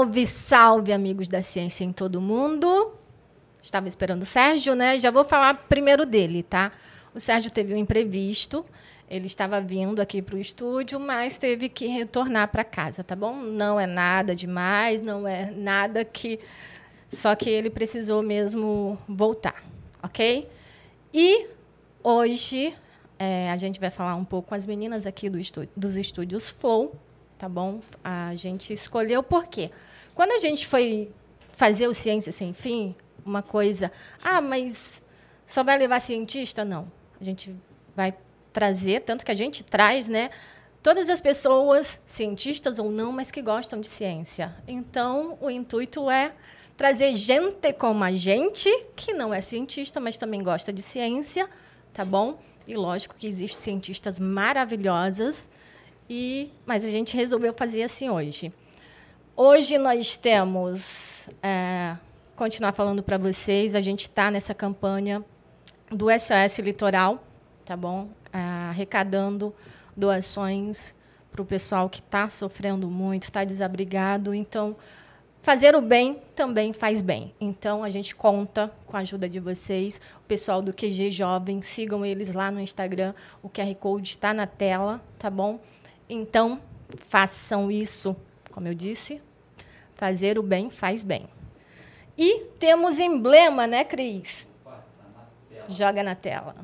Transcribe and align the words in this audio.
Salve, 0.00 0.26
salve, 0.26 0.92
amigos 0.94 1.28
da 1.28 1.42
ciência 1.42 1.84
em 1.84 1.92
todo 1.92 2.22
mundo. 2.22 2.94
Estava 3.62 3.86
esperando 3.86 4.22
o 4.22 4.24
Sérgio, 4.24 4.74
né? 4.74 4.98
Já 4.98 5.10
vou 5.10 5.26
falar 5.26 5.52
primeiro 5.68 6.06
dele, 6.06 6.42
tá? 6.42 6.72
O 7.14 7.20
Sérgio 7.20 7.50
teve 7.50 7.74
um 7.74 7.76
imprevisto. 7.76 8.64
Ele 9.10 9.26
estava 9.26 9.60
vindo 9.60 10.00
aqui 10.00 10.22
para 10.22 10.36
o 10.36 10.38
estúdio, 10.38 10.98
mas 10.98 11.36
teve 11.36 11.68
que 11.68 11.86
retornar 11.86 12.48
para 12.48 12.64
casa, 12.64 13.04
tá 13.04 13.14
bom? 13.14 13.36
Não 13.36 13.78
é 13.78 13.86
nada 13.86 14.34
demais, 14.34 15.02
não 15.02 15.28
é 15.28 15.50
nada 15.50 16.02
que. 16.02 16.40
Só 17.10 17.34
que 17.34 17.50
ele 17.50 17.68
precisou 17.68 18.22
mesmo 18.22 18.98
voltar, 19.06 19.62
ok? 20.02 20.48
E 21.12 21.46
hoje 22.02 22.74
é, 23.18 23.50
a 23.50 23.56
gente 23.58 23.78
vai 23.78 23.90
falar 23.90 24.14
um 24.14 24.24
pouco 24.24 24.48
com 24.48 24.54
as 24.54 24.64
meninas 24.64 25.04
aqui 25.04 25.28
do 25.28 25.38
estúdio, 25.38 25.68
dos 25.76 25.98
estúdios 25.98 26.48
Flow, 26.48 26.96
tá 27.36 27.50
bom? 27.50 27.80
A 28.02 28.34
gente 28.34 28.72
escolheu 28.72 29.22
por 29.22 29.46
quê? 29.46 29.70
Quando 30.20 30.32
a 30.32 30.38
gente 30.38 30.66
foi 30.66 31.10
fazer 31.52 31.88
o 31.88 31.94
Ciência 31.94 32.30
Sem 32.30 32.52
Fim, 32.52 32.94
uma 33.24 33.40
coisa, 33.40 33.90
ah, 34.22 34.42
mas 34.42 35.02
só 35.46 35.64
vai 35.64 35.78
levar 35.78 35.98
cientista? 35.98 36.62
Não. 36.62 36.92
A 37.18 37.24
gente 37.24 37.56
vai 37.96 38.12
trazer, 38.52 39.00
tanto 39.00 39.24
que 39.24 39.30
a 39.30 39.34
gente 39.34 39.64
traz, 39.64 40.08
né? 40.08 40.28
Todas 40.82 41.08
as 41.08 41.22
pessoas, 41.22 41.98
cientistas 42.04 42.78
ou 42.78 42.90
não, 42.90 43.10
mas 43.12 43.30
que 43.30 43.40
gostam 43.40 43.80
de 43.80 43.86
ciência. 43.86 44.54
Então, 44.68 45.38
o 45.40 45.48
intuito 45.48 46.10
é 46.10 46.34
trazer 46.76 47.16
gente 47.16 47.72
como 47.72 48.04
a 48.04 48.12
gente, 48.12 48.68
que 48.94 49.14
não 49.14 49.32
é 49.32 49.40
cientista, 49.40 50.00
mas 50.00 50.18
também 50.18 50.42
gosta 50.42 50.70
de 50.70 50.82
ciência, 50.82 51.48
tá 51.94 52.04
bom? 52.04 52.38
E 52.68 52.74
lógico 52.74 53.14
que 53.14 53.26
existem 53.26 53.58
cientistas 53.58 54.20
maravilhosas 54.20 55.48
e, 56.10 56.50
mas 56.66 56.84
a 56.84 56.90
gente 56.90 57.16
resolveu 57.16 57.54
fazer 57.54 57.84
assim 57.84 58.10
hoje. 58.10 58.52
Hoje 59.36 59.78
nós 59.78 60.16
temos, 60.16 61.28
é, 61.42 61.96
continuar 62.36 62.72
falando 62.72 63.02
para 63.02 63.16
vocês, 63.16 63.74
a 63.74 63.80
gente 63.80 64.02
está 64.02 64.30
nessa 64.30 64.52
campanha 64.52 65.24
do 65.90 66.06
SOS 66.10 66.58
Litoral, 66.58 67.24
tá 67.64 67.76
bom? 67.76 68.08
É, 68.32 68.38
arrecadando 68.38 69.54
doações 69.96 70.94
para 71.32 71.40
o 71.40 71.44
pessoal 71.44 71.88
que 71.88 72.00
está 72.00 72.28
sofrendo 72.28 72.88
muito, 72.88 73.22
está 73.22 73.44
desabrigado. 73.44 74.34
Então, 74.34 74.76
fazer 75.42 75.74
o 75.74 75.80
bem 75.80 76.20
também 76.34 76.72
faz 76.72 77.00
bem. 77.00 77.32
Então, 77.40 77.82
a 77.82 77.88
gente 77.88 78.14
conta 78.14 78.70
com 78.84 78.96
a 78.96 79.00
ajuda 79.00 79.28
de 79.28 79.40
vocês. 79.40 80.00
O 80.18 80.28
pessoal 80.28 80.60
do 80.60 80.72
QG 80.72 81.10
Jovem, 81.10 81.62
sigam 81.62 82.04
eles 82.04 82.32
lá 82.32 82.50
no 82.50 82.60
Instagram. 82.60 83.14
O 83.42 83.48
QR 83.48 83.74
Code 83.76 84.10
está 84.10 84.34
na 84.34 84.46
tela, 84.46 85.00
tá 85.18 85.30
bom? 85.30 85.60
Então, 86.08 86.60
façam 87.08 87.70
isso, 87.70 88.14
como 88.52 88.68
eu 88.68 88.74
disse, 88.74 89.20
fazer 89.94 90.38
o 90.38 90.42
bem 90.42 90.70
faz 90.70 91.04
bem. 91.04 91.28
E 92.16 92.44
temos 92.58 92.98
emblema, 92.98 93.66
né, 93.66 93.84
Cris? 93.84 94.46
Joga 95.68 96.02
na 96.02 96.14
tela. 96.14 96.56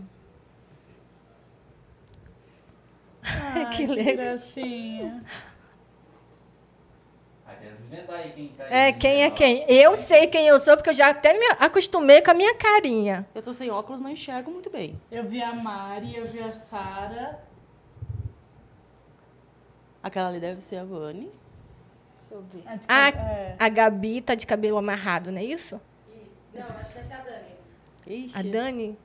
Ai, 3.22 3.68
que, 3.74 3.86
que 3.86 4.12
gracinha. 4.14 5.22
É, 8.68 8.92
quem 8.92 9.22
é 9.22 9.30
quem? 9.30 9.64
Eu 9.68 9.94
sei 10.00 10.26
quem 10.26 10.46
eu 10.46 10.58
sou, 10.58 10.76
porque 10.76 10.90
eu 10.90 10.94
já 10.94 11.10
até 11.10 11.32
me 11.32 11.46
acostumei 11.58 12.20
com 12.20 12.30
a 12.30 12.34
minha 12.34 12.54
carinha. 12.54 13.26
Eu 13.34 13.42
tô 13.42 13.52
sem 13.52 13.70
óculos, 13.70 14.00
não 14.00 14.10
enxergo 14.10 14.50
muito 14.50 14.68
bem. 14.70 15.00
Eu 15.10 15.24
vi 15.24 15.40
a 15.42 15.54
Mari, 15.54 16.16
eu 16.16 16.26
vi 16.26 16.40
a 16.40 16.52
Sara. 16.52 17.40
Aquela 20.02 20.28
ali 20.28 20.40
deve 20.40 20.60
ser 20.60 20.76
a 20.76 20.84
Vani. 20.84 21.30
Ver. 22.52 22.62
A, 22.88 23.08
é. 23.08 23.56
a 23.58 23.68
Gabi 23.68 24.20
tá 24.20 24.34
de 24.34 24.46
cabelo 24.46 24.76
amarrado, 24.78 25.30
não 25.30 25.38
é 25.38 25.44
isso? 25.44 25.80
Não, 26.54 26.64
acho 26.78 26.92
que 26.92 26.98
essa 26.98 27.14
é 27.14 27.16
a 27.16 27.20
Dani. 27.20 28.24
Ixi. 28.24 28.38
A 28.38 28.42
Dani? 28.42 28.98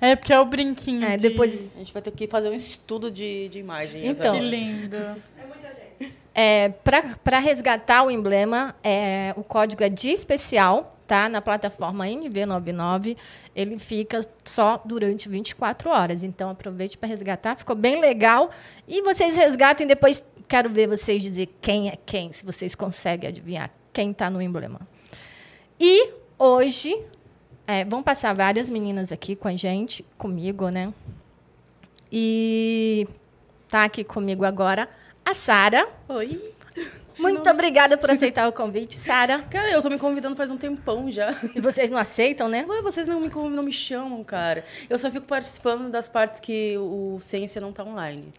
É, 0.00 0.16
porque 0.16 0.32
é 0.32 0.40
o 0.40 0.44
brinquinho. 0.44 1.04
É, 1.04 1.16
de... 1.16 1.28
depois... 1.28 1.74
A 1.74 1.78
gente 1.78 1.92
vai 1.92 2.02
ter 2.02 2.10
que 2.10 2.26
fazer 2.26 2.48
um 2.48 2.54
estudo 2.54 3.10
de, 3.10 3.48
de 3.48 3.58
imagem. 3.58 4.06
Então, 4.06 4.34
que 4.34 4.40
lindo. 4.40 4.96
É 4.96 5.46
muita 5.46 5.72
gente. 5.72 6.14
É, 6.34 6.70
Para 6.70 7.38
resgatar 7.38 8.02
o 8.02 8.10
emblema, 8.10 8.74
é, 8.82 9.34
o 9.36 9.42
código 9.42 9.82
é 9.82 9.88
de 9.88 10.10
especial, 10.10 10.96
tá? 11.10 11.28
Na 11.28 11.42
plataforma 11.42 12.06
NV99, 12.06 13.16
ele 13.54 13.78
fica 13.78 14.20
só 14.44 14.80
durante 14.84 15.28
24 15.28 15.90
horas. 15.90 16.22
Então 16.22 16.48
aproveite 16.48 16.96
para 16.96 17.08
resgatar, 17.08 17.56
ficou 17.56 17.74
bem 17.74 18.00
legal. 18.00 18.50
E 18.86 19.02
vocês 19.02 19.34
resgatem 19.34 19.88
depois 19.88 20.24
Quero 20.50 20.68
ver 20.68 20.88
vocês 20.88 21.22
dizer 21.22 21.48
quem 21.60 21.90
é 21.90 21.96
quem, 22.04 22.32
se 22.32 22.44
vocês 22.44 22.74
conseguem 22.74 23.28
adivinhar 23.28 23.70
quem 23.92 24.10
está 24.10 24.28
no 24.28 24.42
emblema. 24.42 24.80
E 25.78 26.10
hoje 26.36 27.00
é, 27.68 27.84
vão 27.84 28.02
passar 28.02 28.34
várias 28.34 28.68
meninas 28.68 29.12
aqui 29.12 29.36
com 29.36 29.46
a 29.46 29.54
gente, 29.54 30.04
comigo, 30.18 30.68
né? 30.68 30.92
E 32.10 33.06
tá 33.68 33.84
aqui 33.84 34.02
comigo 34.02 34.44
agora 34.44 34.88
a 35.24 35.32
Sara. 35.34 35.88
Oi. 36.08 36.52
Muito 37.16 37.44
não... 37.44 37.52
obrigada 37.52 37.96
por 37.96 38.10
aceitar 38.10 38.48
o 38.48 38.52
convite, 38.52 38.96
Sara. 38.96 39.42
Cara, 39.42 39.70
eu 39.70 39.80
tô 39.80 39.88
me 39.88 39.98
convidando 39.98 40.34
faz 40.34 40.50
um 40.50 40.58
tempão 40.58 41.12
já. 41.12 41.32
E 41.54 41.60
vocês 41.60 41.90
não 41.90 41.98
aceitam, 41.98 42.48
né? 42.48 42.66
Ué, 42.68 42.82
vocês 42.82 43.06
não 43.06 43.20
me, 43.20 43.28
não 43.28 43.62
me 43.62 43.72
chamam, 43.72 44.24
cara. 44.24 44.64
Eu 44.88 44.98
só 44.98 45.12
fico 45.12 45.26
participando 45.26 45.88
das 45.92 46.08
partes 46.08 46.40
que 46.40 46.76
o 46.76 47.20
Ciência 47.20 47.60
não 47.60 47.72
tá 47.72 47.84
online. 47.84 48.34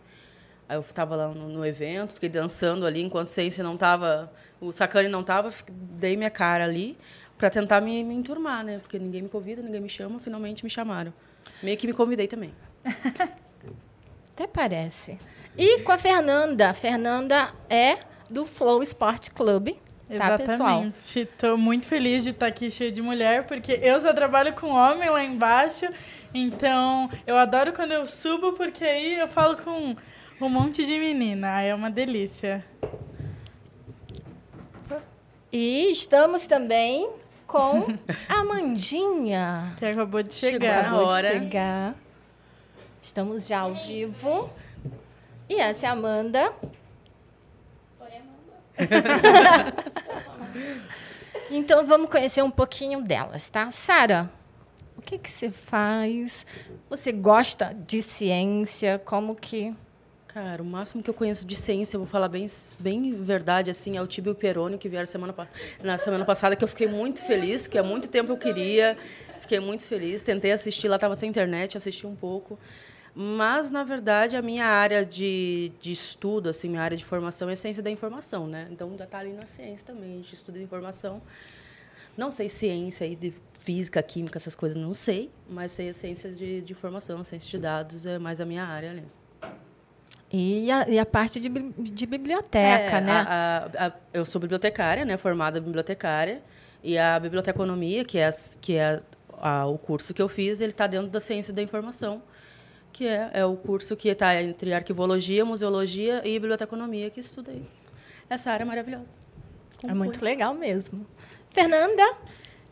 Aí 0.72 0.78
eu 0.78 0.82
estava 0.82 1.18
lá 1.18 1.28
no, 1.28 1.50
no, 1.50 1.66
evento, 1.66 2.14
fiquei 2.14 2.30
dançando 2.30 2.86
ali, 2.86 3.02
enquanto 3.02 3.24
a 3.24 3.30
ciência 3.30 3.62
não 3.62 3.74
estava, 3.74 4.32
o 4.62 4.72
Sacane 4.72 5.09
não 5.09 5.20
estava, 5.20 5.54
dei 5.70 6.16
minha 6.16 6.30
cara 6.30 6.64
ali 6.64 6.98
para 7.38 7.50
tentar 7.50 7.82
me, 7.82 8.02
me 8.06 8.16
enturmar, 8.16 8.64
né? 8.64 8.80
Porque 8.80 8.98
ninguém 8.98 9.22
me 9.22 9.28
convida, 9.28 9.62
ninguém 9.62 9.81
me 9.81 9.90
chama, 9.90 10.18
finalmente 10.18 10.64
me 10.64 10.70
chamaram. 10.70 11.14
Meio 11.62 11.78
que 11.78 11.86
me 11.86 11.92
convidei 11.92 12.26
também. 12.26 12.54
Até 14.31 14.48
parece. 14.48 15.18
E 15.58 15.80
com 15.80 15.92
a 15.92 15.98
Fernanda. 15.98 16.70
A 16.70 16.74
Fernanda 16.74 17.54
é 17.70 17.98
do 18.30 18.46
Flow 18.46 18.81
Sport 18.81 19.31
Club. 19.31 19.76
Tá, 20.08 20.42
Exatamente. 20.42 21.20
Estou 21.20 21.58
muito 21.58 21.86
feliz 21.86 22.24
de 22.24 22.30
estar 22.30 22.48
aqui 22.48 22.72
cheia 22.72 22.94
de 22.94 23.02
mulher, 23.02 23.46
porque 23.46 23.74
eu 23.74 24.00
só 24.00 24.14
trabalho 24.14 24.54
com 24.54 24.68
homem 24.68 25.10
lá 25.10 25.22
embaixo. 25.22 25.86
Então, 26.34 27.12
eu 27.28 27.38
adoro 27.38 27.74
quando 27.74 27.92
eu 27.92 28.06
subo, 28.06 28.54
porque 28.54 28.86
aí 28.86 29.20
eu 29.20 29.28
falo 29.28 29.58
com 29.58 29.98
um 30.46 30.50
monte 30.50 30.85
de 30.85 30.97
menina, 30.97 31.62
é 31.62 31.74
uma 31.74 31.90
delícia. 31.90 32.66
E 35.52 35.91
estamos 35.91 36.47
também 36.47 37.12
com 37.46 37.85
a 38.29 38.40
Amandinha. 38.40 39.75
Que 39.78 39.85
acabou 39.85 40.24
de 40.24 40.34
chegar. 40.34 40.74
Chegou 40.74 40.80
acabou 40.80 41.06
hora. 41.07 41.28
de 41.28 41.40
chegar. 41.40 41.96
Estamos 43.01 43.46
já 43.47 43.59
ao 43.59 43.75
vivo. 43.75 44.50
E 45.50 45.56
essa 45.56 45.85
é 45.85 45.90
a 45.90 45.91
Amanda. 45.91 46.53
Oi, 48.00 48.09
Amanda. 48.16 49.75
então 51.51 51.85
vamos 51.85 52.09
conhecer 52.09 52.41
um 52.41 52.51
pouquinho 52.51 53.03
delas, 53.03 53.50
tá? 53.50 53.69
Sara, 53.69 54.31
o 54.97 55.01
que, 55.01 55.18
que 55.18 55.30
você 55.30 55.51
faz? 55.51 56.46
Você 56.90 57.12
gosta 57.12 57.75
de 57.85 58.01
ciência? 58.01 59.01
Como 59.03 59.36
que 59.36 59.75
Cara, 60.33 60.63
o 60.63 60.66
máximo 60.66 61.04
que 61.04 61.10
eu 61.10 61.13
conheço 61.13 61.45
de 61.45 61.57
ciência, 61.57 61.98
eu 61.98 62.00
vou 62.00 62.07
falar 62.07 62.30
bem, 62.30 62.48
bem 62.80 63.22
verdade, 63.22 63.69
assim, 63.69 63.98
é 63.98 64.01
o 64.01 64.07
Tibio 64.07 64.33
Peroni, 64.33 64.78
que 64.78 64.88
vieram 64.88 65.06
semana, 65.06 65.36
na 65.83 65.98
semana 65.98 66.24
passada, 66.24 66.56
que 66.56 66.63
eu 66.63 66.69
fiquei 66.69 66.88
muito 66.88 67.22
feliz, 67.22 67.68
que 67.68 67.78
há 67.78 67.83
muito 67.83 68.07
tempo 68.07 68.31
eu 68.31 68.38
queria, 68.38 68.98
fiquei 69.42 69.60
muito 69.60 69.83
feliz. 69.83 70.22
Tentei 70.22 70.54
assistir, 70.54 70.88
lá 70.88 70.95
estava 70.95 71.18
sem 71.18 71.30
internet, 71.30 71.78
assisti 71.78 72.07
um 72.07 72.16
pouco. 72.16 72.57
Mas, 73.13 73.72
na 73.72 73.83
verdade, 73.83 74.38
a 74.38 74.42
minha 74.42 74.66
área 74.66 75.06
de, 75.06 75.74
de 75.81 75.92
estudo, 75.92 76.48
assim, 76.48 76.69
minha 76.69 76.81
área 76.81 76.95
de 76.95 77.04
formação 77.04 77.50
é 77.50 77.56
ciência 77.57 77.83
da 77.83 77.92
informação, 77.92 78.48
né? 78.48 78.69
Então, 78.72 78.89
ainda 78.89 79.04
está 79.04 79.19
ali 79.19 79.33
na 79.33 79.45
ciência 79.45 79.86
também, 79.86 80.13
a 80.13 80.16
gente 80.16 80.33
estuda 80.33 80.57
informação. 80.60 81.22
Não 82.16 82.31
sei 82.31 82.48
ciência 82.48 83.06
aí 83.06 83.18
de 83.18 83.33
física, 83.60 84.01
química, 84.01 84.38
essas 84.38 84.56
coisas, 84.56 84.78
não 84.78 84.94
sei, 84.94 85.30
mas 85.50 85.74
sei 85.74 85.89
a 85.89 85.94
ciência 85.94 86.31
de, 86.31 86.62
de 86.62 86.72
informação, 86.72 87.22
ciência 87.22 87.50
de 87.50 87.57
dados, 87.57 88.06
é 88.06 88.18
mais 88.18 88.39
a 88.39 88.45
minha 88.45 88.63
área 88.63 88.92
ali. 88.92 89.04
E 90.33 90.72
a, 90.72 90.88
e 90.88 90.98
a 90.98 91.06
parte 91.06 91.39
de, 91.39 91.50
de 91.50 92.06
biblioteca, 92.06 92.98
é, 92.98 93.01
né? 93.01 93.25
A, 93.28 93.69
a, 93.78 93.92
eu 94.13 94.24
sou 94.24 94.39
bibliotecária, 94.39 95.04
né? 95.04 95.18
Formada 95.18 95.60
bibliotecária. 95.60 96.42
E 96.83 96.98
a 96.98 97.19
biblioteconomia, 97.19 98.06
que 98.06 98.18
é, 98.18 98.30
que 98.60 98.75
é 98.75 99.01
o 99.68 99.78
curso 99.78 100.13
que 100.13 100.22
eu 100.22 100.30
fiz, 100.30 100.62
ele 100.62 100.72
está 100.72 100.88
dentro 100.88 101.10
da 101.10 101.19
ciência 101.19 101.54
da 101.54 101.62
informação, 101.62 102.22
que 102.94 103.06
é, 103.06 103.30
é 103.33 103.45
o 103.45 103.56
curso 103.56 103.95
que 103.95 104.10
está 104.10 104.42
entre 104.42 104.74
arquivologia, 104.74 105.44
museologia 105.44 106.22
e 106.25 106.39
biblioteconomia, 106.39 107.10
que 107.10 107.19
estudei 107.19 107.63
essa 108.30 108.51
área 108.51 108.66
maravilhosa. 108.66 109.12
Como 109.81 109.92
é 109.92 109.95
muito 109.95 110.24
legal 110.24 110.54
mesmo. 110.54 111.06
Fernanda? 111.50 112.04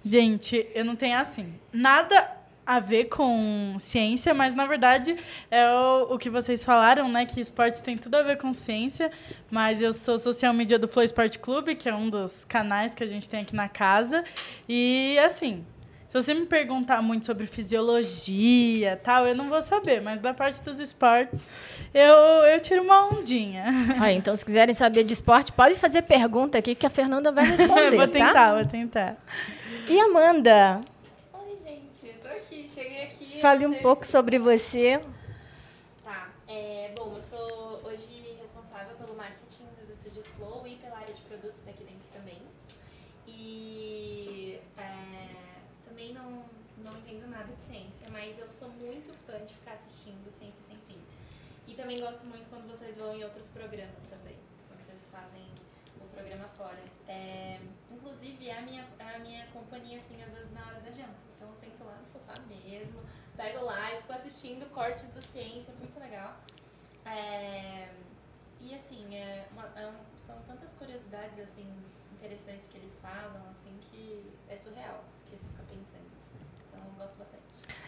Gente, 0.03 0.65
eu 0.73 0.85
não 0.85 0.95
tenho 0.95 1.17
assim, 1.17 1.53
nada 1.73 2.38
a 2.69 2.80
ver 2.80 3.06
com 3.06 3.75
ciência, 3.80 4.31
mas 4.31 4.54
na 4.54 4.68
verdade 4.68 5.18
é 5.50 5.68
o, 5.68 6.13
o 6.13 6.18
que 6.19 6.30
vocês 6.30 6.63
falaram, 6.63 7.10
né? 7.10 7.25
Que 7.25 7.42
esporte 7.42 7.81
tem 7.81 7.98
tudo 7.98 8.13
a 8.13 8.21
ver 8.21 8.38
com 8.38 8.54
ciência. 8.54 9.10
Mas 9.50 9.81
eu 9.81 9.92
sou 9.92 10.19
social 10.19 10.54
media 10.54 10.77
do 10.77 10.88
Flow 10.88 11.04
Esporte 11.04 11.39
Clube, 11.39 11.74
que 11.74 11.89
é 11.89 11.95
um 11.95 12.12
dos 12.12 12.45
canais 12.45 12.94
que 12.94 13.04
a 13.04 13.07
gente 13.07 13.27
tem 13.27 13.39
aqui 13.39 13.56
na 13.56 13.68
casa. 13.68 14.24
E 14.68 15.18
assim, 15.25 15.66
se 16.10 16.13
você 16.13 16.33
me 16.33 16.45
perguntar 16.45 17.01
muito 17.01 17.25
sobre 17.25 17.48
fisiologia 17.48 19.00
tal, 19.04 19.25
eu 19.25 19.33
não 19.33 19.50
vou 19.50 19.63
saber, 19.63 20.00
mas 20.00 20.21
da 20.21 20.31
parte 20.31 20.62
dos 20.62 20.80
esportes 20.80 21.50
eu, 21.92 22.13
eu 22.48 22.60
tiro 22.60 22.83
uma 22.83 23.07
ondinha. 23.07 23.66
Ah, 24.00 24.13
então, 24.13 24.36
se 24.36 24.45
quiserem 24.45 24.74
saber 24.74 25.04
de 25.04 25.13
esporte, 25.13 25.51
pode 25.51 25.74
fazer 25.75 26.04
pergunta 26.04 26.57
aqui 26.57 26.74
que 26.75 26.86
a 26.86 26.89
Fernanda 26.89 27.31
vai 27.31 27.45
responder. 27.50 27.98
vou 27.98 28.07
tá? 28.07 28.13
tentar, 28.13 28.54
vou 28.54 28.66
tentar. 28.66 29.18
E 29.89 30.00
Amanda, 30.00 30.81
Oi, 31.33 31.57
gente, 31.66 32.06
eu 32.06 32.13
tô 32.21 32.27
aqui, 32.27 32.68
cheguei 32.74 33.04
aqui. 33.04 33.28
Fale 33.39 33.65
um 33.65 33.81
pouco 33.81 34.06
sobre 34.06 34.38
você. 34.38 35.01
Tá, 36.03 36.30
é, 36.47 36.94
bom, 36.95 37.15
eu 37.15 37.24
sou 37.24 37.81
hoje 37.86 38.36
responsável 38.39 38.95
pelo 38.97 39.15
marketing 39.15 39.65
dos 39.80 39.89
estúdios 39.89 40.27
Flow 40.30 40.68
e 40.68 40.75
pela 40.75 40.97
área 40.97 41.13
de 41.13 41.21
produtos 41.21 41.68
aqui 41.68 41.83
dentro 41.83 42.07
também. 42.13 42.41
E 43.27 44.59
é, 44.77 45.62
também 45.88 46.13
não, 46.13 46.44
não 46.83 46.97
entendo 46.97 47.27
nada 47.27 47.53
de 47.53 47.62
ciência, 47.62 48.07
mas 48.12 48.38
eu 48.38 48.51
sou 48.51 48.69
muito 48.69 49.13
fã 49.25 49.38
de 49.45 49.53
ficar 49.53 49.74
assistindo 49.74 50.30
Ciência 50.31 50.62
Sem 50.68 50.77
Fim. 50.88 51.00
E 51.68 51.75
também 51.75 52.00
gosto 52.00 52.25
muito 52.25 52.50
quando 52.50 52.68
vocês 52.68 52.97
vão 52.97 53.15
em 53.15 53.24
outros 53.24 53.47
programas 53.47 54.03
também, 54.09 54.35
quando 54.68 54.81
vocês 54.85 55.07
fazem 55.12 55.45
o 56.01 56.07
programa 56.09 56.47
fora. 56.57 56.83
É, 57.07 57.59
inclusive, 57.92 58.50
é 58.50 58.57
a 58.57 58.62
minha, 58.62 58.85
é 58.97 59.15
a 59.15 59.19
minha 59.19 59.45
companhia, 59.47 60.00
assim, 60.00 60.21
às 60.24 60.31
vezes 60.31 60.51
na 60.51 60.65
hora 60.65 60.80
da 60.80 60.92
janta. 60.92 61.19
Então, 61.35 61.50
eu 61.50 61.56
sento 61.56 61.83
lá 61.83 61.97
no 62.01 62.07
sofá 62.07 62.33
mesmo, 62.47 63.00
pego 63.39 63.63
lá 63.63 63.94
e 63.94 63.97
fico 64.01 64.12
assistindo 64.12 64.69
cortes 64.71 65.06
do 65.13 65.21
Ciência, 65.31 65.74
muito 65.80 65.97
legal. 65.97 66.36
É, 67.06 67.88
e, 68.59 68.75
assim, 68.75 69.15
é 69.15 69.45
uma- 69.53 69.69
é 69.77 69.88
um- 69.88 70.27
são 70.27 70.36
tantas 70.45 70.74
curiosidades, 70.74 71.39
assim, 71.39 71.65
interessantes 72.18 72.68
que 72.69 72.77
eles 72.77 72.91
falam, 73.01 73.41
assim, 73.51 73.71
que 73.89 74.21
é 74.50 74.57
surreal, 74.57 75.06
que 75.25 75.38
você 75.38 75.38
fica 75.38 75.63
pensando. 75.69 76.09
Então, 76.68 76.81
eu 76.86 76.94
gosto 77.06 77.18
bastante. 77.18 77.44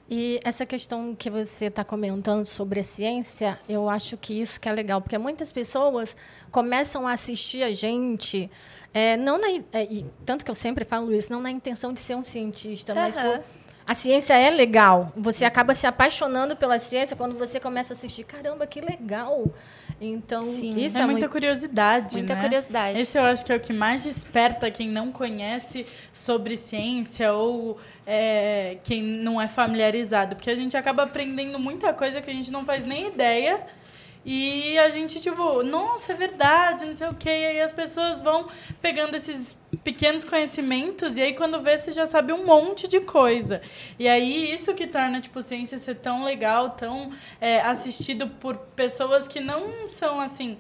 E 0.09 0.39
essa 0.41 0.65
questão 0.65 1.13
que 1.13 1.29
você 1.29 1.65
está 1.65 1.83
comentando 1.83 2.45
sobre 2.45 2.79
a 2.79 2.83
ciência, 2.83 3.59
eu 3.67 3.89
acho 3.89 4.15
que 4.17 4.39
isso 4.39 4.59
que 4.59 4.69
é 4.69 4.71
legal, 4.71 5.01
porque 5.01 5.17
muitas 5.17 5.51
pessoas 5.51 6.15
começam 6.49 7.05
a 7.05 7.11
assistir 7.11 7.61
a 7.63 7.73
gente, 7.73 8.49
é, 8.93 9.17
não 9.17 9.37
na, 9.37 9.47
é, 9.73 9.83
e 9.83 10.05
tanto 10.25 10.45
que 10.45 10.51
eu 10.51 10.55
sempre 10.55 10.85
falo 10.85 11.13
isso, 11.13 11.29
não 11.31 11.41
na 11.41 11.51
intenção 11.51 11.93
de 11.93 11.99
ser 11.99 12.15
um 12.15 12.23
cientista, 12.23 12.95
mas 12.95 13.17
Aham. 13.17 13.37
por- 13.39 13.60
a 13.91 13.93
ciência 13.93 14.33
é 14.33 14.49
legal. 14.49 15.11
Você 15.17 15.43
acaba 15.43 15.73
se 15.73 15.85
apaixonando 15.85 16.55
pela 16.55 16.79
ciência 16.79 17.13
quando 17.13 17.37
você 17.37 17.59
começa 17.59 17.91
a 17.91 17.95
assistir. 17.95 18.23
Caramba, 18.23 18.65
que 18.65 18.79
legal! 18.79 19.53
Então, 19.99 20.43
Sim. 20.43 20.77
isso 20.77 20.97
é 20.97 21.01
é, 21.01 21.05
muita 21.05 21.19
muito 21.19 21.29
curiosidade, 21.29 22.17
Muita 22.17 22.35
né? 22.35 22.41
curiosidade. 22.41 22.97
Esse 22.97 23.17
eu 23.17 23.23
acho 23.23 23.45
que 23.45 23.51
é 23.51 23.55
o 23.57 23.59
que 23.59 23.73
mais 23.73 24.03
desperta 24.03 24.71
quem 24.71 24.87
não 24.87 25.11
conhece 25.11 25.85
sobre 26.13 26.55
ciência 26.55 27.33
ou 27.33 27.77
é, 28.07 28.77
quem 28.81 29.03
não 29.03 29.41
é 29.41 29.49
familiarizado. 29.49 30.37
Porque 30.37 30.49
a 30.49 30.55
gente 30.55 30.77
acaba 30.77 31.03
aprendendo 31.03 31.59
muita 31.59 31.93
coisa 31.93 32.21
que 32.21 32.31
a 32.31 32.33
gente 32.33 32.49
não 32.49 32.63
faz 32.63 32.85
nem 32.85 33.07
ideia. 33.07 33.61
E 34.25 34.77
a 34.77 34.89
gente, 34.91 35.19
tipo, 35.19 35.63
nossa, 35.63 36.11
é 36.13 36.15
verdade, 36.15 36.85
não 36.85 36.95
sei 36.95 37.07
o 37.07 37.13
quê. 37.15 37.29
E 37.29 37.45
aí 37.45 37.61
as 37.61 37.71
pessoas 37.71 38.21
vão 38.21 38.47
pegando 38.81 39.15
esses 39.15 39.57
pequenos 39.83 40.25
conhecimentos 40.25 41.17
e 41.17 41.21
aí 41.21 41.33
quando 41.33 41.61
vê, 41.61 41.77
você 41.77 41.91
já 41.91 42.05
sabe 42.05 42.31
um 42.33 42.45
monte 42.45 42.87
de 42.87 42.99
coisa. 42.99 43.61
E 43.97 44.07
aí 44.07 44.53
isso 44.53 44.73
que 44.73 44.85
torna, 44.85 45.19
tipo, 45.21 45.41
ciência 45.41 45.77
ser 45.77 45.95
tão 45.95 46.23
legal, 46.23 46.71
tão 46.71 47.11
é, 47.39 47.61
assistido 47.61 48.27
por 48.27 48.57
pessoas 48.75 49.27
que 49.27 49.39
não 49.39 49.87
são, 49.87 50.19
assim, 50.19 50.57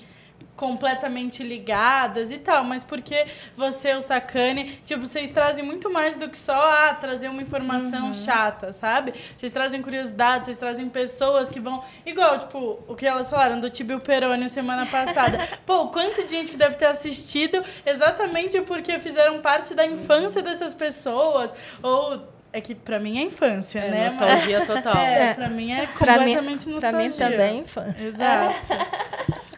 completamente 0.61 1.41
ligadas 1.41 2.29
e 2.29 2.37
tal, 2.37 2.63
mas 2.63 2.83
porque 2.83 3.25
você, 3.57 3.95
o 3.95 3.99
Sacane, 4.01 4.79
tipo, 4.85 5.07
vocês 5.07 5.31
trazem 5.31 5.65
muito 5.65 5.89
mais 5.89 6.15
do 6.15 6.29
que 6.29 6.37
só 6.37 6.53
ah, 6.53 6.93
trazer 6.93 7.29
uma 7.29 7.41
informação 7.41 8.13
chata, 8.13 8.71
sabe? 8.71 9.11
Vocês 9.35 9.51
trazem 9.51 9.81
curiosidade, 9.81 10.45
vocês 10.45 10.57
trazem 10.57 10.87
pessoas 10.87 11.49
que 11.49 11.59
vão. 11.59 11.83
Igual, 12.05 12.37
tipo, 12.37 12.79
o 12.87 12.93
que 12.93 13.07
elas 13.07 13.27
falaram 13.27 13.59
do 13.59 13.71
Tibio 13.71 13.99
Peroni 13.99 14.47
semana 14.49 14.85
passada. 14.85 15.49
Pô, 15.65 15.81
o 15.81 15.87
quanto 15.87 16.23
de 16.23 16.29
gente 16.29 16.51
que 16.51 16.57
deve 16.57 16.75
ter 16.75 16.85
assistido 16.85 17.65
exatamente 17.83 18.61
porque 18.61 18.99
fizeram 18.99 19.41
parte 19.41 19.73
da 19.73 19.83
infância 19.83 20.43
dessas 20.43 20.75
pessoas. 20.75 21.51
Ou. 21.81 22.21
É 22.53 22.61
que 22.61 22.75
pra 22.75 22.99
mim 22.99 23.17
é 23.17 23.23
infância, 23.23 23.79
É, 23.79 23.89
né? 23.89 24.03
Mas- 24.03 24.13
nostalgia 24.13 24.63
total. 24.63 24.93
é, 25.01 25.33
pra 25.33 25.49
mim 25.49 25.71
é 25.71 25.87
Pra 25.87 26.19
mim, 26.19 26.35
completamente 26.35 26.69
nostalgia. 26.69 26.99
pra 26.99 27.29
mim 27.29 27.31
também, 27.31 27.57
é 27.57 27.61
infância. 27.61 28.07
Exato. 28.09 29.41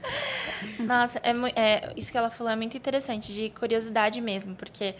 Nossa, 0.79 1.19
é, 1.19 1.31
é, 1.55 1.93
isso 1.95 2.11
que 2.11 2.17
ela 2.17 2.29
falou 2.29 2.51
é 2.51 2.55
muito 2.55 2.77
interessante, 2.77 3.33
de 3.33 3.49
curiosidade 3.49 4.19
mesmo, 4.21 4.55
porque 4.55 4.95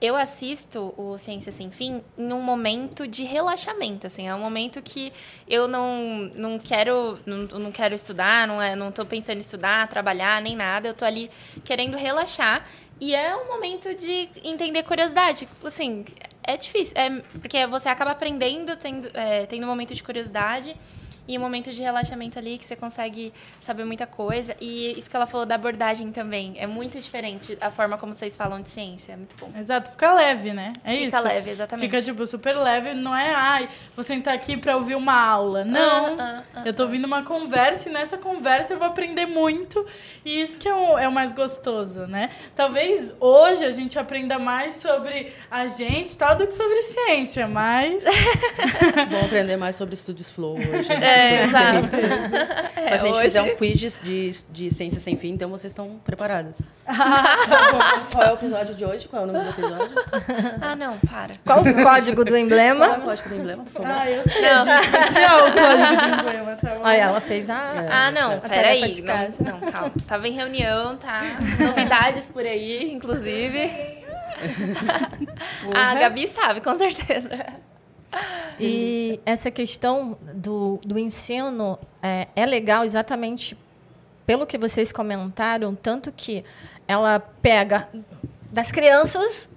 eu 0.00 0.16
assisto 0.16 0.92
o 0.96 1.16
Ciência 1.16 1.50
Sem 1.50 1.70
Fim 1.70 2.02
em 2.18 2.32
um 2.32 2.42
momento 2.42 3.06
de 3.06 3.24
relaxamento, 3.24 4.06
assim, 4.06 4.28
é 4.28 4.34
um 4.34 4.40
momento 4.40 4.82
que 4.82 5.12
eu 5.48 5.66
não, 5.66 6.28
não 6.34 6.58
quero 6.58 7.18
não, 7.24 7.38
não 7.58 7.72
quero 7.72 7.94
estudar, 7.94 8.46
não 8.46 8.60
é, 8.60 8.76
não 8.76 8.92
tô 8.92 9.06
pensando 9.06 9.38
em 9.38 9.40
estudar, 9.40 9.88
trabalhar, 9.88 10.42
nem 10.42 10.56
nada, 10.56 10.88
eu 10.88 10.94
tô 10.94 11.04
ali 11.04 11.30
querendo 11.64 11.96
relaxar 11.96 12.66
e 13.00 13.14
é 13.14 13.34
um 13.34 13.48
momento 13.48 13.94
de 13.94 14.28
entender 14.44 14.82
curiosidade, 14.82 15.48
assim, 15.64 16.04
é 16.42 16.56
difícil, 16.56 16.94
é, 16.96 17.10
porque 17.40 17.66
você 17.66 17.88
acaba 17.88 18.10
aprendendo, 18.10 18.76
tendo, 18.76 19.08
é, 19.14 19.46
tendo 19.46 19.64
um 19.64 19.68
momento 19.68 19.94
de 19.94 20.02
curiosidade 20.02 20.76
e 21.26 21.38
um 21.38 21.40
momento 21.40 21.72
de 21.72 21.80
relaxamento 21.80 22.38
ali 22.38 22.58
que 22.58 22.64
você 22.64 22.76
consegue 22.76 23.32
saber 23.60 23.84
muita 23.84 24.06
coisa. 24.06 24.54
E 24.60 24.98
isso 24.98 25.08
que 25.08 25.16
ela 25.16 25.26
falou 25.26 25.46
da 25.46 25.54
abordagem 25.54 26.10
também. 26.12 26.54
É 26.56 26.66
muito 26.66 27.00
diferente 27.00 27.56
a 27.60 27.70
forma 27.70 27.96
como 27.96 28.12
vocês 28.12 28.36
falam 28.36 28.60
de 28.60 28.70
ciência. 28.70 29.12
É 29.12 29.16
muito 29.16 29.34
bom. 29.36 29.50
Exato, 29.58 29.90
fica 29.90 30.12
leve, 30.12 30.52
né? 30.52 30.72
É 30.84 30.96
Fica 30.96 31.18
isso. 31.18 31.26
leve, 31.26 31.50
exatamente. 31.50 31.86
Fica, 31.86 32.00
tipo, 32.00 32.26
super 32.26 32.56
leve. 32.56 32.94
Não 32.94 33.16
é, 33.16 33.34
ai, 33.34 33.68
vou 33.94 34.02
sentar 34.02 34.34
aqui 34.34 34.56
pra 34.56 34.76
ouvir 34.76 34.94
uma 34.94 35.18
aula. 35.18 35.64
Não. 35.64 36.18
Ah, 36.18 36.42
ah, 36.44 36.44
ah, 36.56 36.62
eu 36.64 36.74
tô 36.74 36.82
ouvindo 36.84 37.04
uma 37.04 37.22
conversa 37.22 37.88
e 37.88 37.92
nessa 37.92 38.18
conversa 38.18 38.74
eu 38.74 38.78
vou 38.78 38.86
aprender 38.86 39.26
muito. 39.26 39.84
E 40.24 40.42
isso 40.42 40.58
que 40.58 40.68
é 40.68 40.74
o, 40.74 40.98
é 40.98 41.08
o 41.08 41.12
mais 41.12 41.32
gostoso, 41.32 42.06
né? 42.06 42.30
Talvez 42.54 43.12
hoje 43.18 43.64
a 43.64 43.72
gente 43.72 43.98
aprenda 43.98 44.38
mais 44.38 44.76
sobre 44.76 45.32
a 45.50 45.66
gente 45.66 46.12
e 46.12 46.16
tal 46.16 46.36
do 46.36 46.46
que 46.46 46.54
sobre 46.54 46.82
ciência, 46.82 47.46
mas... 47.46 48.02
Vamos 49.10 49.24
aprender 49.24 49.56
mais 49.56 49.76
sobre 49.76 49.94
estúdios 49.94 50.30
Flow 50.30 50.56
hoje. 50.56 50.92
É, 50.92 51.13
Sobre 51.22 51.42
exato. 51.42 51.88
ciência. 51.88 52.74
É, 52.84 52.90
Mas 52.90 53.00
se 53.00 53.06
a 53.06 53.08
gente 53.08 53.16
hoje- 53.16 53.24
fizer 53.28 53.42
um 53.42 53.56
quiz 53.56 53.78
de, 53.78 53.88
de, 54.02 54.44
de 54.50 54.70
ciência 54.74 55.00
sem 55.00 55.16
fim, 55.16 55.30
então 55.30 55.48
vocês 55.48 55.70
estão 55.70 55.98
preparadas. 56.04 56.68
Qual 58.12 58.22
é 58.22 58.30
o 58.30 58.34
episódio 58.34 58.74
de 58.74 58.84
hoje? 58.84 59.08
Qual 59.08 59.22
é 59.22 59.24
o 59.24 59.32
nome 59.32 59.42
do 59.42 59.50
episódio? 59.50 59.94
Ah, 60.60 60.76
não, 60.76 60.98
para. 60.98 61.32
Qual 61.46 61.60
o 61.62 61.82
código 61.82 62.22
do 62.24 62.30
Qual 62.32 62.36
é 62.36 62.40
emblema? 62.42 62.88
o 62.98 63.00
código 63.00 63.28
do 63.30 63.34
emblema, 63.36 63.64
por 63.64 63.72
favor? 63.72 63.90
Ah, 63.90 64.10
eu 64.10 64.22
sei. 64.24 64.42
Não. 64.42 64.68
É 64.70 64.80
especial 64.80 65.38
o 65.48 65.52
código 65.52 65.96
de 65.96 66.20
emblema, 66.20 66.56
tá 66.56 66.74
bom? 66.74 66.80
Aí 66.84 67.00
ela 67.00 67.20
fez 67.22 67.48
a. 67.48 67.72
Ah, 67.90 68.10
não, 68.10 68.38
peraí. 68.40 69.00
Não, 69.00 69.52
não, 69.52 69.60
calma. 69.72 69.92
Tava 70.06 70.28
em 70.28 70.32
reunião, 70.32 70.96
tá? 70.98 71.22
Novidades 71.58 72.24
por 72.26 72.44
aí, 72.44 72.92
inclusive. 72.92 73.70
A 75.74 75.94
Gabi 75.94 76.28
sabe, 76.28 76.60
com 76.60 76.76
certeza. 76.76 77.30
E 78.60 79.20
essa 79.26 79.50
questão 79.50 80.16
do, 80.34 80.78
do 80.84 80.98
ensino 80.98 81.78
é, 82.02 82.28
é 82.36 82.46
legal 82.46 82.84
exatamente 82.84 83.56
pelo 84.26 84.46
que 84.46 84.56
vocês 84.56 84.92
comentaram, 84.92 85.74
tanto 85.74 86.12
que 86.12 86.44
ela 86.86 87.18
pega 87.20 87.88
das 88.52 88.70
crianças 88.70 89.48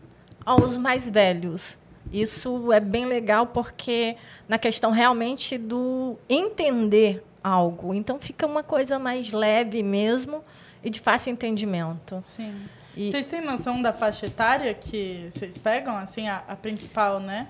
aos 0.46 0.78
mais 0.78 1.10
velhos. 1.10 1.78
Isso 2.12 2.72
é 2.72 2.80
bem 2.80 3.06
legal 3.06 3.48
porque 3.48 4.16
na 4.48 4.58
questão 4.58 4.92
realmente 4.92 5.58
do 5.58 6.18
entender 6.30 7.24
algo. 7.44 7.94
Então 7.94 8.18
fica 8.20 8.46
uma 8.46 8.64
coisa 8.64 8.98
mais 8.98 9.32
leve 9.32 9.84
mesmo 9.84 10.44
e 10.84 10.90
de 10.90 11.00
fácil 11.00 11.32
entendimento. 11.34 12.20
Sim. 12.24 12.56
E- 12.96 13.12
Vocês 13.12 13.26
têm 13.26 13.42
noção 13.42 13.82
da 13.82 13.94
faixa 13.94 14.26
etária 14.26 14.74
que 14.74 15.30
vocês 15.32 15.58
pegam, 15.58 15.96
assim, 15.98 16.28
a, 16.28 16.44
a 16.48 16.56
principal, 16.56 17.20
né? 17.20 17.48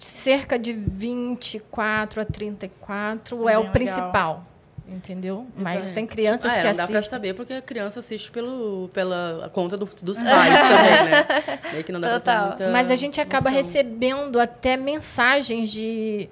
Cerca 0.00 0.58
de 0.58 0.72
24 0.72 2.20
a 2.22 2.24
34 2.24 3.36
é 3.36 3.44
Bem 3.44 3.56
o 3.56 3.58
legal. 3.60 3.72
principal, 3.72 4.44
entendeu? 4.88 5.46
Mas 5.56 5.74
Exatamente. 5.86 5.94
tem 5.94 6.06
crianças 6.06 6.52
ah, 6.52 6.56
é, 6.56 6.60
que 6.60 6.66
não 6.66 6.72
dá 6.72 6.86
pra 6.86 6.98
assistem. 6.98 7.10
saber 7.10 7.34
porque 7.34 7.52
a 7.52 7.62
criança 7.62 8.00
assiste 8.00 8.30
pelo, 8.30 8.88
pela 8.92 9.50
conta 9.52 9.76
do- 9.76 9.84
dos 10.02 10.20
pais 10.22 10.54
também, 10.54 11.10
né? 11.10 11.26
Meio 11.72 11.84
que 11.84 11.92
não 11.92 12.00
dá 12.00 12.08
pra 12.08 12.18
Total. 12.20 12.42
ter 12.56 12.64
muita 12.64 12.70
Mas 12.72 12.90
a 12.90 12.96
gente 12.96 13.20
acaba 13.20 13.50
noção. 13.50 13.56
recebendo 13.56 14.40
até 14.40 14.76
mensagens 14.76 15.70
de. 15.70 16.28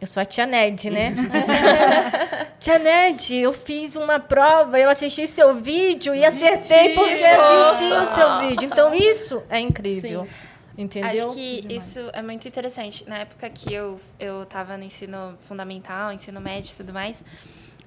Eu 0.00 0.06
sou 0.06 0.20
a 0.22 0.24
Tia 0.24 0.46
Ned, 0.46 0.90
né? 0.90 1.12
tia 2.60 2.78
Ned, 2.78 3.34
eu 3.36 3.52
fiz 3.52 3.96
uma 3.96 4.20
prova, 4.20 4.78
eu 4.78 4.88
assisti 4.88 5.26
seu 5.26 5.56
vídeo 5.56 6.14
e 6.14 6.24
acertei 6.24 6.94
porque 6.94 7.24
assisti 7.24 7.84
o 7.92 8.04
seu 8.14 8.38
vídeo. 8.40 8.64
Então, 8.64 8.94
isso 8.94 9.42
é 9.50 9.58
incrível. 9.58 10.24
Sim. 10.24 10.30
Entendeu? 10.78 11.26
Acho 11.26 11.34
que 11.34 11.66
isso 11.68 11.98
é 12.12 12.22
muito 12.22 12.46
interessante. 12.46 13.04
Na 13.08 13.18
época 13.18 13.50
que 13.50 13.74
eu, 13.74 14.00
eu 14.16 14.46
tava 14.46 14.76
no 14.76 14.84
ensino 14.84 15.36
fundamental, 15.40 16.12
ensino 16.12 16.40
médio 16.40 16.70
e 16.72 16.76
tudo 16.76 16.92
mais, 16.92 17.24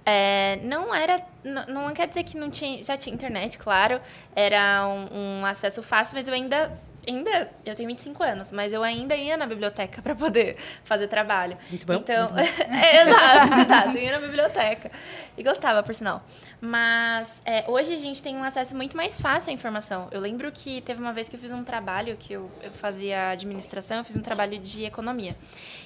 é, 0.05 0.59
não 0.61 0.93
era. 0.93 1.25
Não, 1.41 1.85
não 1.85 1.93
quer 1.93 2.09
dizer 2.09 2.23
que 2.23 2.37
não 2.37 2.49
tinha. 2.51 2.83
Já 2.83 2.97
tinha 2.97 3.15
internet, 3.15 3.57
claro. 3.57 4.01
Era 4.35 4.85
um, 4.85 5.39
um 5.39 5.45
acesso 5.45 5.81
fácil, 5.81 6.17
mas 6.17 6.27
eu 6.27 6.33
ainda 6.33 6.77
ainda 7.07 7.49
eu 7.65 7.75
tenho 7.75 7.87
25 7.89 8.23
anos, 8.23 8.51
mas 8.51 8.73
eu 8.73 8.83
ainda 8.83 9.15
ia 9.15 9.37
na 9.37 9.45
biblioteca 9.45 10.01
para 10.03 10.15
poder 10.15 10.57
fazer 10.83 11.07
trabalho. 11.07 11.57
Muito 11.69 11.85
bom. 11.85 11.93
Então, 11.93 12.29
muito 12.29 12.51
bom. 12.51 12.63
é, 12.73 13.01
exato, 13.01 13.53
exato. 13.59 13.97
Ia 13.97 14.19
na 14.19 14.25
biblioteca 14.25 14.91
e 15.37 15.43
gostava, 15.43 15.83
por 15.83 15.95
sinal. 15.95 16.23
Mas 16.59 17.41
é, 17.45 17.65
hoje 17.67 17.93
a 17.93 17.97
gente 17.97 18.21
tem 18.21 18.35
um 18.37 18.43
acesso 18.43 18.75
muito 18.75 18.95
mais 18.95 19.19
fácil 19.19 19.51
à 19.51 19.53
informação. 19.53 20.07
Eu 20.11 20.19
lembro 20.19 20.51
que 20.51 20.81
teve 20.81 20.99
uma 21.01 21.13
vez 21.13 21.27
que 21.27 21.35
eu 21.35 21.39
fiz 21.39 21.51
um 21.51 21.63
trabalho 21.63 22.15
que 22.17 22.33
eu, 22.33 22.49
eu 22.61 22.71
fazia 22.71 23.29
administração, 23.29 23.97
eu 23.97 24.03
fiz 24.03 24.15
um 24.15 24.21
trabalho 24.21 24.59
de 24.59 24.85
economia. 24.85 25.35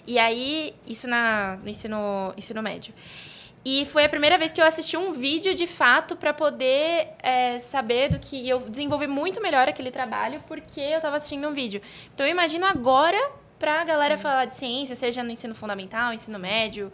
E 0.05 0.19
aí 0.19 0.75
isso 0.85 1.07
na 1.07 1.57
no 1.63 1.69
ensino 1.69 2.33
ensino 2.37 2.61
médio. 2.61 2.93
E 3.65 3.83
foi 3.87 4.05
a 4.05 4.09
primeira 4.09 4.37
vez 4.37 4.51
que 4.51 4.61
eu 4.61 4.65
assisti 4.65 4.95
um 4.95 5.11
vídeo 5.11 5.55
de 5.55 5.65
fato 5.65 6.15
para 6.15 6.31
poder 6.31 7.09
é, 7.17 7.57
saber 7.57 8.09
do 8.09 8.19
que. 8.19 8.47
eu 8.47 8.69
desenvolver 8.69 9.07
muito 9.07 9.41
melhor 9.41 9.67
aquele 9.67 9.89
trabalho 9.89 10.39
porque 10.47 10.79
eu 10.79 10.97
estava 10.97 11.15
assistindo 11.15 11.47
um 11.47 11.51
vídeo. 11.51 11.81
Então 12.13 12.23
eu 12.23 12.31
imagino 12.31 12.63
agora 12.63 13.17
para 13.57 13.81
a 13.81 13.83
galera 13.83 14.17
Sim. 14.17 14.21
falar 14.21 14.45
de 14.45 14.55
ciência, 14.55 14.95
seja 14.95 15.23
no 15.23 15.31
ensino 15.31 15.55
fundamental, 15.55 16.13
ensino 16.13 16.37
médio, 16.37 16.91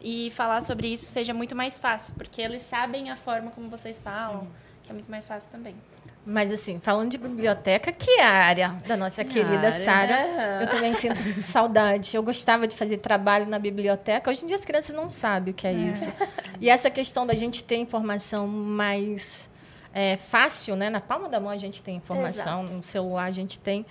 e 0.00 0.32
falar 0.32 0.62
sobre 0.62 0.88
isso 0.88 1.04
seja 1.06 1.32
muito 1.32 1.54
mais 1.54 1.78
fácil, 1.78 2.12
porque 2.14 2.40
eles 2.40 2.62
sabem 2.62 3.10
a 3.10 3.16
forma 3.16 3.52
como 3.52 3.68
vocês 3.68 4.00
falam, 4.02 4.40
Sim. 4.40 4.48
que 4.82 4.90
é 4.90 4.94
muito 4.94 5.10
mais 5.10 5.24
fácil 5.24 5.48
também. 5.52 5.76
Mas, 6.24 6.52
assim, 6.52 6.78
falando 6.80 7.10
de 7.10 7.18
biblioteca, 7.18 7.90
que 7.90 8.10
é 8.10 8.22
a 8.22 8.30
área 8.30 8.82
da 8.86 8.96
nossa 8.96 9.24
querida 9.24 9.72
Sara. 9.72 10.26
Uhum. 10.26 10.60
Eu 10.60 10.66
também 10.68 10.94
sinto 10.94 11.18
saudade. 11.42 12.14
Eu 12.14 12.22
gostava 12.22 12.68
de 12.68 12.76
fazer 12.76 12.98
trabalho 12.98 13.46
na 13.46 13.58
biblioteca. 13.58 14.30
Hoje 14.30 14.44
em 14.44 14.46
dia 14.46 14.56
as 14.56 14.64
crianças 14.64 14.94
não 14.94 15.08
sabem 15.08 15.52
o 15.52 15.54
que 15.54 15.66
é, 15.66 15.72
é. 15.72 15.74
isso. 15.74 16.12
E 16.60 16.68
essa 16.68 16.90
questão 16.90 17.26
da 17.26 17.34
gente 17.34 17.64
ter 17.64 17.76
informação 17.76 18.46
mais 18.46 19.50
é, 19.94 20.16
fácil, 20.16 20.76
né? 20.76 20.90
Na 20.90 21.00
palma 21.00 21.28
da 21.28 21.40
mão 21.40 21.50
a 21.50 21.56
gente 21.56 21.82
tem 21.82 21.96
informação, 21.96 22.62
Exato. 22.62 22.76
no 22.76 22.82
celular 22.82 23.24
a 23.24 23.32
gente 23.32 23.58
tem. 23.58 23.86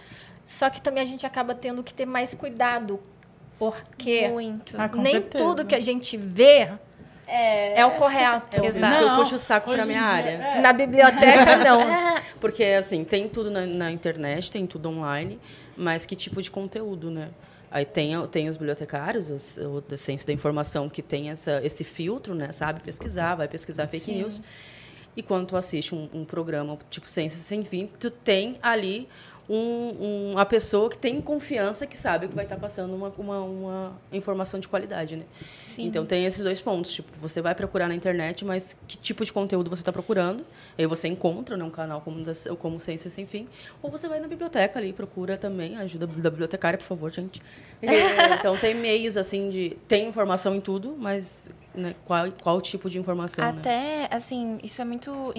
Só 0.45 0.69
que 0.69 0.81
também 0.81 1.01
a 1.01 1.05
gente 1.05 1.25
acaba 1.25 1.55
tendo 1.55 1.83
que 1.83 1.93
ter 1.93 2.05
mais 2.05 2.33
cuidado. 2.33 3.00
Porque 3.57 4.29
Muito. 4.29 4.79
Ah, 4.79 4.88
nem 4.88 5.13
certeza. 5.13 5.43
tudo 5.43 5.65
que 5.65 5.75
a 5.75 5.81
gente 5.81 6.15
vê 6.15 6.71
é, 7.29 7.79
é 7.79 7.86
o 7.86 7.91
correto. 7.91 8.59
É 8.63 8.67
Exato. 8.67 9.03
eu 9.03 9.15
puxo 9.15 9.36
o 9.36 9.39
saco 9.39 9.71
para 9.71 9.86
minha 9.86 10.01
área. 10.01 10.29
É. 10.29 10.62
Na 10.62 10.74
biblioteca, 10.74 11.57
não. 11.63 11.81
Porque, 12.41 12.63
assim, 12.63 13.03
tem 13.03 13.29
tudo 13.29 13.51
na, 13.51 13.65
na, 13.65 13.91
internet, 13.91 14.51
tem 14.51 14.65
tudo 14.65 14.89
online, 14.89 15.39
mas 15.77 16.05
que 16.05 16.15
tipo 16.15 16.41
de 16.41 16.50
conteúdo, 16.50 17.12
né? 17.12 17.29
Aí 17.71 17.86
tem, 17.86 18.19
tem 18.27 18.50
os 18.50 18.57
bibliotecários, 18.57 19.29
os, 19.29 19.57
o 19.57 19.81
da 19.81 19.95
ciência 19.95 20.25
da 20.25 20.33
informação, 20.33 20.89
que 20.89 21.03
tem 21.03 21.29
essa, 21.29 21.62
esse 21.63 21.83
filtro, 21.83 22.33
né? 22.33 22.51
Sabe 22.51 22.81
pesquisar, 22.81 23.36
vai 23.36 23.48
pesquisar 23.48 23.88
fake 23.88 24.05
Sim. 24.05 24.17
news. 24.17 24.41
E 25.15 25.21
quando 25.21 25.48
tu 25.48 25.57
assiste 25.57 25.93
um, 25.93 26.09
um 26.13 26.25
programa 26.25 26.77
tipo 26.89 27.09
Ciência 27.09 27.39
Sem 27.39 27.63
Fim, 27.65 27.89
tu 28.00 28.09
tem 28.09 28.57
ali 28.62 29.07
um, 29.50 29.56
um, 29.56 30.32
uma 30.34 30.46
pessoa 30.46 30.89
que 30.89 30.98
tem 30.98 31.20
confiança, 31.20 31.88
que 31.88 31.98
sabe 31.98 32.27
que 32.27 32.36
vai 32.36 32.46
estar 32.46 32.58
passando 32.58 32.94
uma, 32.94 33.12
uma, 33.18 33.39
uma 33.41 34.00
informação 34.12 34.60
de 34.60 34.68
qualidade, 34.68 35.15
né? 35.15 35.25
Sim. 35.63 35.86
Então 35.86 36.06
tem 36.06 36.25
esses 36.25 36.44
dois 36.44 36.62
pontos. 36.62 36.94
Tipo, 36.94 37.10
você 37.20 37.41
vai 37.41 37.56
procurar 37.56 37.88
na 37.88 37.96
internet, 37.96 38.46
mas 38.46 38.77
que 38.88 38.98
tipo 38.98 39.25
de 39.25 39.34
conteúdo 39.34 39.70
você 39.70 39.82
está 39.82 39.91
procurando? 39.91 40.46
Aí 40.77 40.86
você 40.86 41.08
encontra 41.08 41.58
num 41.58 41.72
canal 41.72 42.01
como, 42.01 42.24
da, 42.24 42.34
como 42.60 42.79
Ciência 42.79 43.10
Sem 43.10 43.25
Fim. 43.25 43.48
Ou 43.82 43.89
você 43.89 44.08
vai 44.08 44.20
na 44.20 44.27
biblioteca 44.27 44.77
ali, 44.77 44.94
procura 44.94 45.36
também, 45.36 45.77
ajuda 45.77 46.06
da 46.06 46.29
bibliotecária, 46.29 46.77
por 46.77 46.86
favor, 46.86 47.12
gente. 47.12 47.41
É, 47.82 48.34
então 48.34 48.58
tem 48.58 48.75
meios 48.75 49.15
assim 49.15 49.50
de. 49.50 49.77
Tem 49.88 50.06
informação 50.06 50.53
em 50.53 50.60
tudo, 50.60 50.98
mas 51.00 51.50
né, 51.74 51.96
qual, 52.06 52.29
qual 52.44 52.62
tipo 52.62 52.89
de 52.89 53.00
informação? 53.00 53.44
Né? 53.44 53.58
Até, 53.58 53.70
né? 53.70 54.08
assim, 54.12 54.60
isso 54.62 54.82
é 54.82 54.86
muito 54.86 55.34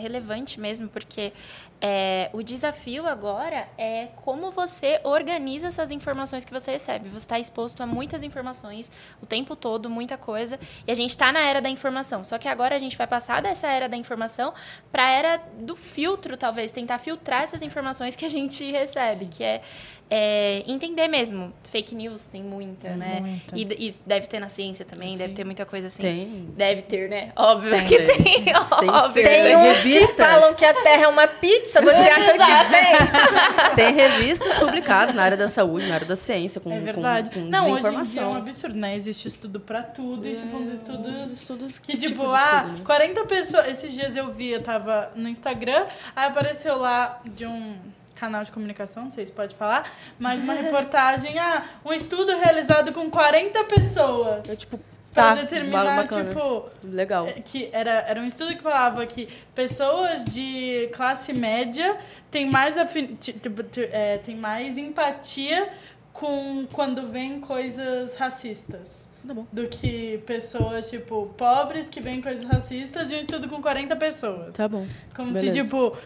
relevante 0.00 0.60
mesmo, 0.60 0.88
porque 0.88 1.32
é, 1.80 2.28
o 2.32 2.42
desafio 2.42 3.06
agora 3.06 3.66
é 3.78 4.08
como 4.16 4.50
você 4.50 5.00
organiza 5.02 5.68
essas 5.68 5.90
informações 5.90 6.44
que 6.44 6.52
você 6.52 6.72
recebe. 6.72 7.08
Você 7.08 7.24
está 7.24 7.38
exposto 7.38 7.82
a 7.82 7.86
muitas 7.86 8.22
informações 8.22 8.90
o 9.22 9.26
tempo 9.26 9.56
todo, 9.56 9.88
muita 9.88 10.18
coisa, 10.18 10.58
e 10.86 10.92
a 10.92 10.94
gente 10.94 11.10
está 11.10 11.32
na 11.32 11.40
era 11.40 11.60
da 11.60 11.70
informação. 11.70 12.22
Só 12.22 12.36
que 12.38 12.48
agora 12.48 12.76
a 12.76 12.78
gente 12.78 12.98
vai 12.98 13.06
passar 13.06 13.40
dessa 13.40 13.66
era 13.66 13.88
da 13.88 13.96
informação 13.96 14.52
para 14.92 15.06
a 15.06 15.10
era 15.10 15.36
do 15.58 15.74
filtro, 15.74 16.36
talvez, 16.36 16.70
tentar 16.70 16.98
filtrar 16.98 17.44
essas 17.44 17.62
informações 17.62 18.14
que 18.14 18.26
a 18.26 18.30
gente 18.30 18.70
recebe, 18.70 19.20
Sim. 19.20 19.28
que 19.28 19.42
é 19.42 19.62
é, 20.10 20.64
entender 20.66 21.06
mesmo. 21.06 21.52
Fake 21.70 21.94
news 21.94 22.24
tem 22.24 22.42
muita, 22.42 22.88
é 22.88 22.96
né? 22.96 23.20
Muita. 23.20 23.56
E, 23.56 23.88
e, 23.88 23.94
deve 24.04 24.26
ter 24.26 24.40
na 24.40 24.48
ciência 24.48 24.84
também, 24.84 25.12
Sim. 25.12 25.18
deve 25.18 25.34
ter 25.34 25.44
muita 25.44 25.64
coisa 25.64 25.86
assim. 25.86 26.02
Tem. 26.02 26.48
Deve 26.56 26.82
ter, 26.82 27.08
né? 27.08 27.32
Óbvio 27.36 27.70
tem, 27.70 27.86
que 27.86 28.02
tem. 28.02 28.44
tem 28.44 28.54
óbvio. 28.90 29.22
Tem 29.22 29.56
uns 29.56 29.82
que 29.84 30.06
falam 30.14 30.52
que 30.54 30.64
a 30.64 30.74
Terra 30.82 31.04
é 31.04 31.08
uma 31.08 31.28
pizza, 31.28 31.69
você 31.72 32.08
acha 32.08 32.32
que 32.32 32.70
tem? 32.70 33.74
tem 33.76 33.94
revistas 33.94 34.56
publicadas 34.56 35.14
na 35.14 35.22
área 35.22 35.36
da 35.36 35.48
saúde, 35.48 35.86
na 35.86 35.94
área 35.94 36.06
da 36.06 36.16
ciência, 36.16 36.60
com, 36.60 36.72
é 36.72 36.80
verdade. 36.80 37.30
com, 37.30 37.42
com 37.42 37.46
Não, 37.46 37.70
hoje 37.70 37.86
em 37.86 38.02
dia 38.02 38.22
é 38.22 38.26
um 38.26 38.34
absurdo, 38.34 38.76
né? 38.76 38.96
Existe 38.96 39.28
estudo 39.28 39.60
pra 39.60 39.82
tudo, 39.82 40.26
é. 40.26 40.30
e 40.30 40.36
tipo, 40.36 40.56
uns 40.56 40.68
estudos, 40.68 41.32
estudos 41.32 41.78
que, 41.78 41.92
que 41.92 41.98
tipo, 41.98 42.22
tipo 42.22 42.30
ah, 42.30 42.62
estudo, 42.64 42.78
né? 42.78 42.84
40 42.84 43.24
pessoas... 43.26 43.68
Esses 43.68 43.92
dias 43.92 44.16
eu 44.16 44.32
vi, 44.32 44.50
eu 44.50 44.62
tava 44.62 45.10
no 45.14 45.28
Instagram, 45.28 45.86
aí 46.16 46.26
apareceu 46.26 46.76
lá 46.76 47.20
de 47.24 47.46
um 47.46 47.76
canal 48.16 48.44
de 48.44 48.52
comunicação, 48.52 49.04
não 49.04 49.12
sei 49.12 49.26
se 49.26 49.32
pode 49.32 49.54
falar, 49.56 49.90
mas 50.18 50.42
uma 50.42 50.52
reportagem, 50.54 51.38
ah, 51.38 51.64
um 51.84 51.92
estudo 51.92 52.36
realizado 52.36 52.92
com 52.92 53.10
40 53.10 53.64
pessoas. 53.64 54.48
É 54.48 54.54
tipo, 54.54 54.78
Pra 55.12 55.34
tá, 55.34 55.42
determinar, 55.42 56.06
tipo. 56.06 56.66
Legal. 56.84 57.26
É, 57.26 57.32
que 57.32 57.68
era, 57.72 57.90
era 58.08 58.20
um 58.20 58.26
estudo 58.26 58.54
que 58.54 58.62
falava 58.62 59.04
que 59.06 59.28
pessoas 59.54 60.24
de 60.24 60.88
classe 60.92 61.32
média 61.32 61.98
têm 62.30 62.48
mais, 62.48 62.78
afin, 62.78 63.16
tipo, 63.16 63.64
é, 63.90 64.18
têm 64.18 64.36
mais 64.36 64.78
empatia 64.78 65.68
com 66.12 66.64
quando 66.72 67.08
vem 67.08 67.40
coisas 67.40 68.14
racistas. 68.14 69.08
Tá 69.26 69.34
do 69.52 69.68
que 69.68 70.18
pessoas, 70.24 70.88
tipo, 70.88 71.26
pobres 71.36 71.90
que 71.90 72.00
veem 72.00 72.22
coisas 72.22 72.44
racistas 72.44 73.10
e 73.10 73.16
um 73.16 73.20
estudo 73.20 73.48
com 73.48 73.60
40 73.60 73.94
pessoas. 73.96 74.54
Tá 74.54 74.66
bom. 74.66 74.86
Como 75.14 75.32
Beleza. 75.32 75.52
se, 75.52 75.62
tipo, 75.62 75.96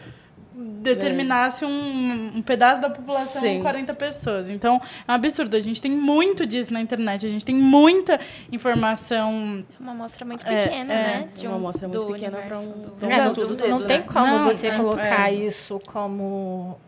determinasse 0.55 1.65
um, 1.65 2.37
um, 2.37 2.41
pedaço 2.41 2.81
da 2.81 2.89
população 2.89 3.41
Sim. 3.41 3.61
40 3.61 3.93
pessoas. 3.93 4.49
Então, 4.49 4.81
é 5.07 5.11
um 5.11 5.15
absurdo. 5.15 5.55
A 5.55 5.59
gente 5.59 5.81
tem 5.81 5.91
muito 5.91 6.45
disso 6.45 6.71
na 6.71 6.79
internet. 6.79 7.25
A 7.25 7.29
gente 7.29 7.43
tem 7.43 7.55
muita 7.55 8.19
informação. 8.51 9.65
Uma 9.79 9.91
amostra 9.91 10.25
muito 10.25 10.47
é, 10.47 10.63
pequena, 10.63 10.93
é, 10.93 10.95
né? 10.95 11.29
De 11.35 11.47
um, 11.47 11.49
uma 11.49 11.57
amostra 11.57 11.87
muito 11.87 12.05
pequena 12.07 12.37
para 12.37 12.59
um, 12.59 12.85
um 13.01 13.09
é, 13.09 13.19
estudo 13.19 13.57
Não, 13.57 13.79
não 13.79 13.87
tem 13.87 13.99
né? 13.99 14.05
como 14.07 14.27
não, 14.27 14.43
você 14.45 14.67
é, 14.67 14.77
colocar 14.77 15.31
é. 15.31 15.35
isso 15.35 15.79
como 15.85 16.79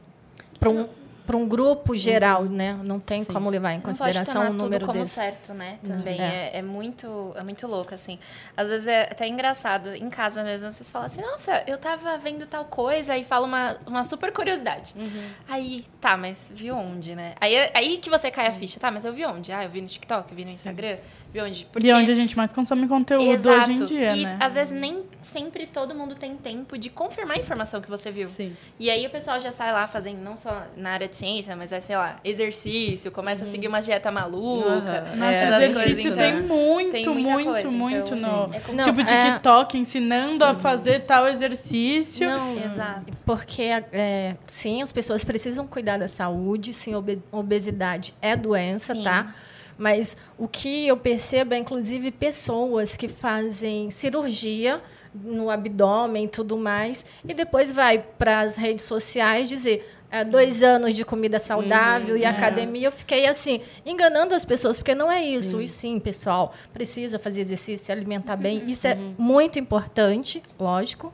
para 0.60 0.70
um 0.70 0.88
para 1.28 1.36
um 1.36 1.46
grupo 1.46 1.94
geral, 1.94 2.44
uhum. 2.44 2.50
né? 2.50 2.80
Não 2.84 3.02
tem 3.02 3.26
Sim. 3.26 3.34
como 3.34 3.50
levar 3.50 3.74
em 3.74 3.82
consideração 3.82 4.50
o 4.50 4.54
número 4.54 4.86
tudo 4.86 4.94
como 4.94 5.04
desse. 5.04 5.16
certo, 5.16 5.54
né? 5.54 5.78
Também 5.86 6.22
é. 6.22 6.52
É, 6.54 6.60
é. 6.60 6.62
muito 6.62 7.34
é 7.36 7.44
muito 7.44 7.68
louco 7.68 7.94
assim. 7.94 8.18
Às 8.56 8.70
vezes 8.70 8.88
é 8.88 9.04
até 9.12 9.28
engraçado 9.28 9.94
em 9.94 10.10
casa 10.10 10.42
mesmo 10.42 10.72
vocês 10.72 10.90
falam 10.90 11.06
assim: 11.06 11.20
"Nossa, 11.20 11.64
eu 11.68 11.78
tava 11.78 12.18
vendo 12.18 12.46
tal 12.46 12.64
coisa" 12.64 13.18
e 13.18 13.26
fala 13.26 13.46
uma, 13.46 13.78
uma 13.86 14.04
super 14.06 14.32
curiosidade. 14.32 14.94
Uhum. 14.96 15.30
Aí, 15.50 15.86
tá, 16.00 16.16
mas 16.16 16.50
viu 16.50 16.78
onde, 16.78 17.14
né? 17.14 17.36
Aí 17.42 17.56
aí 17.74 17.98
que 17.98 18.10
você 18.10 18.32
cai 18.32 18.48
a 18.48 18.54
ficha, 18.54 18.80
tá, 18.80 18.90
mas 18.90 19.04
eu 19.04 19.12
vi 19.12 19.26
onde? 19.26 19.52
Ah, 19.52 19.66
eu 19.66 19.70
vi 19.70 19.82
no 19.82 19.88
TikTok, 19.88 20.32
eu 20.32 20.36
vi 20.36 20.46
no 20.46 20.52
Instagram. 20.52 20.96
Sim 20.96 21.28
de 21.32 21.42
onde. 21.42 21.66
Porque... 21.66 21.88
E 21.88 21.94
onde 21.94 22.12
a 22.12 22.14
gente 22.14 22.36
mais 22.36 22.52
consome 22.52 22.88
conteúdo 22.88 23.32
Exato. 23.32 23.58
hoje 23.58 23.72
em 23.72 23.86
dia, 23.86 24.16
e, 24.16 24.24
né? 24.24 24.38
às 24.40 24.56
vezes 24.56 24.74
nem 24.74 25.04
sempre 25.22 25.66
todo 25.66 25.94
mundo 25.94 26.16
tem 26.16 26.36
tempo 26.36 26.78
de 26.78 26.90
confirmar 26.90 27.38
a 27.38 27.40
informação 27.40 27.82
que 27.82 27.90
você 27.90 28.12
viu. 28.12 28.28
Sim. 28.28 28.56
E 28.80 28.90
aí 28.90 29.06
o 29.06 29.10
pessoal 29.10 29.40
já 29.40 29.52
sai 29.52 29.72
lá 29.72 29.88
fazendo, 29.88 30.20
não 30.22 30.38
só 30.38 30.66
na 30.76 30.92
área 30.92 31.08
de 31.08 31.17
ciência, 31.18 31.56
mas 31.56 31.72
é, 31.72 31.82
sei 31.82 31.98
lá, 31.98 32.20
exercício, 32.24 33.12
começa 33.12 33.44
uhum. 33.44 33.50
a 33.50 33.52
seguir 33.52 33.68
uma 33.68 33.82
dieta 33.82 34.12
maluca. 34.12 35.06
Uhum. 35.12 35.18
Nossa, 35.18 35.32
é, 35.34 35.66
exercício 35.66 36.12
coisas, 36.14 36.18
tem 36.18 36.36
então, 36.38 36.48
muito, 36.48 36.92
tem 36.92 37.10
muito, 37.10 37.50
coisa, 37.50 37.70
muito 37.70 38.16
então, 38.16 38.48
no 38.48 38.54
é 38.54 38.60
como... 38.60 38.84
tipo 38.84 39.04
de 39.04 39.14
é... 39.14 39.32
TikTok, 39.32 39.78
ensinando 39.78 40.46
uhum. 40.46 40.52
a 40.52 40.54
fazer 40.54 41.02
tal 41.02 41.28
exercício. 41.28 42.28
Não, 42.28 42.58
Exato. 42.58 43.12
Porque, 43.26 43.64
é, 43.64 44.36
sim, 44.46 44.82
as 44.82 44.92
pessoas 44.92 45.24
precisam 45.24 45.68
cuidar 45.68 45.98
da 45.98 46.08
saúde, 46.08 46.74
sim, 46.74 46.94
obesidade 47.32 48.14
é 48.22 48.36
doença, 48.36 48.94
sim. 48.94 49.04
tá? 49.04 49.34
Mas 49.78 50.18
o 50.38 50.48
que 50.48 50.88
eu 50.88 50.98
percebo 50.98 51.54
é, 51.54 51.58
inclusive, 51.58 52.12
pessoas 52.12 52.98
que 52.98 53.08
fazem 53.08 53.90
cirurgia 53.92 54.82
no 55.14 55.50
abdômen 55.50 56.26
e 56.26 56.28
tudo 56.28 56.58
mais, 56.58 57.06
e 57.28 57.34
depois 57.34 57.72
vai 57.72 58.00
para 58.00 58.42
as 58.42 58.56
redes 58.56 58.86
sociais 58.86 59.50
dizer 59.50 59.97
é, 60.10 60.24
dois 60.24 60.64
anos 60.64 60.96
de 60.96 61.04
comida 61.04 61.40
saudável 61.40 62.16
hum, 62.16 62.18
e 62.18 62.24
é. 62.24 62.28
academia. 62.28 62.88
Eu 62.88 62.92
fiquei 62.92 63.28
assim, 63.28 63.62
enganando 63.86 64.34
as 64.34 64.46
pessoas, 64.46 64.78
porque 64.78 64.96
não 64.96 65.12
é 65.12 65.22
isso. 65.22 65.58
Sim. 65.58 65.64
E 65.64 65.68
sim, 65.68 66.00
pessoal, 66.00 66.54
precisa 66.74 67.20
fazer 67.20 67.42
exercício, 67.42 67.86
se 67.86 67.92
alimentar 67.92 68.36
bem. 68.36 68.70
Isso 68.70 68.88
é 68.88 68.94
uhum. 68.94 69.16
muito 69.18 69.60
importante, 69.60 70.42
lógico 70.60 71.14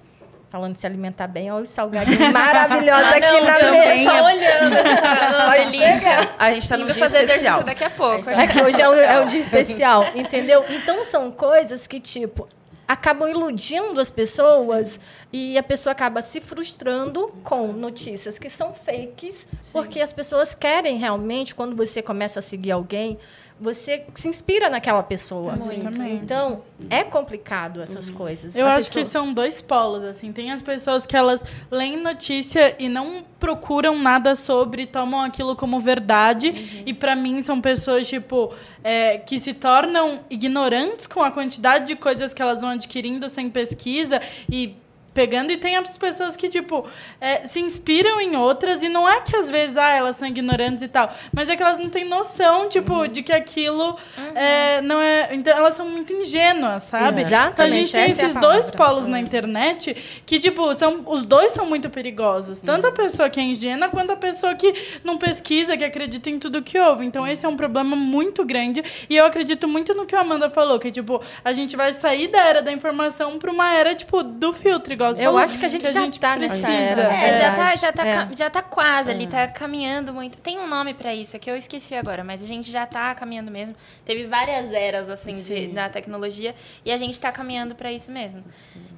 falando 0.54 0.76
de 0.76 0.82
se 0.82 0.86
alimentar 0.86 1.26
bem, 1.26 1.52
olha 1.52 1.64
os 1.64 1.70
salgadinhos 1.70 2.30
maravilhosos 2.32 3.12
Ah, 3.12 3.18
aqui 3.18 3.22
não, 3.22 3.44
na 3.44 3.72
mesa. 3.72 4.12
só 4.12 4.24
olhando 4.24 4.76
essa 4.76 5.62
delícia. 5.72 6.30
A 6.38 6.54
gente 6.54 6.70
tá 6.70 6.78
num 6.78 6.84
Indo 6.84 6.94
dia 6.94 7.04
fazer 7.04 7.24
especial. 7.24 7.64
daqui 7.64 7.84
a 7.84 7.90
pouco. 7.90 8.30
É 8.30 8.46
que 8.46 8.62
hoje 8.62 8.80
é 8.80 8.88
um, 8.88 8.94
é 8.94 9.20
um 9.22 9.28
dia 9.28 9.40
especial, 9.40 10.06
entendeu? 10.14 10.64
Então 10.70 11.04
são 11.04 11.32
coisas 11.32 11.88
que, 11.88 12.00
tipo, 12.00 12.48
acabam 12.88 13.30
iludindo 13.30 14.00
as 14.00 14.12
pessoas 14.12 15.00
e 15.32 15.58
a 15.58 15.64
pessoa 15.64 15.92
acaba 15.92 16.22
se 16.22 16.42
frustrando 16.42 17.34
com 17.44 17.68
notícias 17.68 18.38
que 18.38 18.50
são 18.50 18.74
fakes, 18.74 19.48
porque 19.72 20.02
as 20.02 20.12
pessoas 20.12 20.54
querem 20.54 20.98
realmente, 20.98 21.56
quando 21.56 21.76
você 21.76 22.02
começa 22.02 22.40
a 22.40 22.42
seguir 22.42 22.72
alguém, 22.72 23.18
você 23.64 24.04
se 24.14 24.28
inspira 24.28 24.70
naquela 24.70 25.02
pessoa. 25.02 25.54
Exatamente. 25.56 26.24
Então, 26.24 26.62
é 26.90 27.04
complicado 27.04 27.82
essas 27.82 28.10
coisas. 28.10 28.56
Eu 28.56 28.68
A 28.68 28.74
acho 28.76 28.90
que 28.90 28.96
pessoa- 29.00 29.12
são 29.24 29.34
dois 29.34 29.62
polos, 29.62 30.04
assim. 30.04 30.32
Tem 30.34 30.52
as 30.52 30.62
pessoas 30.62 31.06
que 31.08 31.16
elas 31.16 31.44
leem 31.72 31.98
notícia 32.02 32.76
e 32.78 32.90
não 32.90 33.24
procuram 33.40 33.98
nada 33.98 34.36
sobre, 34.36 34.86
tomam 34.86 35.22
aquilo 35.22 35.56
como 35.56 35.80
verdade. 35.80 36.84
E 36.86 36.94
pra 36.94 37.16
mim 37.16 37.42
são 37.42 37.62
pessoas, 37.62 38.08
tipo, 38.08 38.54
é, 38.84 39.18
que 39.18 39.40
se 39.40 39.54
tornam 39.54 40.20
ignorantes 40.30 41.08
com 41.08 41.24
a 41.24 41.32
quantidade 41.32 41.88
de 41.88 41.96
coisas 41.96 42.34
que 42.34 42.42
elas 42.42 42.62
vão 42.62 42.72
adquirindo 42.72 43.30
sem 43.30 43.50
pesquisa 43.50 44.22
e 44.52 44.76
pegando 45.14 45.52
e 45.52 45.58
tem 45.58 45.76
as 45.76 45.98
pessoas 45.98 46.36
que 46.36 46.50
tipo 46.50 46.86
é, 47.20 47.48
se 47.48 47.60
inspiram 47.60 48.20
em 48.20 48.36
outras 48.36 48.82
e 48.84 48.90
não 48.90 49.08
é 49.08 49.22
que 49.22 49.36
às 49.36 49.50
vezes 49.50 49.78
ah, 49.78 49.92
elas 49.92 50.16
são 50.16 50.28
ignorantes 50.28 50.84
e 50.84 50.88
tal 50.88 51.14
mas 51.32 51.50
é 51.50 51.56
que 51.56 51.62
elas 51.62 51.78
não 51.78 51.90
têm 51.90 52.06
noção 52.06 52.68
tipo 52.70 53.08
de 53.08 53.22
que 53.22 53.32
aquilo 53.32 53.98
é, 54.36 54.82
não 54.82 55.00
é 55.00 55.30
então 55.34 55.56
elas 55.56 55.76
são 55.76 55.88
muito 55.88 56.14
ingênuas 56.14 56.84
sabe? 56.84 57.22
Exatamente, 57.22 57.54
então 57.54 57.66
a 57.66 57.70
gente 57.70 57.92
tem 57.92 58.04
essa 58.04 58.22
é 58.22 58.26
esses 58.26 58.34
dois 58.40 58.72
palavra. 58.72 58.78
polos 58.78 59.08
na 59.08 59.20
internet 59.20 60.22
que 60.26 60.40
tipo 60.40 60.74
são 60.74 61.04
os 61.06 61.24
dois 61.24 61.52
são 61.52 61.66
muito 61.66 61.90
perigosos 61.90 62.60
tanto 62.60 62.88
a 62.88 62.92
pessoa 62.92 63.30
que 63.30 63.40
é 63.40 63.44
ingênua 63.44 63.90
quanto 63.90 64.12
a 64.12 64.16
pessoa 64.16 64.56
que 64.56 64.74
não 65.04 65.18
pesquisa 65.18 65.78
que 65.78 65.84
acredita 65.84 66.30
em 66.30 66.40
tudo 66.40 66.62
que 66.62 66.80
ouve. 66.80 67.06
Então 67.06 67.28
esse 67.28 67.46
é 67.46 67.50
um 67.50 67.56
problema 67.56 67.96
muito 67.96 68.44
grande 68.44 68.84
e 69.10 69.16
eu 69.16 69.26
acredito 69.26 69.68
muito 69.68 69.94
no 69.94 70.06
que 70.06 70.16
a 70.16 70.22
Amanda 70.22 70.50
falou 70.50 70.80
que 70.80 70.92
tipo 70.92 71.22
a 71.44 71.54
gente 71.54 71.76
vai 71.76 71.94
sair 71.94 72.28
da 72.28 72.40
era 72.40 72.62
da 72.62 72.72
informação 72.72 73.38
para 73.38 73.52
uma 73.52 73.74
era 73.74 73.96
tipo 73.96 74.24
do 74.24 74.52
filtro 74.54 74.94
igual 75.04 75.16
você 75.16 75.26
Eu 75.28 75.38
acho 75.38 75.60
que 75.60 75.66
a 75.66 75.70
gente 75.70 75.92
já 75.92 76.10
tá 76.12 76.36
nessa 76.38 76.68
precisa. 76.68 76.72
era, 77.02 77.04
na 77.10 77.24
É, 77.24 77.42
já 77.42 77.56
tá, 77.56 77.76
já 77.76 77.92
tá, 77.94 78.08
É. 78.08 78.36
já 78.36 78.50
tá 78.50 78.62
quase 78.62 79.12
ali, 79.12 79.28
tá 79.28 79.48
caminhando 79.48 80.14
muito. 80.14 80.38
Tem 80.40 80.58
um 80.60 80.68
nome 80.68 80.94
pra 80.94 81.14
isso, 81.14 81.36
é 81.36 81.40
que 81.40 81.50
eu 81.50 81.56
esqueci 81.56 81.96
agora, 81.96 82.24
mas 82.24 82.42
a 82.44 82.46
gente 82.48 82.72
já 82.72 82.86
tá 82.86 83.14
caminhando 83.16 83.52
mesmo. 83.52 83.76
Teve 84.06 84.26
várias 84.28 84.72
eras, 84.72 85.10
assim, 85.10 85.34
de, 85.34 85.68
da 85.68 85.90
tecnologia 85.90 86.56
e 86.86 86.92
a 86.92 86.98
gente 86.98 87.20
tá 87.20 87.32
caminhando 87.32 87.76
pra 87.76 87.92
isso 87.92 88.12
mesmo. 88.12 88.44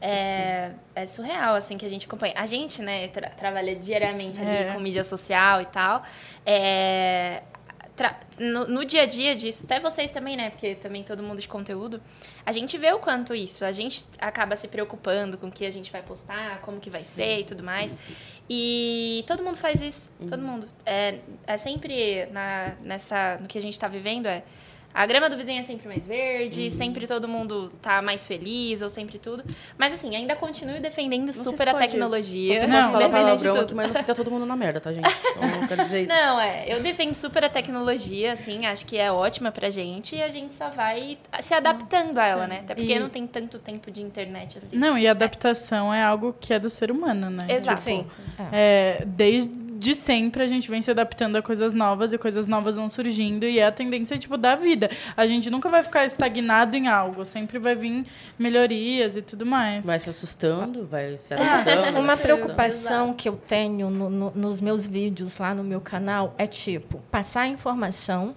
É, 0.01 0.71
é 0.93 1.05
surreal, 1.07 1.55
assim, 1.55 1.77
que 1.77 1.85
a 1.85 1.89
gente 1.89 2.05
acompanha. 2.05 2.33
A 2.37 2.45
gente, 2.45 2.81
né, 2.81 3.07
tra- 3.07 3.29
trabalha 3.29 3.75
diariamente 3.75 4.39
ali 4.39 4.49
É. 4.49 4.63
com 4.73 4.79
mídia 4.79 5.03
social 5.03 5.61
e 5.61 5.65
tal. 5.65 6.03
É, 6.45 7.41
no, 8.37 8.67
no 8.67 8.85
dia 8.85 9.03
a 9.03 9.05
dia 9.05 9.35
disso, 9.35 9.63
até 9.63 9.79
vocês 9.79 10.11
também, 10.11 10.35
né? 10.35 10.49
Porque 10.49 10.75
também 10.75 11.03
todo 11.03 11.23
mundo 11.23 11.39
de 11.39 11.47
conteúdo, 11.47 12.01
a 12.45 12.51
gente 12.51 12.77
vê 12.77 12.91
o 12.91 12.99
quanto 12.99 13.33
isso, 13.33 13.63
a 13.63 13.71
gente 13.71 14.03
acaba 14.19 14.55
se 14.55 14.67
preocupando 14.67 15.37
com 15.37 15.47
o 15.47 15.51
que 15.51 15.65
a 15.65 15.71
gente 15.71 15.91
vai 15.91 16.01
postar, 16.01 16.61
como 16.61 16.79
que 16.79 16.89
vai 16.89 17.01
ser 17.01 17.39
e 17.39 17.43
tudo 17.43 17.63
mais. 17.63 17.95
E 18.49 19.23
todo 19.27 19.43
mundo 19.43 19.57
faz 19.57 19.81
isso, 19.81 20.11
todo 20.29 20.41
mundo. 20.41 20.67
É, 20.85 21.19
é 21.47 21.57
sempre 21.57 22.25
na, 22.27 22.75
nessa, 22.81 23.37
no 23.39 23.47
que 23.47 23.57
a 23.57 23.61
gente 23.61 23.73
está 23.73 23.87
vivendo 23.87 24.27
é 24.27 24.43
a 24.95 25.05
grama 25.05 25.29
do 25.29 25.35
vizinho 25.35 25.59
é 25.59 25.63
sempre 25.63 25.87
mais 25.87 26.07
verde, 26.07 26.71
sempre 26.71 27.05
todo 27.05 27.27
mundo 27.27 27.69
tá 27.81 28.01
mais 28.01 28.25
feliz, 28.25 28.81
ou 28.81 28.89
sempre 28.89 29.19
tudo. 29.19 29.43
Mas 29.77 29.93
assim, 29.93 30.15
ainda 30.15 30.35
continuo 30.35 30.79
defendendo 30.79 31.25
Não 31.27 31.33
super 31.33 31.57
se 31.57 31.69
a 31.69 31.73
pode- 31.73 31.73
Não, 31.75 31.79
Você 31.79 31.87
tecnologia. 31.87 32.59
pode 32.61 32.71
falar 32.91 33.09
palavrão 33.09 33.53
tudo. 33.55 33.63
aqui, 33.65 33.73
mas 33.75 33.91
não 33.91 33.99
fica 33.99 34.15
todo 34.15 34.31
mundo 34.31 34.45
na 34.45 34.55
merda, 34.55 34.79
tá, 34.79 34.93
gente? 34.93 35.05
Então, 35.31 35.47
não 35.61 35.67
quero 35.67 35.83
dizer 35.83 35.99
isso. 36.03 36.09
Não, 36.09 36.39
é. 36.39 36.65
Eu 36.73 36.81
defendo 36.81 37.13
super 37.13 37.43
a 37.43 37.49
tecnologia, 37.49 38.31
assim, 38.33 38.65
acho 38.65 38.85
que 38.85 38.97
é 38.97 39.11
ótima 39.11 39.51
pra 39.51 39.69
gente 39.69 40.15
e 40.15 40.23
a 40.23 40.29
gente 40.29 40.53
só 40.53 40.69
vai 40.69 41.17
se 41.41 41.53
adaptando 41.53 42.17
a 42.17 42.25
ela, 42.25 42.47
né? 42.47 42.59
Até 42.61 42.73
porque 42.75 42.93
E- 42.93 42.99
não 42.99 43.09
tem 43.09 43.27
tanto 43.27 43.59
tempo 43.59 43.91
de 43.91 44.01
internet 44.01 44.57
assim. 44.57 44.77
Não, 44.77 44.97
e 44.97 45.07
adaptação 45.07 45.93
é 45.93 46.01
algo 46.01 46.33
que 46.39 46.53
é 46.53 46.59
do 46.59 46.69
ser 46.69 46.89
humano, 46.89 47.29
né? 47.29 47.39
Exato. 47.49 47.81
Sim. 47.81 48.07
É, 48.51 49.03
desde 49.05 49.64
sempre 49.93 50.41
a 50.41 50.47
gente 50.47 50.69
vem 50.71 50.81
se 50.81 50.89
adaptando 50.89 51.35
a 51.35 51.41
coisas 51.41 51.73
novas 51.73 52.13
e 52.13 52.17
coisas 52.17 52.47
novas 52.47 52.77
vão 52.77 52.87
surgindo 52.87 53.45
e 53.45 53.59
é 53.59 53.65
a 53.65 53.71
tendência 53.71 54.17
tipo 54.17 54.37
da 54.37 54.55
vida. 54.55 54.89
A 55.17 55.27
gente 55.27 55.49
nunca 55.49 55.67
vai 55.69 55.83
ficar 55.83 56.05
estagnado 56.05 56.77
em 56.77 56.87
algo, 56.87 57.25
sempre 57.25 57.59
vai 57.59 57.75
vir 57.75 58.05
melhorias 58.39 59.17
e 59.17 59.21
tudo 59.21 59.45
mais. 59.45 59.85
Vai 59.85 59.99
se 59.99 60.09
assustando, 60.09 60.87
vai 60.87 61.17
se 61.17 61.33
adaptando. 61.33 61.99
Uma 61.99 62.15
preocupação 62.17 63.13
que 63.13 63.27
eu 63.27 63.35
tenho 63.35 63.89
no- 63.89 64.09
no- 64.09 64.31
nos 64.31 64.61
meus 64.61 64.87
vídeos 64.87 65.37
lá 65.37 65.53
no 65.53 65.63
meu 65.63 65.81
canal 65.81 66.33
é 66.37 66.47
tipo 66.47 66.99
passar 67.11 67.45
informação, 67.47 68.33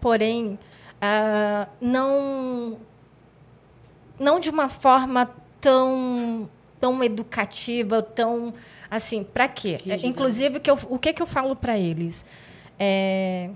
porém 0.00 0.58
ah, 1.00 1.66
não 1.80 2.76
não 4.18 4.38
de 4.38 4.50
uma 4.50 4.68
forma 4.68 5.30
tão 5.60 6.48
tão 6.78 7.04
educativa, 7.04 8.00
tão 8.02 8.54
assim, 8.90 9.22
para 9.22 9.46
quê? 9.48 9.78
É, 9.86 9.92
Rígida. 9.92 10.06
inclusive 10.06 10.56
o 10.58 10.60
que 10.60 10.70
eu, 10.70 10.78
o 10.88 10.98
que 10.98 11.12
que 11.12 11.22
eu 11.22 11.26
falo 11.26 11.54
para 11.54 11.78
eles 11.78 12.26
é 12.78 13.50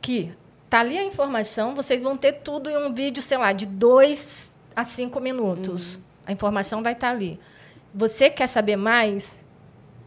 que 0.00 0.32
tá 0.68 0.80
ali 0.80 0.98
a 0.98 1.04
informação, 1.04 1.74
vocês 1.74 2.02
vão 2.02 2.16
ter 2.16 2.32
tudo 2.32 2.68
em 2.68 2.76
um 2.76 2.92
vídeo, 2.92 3.22
sei 3.22 3.38
lá, 3.38 3.52
de 3.52 3.64
dois 3.64 4.54
a 4.76 4.84
cinco 4.84 5.18
minutos. 5.20 5.98
A 6.26 6.32
informação 6.32 6.82
vai 6.82 6.92
estar 6.92 7.10
ali. 7.10 7.40
Você 7.94 8.28
quer 8.28 8.48
saber 8.48 8.76
mais? 8.76 9.44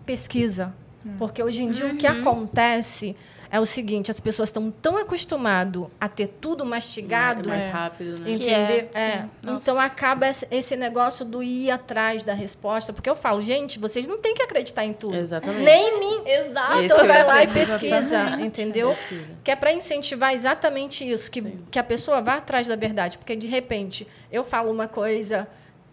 Pesquisa. 0.06 0.73
Porque 1.17 1.41
hoje 1.41 1.63
em 1.63 1.71
dia 1.71 1.88
o 1.88 1.95
que 1.95 2.06
acontece 2.06 3.15
é 3.49 3.60
o 3.60 3.65
seguinte, 3.65 4.12
as 4.12 4.19
pessoas 4.19 4.49
estão 4.49 4.69
tão 4.71 4.97
acostumadas 4.97 5.83
a 5.99 6.07
ter 6.10 6.27
tudo 6.27 6.65
mastigado, 6.65 7.47
mais 7.49 7.63
É. 7.65 7.67
rápido, 7.69 8.19
né? 8.19 8.31
Entender? 8.31 8.89
é, 8.93 8.99
É. 9.01 9.25
Então 9.43 9.79
acaba 9.79 10.27
esse- 10.27 10.75
negócio 10.75 11.25
do 11.25 11.41
ir 11.41 11.71
atrás 11.71 12.23
da 12.23 12.33
resposta, 12.33 12.91
porque 12.93 13.10
eu 13.10 13.15
falo, 13.15 13.41
gente, 13.41 13.79
vocês 13.79 14.07
não 14.07 14.17
têm 14.17 14.33
que 14.33 14.41
acreditar 14.43 14.86
em 14.86 14.93
tudo. 14.93 15.15
Exatamente. 15.17 15.63
Nem 15.63 15.88
em 15.88 15.99
mim. 15.99 16.29
Exato. 16.29 16.81
Então 16.83 16.97
que 16.97 17.01
eu 17.03 17.07
vai 17.07 17.23
lá 17.25 17.43
e 17.43 17.47
pesquisa, 17.47 17.97
Exatamente. 17.97 18.45
entendeu? 18.47 18.89
Pesquisa. 18.89 19.25
Que 19.43 19.51
é 19.51 19.55
para 19.55 19.71
incentivar 19.71 20.33
exatamente 20.33 21.10
isso, 21.10 21.29
que, 21.31 21.41
que 21.71 21.79
a 21.79 21.83
pessoa 21.83 22.21
vá 22.21 22.36
atrás 22.36 22.67
da 22.67 22.75
verdade. 22.75 23.17
Porque, 23.17 23.36
de 23.36 23.47
repente, 23.47 24.07
eu 24.31 24.43
falo 24.43 24.71
uma 24.71 24.88
coisa 24.88 25.47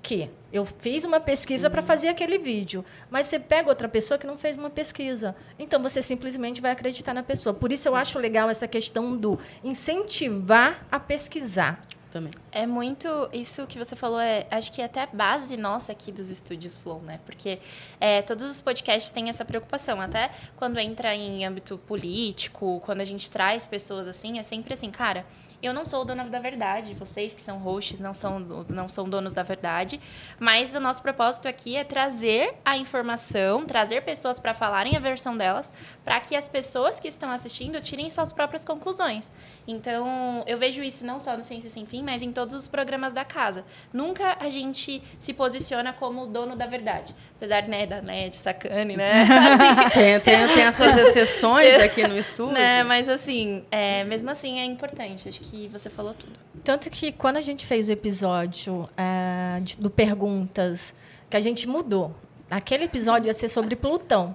que 0.05 0.31
eu 0.53 0.65
fiz 0.65 1.03
uma 1.05 1.19
pesquisa 1.19 1.71
para 1.71 1.83
fazer 1.83 2.09
aquele 2.09 2.39
vídeo, 2.39 2.85
mas 3.11 3.27
você 3.27 3.41
pega 3.41 3.71
outra 3.71 3.89
pessoa 3.89 4.19
que 4.19 4.27
não 4.27 4.37
fez 4.37 4.55
uma 4.55 4.69
pesquisa. 4.69 5.35
Então, 5.59 5.83
você 5.83 6.03
simplesmente 6.03 6.61
vai 6.61 6.71
acreditar 6.71 7.15
na 7.15 7.23
pessoa. 7.23 7.55
Por 7.55 7.73
isso, 7.73 7.89
eu 7.89 7.97
acho 7.97 8.19
legal 8.19 8.51
essa 8.51 8.69
questão 8.69 9.17
do 9.17 9.39
incentivar 9.65 10.87
a 10.93 11.01
pesquisar. 11.01 11.81
Também. 12.11 12.33
É 12.53 12.65
muito. 12.65 13.09
Isso 13.33 13.67
que 13.67 13.77
você 13.77 13.97
falou, 13.97 14.21
é, 14.21 14.47
acho 14.49 14.71
que 14.71 14.81
é 14.81 14.85
até 14.85 15.03
a 15.03 15.07
base 15.07 15.57
nossa 15.57 15.91
aqui 15.91 16.13
dos 16.13 16.31
estúdios 16.31 16.79
Flow, 16.79 17.03
né? 17.03 17.19
Porque 17.27 17.59
é, 17.99 18.23
todos 18.23 18.49
os 18.49 18.61
podcasts 18.61 19.11
têm 19.11 19.29
essa 19.29 19.45
preocupação. 19.45 20.01
Até 20.01 20.31
quando 20.55 20.79
entra 20.79 21.13
em 21.13 21.45
âmbito 21.45 21.77
político, 21.77 22.81
quando 22.85 23.01
a 23.01 23.05
gente 23.05 23.29
traz 23.29 23.67
pessoas 23.67 24.07
assim, 24.07 24.39
é 24.39 24.45
sempre 24.45 24.75
assim, 24.75 24.93
cara. 24.93 25.27
Eu 25.65 25.73
não 25.73 25.87
sou 25.87 26.03
o 26.03 26.05
dono 26.05 26.29
da 26.29 26.39
verdade, 26.39 26.95
vocês 26.95 27.33
que 27.33 27.41
são 27.43 27.57
hosts 27.59 27.99
não 27.99 28.13
são, 28.13 28.39
não 28.39 28.89
são 28.89 29.09
donos 29.09 29.33
da 29.33 29.43
verdade, 29.43 29.99
mas 30.39 30.75
o 30.75 30.81
nosso 30.81 31.01
propósito 31.01 31.49
aqui 31.49 31.75
é 31.77 31.83
trazer 31.83 32.55
a 32.65 32.77
informação, 32.77 33.65
trazer 33.65 34.03
pessoas 34.03 34.39
para 34.39 34.53
falarem 34.53 34.95
a 34.95 35.01
versão 35.01 35.37
delas, 35.37 35.73
para 36.05 36.21
que 36.21 36.37
as 36.37 36.47
pessoas 36.47 37.01
que 37.01 37.09
estão 37.09 37.31
assistindo 37.31 37.81
tirem 37.81 38.11
suas 38.11 38.31
próprias 38.31 38.65
conclusões. 38.65 39.33
Então, 39.67 40.45
eu 40.47 40.59
vejo 40.59 40.83
isso 40.83 41.05
não 41.07 41.19
só 41.19 41.37
no 41.37 41.43
Ciência 41.43 41.71
Sem 41.71 41.87
Fim, 41.87 42.03
mas 42.03 42.23
em 42.23 42.31
todos 42.31 42.55
os 42.55 42.69
programas 42.69 43.13
da 43.15 43.25
casa. 43.25 43.65
Nunca 43.93 44.37
a 44.39 44.51
gente 44.51 45.03
se 45.19 45.33
posiciona 45.33 45.93
como 45.93 46.25
o 46.25 46.27
dono 46.27 46.57
da 46.57 46.67
verdade. 46.67 47.15
Apesar, 47.37 47.67
né, 47.69 47.87
da 47.87 48.03
NED, 48.03 48.39
sacane, 48.39 48.97
né? 48.97 49.23
Assim, 49.23 49.91
Tem, 49.95 50.21
tem, 50.21 50.49
tem 50.55 50.65
as 50.67 50.75
suas 50.75 50.97
exceções 50.97 51.75
aqui 51.77 52.07
no 52.07 52.19
estúdio. 52.19 52.53
né? 52.53 52.83
Mas, 52.85 53.09
assim, 53.09 53.65
é, 53.71 54.05
mesmo 54.05 54.31
assim 54.31 54.61
é 54.61 54.65
importante. 54.65 55.29
Acho 55.29 55.41
que 55.41 55.54
você 55.73 55.89
falou 55.91 56.15
tudo. 56.15 56.33
Tanto 56.63 56.91
que 56.91 57.13
quando 57.13 57.37
a 57.37 57.41
gente 57.41 57.65
fez 57.67 57.89
o 57.89 57.93
episódio 57.93 58.89
eh, 58.97 59.61
de- 59.63 59.77
do 59.77 59.91
Perguntas, 59.91 60.95
que 61.31 61.37
a 61.37 61.41
gente 61.41 61.69
mudou. 61.69 62.15
Aquele 62.51 62.85
episódio 62.85 63.29
ia 63.29 63.35
ser 63.35 63.49
sobre 63.49 63.75
Plutão. 63.77 64.35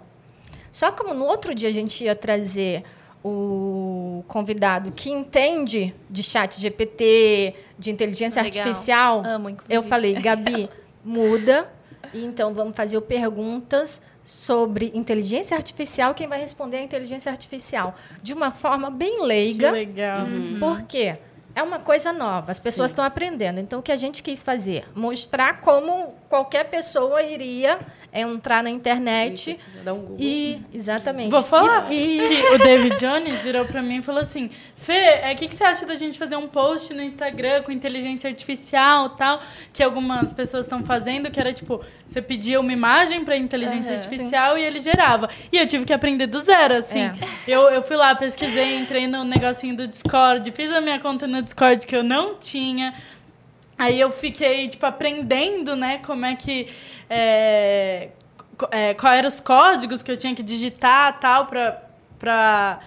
Só 0.72 0.92
como 0.92 1.14
no 1.14 1.26
outro 1.26 1.54
dia 1.56 1.70
a 1.70 1.72
gente 1.72 2.04
ia 2.04 2.16
trazer 2.16 2.84
o 3.24 4.24
convidado 4.28 4.92
que 4.92 5.10
entende 5.10 5.94
de 6.10 6.24
chat 6.24 6.60
GPT, 6.60 7.54
de 7.78 7.92
inteligência 7.92 8.42
Legal. 8.42 8.62
artificial, 8.68 9.24
Amo, 9.26 9.58
eu 9.70 9.84
falei, 9.84 10.14
Gabi, 10.14 10.70
muda. 11.04 11.72
E 12.14 12.24
então 12.24 12.54
vamos 12.54 12.76
fazer 12.76 12.98
o 12.98 13.02
perguntas 13.02 14.02
sobre 14.30 14.92
inteligência 14.94 15.58
artificial. 15.58 16.14
Quem 16.14 16.28
vai 16.28 16.40
responder 16.40 16.78
é 16.78 16.80
a 16.82 16.84
inteligência 16.84 17.32
artificial. 17.32 17.96
De 18.22 18.32
uma 18.32 18.52
forma 18.52 18.92
bem 18.92 19.16
Que 19.16 19.22
leiga. 19.22 19.72
legal. 19.72 20.28
Por 20.60 20.84
quê? 20.84 21.18
é 21.56 21.64
uma 21.64 21.80
coisa 21.80 22.14
nova, 22.14 22.52
as 22.52 22.60
pessoas 22.60 22.92
Sim. 22.92 22.94
estão 22.94 23.04
aprendendo. 23.04 23.60
Então, 23.60 23.80
o 23.80 23.82
que 23.82 23.92
a 23.92 23.98
gente 23.98 24.22
quis 24.22 24.44
fazer? 24.44 24.88
Mostrar 24.96 25.60
como 25.62 26.14
qualquer 26.30 26.66
pessoa 26.66 27.24
iria 27.24 27.80
entrar 28.14 28.64
na 28.64 28.70
internet 28.70 29.58
dar 29.84 29.94
um 29.94 30.00
Google. 30.00 30.18
e. 30.20 30.60
Exatamente. 30.74 31.30
Vou 31.30 31.44
falar. 31.44 31.92
E, 31.92 32.20
e- 32.20 32.42
que 32.42 32.54
o 32.54 32.58
David 32.58 32.96
Jones 33.00 33.42
virou 33.42 33.66
pra 33.66 33.82
mim 33.82 33.98
e 33.98 34.02
falou 34.02 34.22
assim: 34.22 34.50
Fê, 34.76 35.22
o 35.32 35.36
que, 35.36 35.48
que 35.48 35.56
você 35.56 35.64
acha 35.64 35.86
da 35.86 35.96
gente 35.96 36.18
fazer 36.18 36.36
um 36.36 36.48
post 36.48 36.94
no 36.94 37.02
Instagram 37.02 37.62
com 37.64 37.72
inteligência 37.72 38.30
artificial 38.30 39.08
e 39.08 39.18
tal? 39.18 39.42
Que 39.72 39.84
algumas 39.84 40.34
pessoas 40.34 40.66
estão 40.66 40.84
fazendo, 40.84 41.30
que 41.30 41.40
era 41.40 41.54
tipo, 41.54 41.82
você 42.08 42.22
pedia 42.22 42.60
uma 42.60 42.74
imagem 42.74 43.24
pra 43.24 43.38
inteligência 43.38 43.92
Aham. 43.94 44.02
artificial 44.02 44.58
e 44.58 44.64
ele 44.64 44.80
gerava. 44.80 45.30
E 45.52 45.58
eu 45.58 45.68
tive 45.68 45.86
que 45.86 45.94
aprender 45.94 46.28
do 46.28 46.40
zero, 46.40 46.76
assim. 46.76 47.02
É. 47.02 47.14
Eu, 47.48 47.62
eu 47.70 47.82
fui 47.82 47.96
lá, 47.96 48.16
pesquisei, 48.16 48.76
entrei 48.78 49.08
no 49.08 49.24
negocinho 49.24 49.76
do 49.76 49.88
Discord, 49.88 50.52
fiz 50.52 50.72
a 50.72 50.82
minha 50.82 51.00
conta 51.00 51.28
no 51.28 51.42
Discord 51.42 51.86
que 51.86 51.96
eu 51.96 52.04
não 52.04 52.36
tinha. 52.36 52.94
Aí 53.80 53.98
eu 53.98 54.12
fiquei, 54.12 54.68
tipo, 54.68 54.86
aprendendo, 54.86 55.74
né, 55.74 56.00
como 56.00 56.26
é 56.26 56.36
que. 56.36 56.68
É, 57.10 58.10
é, 58.72 58.94
qual 58.94 59.14
eram 59.14 59.30
os 59.30 59.40
códigos 59.40 60.04
que 60.04 60.12
eu 60.12 60.18
tinha 60.18 60.36
que 60.36 60.44
digitar 60.44 61.18
tal, 61.18 61.46
pra, 61.46 62.80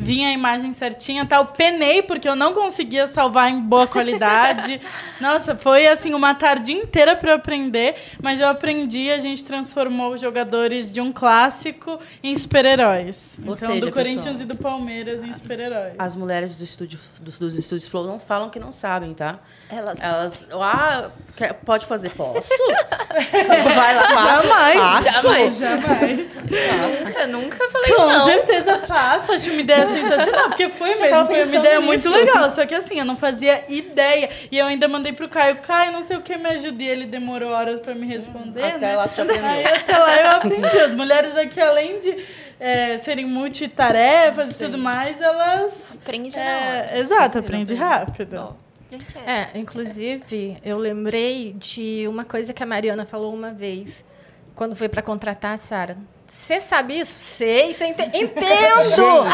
vir 0.00 0.24
a 0.24 0.32
imagem 0.32 0.72
certinha 0.72 1.26
tal. 1.26 1.44
Penei, 1.46 2.00
porque 2.02 2.26
eu 2.26 2.34
não 2.34 2.54
conseguia 2.54 3.06
salvar 3.06 3.50
em 3.50 3.60
boa 3.60 3.86
qualidade. 3.86 4.80
Nossa, 5.20 5.54
foi 5.54 5.86
assim, 5.86 6.14
uma 6.14 6.34
tarde 6.34 6.72
inteira 6.72 7.14
para 7.14 7.32
eu 7.32 7.36
aprender, 7.36 7.94
mas 8.22 8.40
eu 8.40 8.48
aprendi, 8.48 9.10
a 9.10 9.18
gente 9.18 9.44
transformou 9.44 10.14
os 10.14 10.20
jogadores 10.20 10.90
de 10.90 11.00
um 11.02 11.12
clássico 11.12 12.00
em 12.22 12.34
super-heróis. 12.36 13.34
Então, 13.38 13.54
seja, 13.56 13.80
do 13.80 13.92
Corinthians 13.92 14.38
pessoal, 14.38 14.42
e 14.42 14.44
do 14.46 14.56
Palmeiras 14.56 15.22
em 15.22 15.32
super-heróis. 15.34 15.92
As 15.98 16.14
mulheres 16.14 16.56
do 16.56 16.64
estúdio, 16.64 16.98
dos, 17.20 17.38
dos 17.38 17.58
estúdios 17.58 17.86
Flow 17.86 18.06
não 18.06 18.18
falam 18.18 18.48
que 18.48 18.58
não 18.58 18.72
sabem, 18.72 19.12
tá? 19.12 19.38
Elas 19.68 20.00
Elas. 20.00 20.46
Ah, 20.52 21.10
quer- 21.36 21.52
pode 21.52 21.84
fazer? 21.84 22.10
Posso? 22.10 22.48
Vai 23.74 23.94
lá, 23.94 24.08
faço. 24.08 24.48
Jamais, 24.48 24.78
faço. 24.78 25.22
jamais, 25.22 25.58
jamais. 25.58 26.18
nunca, 27.04 27.26
nunca 27.26 27.70
falei 27.70 27.94
Com 27.94 28.06
não. 28.08 28.24
certeza 28.24 28.78
faço, 28.78 29.32
acho 29.32 29.50
uma 29.50 29.60
ideia 29.60 29.89
sensacional, 29.90 30.48
porque 30.48 30.68
foi 30.68 30.94
Já 30.94 31.04
mesmo, 31.04 31.26
foi 31.26 31.44
uma 31.44 31.56
ideia 31.56 31.80
muito 31.80 32.08
nisso. 32.08 32.10
legal, 32.10 32.50
só 32.50 32.64
que 32.66 32.74
assim, 32.74 32.98
eu 32.98 33.04
não 33.04 33.16
fazia 33.16 33.64
ideia, 33.68 34.30
e 34.50 34.58
eu 34.58 34.66
ainda 34.66 34.88
mandei 34.88 35.12
pro 35.12 35.28
Caio, 35.28 35.56
Caio, 35.56 35.92
não 35.92 36.02
sei 36.02 36.16
o 36.16 36.20
que, 36.22 36.36
me 36.36 36.48
ajude, 36.48 36.84
ele 36.84 37.06
demorou 37.06 37.50
horas 37.50 37.80
pra 37.80 37.94
me 37.94 38.06
responder, 38.06 38.62
Até 38.64 38.78
né? 38.78 38.96
lá 38.96 39.08
tu 39.08 39.16
já 39.16 39.22
aprendeu. 39.24 39.46
Aí 39.48 39.64
até 39.66 39.98
lá 39.98 40.16
eu 40.20 40.30
aprendi, 40.30 40.78
as 40.78 40.92
mulheres 40.92 41.36
aqui, 41.36 41.60
além 41.60 42.00
de 42.00 42.24
é, 42.58 42.98
serem 42.98 43.26
multitarefas 43.26 44.52
e 44.52 44.54
tudo 44.54 44.78
mais, 44.78 45.20
elas... 45.20 45.72
Aprende 46.02 46.36
na 46.36 46.42
É, 46.42 46.56
hora. 46.90 46.98
exato, 46.98 47.38
aprende 47.38 47.74
rápido. 47.74 48.36
Bom, 48.36 48.56
é. 49.26 49.32
é, 49.32 49.48
inclusive, 49.54 50.56
eu 50.64 50.76
lembrei 50.76 51.54
de 51.58 52.06
uma 52.08 52.24
coisa 52.24 52.52
que 52.52 52.62
a 52.62 52.66
Mariana 52.66 53.06
falou 53.06 53.32
uma 53.32 53.50
vez, 53.52 54.04
quando 54.54 54.74
foi 54.76 54.88
para 54.88 55.00
contratar 55.00 55.54
a 55.54 55.58
Sara. 55.58 55.96
Você 56.32 56.60
sabe 56.60 56.98
isso? 57.00 57.16
Sei, 57.20 57.74
você 57.74 57.86
ente... 57.86 58.02
entendo! 58.02 59.24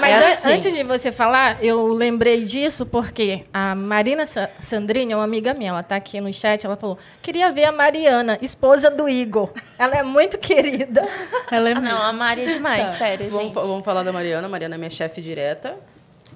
Mas 0.00 0.10
é 0.22 0.32
assim. 0.32 0.52
antes 0.52 0.74
de 0.74 0.82
você 0.82 1.12
falar, 1.12 1.62
eu 1.62 1.86
lembrei 1.88 2.44
disso 2.44 2.86
porque 2.86 3.44
a 3.52 3.74
Marina 3.74 4.24
Sa- 4.24 4.48
Sandrini 4.58 5.12
é 5.12 5.16
uma 5.16 5.24
amiga 5.24 5.52
minha, 5.52 5.68
ela 5.70 5.80
está 5.80 5.96
aqui 5.96 6.18
no 6.18 6.32
chat, 6.32 6.64
ela 6.64 6.76
falou: 6.76 6.98
queria 7.20 7.52
ver 7.52 7.64
a 7.64 7.72
Mariana, 7.72 8.38
esposa 8.40 8.90
do 8.90 9.06
Igor. 9.06 9.50
Ela 9.78 9.98
é 9.98 10.02
muito 10.02 10.38
querida. 10.38 11.06
Ela 11.50 11.70
é 11.70 11.72
Ah, 11.72 11.80
não, 11.80 12.02
a 12.02 12.12
Mari 12.12 12.42
é 12.42 12.46
demais, 12.46 12.96
sério, 12.96 13.28
Vamos, 13.28 13.44
gente. 13.44 13.54
vamos 13.54 13.84
falar 13.84 14.02
da 14.02 14.12
Mariana. 14.12 14.46
A 14.46 14.50
Mariana 14.50 14.76
é 14.76 14.78
minha 14.78 14.90
chefe 14.90 15.20
direta. 15.20 15.76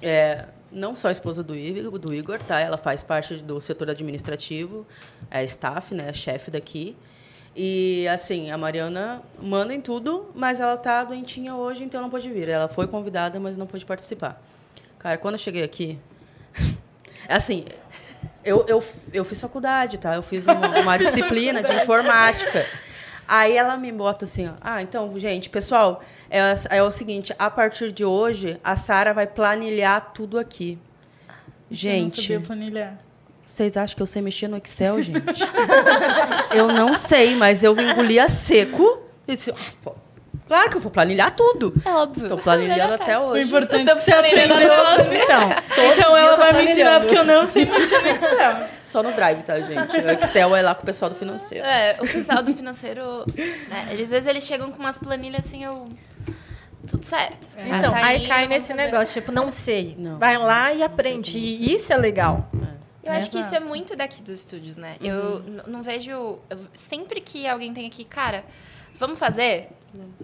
É, 0.01 0.45
não 0.71 0.95
só 0.95 1.09
esposa 1.09 1.41
do 1.41 1.55
Igor, 1.55 1.97
do 1.97 2.13
Igor, 2.13 2.37
tá? 2.43 2.59
Ela 2.59 2.77
faz 2.77 3.01
parte 3.01 3.35
do 3.37 3.59
setor 3.59 3.89
administrativo, 3.89 4.85
é 5.31 5.43
staff, 5.45 5.95
né? 5.95 6.13
Chefe 6.13 6.51
daqui. 6.51 6.95
E, 7.55 8.05
assim, 8.09 8.51
a 8.51 8.57
Mariana 8.57 9.21
manda 9.41 9.73
em 9.73 9.79
tudo, 9.79 10.29
mas 10.35 10.59
ela 10.59 10.75
tá 10.75 11.03
doentinha 11.03 11.55
hoje, 11.55 11.83
então 11.83 12.01
não 12.01 12.09
pôde 12.09 12.29
vir. 12.29 12.49
Ela 12.49 12.67
foi 12.67 12.85
convidada, 12.85 13.39
mas 13.39 13.55
não 13.55 13.65
pôde 13.65 13.85
participar. 13.85 14.41
Cara, 14.99 15.17
quando 15.17 15.35
eu 15.35 15.39
cheguei 15.39 15.63
aqui... 15.63 15.97
Assim, 17.27 17.65
eu, 18.43 18.63
eu, 18.69 18.83
eu 19.11 19.25
fiz 19.25 19.39
faculdade, 19.39 19.97
tá? 19.97 20.13
Eu 20.13 20.21
fiz 20.21 20.45
uma, 20.45 20.67
uma 20.79 20.97
disciplina 20.97 21.63
de 21.63 21.73
informática. 21.73 22.67
Aí 23.27 23.57
ela 23.57 23.75
me 23.75 23.91
bota 23.91 24.25
assim, 24.25 24.47
ó, 24.47 24.53
ah, 24.61 24.83
então, 24.83 25.17
gente, 25.17 25.49
pessoal, 25.49 26.03
é, 26.29 26.39
é 26.69 26.83
o 26.83 26.91
seguinte, 26.91 27.33
a 27.39 27.49
partir 27.49 27.91
de 27.91 28.05
hoje, 28.05 28.59
a 28.63 28.75
Sara 28.75 29.13
vai 29.13 29.25
planilhar 29.25 30.11
tudo 30.13 30.37
aqui. 30.37 30.77
Eu 31.27 31.33
não 31.69 31.75
Gente, 31.75 32.21
sabia 32.21 32.41
planilhar. 32.41 32.99
Vocês 33.45 33.77
acham 33.77 33.95
que 33.95 34.01
eu 34.01 34.07
sei 34.07 34.21
mexer 34.21 34.47
no 34.47 34.57
Excel, 34.57 35.01
gente? 35.01 35.43
eu 36.53 36.67
não 36.67 36.93
sei, 36.95 37.35
mas 37.35 37.63
eu 37.63 37.79
engoli 37.79 38.19
a 38.19 38.27
seco 38.27 39.03
e 39.27 39.33
disse, 39.33 39.51
ah, 39.51 39.55
pô, 39.83 39.93
claro 40.47 40.69
que 40.69 40.77
eu 40.77 40.81
vou 40.81 40.91
planilhar 40.91 41.31
tudo. 41.31 41.73
É 41.85 41.89
óbvio. 41.89 42.27
Tô 42.27 42.37
planilhando 42.37 42.95
até 42.95 43.05
certo. 43.05 43.21
O 43.21 43.25
hoje. 43.27 43.43
importante 43.43 43.89
é 43.89 43.95
que 43.95 44.01
você 44.01 44.11
até 44.11 44.27
hoje. 44.27 45.09
Então, 45.23 45.49
Então 45.93 46.17
ela 46.17 46.35
vai 46.35 46.53
me 46.53 46.71
ensinar 46.71 46.99
porque 47.01 47.17
eu 47.17 47.23
não 47.23 47.45
sei 47.45 47.65
mexer 47.65 48.01
no 48.01 48.09
Excel. 48.09 48.67
Só 48.87 49.03
no 49.03 49.11
Drive, 49.13 49.43
tá, 49.43 49.59
gente? 49.59 49.97
O 49.97 50.09
Excel 50.09 50.55
é 50.55 50.61
lá 50.61 50.73
com 50.73 50.83
o 50.83 50.85
pessoal 50.85 51.09
do 51.09 51.17
financeiro. 51.17 51.65
É, 51.65 51.97
o 51.99 52.07
pessoal 52.07 52.41
do 52.41 52.53
financeiro, 52.53 53.25
né, 53.67 53.89
às 53.91 54.09
vezes 54.09 54.25
eles 54.27 54.43
chegam 54.45 54.71
com 54.71 54.79
umas 54.79 54.97
planilhas 54.97 55.45
assim, 55.45 55.63
eu... 55.65 55.89
Tudo 56.87 57.03
certo. 57.03 57.47
Então, 57.57 57.91
Tá 57.91 58.05
aí 58.05 58.27
cai 58.27 58.47
nesse 58.47 58.67
fazer. 58.67 58.83
negócio, 58.85 59.19
tipo, 59.19 59.31
não 59.31 59.49
sei. 59.49 59.95
Não. 59.97 60.19
Vai 60.19 60.37
lá 60.37 60.71
e 60.71 60.83
aprende. 60.83 61.39
E 61.39 61.73
isso 61.73 61.91
é 61.91 61.97
legal. 61.97 62.47
Eu 63.05 63.11
acho 63.13 63.29
que 63.29 63.37
isso 63.39 63.53
é 63.53 63.57
Exato. 63.57 63.67
muito 63.67 63.95
daqui 63.95 64.21
dos 64.21 64.39
estúdios, 64.39 64.77
né? 64.77 64.95
Eu 64.99 65.39
n- 65.41 65.61
não 65.67 65.83
vejo. 65.83 66.09
eu- 66.11 66.41
sempre 66.73 67.21
que 67.21 67.47
alguém 67.47 67.73
tem 67.73 67.85
aqui, 67.85 68.03
cara, 68.03 68.43
vamos 68.95 69.19
fazer? 69.19 69.69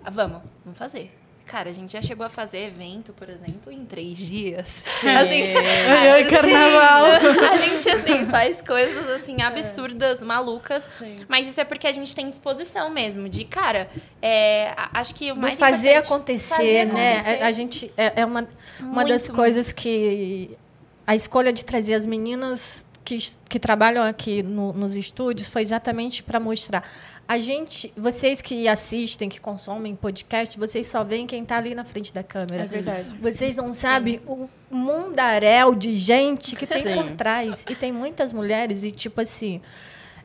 Ah, 0.04 0.10
Vamos, 0.10 0.42
vamos 0.66 0.78
fazer. 0.78 1.16
Cara, 1.46 1.70
a 1.70 1.74
gente 1.74 1.92
já 1.92 2.02
chegou 2.02 2.26
a 2.26 2.30
fazer 2.30 2.68
evento, 2.68 3.12
por 3.14 3.28
exemplo, 3.28 3.72
em 3.74 3.84
três 3.86 4.18
dias. 4.18 4.86
Assim, 5.22 5.44
Ai, 5.90 6.10
ai, 6.10 6.24
carnaval. 6.30 7.06
a 7.52 7.58
gente, 7.58 7.90
assim, 7.90 8.26
faz 8.28 8.62
coisas, 8.62 9.10
assim, 9.10 9.42
absurdas, 9.42 10.22
malucas. 10.22 10.88
Mas 11.28 11.48
isso 11.50 11.60
é 11.60 11.66
porque 11.66 11.88
a 11.88 11.92
gente 11.92 12.16
tem 12.16 12.30
disposição 12.30 12.90
mesmo. 12.90 13.28
De, 13.28 13.44
cara, 13.44 13.90
é, 14.22 14.74
acho 14.94 15.14
que 15.14 15.32
o 15.32 15.36
mais 15.36 15.60
fazer 15.60 15.96
acontecer, 15.96 16.56
fazer 16.56 16.86
né? 16.86 17.18
acontecer. 17.20 17.44
A, 17.44 17.48
a 17.48 17.52
gente 17.52 17.94
é, 17.98 18.22
é 18.22 18.26
uma, 18.26 18.48
uma 18.80 19.04
das 19.04 19.28
coisas 19.28 19.74
que 19.74 20.58
a 21.06 21.16
escolha 21.16 21.52
de 21.52 21.64
trazer 21.66 21.94
as 21.96 22.06
meninas 22.06 22.86
que, 23.04 23.18
que 23.50 23.60
trabalham 23.60 24.04
aqui 24.04 24.44
no- 24.44 24.74
nos 24.74 24.96
estúdios 24.96 25.48
foi 25.48 25.62
exatamente 25.62 26.22
para 26.22 26.40
mostrar. 26.40 26.88
A 27.28 27.38
gente, 27.40 27.92
vocês 27.98 28.42
que 28.42 28.68
assistem, 28.68 29.30
que 29.30 29.40
consomem 29.40 29.96
podcast, 29.96 30.58
vocês 30.60 30.86
só 30.88 31.04
veem 31.04 31.26
quem 31.26 31.44
está 31.44 31.58
ali 31.58 31.74
na 31.74 31.84
frente 31.86 32.14
da 32.14 32.22
câmera. 32.24 32.64
É 32.64 32.66
verdade. 32.68 33.16
Vocês 33.22 33.56
não 33.56 33.72
sabem 33.74 34.20
o 34.28 34.50
mundaréu 34.70 35.74
de 35.74 35.96
gente 35.96 36.56
que 36.56 36.68
tem 36.68 36.84
Sim. 36.84 36.96
por 36.96 37.12
trás. 37.12 37.66
E 37.70 37.76
tem 37.76 37.92
muitas 37.92 38.34
mulheres, 38.34 38.84
e 38.84 38.92
tipo 38.92 39.22
assim, 39.22 39.62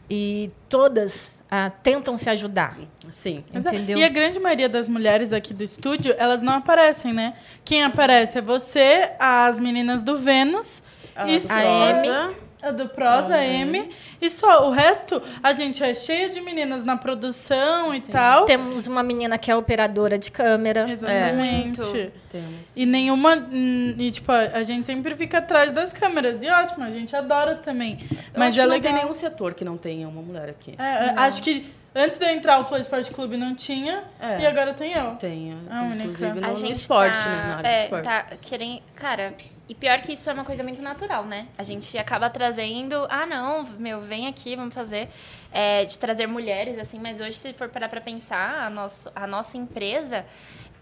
e 0.09 0.51
todas 0.69 1.39
ah, 1.51 1.71
tentam 1.71 2.17
se 2.17 2.31
ajudar. 2.31 2.77
Sim. 3.11 3.45
Exato. 3.53 3.75
Entendeu? 3.75 3.99
E 3.99 4.05
a 4.05 4.09
grande 4.09 4.39
maioria 4.39 4.69
das 4.69 4.89
mulheres 4.89 5.33
aqui 5.33 5.53
do 5.53 5.65
estúdio, 5.65 6.15
elas 6.19 6.43
não 6.43 6.55
aparecem, 6.55 7.13
né? 7.13 7.35
Quem 7.65 7.83
aparece 7.83 8.39
é 8.39 8.43
você, 8.43 9.11
as 9.19 9.59
meninas 9.59 10.03
do 10.03 10.17
Vênus, 10.17 10.83
A 11.15 11.29
e 11.29 11.37
A 11.37 11.95
Rosa, 11.95 12.37
a 12.43 12.46
do 12.73 12.89
Prosa, 12.89 13.35
a 13.35 13.45
M, 13.45 13.91
e 14.21 14.31
só. 14.31 14.69
O 14.69 14.71
resto, 14.71 15.23
a 15.43 15.53
gente 15.53 15.83
é 15.83 15.95
cheia 15.95 16.29
de 16.31 16.41
meninas 16.41 16.85
na 16.85 16.97
produção 16.97 17.95
e 17.95 18.01
tal. 18.01 18.45
Temos 18.45 18.87
uma 18.87 19.03
menina 19.03 19.37
que 19.39 19.51
é 19.51 19.57
operadora 19.57 20.19
de 20.19 20.31
câmera. 20.31 20.89
Exatamente. 20.91 21.81
Muito. 21.81 22.13
Temos. 22.31 22.73
E 22.75 22.85
nenhuma. 22.87 23.37
hum, 23.37 23.95
E, 23.99 24.11
tipo, 24.11 24.31
a 24.33 24.63
gente 24.63 24.87
sempre 24.87 25.15
fica 25.15 25.39
atrás 25.39 25.73
das 25.73 25.93
câmeras. 25.93 26.43
E 26.43 26.49
ótimo, 26.49 26.85
a 26.85 26.91
gente 26.91 27.15
adora 27.15 27.55
também. 27.57 27.99
Eu 28.11 28.17
Mas 28.37 28.51
acho 28.51 28.61
é 28.61 28.63
que 28.63 28.69
não 28.69 28.75
legal. 28.75 28.93
tem 28.93 29.03
nenhum 29.03 29.15
setor 29.15 29.55
que 29.55 29.65
não 29.65 29.77
tenha 29.77 30.09
uma 30.09 30.23
mulher 30.23 30.49
aqui. 30.51 30.75
É, 30.79 30.83
é, 30.83 31.15
acho 31.17 31.41
que 31.43 31.73
antes 31.97 32.19
de 32.19 32.25
eu 32.25 32.31
entrar, 32.31 32.59
o 32.61 32.65
Flow 32.65 32.79
Sport 32.81 33.11
Clube 33.13 33.37
não 33.37 33.55
tinha. 33.55 34.05
É. 34.21 34.41
E 34.41 34.47
agora 34.47 34.75
tem 34.75 34.93
eu. 34.93 35.17
Tem, 35.17 35.55
A 35.71 35.83
única. 35.83 36.03
inclusive 36.05 36.41
no, 36.41 36.47
a 36.47 36.51
no 36.51 36.57
gente 36.57 36.73
esporte, 36.73 37.13
tá, 37.17 37.27
né? 37.29 37.37
Na 37.47 37.57
área 37.57 37.69
é, 37.69 37.83
esporte. 37.85 38.05
tá 38.05 38.27
querendo, 38.41 38.83
cara, 38.95 39.35
e 39.69 39.75
pior 39.75 39.99
que 40.01 40.13
isso 40.13 40.31
é 40.31 40.33
uma 40.33 40.45
coisa 40.45 40.63
muito 40.63 40.81
natural, 40.81 41.25
né? 41.25 41.49
A 41.59 41.63
gente 41.63 41.97
acaba 41.99 42.31
trazendo, 42.31 43.07
ah, 43.11 43.27
não, 43.27 43.65
meu, 43.79 44.01
vem 44.03 44.29
aqui, 44.29 44.55
vamos 44.55 44.75
fazer, 44.75 45.09
é, 45.51 45.85
de 45.85 45.99
trazer 45.99 46.27
mulheres, 46.29 46.79
assim, 46.79 47.01
mas 47.01 47.21
hoje, 47.21 47.33
se 47.39 47.53
for 47.53 47.69
parar 47.69 47.89
pra 47.89 48.01
pensar, 48.01 48.67
a 48.67 48.71
nossa, 48.71 49.11
a 49.15 49.27
nossa 49.27 49.57
empresa, 49.57 50.25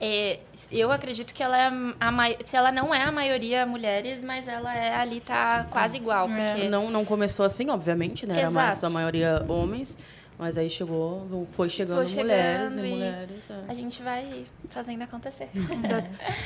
é, 0.00 0.40
eu 0.70 0.90
acredito 0.92 1.32
que 1.32 1.42
ela 1.42 1.56
é 1.56 1.70
a 2.00 2.44
se 2.44 2.56
ela 2.56 2.70
não 2.72 2.94
é 2.94 3.02
a 3.02 3.12
maioria 3.12 3.64
mulheres, 3.64 4.22
mas 4.22 4.46
ela 4.46 4.74
é 4.76 4.94
ali, 4.96 5.20
tá 5.20 5.64
quase 5.70 5.96
igual, 5.96 6.28
É. 6.28 6.52
porque... 6.52 6.68
Não, 6.68 6.90
não 6.90 7.04
começou 7.04 7.46
assim, 7.46 7.70
obviamente, 7.70 8.26
né? 8.26 8.40
Era 8.40 8.50
mais 8.50 8.82
a 8.84 8.90
maioria 8.90 9.44
homens. 9.48 9.96
Mas 10.36 10.58
aí 10.58 10.68
chegou, 10.68 11.46
foi 11.52 11.70
chegando, 11.70 12.08
Foi 12.08 12.22
mulheres 12.22 12.72
chegando 12.72 12.84
e 12.84 12.88
e- 12.88 12.92
mulheres. 12.92 13.50
é. 13.50 13.54
A 13.68 13.74
gente 13.74 14.02
vai 14.02 14.44
fazendo 14.68 15.02
acontecer. 15.02 15.48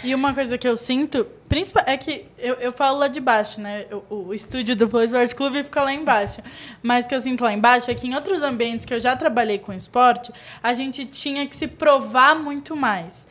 E 0.05 0.15
uma 0.15 0.35
coisa 0.35 0.59
que 0.59 0.69
eu 0.69 0.77
sinto, 0.77 1.25
principal, 1.49 1.85
é 1.87 1.97
que 1.97 2.27
eu, 2.39 2.55
eu 2.57 2.71
falo 2.71 2.99
lá 2.99 3.09
de 3.09 3.19
baixo, 3.19 3.59
né? 3.61 3.87
O, 4.11 4.27
o 4.29 4.35
estúdio 4.35 4.77
do 4.77 4.89
Flow 4.89 5.03
Esporte 5.05 5.35
Clube 5.35 5.65
fica 5.65 5.83
lá 5.83 5.93
embaixo. 5.93 6.43
Mas 6.83 7.07
o 7.07 7.09
que 7.09 7.15
eu 7.15 7.21
sinto 7.21 7.43
lá 7.45 7.53
embaixo 7.53 7.91
é 7.91 7.95
que 7.95 8.07
em 8.07 8.15
outros 8.15 8.43
ambientes 8.43 8.85
que 8.85 8.93
eu 8.93 9.01
já 9.01 9.17
trabalhei 9.17 9.59
com 9.59 9.73
esporte, 9.73 10.31
a 10.63 10.75
gente 10.75 11.07
tinha 11.07 11.47
que 11.47 11.57
se 11.57 11.67
provar 11.67 12.35
muito 12.35 12.77
mais. 12.77 13.27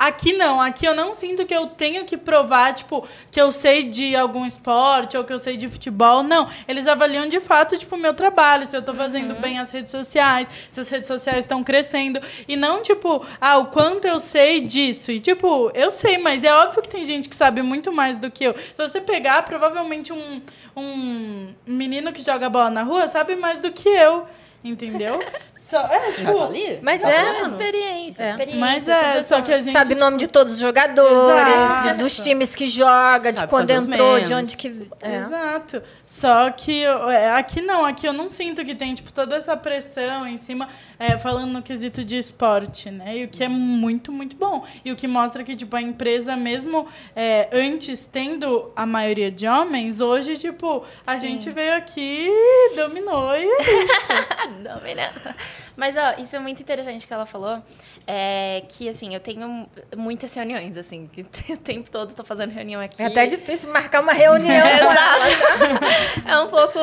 Aqui 0.00 0.32
não, 0.32 0.58
aqui 0.58 0.86
eu 0.86 0.94
não 0.94 1.14
sinto 1.14 1.44
que 1.44 1.54
eu 1.54 1.66
tenho 1.66 2.06
que 2.06 2.16
provar, 2.16 2.72
tipo, 2.72 3.06
que 3.30 3.38
eu 3.38 3.52
sei 3.52 3.82
de 3.82 4.16
algum 4.16 4.46
esporte 4.46 5.14
ou 5.14 5.24
que 5.24 5.30
eu 5.30 5.38
sei 5.38 5.58
de 5.58 5.68
futebol. 5.68 6.22
Não, 6.22 6.48
eles 6.66 6.86
avaliam 6.86 7.28
de 7.28 7.38
fato, 7.38 7.76
tipo, 7.76 7.96
o 7.96 7.98
meu 7.98 8.14
trabalho, 8.14 8.64
se 8.64 8.74
eu 8.74 8.80
tô 8.80 8.94
fazendo 8.94 9.38
bem 9.42 9.58
as 9.58 9.70
redes 9.70 9.90
sociais, 9.90 10.48
se 10.70 10.80
as 10.80 10.88
redes 10.88 11.06
sociais 11.06 11.40
estão 11.40 11.62
crescendo. 11.62 12.18
E 12.48 12.56
não, 12.56 12.82
tipo, 12.82 13.22
ah, 13.38 13.58
o 13.58 13.66
quanto 13.66 14.06
eu 14.06 14.18
sei 14.18 14.62
disso. 14.62 15.12
E, 15.12 15.20
tipo, 15.20 15.70
eu 15.74 15.90
sei, 15.90 16.16
mas 16.16 16.44
é 16.44 16.54
óbvio 16.54 16.80
que 16.80 16.88
tem 16.88 17.04
gente 17.04 17.28
que 17.28 17.36
sabe 17.36 17.60
muito 17.60 17.92
mais 17.92 18.16
do 18.16 18.30
que 18.30 18.44
eu. 18.44 18.54
Se 18.56 18.78
você 18.78 19.02
pegar, 19.02 19.42
provavelmente 19.42 20.14
um, 20.14 20.40
um 20.74 21.52
menino 21.66 22.10
que 22.10 22.22
joga 22.22 22.48
bola 22.48 22.70
na 22.70 22.84
rua 22.84 23.06
sabe 23.06 23.36
mais 23.36 23.58
do 23.58 23.70
que 23.70 23.90
eu. 23.90 24.26
Entendeu? 24.64 25.22
Só, 25.60 25.78
é, 25.82 25.98
tá 25.98 26.12
tipo, 26.12 26.42
ali? 26.42 26.80
Mas 26.82 27.00
Tá 27.02 27.10
é, 27.10 27.22
vendo? 27.34 27.46
Experiência, 27.46 28.22
É. 28.24 28.30
experiência. 28.30 28.60
mas 28.60 28.88
é, 28.88 29.22
só 29.22 29.40
que 29.42 29.52
a 29.52 29.60
gente... 29.60 29.72
Sabe 29.72 29.94
o 29.94 29.98
nome 29.98 30.16
de 30.16 30.26
todos 30.26 30.54
os 30.54 30.58
jogadores, 30.58 31.82
de- 31.84 31.92
dos 32.02 32.16
times 32.16 32.54
que 32.54 32.66
joga, 32.66 33.32
de 33.32 33.40
Sabe 33.40 33.50
quando 33.50 33.68
fazer 33.68 33.78
os 33.78 33.86
entrou, 33.86 34.20
de 34.20 34.34
onde 34.34 34.56
que. 34.56 34.88
É. 35.00 35.16
Exato. 35.18 35.82
Só 36.06 36.50
que 36.50 36.80
eu- 36.80 37.08
é, 37.10 37.30
aqui 37.30 37.60
não, 37.60 37.84
aqui 37.84 38.04
eu 38.06 38.12
não 38.12 38.30
sinto 38.30 38.64
que 38.64 38.74
tem 38.74 38.94
tipo 38.94 39.12
toda 39.12 39.36
essa 39.36 39.56
pressão 39.56 40.26
em 40.26 40.36
cima, 40.38 40.68
é, 40.98 41.16
falando 41.16 41.52
no 41.52 41.62
quesito 41.62 42.02
de 42.02 42.18
esporte, 42.18 42.90
né? 42.90 43.18
E 43.18 43.24
o 43.24 43.28
que 43.28 43.44
é 43.44 43.48
muito, 43.48 44.10
muito 44.10 44.34
bom. 44.36 44.64
E 44.84 44.90
o 44.90 44.96
que 44.96 45.06
mostra 45.06 45.44
que 45.44 45.54
tipo 45.54 45.76
a 45.76 45.82
empresa 45.82 46.36
mesmo 46.36 46.88
é, 47.14 47.48
antes 47.52 48.04
tendo 48.10 48.72
a 48.74 48.84
maioria 48.86 49.30
de 49.30 49.46
homens, 49.46 50.00
hoje 50.00 50.36
tipo 50.36 50.82
a 51.06 51.16
Sim. 51.16 51.28
gente 51.28 51.50
veio 51.50 51.74
aqui, 51.76 52.28
dominou 52.74 53.30
e 53.36 53.46
Dominando. 55.08 55.36
Mas, 55.76 55.96
ó, 55.96 56.20
isso 56.20 56.36
é 56.36 56.38
muito 56.38 56.60
interessante 56.60 57.06
que 57.06 57.12
ela 57.12 57.26
falou. 57.26 57.62
É 58.06 58.64
que, 58.68 58.88
assim, 58.88 59.14
eu 59.14 59.20
tenho 59.20 59.68
muitas 59.96 60.34
reuniões, 60.34 60.76
assim, 60.76 61.08
que 61.08 61.22
o 61.52 61.56
tempo 61.56 61.90
todo 61.90 62.14
tô 62.14 62.24
fazendo 62.24 62.50
reunião 62.50 62.80
aqui. 62.80 63.02
É 63.02 63.06
até 63.06 63.26
difícil 63.26 63.72
marcar 63.72 64.02
uma 64.02 64.12
reunião. 64.12 64.66
Exato. 64.66 66.28
É 66.28 66.38
um 66.38 66.48
pouco 66.48 66.78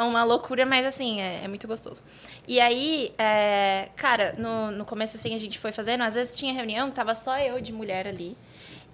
uma 0.00 0.24
loucura, 0.24 0.64
mas 0.64 0.86
assim, 0.86 1.20
é, 1.20 1.44
é 1.44 1.48
muito 1.48 1.66
gostoso. 1.66 2.04
E 2.46 2.60
aí, 2.60 3.12
é, 3.18 3.88
cara, 3.96 4.34
no, 4.38 4.70
no 4.70 4.84
começo, 4.84 5.16
assim, 5.16 5.34
a 5.34 5.38
gente 5.38 5.58
foi 5.58 5.72
fazendo, 5.72 6.02
às 6.02 6.14
vezes 6.14 6.36
tinha 6.36 6.52
reunião 6.52 6.88
que 6.88 6.94
tava 6.94 7.14
só 7.14 7.38
eu 7.38 7.60
de 7.60 7.72
mulher 7.72 8.06
ali. 8.06 8.36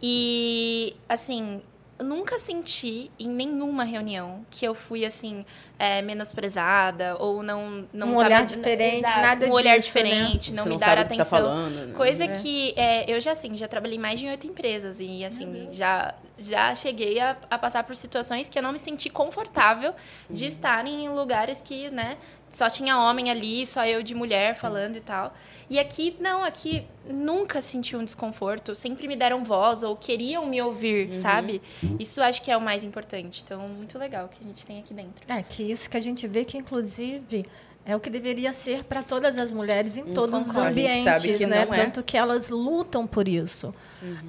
E, 0.00 0.96
assim, 1.08 1.62
eu 1.98 2.04
nunca 2.04 2.38
senti 2.38 3.10
em 3.16 3.28
nenhuma 3.28 3.84
reunião 3.84 4.44
que 4.50 4.64
eu 4.64 4.74
fui, 4.74 5.04
assim, 5.04 5.44
é, 5.82 6.00
menosprezada 6.02 7.16
ou 7.18 7.42
não... 7.42 7.86
não 7.92 8.08
Um 8.08 8.10
tava- 8.12 8.24
olhar 8.26 8.44
diferente, 8.44 9.04
Exato, 9.04 9.20
nada 9.20 9.46
Um 9.46 9.50
olhar 9.52 9.76
disso, 9.78 9.98
né? 9.98 10.02
diferente, 10.04 10.52
não 10.52 10.62
Você 10.62 10.68
me 10.68 10.74
não 10.74 10.78
dar 10.80 10.94
que 10.96 11.02
atenção. 11.02 11.16
tá 11.16 11.24
falando. 11.24 11.86
né? 11.88 11.94
Coisa 11.94 12.24
É. 12.24 12.28
que 12.28 12.72
é, 12.76 13.10
eu 13.12 13.20
já 13.20 13.32
assim, 13.32 13.56
já 13.56 13.66
trabalhei 13.66 13.96
em 13.96 14.00
mais 14.00 14.20
de 14.20 14.26
oito 14.28 14.46
empresas 14.46 14.98
e 15.00 15.24
assim, 15.24 15.68
já, 15.72 16.14
já 16.38 16.74
cheguei 16.74 17.18
a, 17.20 17.36
a 17.50 17.58
passar 17.58 17.82
por 17.84 17.96
situações 17.96 18.48
que 18.48 18.58
eu 18.58 18.62
não 18.62 18.72
me 18.72 18.78
senti 18.78 19.10
confortável 19.10 19.92
de 20.30 20.46
estar 20.46 20.86
em 20.86 21.08
lugares 21.08 21.60
que, 21.60 21.90
né, 21.90 22.16
só 22.50 22.68
tinha 22.68 22.98
homem 22.98 23.30
ali, 23.30 23.66
só 23.66 23.84
eu 23.86 24.02
de 24.02 24.14
mulher 24.14 24.54
falando 24.54 24.96
e 24.96 25.00
tal. 25.00 25.32
E 25.70 25.78
aqui, 25.78 26.14
não, 26.20 26.44
aqui 26.44 26.86
nunca 27.06 27.62
senti 27.62 27.96
um 27.96 28.04
desconforto, 28.04 28.74
sempre 28.74 29.08
me 29.08 29.16
deram 29.16 29.42
voz 29.42 29.82
ou 29.82 29.96
queriam 29.96 30.44
me 30.44 30.60
ouvir, 30.60 31.10
sabe? 31.14 31.62
Isso 31.98 32.20
acho 32.20 32.42
que 32.42 32.50
é 32.50 32.56
o 32.56 32.60
mais 32.60 32.84
importante. 32.84 33.42
Então, 33.42 33.58
muito 33.68 33.98
legal 33.98 34.28
que 34.28 34.36
a 34.44 34.46
gente 34.46 34.66
tem 34.66 34.78
aqui 34.80 34.92
dentro. 34.92 35.24
É, 35.28 35.42
que 35.42 35.71
isso 35.72 35.90
que 35.90 35.96
a 35.96 36.00
gente 36.00 36.28
vê 36.28 36.44
que, 36.44 36.56
inclusive, 36.56 37.46
é 37.84 37.96
o 37.96 38.00
que 38.00 38.08
deveria 38.08 38.52
ser 38.52 38.84
para 38.84 39.02
todas 39.02 39.38
as 39.38 39.52
mulheres 39.52 39.98
em 39.98 40.04
todos 40.04 40.48
os. 40.48 40.56
A 40.56 40.68
ambientes, 40.68 41.04
sabe 41.04 41.36
que 41.36 41.46
né? 41.46 41.64
não 41.64 41.74
é. 41.74 41.76
Tanto 41.76 42.02
que 42.02 42.16
elas 42.16 42.48
lutam 42.50 43.06
por 43.06 43.26
isso. 43.26 43.74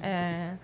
É, 0.02 0.54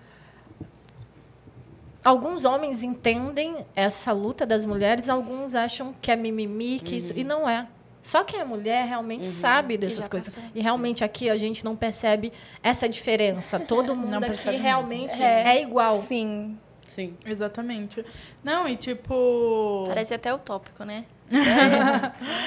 Alguns 2.03 2.45
homens 2.45 2.81
entendem 2.81 3.57
essa 3.75 4.11
luta 4.11 4.43
das 4.43 4.65
mulheres, 4.65 5.07
alguns 5.07 5.53
acham 5.53 5.93
que 6.01 6.11
é 6.11 6.15
mimimi, 6.15 6.79
que 6.79 6.95
isso. 6.95 7.13
E 7.15 7.23
não 7.23 7.47
é. 7.47 7.67
Só 8.01 8.23
quem 8.23 8.39
é 8.39 8.43
mulher 8.43 8.87
realmente 8.87 9.27
sabe 9.27 9.77
dessas 9.77 10.07
coisas. 10.07 10.33
passou. 10.33 10.49
E 10.55 10.61
realmente 10.61 11.03
aqui 11.03 11.29
a 11.29 11.37
gente 11.37 11.63
não 11.63 11.75
percebe 11.75 12.33
essa 12.63 12.89
diferença. 12.89 13.59
Todo 13.59 13.95
mundo 13.95 14.23
aqui 14.23 14.47
mesmo. 14.47 14.63
realmente 14.63 15.21
é, 15.21 15.61
igual. 15.61 16.01
Sim. 16.01 16.57
Sim. 16.93 17.15
Exatamente. 17.25 18.05
Não, 18.43 18.67
e 18.67 18.75
tipo. 18.75 19.85
Parece 19.87 20.13
até 20.13 20.33
utópico, 20.33 20.83
né? 20.83 21.05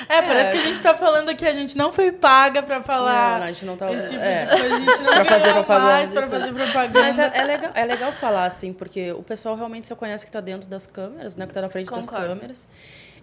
É, 0.06 0.20
parece 0.20 0.50
que 0.50 0.58
a 0.58 0.60
gente 0.60 0.80
tá 0.82 0.94
falando 0.94 1.30
aqui, 1.30 1.46
a 1.46 1.52
gente 1.54 1.74
não 1.78 1.90
foi 1.90 2.12
paga 2.12 2.62
pra 2.62 2.82
falar. 2.82 3.40
Não, 3.40 3.46
a 3.46 3.52
gente 3.52 3.64
não 3.64 3.76
tá. 3.76 3.90
Esse 3.90 4.10
tipo 4.10 4.20
é. 4.22 4.44
de 4.44 4.60
coisa, 4.60 4.74
a 4.76 4.80
gente 4.80 5.02
não 5.02 5.12
Pra 5.14 5.24
fazer 5.24 5.52
propaganda 5.54 5.92
mais 5.92 6.12
pra 6.12 6.20
disso. 6.20 6.32
fazer 6.32 6.52
propaganda. 6.52 7.00
Mas 7.00 7.18
é, 7.18 7.32
é 7.34 7.44
legal, 7.44 7.72
é 7.74 7.84
legal 7.86 8.12
falar, 8.12 8.44
assim, 8.44 8.74
porque 8.74 9.12
o 9.12 9.22
pessoal 9.22 9.56
realmente 9.56 9.86
só 9.86 9.96
conhece 9.96 10.24
o 10.24 10.26
que 10.26 10.28
está 10.28 10.42
dentro 10.42 10.68
das 10.68 10.86
câmeras, 10.86 11.34
né? 11.34 11.44
O 11.44 11.48
que 11.48 11.52
está 11.52 11.62
na 11.62 11.70
frente 11.70 11.90
das 11.90 12.06
Concordo. 12.06 12.28
câmeras. 12.28 12.68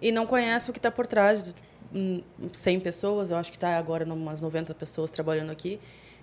E 0.00 0.10
não 0.10 0.26
conhece 0.26 0.68
o 0.68 0.72
que 0.72 0.80
está 0.80 0.90
por 0.90 1.06
trás. 1.06 1.54
Hum, 1.94 2.20
100 2.52 2.80
pessoas, 2.80 3.30
eu 3.30 3.36
acho 3.36 3.50
que 3.50 3.56
está 3.56 3.78
agora 3.78 4.04
umas 4.04 4.40
90 4.40 4.74
pessoas 4.74 5.12
trabalhando 5.12 5.52
aqui. 5.52 5.78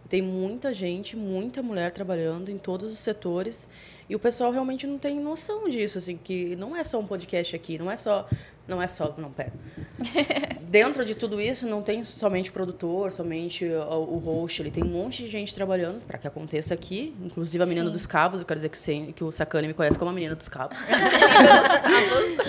Tem 0.10 0.22
muita 0.22 0.74
gente, 0.74 1.16
muita 1.16 1.62
mulher 1.62 1.92
trabalhando 1.92 2.50
em 2.50 2.58
todos 2.58 2.92
os 2.92 3.00
setores. 3.00 3.68
E 4.10 4.16
o 4.16 4.20
pessoal 4.20 4.52
realmente 4.52 4.88
não 4.88 4.98
tem 4.98 5.20
noção 5.20 5.70
disso, 5.70 6.00
assim, 6.00 6.18
que 6.18 6.56
não 6.56 6.76
é 6.76 6.84
só 6.84 6.98
um 7.00 7.06
podcast 7.06 7.56
aqui, 7.56 7.78
não 7.78 7.92
é 7.92 7.96
só. 7.96 8.28
Não 8.68 8.82
é 8.82 8.88
só. 8.88 9.14
Não, 9.18 9.32
pera. 9.32 9.54
Dentro 10.68 11.04
de 11.06 11.14
tudo 11.16 11.40
isso, 11.42 11.68
não 11.68 11.82
tem 11.82 12.04
somente 12.04 12.50
o 12.50 12.54
produtor, 12.54 13.12
somente 13.12 13.66
o, 13.66 14.16
o 14.16 14.18
host, 14.18 14.62
ele 14.62 14.70
tem 14.72 14.84
um 14.84 14.88
monte 14.88 15.24
de 15.24 15.30
gente 15.30 15.54
trabalhando 15.54 16.02
para 16.06 16.18
que 16.20 16.28
aconteça 16.28 16.74
aqui, 16.76 17.16
inclusive 17.24 17.64
a 17.64 17.66
menina 17.68 17.88
Sim. 17.88 17.92
dos 17.94 18.06
cabos, 18.06 18.40
eu 18.42 18.46
quero 18.46 18.58
dizer 18.60 18.70
que 18.70 18.78
o, 18.78 18.80
Sen- 18.80 19.12
que 19.12 19.24
o 19.24 19.32
Sacane 19.32 19.68
me 19.68 19.74
conhece 19.74 19.98
como 19.98 20.12
a 20.12 20.14
menina 20.16 20.36
dos 20.36 20.48
cabos. 20.50 20.78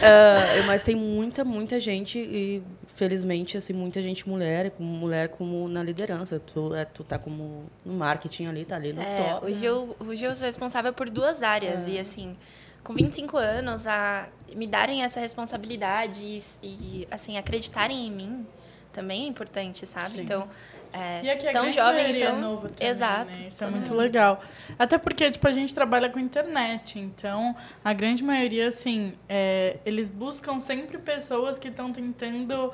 Ah, 0.03 0.62
mas 0.66 0.83
tem 0.83 0.94
muita, 0.94 1.44
muita 1.44 1.81
gente 1.81 2.18
e 2.18 2.62
felizmente 3.01 3.57
assim 3.57 3.73
muita 3.73 4.03
gente 4.03 4.29
mulher, 4.29 4.73
com 4.73 4.83
mulher 4.85 5.31
como 5.31 5.67
na 5.69 5.83
liderança. 5.83 6.39
Tu, 6.39 6.75
é, 6.75 6.85
tu 6.85 7.03
tá 7.03 7.19
como 7.19 7.65
no 7.83 7.95
marketing 7.95 8.45
ali, 8.45 8.63
tá 8.67 8.77
ali 8.77 8.93
no 8.93 9.01
É, 9.01 9.33
top. 9.33 9.47
hoje, 9.47 9.65
eu, 9.65 9.97
hoje 10.01 10.23
eu 10.23 10.37
sou 10.37 10.45
responsável 10.47 10.93
por 10.93 11.09
duas 11.09 11.43
áreas. 11.43 11.89
E, 11.89 11.99
assim, 11.99 12.37
com 12.85 12.93
25 12.93 13.39
anos, 13.39 13.87
a 13.87 14.29
me 14.55 14.67
darem 14.67 15.03
essa 15.03 15.19
responsabilidade 15.19 16.21
e, 16.23 16.43
e, 16.63 17.09
assim, 17.11 17.39
acreditarem 17.39 18.07
em 18.07 18.11
mim 18.11 18.47
também 18.93 19.25
é 19.25 19.27
importante, 19.29 19.87
sabe? 19.87 20.17
Sim. 20.17 20.23
Então, 20.23 20.47
é, 20.92 21.24
E 21.24 21.31
aqui 21.31 21.48
a 21.48 21.53
tão 21.53 21.62
grande 21.62 21.76
jovem, 21.76 22.03
maioria 22.03 22.24
então... 22.24 22.37
é 22.37 22.40
novo 22.40 22.68
também, 22.68 22.88
Exato. 22.88 23.40
né? 23.40 23.46
Isso 23.48 23.64
é 23.64 23.70
muito 23.70 23.90
mundo. 23.90 23.98
legal. 23.98 24.42
Até 24.79 24.98
porque, 24.98 25.31
tipo, 25.31 25.46
a 25.46 25.53
gente 25.53 25.74
trabalha 25.74 26.09
com 26.09 26.18
internet, 26.18 26.98
então 26.98 27.55
a 27.85 27.92
grande 27.92 28.22
maioria, 28.22 28.68
assim, 28.68 29.14
é, 29.29 29.79
eles 29.85 30.09
buscam 30.09 30.59
sempre 30.59 30.98
pessoas 30.98 31.59
que 31.59 31.68
estão 31.68 31.92
tentando 31.92 32.72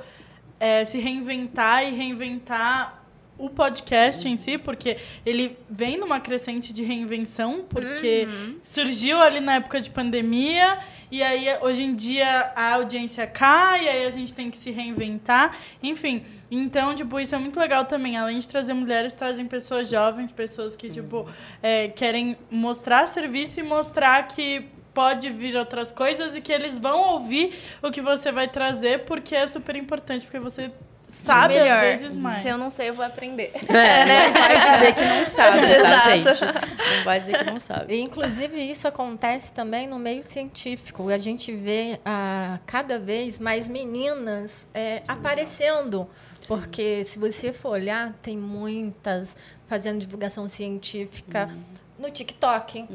é, 0.59 0.85
se 0.85 0.98
reinventar 0.98 1.85
e 1.85 1.94
reinventar 1.94 3.02
o 3.38 3.50
podcast 3.50 4.26
em 4.26 4.37
si, 4.37 4.57
porque 4.57 4.96
ele 5.24 5.59
vem 5.68 5.98
numa 5.98 6.18
crescente 6.20 6.72
de 6.72 6.83
reinvenção, 6.83 7.64
porque 7.68 8.26
surgiu 8.64 9.20
ali 9.20 9.40
na 9.40 9.57
época 9.57 9.81
de 9.81 9.90
pandemia, 9.90 10.79
e 11.11 11.23
aí 11.23 11.47
hoje 11.61 11.83
em 11.83 11.95
dia 11.95 12.53
a 12.55 12.75
audiência 12.75 13.27
cai, 13.27 13.85
e 13.85 13.88
aí 13.88 14.07
a 14.07 14.11
gente 14.11 14.35
tem 14.35 14.51
que 14.51 14.57
se 14.57 14.71
reinventar, 14.71 15.57
enfim. 15.83 16.25
Então, 16.51 16.95
tipo, 16.95 17.19
isso 17.19 17.35
é 17.35 17.38
muito 17.38 17.59
legal 17.59 17.85
também. 17.85 18.16
Além 18.16 18.38
de 18.38 18.49
trazer 18.49 18.73
mulheres, 18.73 19.14
trazem 19.14 19.47
pessoas 19.47 19.88
jovens, 19.88 20.31
pessoas 20.31 20.77
que, 20.77 20.90
tipo, 20.90 21.29
é, 21.62 21.88
querem 21.88 22.37
mostrar 22.51 23.07
serviço 23.09 23.61
e 23.61 23.62
mostrar 23.62 24.27
que 24.29 24.66
pode 24.95 25.29
vir 25.29 25.55
outras 25.57 25.92
coisas 25.92 26.35
e 26.35 26.40
que 26.40 26.51
eles 26.51 26.79
vão 26.79 27.12
ouvir 27.12 27.53
o 27.83 27.90
que 27.90 28.01
você 28.01 28.33
vai 28.33 28.49
trazer, 28.49 29.05
porque 29.05 29.35
é 29.35 29.47
super 29.47 29.77
importante, 29.77 30.25
porque 30.25 30.38
você 30.38 30.71
sabe 31.09 31.55
Melhor. 31.55 31.85
às 31.85 32.01
vezes 32.01 32.16
mais. 32.16 32.38
Se 32.38 32.49
eu 32.49 32.59
não 32.59 32.71
sei, 32.71 32.90
eu 32.90 32.95
vou 32.95 33.05
aprender. 33.05 33.53
É, 33.69 34.27
Não 34.29 34.33
vai 34.33 34.73
dizer 34.73 34.95
que 34.95 35.05
não 35.05 35.27
sabe, 35.27 35.61
tá, 35.61 35.71
Exato. 35.71 36.11
gente? 36.16 36.97
Não 36.97 37.05
vai 37.05 37.21
dizer 37.21 37.38
que 37.38 37.51
não 37.51 37.61
sabe. 37.61 37.95
E, 37.95 38.01
inclusive, 38.01 38.61
isso 38.61 38.88
acontece 38.88 39.53
também 39.53 39.87
no 39.87 39.99
meio 39.99 40.23
científico. 40.23 41.09
A 41.09 41.19
gente 41.19 41.53
vê 41.53 42.01
ah, 42.05 42.59
cada 42.66 42.99
vez 42.99 43.38
mais 43.38 43.69
meninas 43.69 44.69
é, 44.75 45.03
aparecendo. 45.07 46.09
Porque, 46.47 47.03
se 47.05 47.19
você 47.19 47.53
for 47.53 47.71
olhar, 47.71 48.12
tem 48.23 48.37
muitas 48.37 49.37
fazendo 49.66 49.99
divulgação 49.99 50.47
científica 50.47 51.51
no 51.99 52.11
TikTok. 52.11 52.87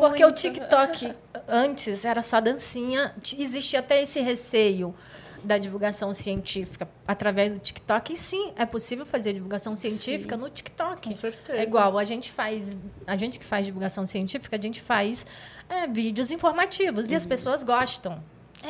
Porque 0.00 0.24
o. 0.24 0.32
TikTok, 0.32 1.12
antes, 1.48 2.04
era 2.04 2.22
só 2.22 2.40
dancinha. 2.40 3.14
Existia 3.38 3.80
até 3.80 4.02
esse 4.02 4.20
receio. 4.20 4.94
Da 5.44 5.58
divulgação 5.58 6.12
científica 6.14 6.88
através 7.06 7.52
do 7.52 7.58
TikTok, 7.58 8.12
e 8.12 8.16
sim, 8.16 8.52
é 8.56 8.66
possível 8.66 9.04
fazer 9.04 9.32
divulgação 9.34 9.76
científica 9.76 10.36
no 10.36 10.48
TikTok. 10.48 11.08
Com 11.08 11.16
certeza. 11.16 11.58
É 11.58 11.62
igual, 11.62 11.98
a 11.98 12.04
gente 12.04 12.32
faz, 12.32 12.76
a 13.06 13.16
gente 13.16 13.38
que 13.38 13.44
faz 13.44 13.66
divulgação 13.66 14.06
científica, 14.06 14.56
a 14.56 14.60
gente 14.60 14.80
faz 14.80 15.26
é, 15.68 15.86
vídeos 15.86 16.30
informativos 16.30 17.10
e 17.10 17.14
as 17.14 17.26
pessoas 17.26 17.62
gostam. 17.62 18.22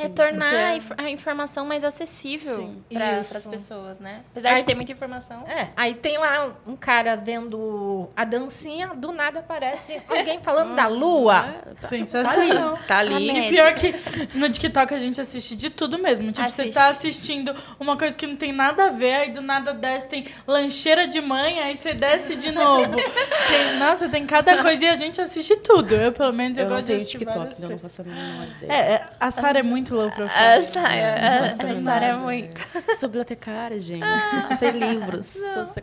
É 0.03 0.09
tornar 0.09 0.45
porque- 0.51 0.57
a 0.57 0.77
inf- 0.77 0.93
a 0.99 1.11
informação 1.11 1.67
mais 1.67 1.85
acessível 1.85 2.75
para 2.93 3.19
as 3.19 3.47
pessoas, 3.47 3.99
né? 3.99 4.23
Apesar 4.33 4.51
Aí- 4.51 4.59
de 4.59 4.65
ter 4.65 4.75
muita 4.75 4.93
informação. 4.93 5.47
É, 5.47 5.69
aí 5.77 5.95
tem 5.95 6.19
lá 6.19 6.53
um 6.67 6.77
cara 6.77 7.17
vendo 7.17 8.09
a 8.17 8.25
dancinha, 8.25 8.89
do 8.95 9.13
nada 9.13 9.41
aparece 9.41 10.01
alguém 10.09 10.41
falando 10.41 10.75
da 10.75 10.87
lua. 10.87 11.55
Tá 11.81 11.89
Sensacional. 11.89 12.75
ali, 12.75 12.87
tá 12.87 12.99
ali. 12.99 13.31
Amém. 13.31 13.47
E 13.47 13.51
pior 13.51 13.75
que 13.75 13.95
no 14.35 14.49
TikTok 14.49 14.95
a 14.95 14.99
gente 14.99 15.21
assiste 15.21 15.55
de 15.57 15.71
tudo 15.71 15.99
mesmo. 15.99 16.33
Tipo, 16.33 16.49
você 16.49 16.63
Assiste. 16.63 16.75
tá 16.75 16.89
assistindo 16.89 17.55
uma 17.79 17.97
coisa 17.97 18.17
que 18.17 18.27
não 18.27 18.37
tem 18.37 18.53
nada 18.53 18.87
a 18.87 18.91
ver, 18.91 19.15
aí 19.15 19.31
do 19.31 19.41
nada 19.43 19.73
desce, 19.75 20.07
tem 20.09 20.27
lancheira 20.47 21.07
de 21.07 21.21
mãe, 21.21 21.61
aí 21.61 21.77
você 21.77 21.93
desce 21.93 22.37
de 22.37 22.51
novo. 22.53 22.95
Tem- 23.49 23.79
nossa, 23.79 24.09
tem 24.09 24.25
cada 24.27 24.63
coisa 24.63 24.85
e 24.85 24.89
a 24.89 24.95
gente 24.97 25.21
assiste 25.21 25.57
tudo. 25.57 25.95
Eu, 25.95 26.13
pelo 26.13 26.33
menos, 26.33 26.57
eu, 26.57 26.65
Eu 26.65 26.71
gosto 26.71 26.87
de 26.87 26.93
assistir 26.95 27.19
TikTok, 27.19 27.37
várias 27.39 27.55
então 27.59 27.69
eu 27.71 27.73
não 27.73 27.79
faço 27.79 28.01
a 28.01 28.05
menor 28.05 28.47
ideia. 28.63 28.73
É, 28.73 28.93
é, 28.95 29.07
a 29.21 29.31
Sara 29.31 29.59
é 29.59 29.63
muito 29.63 29.84
low 29.93 30.11
profile. 30.11 30.31
A 30.39 30.63
Sara, 30.63 31.15
a, 31.39 31.41
Nossa, 31.43 31.63
a 31.63 31.67
não 31.67 31.85
Sara 31.85 32.07
é 32.07 32.15
muito. 32.15 32.61
Sou 32.97 33.09
bibliotecária, 33.09 33.81
gente. 33.81 34.05
Eu 34.35 34.43
só 34.43 34.55
sei 34.55 34.71
livros. 34.71 35.27
Só 35.27 35.67
sei- 35.67 35.83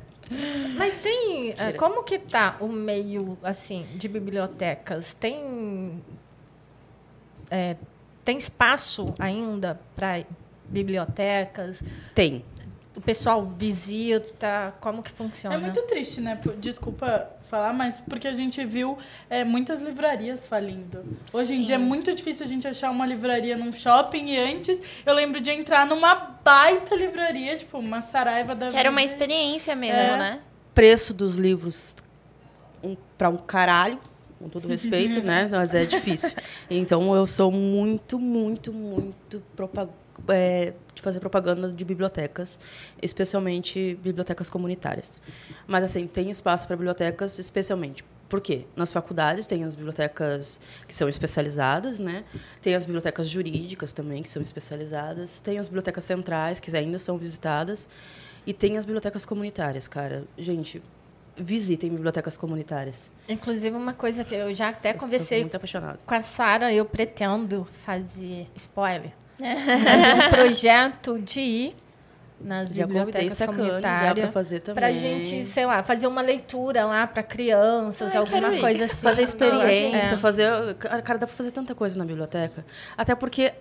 Mas 0.78 0.96
tem. 0.96 1.52
Tira. 1.52 1.74
Como 1.74 2.04
que 2.04 2.18
tá 2.18 2.56
o 2.62 2.68
meio 2.68 3.38
assim 3.44 3.86
de 3.96 4.08
bibliotecas? 4.08 5.14
Tem. 5.14 6.02
eh, 7.50 7.76
tem 8.24 8.38
espaço 8.38 9.14
ainda 9.20 9.80
para 9.96 10.24
bibliotecas? 10.70 11.84
Tem. 12.16 12.46
O 12.96 13.02
pessoal 13.02 13.46
visita? 13.46 14.74
Como 14.82 15.02
que 15.02 15.12
funciona? 15.12 15.56
É 15.56 15.60
muito 15.60 15.82
triste, 15.84 16.20
né? 16.22 16.40
Desculpa 16.60 17.30
falar, 17.52 17.74
mas 17.74 18.02
porque 18.10 18.28
a 18.28 18.34
gente 18.34 18.64
viu 18.64 18.98
é, 19.30 19.44
muitas 19.44 19.82
livrarias 19.82 20.48
falindo. 20.48 21.04
Hoje 21.34 21.54
em 21.54 21.58
Sim. 21.60 21.64
dia 21.66 21.76
é 21.76 21.78
muito 21.78 22.16
difícil 22.16 22.46
a 22.46 22.50
gente 22.50 22.66
achar 22.68 22.90
uma 22.90 23.06
livraria 23.06 23.58
num 23.58 23.74
shopping 23.74 24.30
e 24.32 24.40
antes 24.40 24.82
eu 25.06 25.14
lembro 25.14 25.42
de 25.42 25.52
entrar 25.52 25.86
numa 25.86 26.16
baita 26.16 26.96
livraria, 26.96 27.58
tipo 27.58 27.78
uma 27.78 28.02
Saraiva 28.02 28.56
da 28.56 28.68
Que 28.68 28.78
era 28.78 28.90
uma 28.90 29.02
vida. 29.02 29.12
experiência 29.12 29.76
mesmo, 29.76 29.98
É. 30.00 30.18
né? 30.18 30.40
Preço 30.74 31.14
dos 31.14 31.36
livros 31.36 31.96
um, 32.82 32.96
para 33.18 33.28
um 33.30 33.38
caralho, 33.38 34.00
com 34.40 34.48
todo 34.48 34.68
respeito, 34.68 35.22
né? 35.24 35.48
Mas 35.52 35.76
é 35.76 35.86
difícil. 35.86 36.32
Então 36.70 37.14
eu 37.14 37.28
sou 37.28 37.52
muito, 37.52 38.18
muito, 38.18 38.72
muito 38.72 39.44
propa- 39.56 39.90
é, 40.30 40.74
de 41.02 41.04
fazer 41.04 41.20
propaganda 41.20 41.72
de 41.72 41.84
bibliotecas, 41.84 42.60
especialmente 43.02 43.98
bibliotecas 44.02 44.50
comunitárias. 44.50 45.20
Mas 45.68 45.84
assim, 45.84 46.06
tem 46.08 46.30
espaço 46.30 46.68
para 46.68 46.76
bibliotecas 46.76 47.40
especialmente. 47.40 48.04
Por 48.30 48.40
quê? 48.40 48.66
Nas 48.78 48.94
faculdades 48.94 49.46
tem 49.46 49.64
as 49.66 49.76
bibliotecas 49.76 50.62
que 50.88 50.96
são 50.96 51.10
especializadas, 51.10 52.00
né? 52.00 52.24
Tem 52.62 52.76
as 52.76 52.86
bibliotecas 52.86 53.28
jurídicas 53.28 53.92
também 53.92 54.24
que 54.24 54.30
são 54.30 54.42
especializadas, 54.42 55.42
tem 55.42 55.60
as 55.60 55.68
bibliotecas 55.68 56.06
centrais 56.06 56.60
que 56.60 56.74
ainda 56.78 56.98
são 56.98 57.18
visitadas 57.18 57.90
e 58.46 58.54
tem 58.54 58.78
as 58.78 58.86
bibliotecas 58.86 59.26
comunitárias, 59.26 59.88
cara. 59.88 60.24
Gente, 60.38 60.82
visitem 61.36 61.90
bibliotecas 61.90 62.38
comunitárias. 62.38 63.10
Inclusive, 63.28 63.76
uma 63.76 63.94
coisa 63.94 64.24
que 64.24 64.36
eu 64.36 64.54
já 64.54 64.70
até 64.70 64.92
Eu 64.92 64.96
conversei 65.00 65.42
muito 65.42 65.56
apaixonada. 65.56 66.00
com 66.06 66.16
a 66.16 66.22
Sara, 66.22 66.74
eu 66.74 66.86
pretendo 66.86 67.68
fazer 67.84 68.48
spoiler. 68.56 69.12
Fazer 69.41 70.13
um 70.25 70.30
projeto 70.30 71.19
de 71.19 71.39
ir 71.41 71.75
nas 72.39 72.69
Já 72.69 72.88
bibliotecas 72.88 73.39
comunitárias. 73.39 74.13
para 74.25 74.32
fazer 74.32 74.62
também. 74.62 74.75
Pra 74.82 74.93
gente, 74.93 75.45
sei 75.45 75.65
lá, 75.65 75.84
fazer 75.84 76.08
uma 76.08 76.21
leitura 76.21 76.86
lá 76.86 77.06
para 77.06 77.21
crianças, 77.21 78.12
Ai, 78.13 78.17
alguma 78.17 78.58
coisa 78.60 78.86
assim. 78.86 79.01
fazer 79.04 79.21
experiência, 79.23 80.13
É. 80.13 80.17
fazer. 80.17 80.49
Cara, 80.75 81.19
dá 81.19 81.27
para 81.27 81.36
fazer 81.36 81.51
tanta 81.51 81.75
coisa 81.75 81.97
na 81.99 82.06
biblioteca. 82.06 82.65
Até 82.97 83.13
porque 83.13 83.54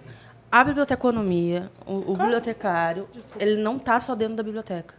a 0.50 0.64
biblioteconomia, 0.64 1.70
o, 1.86 2.12
o 2.12 2.16
bibliotecário, 2.16 3.06
ele 3.38 3.56
não 3.62 3.78
tá 3.78 4.00
só 4.00 4.14
dentro 4.14 4.36
da 4.36 4.42
biblioteca. 4.42 4.94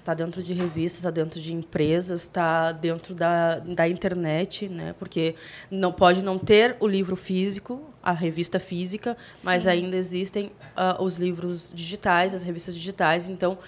Está 0.00 0.14
dentro 0.14 0.40
de 0.40 0.54
revistas, 0.54 0.98
está 1.00 1.10
dentro 1.10 1.40
de 1.40 1.52
empresas, 1.52 2.20
está 2.22 2.70
dentro 2.70 3.12
da, 3.12 3.56
da 3.56 3.88
internet, 3.88 4.68
né? 4.68 4.94
Porque 5.00 5.34
não 5.68 5.90
pode 5.92 6.24
não 6.24 6.38
ter 6.38 6.76
o 6.78 6.86
livro 6.86 7.16
físico, 7.16 7.82
a 8.06 8.12
revista 8.12 8.58
física, 8.60 9.16
mas 9.42 9.66
ainda 9.66 9.96
existem 9.96 10.52
ah, 10.76 10.96
os 11.00 11.16
livros 11.16 11.72
digitais, 11.74 12.34
as 12.34 12.42
revistas 12.42 12.74
digitais. 12.74 13.28
Então, 13.28 13.58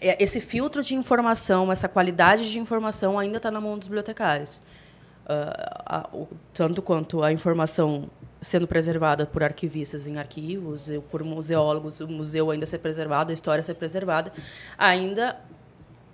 é, 0.00 0.22
esse 0.22 0.40
filtro 0.40 0.82
de 0.82 0.94
informação, 0.94 1.70
essa 1.72 1.88
qualidade 1.88 2.50
de 2.50 2.58
informação 2.58 3.18
ainda 3.18 3.36
está 3.38 3.50
na 3.50 3.60
mão 3.60 3.78
dos 3.78 3.88
bibliotecários. 3.88 4.60
Ah, 5.26 6.00
a- 6.04 6.10
tanto 6.52 6.80
quanto 6.82 7.22
a 7.22 7.32
informação 7.32 8.10
sendo 8.40 8.66
preservada 8.66 9.24
por 9.24 9.44
arquivistas 9.44 10.06
em 10.08 10.18
arquivos, 10.18 10.90
por 11.10 11.22
museólogos, 11.22 12.00
o 12.00 12.08
museu 12.08 12.50
ainda 12.50 12.66
ser 12.66 12.78
preservado, 12.78 13.30
a 13.30 13.34
história 13.34 13.62
ser 13.62 13.74
preservada, 13.74 14.32
ainda 14.76 15.38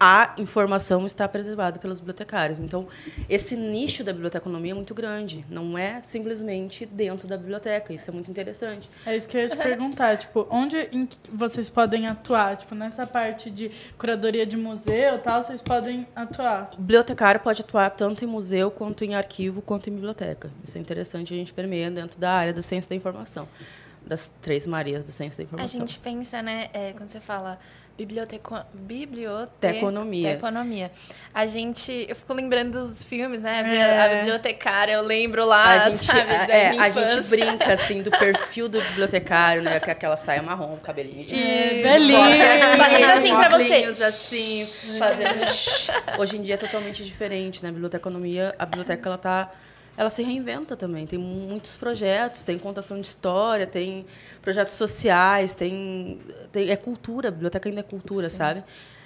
a 0.01 0.35
informação 0.39 1.05
está 1.07 1.29
preservada 1.29 1.79
pelos 1.79 1.99
bibliotecários. 1.99 2.61
Então, 2.61 2.87
esse 3.29 3.57
nicho 3.57 4.05
da 4.05 4.13
biblioteconomia 4.13 4.73
é 4.73 4.75
muito 4.75 4.95
grande, 4.95 5.45
não 5.51 5.77
é 5.77 6.01
simplesmente 6.03 6.87
dentro 6.87 7.27
da 7.27 7.37
biblioteca. 7.37 7.93
Isso 7.93 8.11
é 8.11 8.15
muito 8.15 8.31
interessante. 8.31 8.89
É 9.05 9.17
isso 9.17 9.29
que 9.29 9.37
eu 9.37 9.43
ia 9.43 9.49
te 9.49 9.57
perguntar, 9.57 10.17
tipo, 10.17 10.47
onde 10.51 10.89
vocês 11.33 11.69
podem 11.69 12.07
atuar? 12.07 12.57
Tipo, 12.57 12.75
nessa 12.75 13.07
parte 13.07 13.51
de 13.51 13.71
curadoria 13.99 14.47
de 14.47 14.57
museu 14.57 15.19
tal, 15.19 15.43
vocês 15.43 15.61
podem 15.61 16.07
atuar. 16.15 16.71
O 16.75 16.77
bibliotecário 16.77 17.41
pode 17.41 17.63
atuar 17.63 17.91
tanto 17.91 18.25
em 18.25 18.29
museu, 18.29 18.71
quanto 18.71 19.05
em 19.05 19.15
arquivo, 19.15 19.61
quanto 19.61 19.91
em 19.91 19.93
biblioteca. 19.93 20.51
Isso 20.65 20.79
é 20.79 20.81
interessante, 20.81 21.35
a 21.35 21.37
gente 21.37 21.53
permeia 21.53 21.91
dentro 21.91 22.21
da 22.21 22.31
área 22.31 22.53
da 22.53 22.63
ciência 22.63 22.89
da 22.89 22.95
informação, 22.95 23.49
das 24.09 24.33
três 24.41 24.67
Marias 24.67 25.05
da 25.05 25.13
ciência 25.13 25.39
da 25.39 25.43
A 25.43 25.47
informação. 25.47 25.81
gente 25.81 25.99
pensa, 25.99 26.43
né, 26.43 26.69
é, 26.73 26.93
quando 26.93 27.09
você 27.09 27.21
fala 27.21 27.59
biblioteco... 27.97 28.57
Teconomia. 29.61 30.29
biblioteconomia. 30.29 30.93
A 31.35 31.47
gente... 31.47 32.07
Eu 32.09 32.15
fico 32.15 32.33
lembrando 32.33 32.79
dos 32.79 33.03
filmes, 33.03 33.43
né? 33.43 33.63
É. 33.77 34.01
A 34.01 34.09
bibliotecária, 34.21 34.93
eu 34.93 35.03
lembro 35.03 35.45
lá, 35.45 35.73
a 35.73 35.91
gente, 35.91 36.05
sabe? 36.05 36.31
a, 36.31 36.49
é, 36.49 36.79
a 36.79 36.91
gente 36.91 37.29
brinca 37.29 37.73
assim 37.73 38.01
do 38.01 38.11
perfil 38.17 38.69
do 38.69 38.81
bibliotecário, 38.81 39.63
né? 39.63 39.81
Com 39.81 39.91
aquela 39.91 40.17
saia 40.17 40.41
marrom, 40.41 40.77
cabelinho 40.77 41.25
de 41.27 41.35
E 41.35 41.83
velhinho. 41.83 42.19
Fazendo 42.77 43.11
assim 43.11 43.35
pra 43.35 43.49
você. 43.49 43.65
óculinhos 43.65 44.03
assim, 44.03 44.67
fazendo. 44.97 46.21
Hoje 46.21 46.37
em 46.37 46.43
dia 46.43 46.55
é 46.55 46.59
totalmente 46.59 47.05
diferente, 47.05 47.63
né? 47.65 47.71
A 47.71 47.73
biblioteconomia, 47.73 48.55
a 48.59 48.65
biblioteca 48.65 49.09
ela 49.09 49.19
tá, 49.19 49.51
ela 49.99 50.11
se 50.11 50.23
reinventa 50.23 50.77
também. 50.77 51.09
Tem 51.09 51.19
muitos 51.19 51.77
projetos, 51.77 52.45
tem 52.45 52.57
contação 52.57 53.01
de 53.01 53.09
história, 53.09 53.67
tem 53.67 54.07
projetos 54.41 54.75
sociais, 54.75 55.57
tem, 55.57 56.21
tem 56.53 56.71
é 56.71 56.77
cultura. 56.77 57.29
A 57.29 57.31
biblioteca 57.33 57.69
ainda 57.69 57.81
é 57.81 57.83
cultura, 57.83 58.31
sabe? 58.31 58.63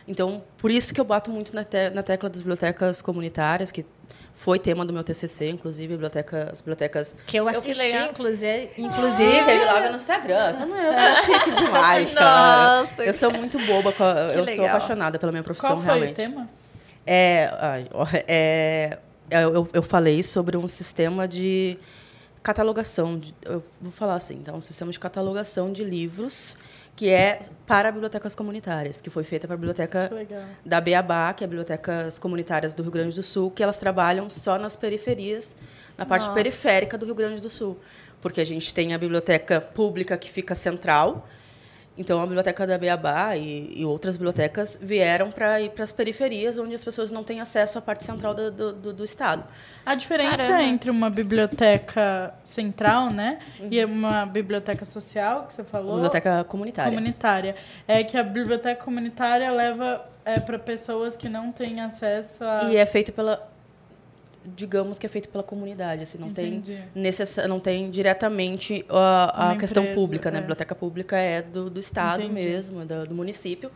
Então, 0.07 0.43
por 0.59 0.71
isso 0.71 0.93
que 0.93 1.01
eu 1.01 1.05
bato 1.05 1.31
muito 1.31 1.55
na, 1.55 1.65
te, 1.65 1.89
na 1.89 2.03
tecla 2.03 2.29
das 2.29 2.43
bibliotecas 2.43 3.01
comunitárias, 3.01 3.73
que 3.73 3.87
foi 4.35 4.59
tema 4.59 4.85
do 4.85 4.93
meu 4.93 5.03
TCC, 5.03 5.49
inclusive, 5.49 5.95
biblioteca, 5.95 6.51
as 6.53 6.61
bibliotecas 6.61 7.17
Que 7.27 7.39
eu 7.39 7.49
assisti, 7.49 7.83
legal. 7.83 8.11
inclusive. 8.11 8.71
Inclusive, 8.77 8.83
inclusive 8.87 9.51
ele 9.51 9.65
lá 9.65 9.89
no 9.89 9.97
Instagram. 9.97 10.53
Você 10.53 10.67
não 10.67 10.77
é, 10.77 10.89
eu 10.91 10.95
sou 10.95 11.25
chique 11.25 11.51
demais, 11.53 12.15
cara. 12.15 12.83
Nossa. 12.83 13.03
Eu 13.03 13.15
sou 13.15 13.31
muito 13.33 13.59
boba, 13.61 13.95
eu 14.35 14.47
sou 14.47 14.67
apaixonada 14.67 15.19
pela 15.19 15.33
minha 15.33 15.45
profissão, 15.45 15.71
Qual 15.71 15.81
foi 15.81 15.87
realmente. 15.87 16.13
o 16.13 16.15
tema? 16.17 16.51
É, 17.07 17.51
é, 18.15 18.25
é, 18.29 18.99
eu, 19.41 19.69
eu 19.73 19.83
falei 19.83 20.23
sobre 20.23 20.57
um 20.57 20.69
sistema 20.69 21.27
de 21.27 21.79
catalogação. 22.43 23.19
de- 23.19 23.35
eu 23.45 23.63
vou 23.81 23.93
falar 23.93 24.17
assim, 24.17 24.35
então, 24.35 24.57
um 24.57 24.61
sistema 24.61 24.91
de 24.91 24.99
catalogação 24.99 25.73
de 25.73 25.85
livros 25.85 26.57
que 26.95 27.09
é 27.09 27.41
para 27.67 27.91
bibliotecas 27.91 28.35
comunitárias, 28.35 29.01
que 29.01 29.09
foi 29.09 29.25
feita 29.25 29.47
para 29.47 29.55
a 29.55 29.57
biblioteca 29.57 30.11
da 30.65 30.79
Beabá, 30.79 31.33
que 31.33 31.43
é 31.43 31.47
Bibliotecas 31.47 32.19
Comunitárias 32.19 32.75
do 32.75 32.83
Rio 32.83 32.93
Grande 32.93 33.15
do 33.15 33.23
Sul, 33.23 33.51
que 33.51 33.63
elas 33.63 33.79
trabalham 33.79 34.29
só 34.29 34.59
nas 34.59 34.77
periferias, 34.77 35.57
na 35.97 36.05
parte 36.05 36.23
Nossa. 36.25 36.35
periférica 36.35 36.99
do 36.99 37.07
Rio 37.07 37.15
Grande 37.15 37.41
do 37.41 37.49
Sul. 37.49 37.79
Porque 38.21 38.43
a 38.43 38.45
gente 38.45 38.75
tem 38.75 38.93
a 38.93 38.99
biblioteca 38.99 39.59
pública 39.59 40.19
que 40.19 40.31
fica 40.31 40.55
central, 40.55 41.27
então 41.97 42.21
a 42.21 42.25
biblioteca 42.25 42.67
da 42.67 42.79
Beabá 42.79 43.37
e, 43.37 43.73
e 43.81 43.85
outras 43.85 44.17
bibliotecas 44.17 44.79
vieram 44.81 45.31
para 45.31 45.61
ir 45.61 45.71
para 45.71 45.85
as 45.85 45.93
periferias, 45.93 46.57
onde 46.59 46.75
as 46.75 46.83
pessoas 46.83 47.11
não 47.11 47.23
têm 47.23 47.41
acesso 47.41 47.79
à 47.79 47.83
parte 47.83 48.03
central 48.05 48.33
do, 48.35 48.51
do, 48.51 48.73
do- 48.73 48.93
do 48.93 49.05
estado. 49.05 49.45
A 49.85 49.95
diferença 49.95 50.37
Caramba. 50.39 50.63
entre 50.63 50.91
uma 50.91 51.11
biblioteca 51.11 52.33
central, 52.45 53.11
né, 53.11 53.39
Uhum. 53.61 53.69
e 53.71 53.85
uma 53.85 54.25
biblioteca 54.27 54.85
social, 54.85 55.45
que 55.47 55.55
você 55.55 55.65
falou, 55.65 55.95
Biblioteca 55.95 56.45
comunitária. 56.45 56.93
comunitária, 56.93 57.57
é 57.87 58.03
que 58.05 58.17
a 58.17 58.23
biblioteca 58.23 58.83
comunitária 58.83 59.51
leva 59.51 60.05
é, 60.25 60.39
para 60.41 60.59
pessoas 60.59 61.17
que 61.17 61.29
não 61.29 61.51
têm 61.53 61.81
acesso 61.81 62.45
a... 62.45 62.71
E 62.71 62.77
é 62.77 62.87
feita 62.87 63.11
pela 63.13 63.52
digamos 64.57 64.99
que 64.99 65.07
é 65.07 65.09
feito 65.09 65.29
pela 65.29 65.45
comunidade, 65.45 66.03
assim, 66.03 66.19
não 66.19 66.29
Entendi. 66.29 66.77
tem 66.93 67.03
necess... 67.03 67.37
não 67.49 67.61
tem 67.61 67.91
diretamente 67.91 68.85
a, 68.89 69.53
a 69.53 69.57
questão 69.57 69.83
empresa, 69.83 70.01
pública, 70.01 70.31
né? 70.31 70.37
é. 70.37 70.39
A 70.39 70.41
biblioteca 70.43 70.75
pública 70.75 71.17
é 71.17 71.43
do, 71.43 71.71
do 71.71 71.81
estado 71.81 72.23
Entendi. 72.23 72.35
mesmo, 72.35 72.85
do, 72.85 73.05
do 73.07 73.15
município. 73.15 73.71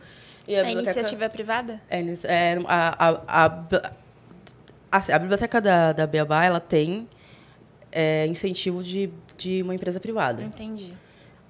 E 0.47 0.55
A 0.55 0.63
biblioteca- 0.63 0.91
iniciativa 0.91 1.25
é 1.25 1.29
privada? 1.29 1.81
é, 1.89 1.99
é, 2.01 2.59
a, 2.67 3.09
a, 3.09 3.45
a, 3.45 3.91
a, 4.91 5.15
a 5.15 5.19
biblioteca 5.19 5.59
da, 5.61 5.93
da 5.93 6.07
Beabá, 6.07 6.45
ela 6.45 6.59
tem 6.59 7.07
é, 7.91 8.25
incentivo 8.27 8.83
de, 8.83 9.09
de 9.37 9.61
uma 9.61 9.75
empresa 9.75 9.99
privada. 9.99 10.43
Entendi. 10.43 10.93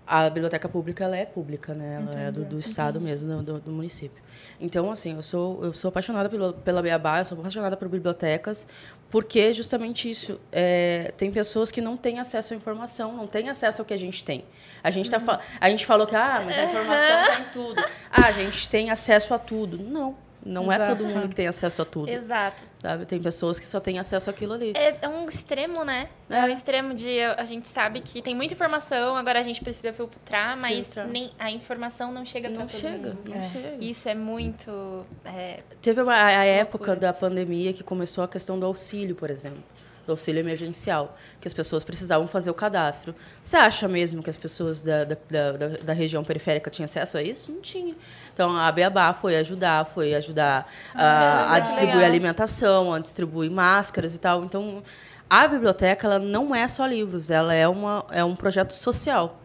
A 0.06 0.30
biblioteca 0.30 0.70
pública 0.70 1.04
ela 1.04 1.18
é 1.18 1.26
pública, 1.26 1.74
né? 1.74 2.02
Ela 2.02 2.20
é 2.22 2.32
do, 2.32 2.46
do 2.46 2.58
estado 2.58 3.02
mesmo, 3.02 3.44
do, 3.44 3.60
do 3.60 3.72
município. 3.72 4.24
Então, 4.60 4.92
assim, 4.92 5.16
eu 5.16 5.22
sou 5.22 5.64
eu 5.64 5.74
sou 5.74 5.90
apaixonada 5.90 6.28
pelo, 6.30 6.52
pela 6.54 6.82
Beabá, 6.82 7.20
eu 7.20 7.26
sou 7.26 7.38
apaixonada 7.40 7.78
por 7.78 7.88
bibliotecas, 7.88 8.66
porque 9.10 9.54
justamente 9.54 10.10
isso 10.10 10.40
é, 10.52 11.14
tem 11.16 11.32
pessoas 11.32 11.70
que 11.72 11.80
não 11.80 11.96
têm 11.96 12.20
acesso 12.20 12.54
à 12.54 12.58
informação, 12.58 13.16
não 13.16 13.28
têm 13.28 13.50
acesso 13.50 13.82
ao 13.82 13.86
que 13.86 13.94
a 13.94 13.98
gente 14.00 14.24
tem. 14.24 14.44
A 14.84 14.90
gente 14.90 15.12
tá 15.12 15.20
fa- 15.20 15.40
a 15.62 15.70
gente 15.70 15.86
falou 15.86 16.08
que 16.08 16.16
ah, 16.16 16.42
mas 16.44 16.58
a 16.58 16.64
informação 16.64 17.22
está 17.22 17.40
em 17.40 17.52
tudo. 17.54 17.82
Ah, 18.12 18.26
a 18.28 18.32
gente 18.32 18.68
tem 18.68 18.90
acesso 18.90 19.34
a 19.34 19.38
tudo. 19.40 19.78
Não, 19.78 20.16
não 20.48 20.72
é 20.72 20.76
Exato. 20.76 20.96
todo 20.96 21.10
mundo 21.14 21.30
que 21.30 21.36
tem 21.36 21.48
acesso 21.48 21.82
a 21.82 21.86
tudo. 21.86 22.10
Exato. 22.10 22.64
Sabe? 22.82 23.06
Tem 23.06 23.20
pessoas 23.20 23.60
que 23.60 23.66
só 23.66 23.80
têm 23.80 24.00
acesso 24.00 24.30
àquilo 24.30 24.54
ali. 24.54 24.74
É 24.76 24.98
é 25.02 25.08
um 25.08 25.28
extremo, 25.28 25.84
né? 25.84 26.08
É, 26.30 26.42
um 26.42 26.48
extremo 26.50 26.94
de 26.94 27.22
a 27.22 27.46
gente 27.46 27.68
sabe 27.68 28.02
que 28.02 28.22
tem 28.22 28.36
muita 28.36 28.54
informação, 28.54 29.16
agora 29.16 29.40
a 29.40 29.44
gente 29.44 29.62
precisa 29.62 29.92
filtrar, 29.92 30.58
mas 30.58 30.86
Filtrar. 30.86 31.08
nem 31.08 31.32
a 31.38 31.52
informação 31.52 32.12
não 32.12 32.26
chega 32.26 32.50
para 32.50 32.60
Não 32.60 32.68
todo 32.68 32.80
chega, 32.80 33.10
mundo. 33.10 33.20
não 33.26 33.50
chega. 33.52 33.78
Isso 33.80 34.08
é 34.10 34.16
muito 34.16 35.06
é, 35.26 35.60
Teve 35.82 36.02
uma, 36.02 36.16
a, 36.16 36.44
época 36.44 36.96
da 36.96 37.12
pandemia 37.14 37.74
que 37.74 37.84
começou 37.84 38.24
a 38.24 38.28
questão 38.28 38.60
do 38.60 38.66
auxílio, 38.66 39.16
por 39.16 39.30
exemplo. 39.30 39.64
Do 40.08 40.14
auxílio 40.14 40.40
emergencial, 40.40 41.16
que 41.42 41.48
as 41.48 41.54
pessoas 41.54 41.84
precisavam 41.84 42.26
fazer 42.26 42.50
o 42.50 42.54
cadastro. 42.54 43.14
Você 43.42 43.58
acha 43.58 43.88
mesmo 43.88 44.24
que 44.24 44.30
as 44.30 44.38
pessoas 44.38 44.82
da, 44.82 45.04
da, 45.04 45.18
da, 45.30 45.68
da- 45.84 45.94
região 45.94 46.24
periférica 46.24 46.72
tinham 46.72 46.86
acesso 46.86 47.18
a 47.18 47.22
isso? 47.22 47.52
Não 47.52 47.60
tinha. 47.62 47.94
Então, 48.34 48.56
a 48.58 48.72
Beabá 48.72 49.14
foi 49.14 49.36
ajudar, 49.36 49.86
foi 49.86 50.16
ajudar 50.16 50.72
a, 50.96 51.04
a 51.04 51.44
legal. 51.52 51.62
distribuir 51.62 52.06
alimentação, 52.06 52.94
a 52.94 53.00
distribuir 53.00 53.52
máscaras 53.52 54.16
e 54.16 54.18
tal. 54.20 54.44
Então, 54.46 54.82
a 55.30 55.46
biblioteca 55.46 56.08
ela 56.08 56.20
não 56.20 56.56
é 56.56 56.66
só 56.70 56.86
livros, 56.86 57.30
ela 57.30 57.54
é, 57.54 57.68
uma, 57.68 58.06
é 58.10 58.24
um 58.24 58.34
projeto 58.36 58.74
social. 58.74 59.42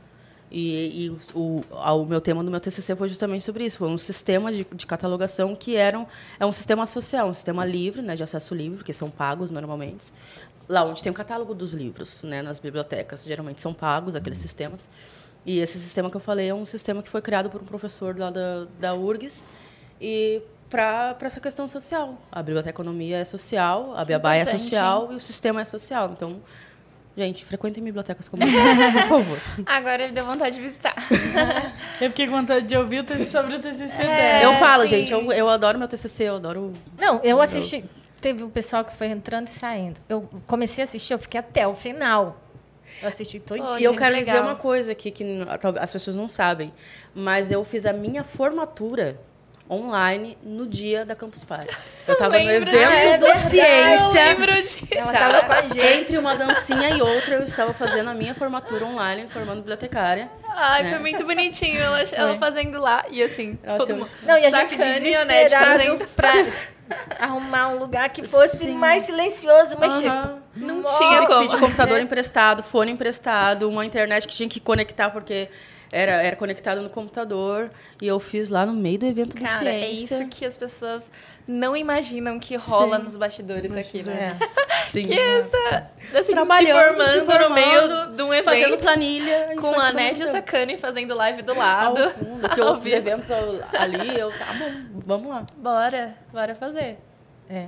E, 0.55 1.07
e 1.07 1.11
o, 1.35 1.39
o, 1.41 1.65
a- 1.81 1.97
meu 2.05 2.21
tema 2.21 2.45
do 2.45 2.51
meu 2.51 2.61
TCC 2.61 2.95
foi 2.95 3.09
justamente 3.09 3.43
sobre 3.43 3.65
isso. 3.65 3.79
Foi 3.79 3.89
um 3.89 3.97
sistema 3.97 4.53
de, 4.53 4.67
de 4.71 4.87
catalogação 4.87 5.57
que 5.57 5.75
era 5.77 5.99
um, 5.99 6.07
é 6.39 6.45
um 6.45 6.53
sistema 6.53 6.85
social, 6.85 7.29
um 7.29 7.33
sistema 7.33 7.65
livre, 7.65 8.03
né, 8.03 8.15
de 8.15 8.23
acesso 8.23 8.55
livre, 8.55 8.77
porque 8.77 8.93
são 8.93 9.11
pagos 9.11 9.51
normalmente. 9.51 10.05
Lá 10.69 10.85
onde 10.85 11.03
tem 11.03 11.11
o 11.11 11.15
catálogo 11.15 11.55
dos 11.55 11.73
livros, 11.73 12.23
né, 12.23 12.41
nas 12.43 12.59
bibliotecas, 12.59 13.25
geralmente 13.25 13.61
são 13.61 13.75
pagos 13.75 14.15
aqueles 14.15 14.39
sistemas. 14.39 14.89
E 15.45 15.59
esse 15.59 15.79
sistema 15.79 16.09
que 16.09 16.17
eu 16.17 16.21
falei 16.21 16.49
é 16.49 16.55
um 16.55 16.65
sistema 16.65 17.03
que 17.03 17.09
foi 17.11 17.21
criado 17.21 17.51
por 17.51 17.61
um 17.61 17.65
professor 17.65 18.17
lá 18.19 18.31
da, 18.31 18.67
da 18.79 18.95
URGS 18.95 19.45
e 20.01 20.41
para 20.71 21.17
essa 21.21 21.41
questão 21.41 21.69
social. 21.69 22.17
A 22.31 22.43
biblioteconomia 22.43 23.19
é 23.19 23.25
social, 23.25 23.93
a 23.97 24.05
Beabá 24.05 24.37
é 24.37 24.45
social 24.45 25.13
e 25.13 25.17
o 25.17 25.21
sistema 25.21 25.61
é 25.61 25.65
social. 25.65 26.13
Então, 26.17 26.41
gente, 27.17 27.45
frequentem 27.45 27.83
bibliotecas 27.85 28.29
comunitárias, 28.29 28.93
por 28.93 29.03
favor. 29.09 29.39
Agora 29.67 30.07
me 30.07 30.13
deu 30.13 30.25
vontade 30.25 30.55
de 30.55 30.63
visitar. 30.63 30.95
Eu 32.01 32.09
fiquei 32.09 32.27
com 32.27 32.33
vontade 32.37 32.67
de 32.67 32.77
ouvir 32.77 33.05
sobre 33.31 33.57
o 33.57 33.61
TCC 33.61 34.01
É. 34.01 34.41
dela. 34.41 34.55
eu 34.55 34.59
falo, 34.59 34.83
sim. 34.85 34.89
gente, 34.89 35.13
eu, 35.13 35.31
eu 35.33 35.49
adoro 35.49 35.79
meu 35.79 35.87
TCC, 35.87 36.25
eu 36.25 36.37
adoro. 36.37 36.73
Não, 36.99 37.21
eu 37.23 37.41
assisti. 37.41 37.85
Teve 38.23 38.45
o 38.45 38.49
pessoal 38.49 38.85
que 38.85 38.97
foi 38.97 39.09
entrando 39.09 39.49
e 39.49 39.51
saindo. 39.51 40.01
Eu 40.09 40.29
comecei 40.47 40.83
a 40.83 40.85
assistir, 40.85 41.13
eu 41.13 41.19
fiquei 41.19 41.41
até 41.41 41.67
o 41.67 41.75
final. 41.75 42.41
Eu 43.03 43.09
assisti 43.09 43.41
todinho. 43.41 43.67
Poxa, 43.67 43.81
E 43.81 43.85
eu 43.85 43.93
que 43.93 43.99
quero 43.99 44.15
legal. 44.15 44.37
dizer 44.37 44.47
uma 44.47 44.55
coisa 44.55 44.93
aqui 44.93 45.11
que 45.11 45.25
as 45.81 45.93
pessoas 45.93 46.15
não 46.15 46.29
sabem, 46.29 46.73
mas 47.15 47.51
eu 47.51 47.65
fiz 47.65 47.85
a 47.85 47.93
minha 47.93 48.23
formatura 48.23 49.21
online 49.69 50.39
no 50.43 50.67
dia 50.67 51.05
da 51.05 51.17
Campus 51.17 51.43
Party. 51.43 51.75
Eu 52.07 52.15
estava 52.15 52.37
no 52.37 52.51
evento 52.51 52.71
disso. 52.71 52.81
do 52.81 52.87
É 52.87 53.17
verdade. 53.17 53.39
Eu 53.39 53.49
Ciência. 53.49 54.25
lembro 54.25 54.63
disso. 54.63 54.87
Ela 54.91 55.13
tava 55.13 55.47
com 55.47 55.53
a 55.53 55.63
gente. 55.63 55.81
Entre 55.81 56.19
uma 56.19 56.35
dancinha 56.35 56.91
e 56.91 57.01
outra, 57.01 57.37
eu 57.37 57.43
estava 57.45 57.73
fazendo 57.73 58.11
a 58.11 58.15
minha 58.15 58.35
formatura 58.35 58.85
online, 58.85 59.29
formando 59.29 59.59
bibliotecária. 59.59 60.29
Ai, 60.49 60.83
né? 60.83 60.91
foi 60.91 60.99
muito 60.99 61.25
bonitinho 61.25 61.81
ela, 61.81 62.03
ela 62.03 62.37
fazendo 62.39 62.81
lá. 62.81 63.05
E 63.09 63.23
assim, 63.23 63.57
Nossa, 63.63 63.79
todo 63.79 63.97
mundo. 63.97 64.11
Não, 64.25 64.37
e 64.37 64.45
a 64.45 64.51
gente 64.51 64.71
sacaninha, 64.73 65.01
desesperado 65.25 65.79
né, 65.79 65.97
de 65.97 66.07
pra 66.09 66.33
arrumar 67.19 67.69
um 67.69 67.79
lugar 67.79 68.09
que 68.11 68.27
fosse 68.27 68.59
Sim. 68.59 68.75
mais 68.75 69.05
silencioso, 69.05 69.77
mas 69.79 70.03
Aham. 70.03 70.41
tipo, 70.55 70.67
Não 70.67 70.85
tinha 70.85 71.27
como. 71.27 71.41
pedir 71.49 71.59
computador 71.61 72.01
emprestado, 72.01 72.63
fone 72.63 72.93
emprestado, 72.93 73.69
uma 73.69 73.85
internet 73.85 74.27
que 74.27 74.35
tinha 74.35 74.49
que 74.49 74.61
conectar 74.61 75.11
porque 75.11 75.49
era, 75.93 76.13
era 76.23 76.35
conectado 76.35 76.81
no 76.81 76.89
computador. 76.91 77.71
E 78.01 78.07
eu 78.09 78.19
fiz 78.19 78.49
lá 78.49 78.65
no 78.67 78.73
meio 78.73 78.99
do 78.99 79.07
evento 79.07 79.37
do 79.37 79.43
Cara, 79.43 79.69
é 79.69 79.81
Ciência. 79.95 80.17
isso 80.17 80.29
que 80.29 80.45
as 80.47 80.57
pessoas 80.57 81.11
não 81.47 81.77
imaginam 81.77 82.41
que 82.41 82.57
rola 82.57 82.97
Sim. 82.99 83.05
nos 83.05 83.17
bastidores 83.17 83.71
aqui, 83.77 84.03
né? 84.03 84.37
Sim. 84.87 85.03
Que 85.05 85.19
essa, 85.19 85.91
assim, 86.19 86.33
Trabalhando, 86.33 86.79
se 86.79 86.83
formando, 86.97 87.11
se 87.13 87.21
no 87.21 87.27
formando, 87.27 87.55
meio 87.55 88.07
de 88.17 88.23
um 88.23 88.43
Fazendo 88.45 88.67
evento 88.67 88.81
planilha. 88.81 89.37
a 89.45 89.49
gente 89.51 89.61
com 89.61 89.79
a 89.81 89.93
Nédia 89.93 90.29
Sacani 90.29 90.79
fazendo 90.79 91.15
live 91.15 91.43
do 91.43 91.53
ao 91.53 91.59
lado. 91.59 92.11
fundo, 92.11 92.49
que 92.49 92.59
ao 92.61 92.67
outros 92.69 92.85
vivo. 92.85 92.97
eventos 92.97 93.31
ao- 93.31 93.61
ali, 93.79 94.19
eu, 94.19 94.31
tá 94.31 94.47
bom, 94.55 95.01
vamos 95.05 95.29
lá. 95.29 95.47
Bora, 95.59 96.17
bora 96.33 96.55
fazer. 96.55 96.99
É. 97.51 97.67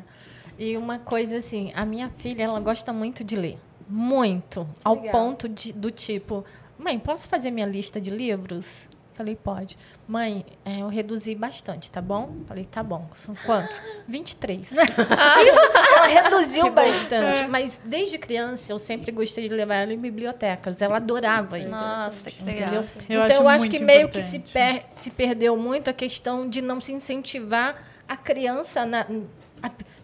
E 0.59 0.77
uma 0.77 0.99
coisa 0.99 1.37
assim, 1.39 1.73
a 1.75 1.85
minha 1.85 2.11
filha, 2.19 2.45
ela 2.45 2.61
gosta 2.61 2.93
muito 2.93 3.23
de 3.25 3.37
ler. 3.37 3.59
Muito. 3.89 4.67
Ao 4.85 4.95
Legal. 4.95 5.11
ponto 5.13 5.49
de, 5.49 5.73
do 5.73 5.91
tipo, 5.91 6.45
mãe, 6.85 6.99
posso 6.99 7.29
fazer 7.29 7.51
minha 7.51 7.67
lista 7.67 8.01
de 8.01 8.11
livros? 8.11 8.89
Falei, 9.15 9.37
pode. 9.37 9.79
Mãe, 10.09 10.45
é, 10.65 10.81
eu 10.81 10.89
reduzi 10.89 11.37
bastante, 11.37 11.89
tá 11.89 12.03
bom? 12.03 12.35
Falei, 12.47 12.65
tá 12.65 12.83
bom. 12.83 13.09
São 13.15 13.33
quantos? 13.47 13.81
23. 14.09 14.73
Isso 14.73 14.81
ela 14.81 16.07
reduziu 16.07 16.69
bastante. 16.75 17.47
Mas 17.47 17.81
desde 17.85 18.19
criança 18.19 18.73
eu 18.73 18.79
sempre 18.79 19.13
gostei 19.13 19.49
de 19.49 19.55
levar 19.55 19.77
ela 19.77 19.93
em 19.93 19.99
bibliotecas. 19.99 20.83
Ela 20.83 20.97
adorava 20.97 21.61
ir. 21.61 21.69
Nossa, 21.69 22.29
que 22.29 22.43
legal. 22.43 22.83
Entendeu? 22.83 22.85
Eu 23.09 23.23
então 23.25 23.25
acho 23.25 23.33
eu 23.43 23.49
acho 23.49 23.69
que 23.69 23.79
meio 23.79 24.09
que 24.09 24.21
se, 24.21 24.39
importante. 24.39 24.53
per- 24.53 24.85
se 24.91 25.11
perdeu 25.13 25.57
muito 25.57 25.89
a 25.89 25.93
questão 25.93 26.49
de 26.49 26.61
não 26.61 26.81
se 26.81 26.93
incentivar 26.93 27.85
a 28.09 28.17
criança 28.17 28.85
na. 28.85 29.07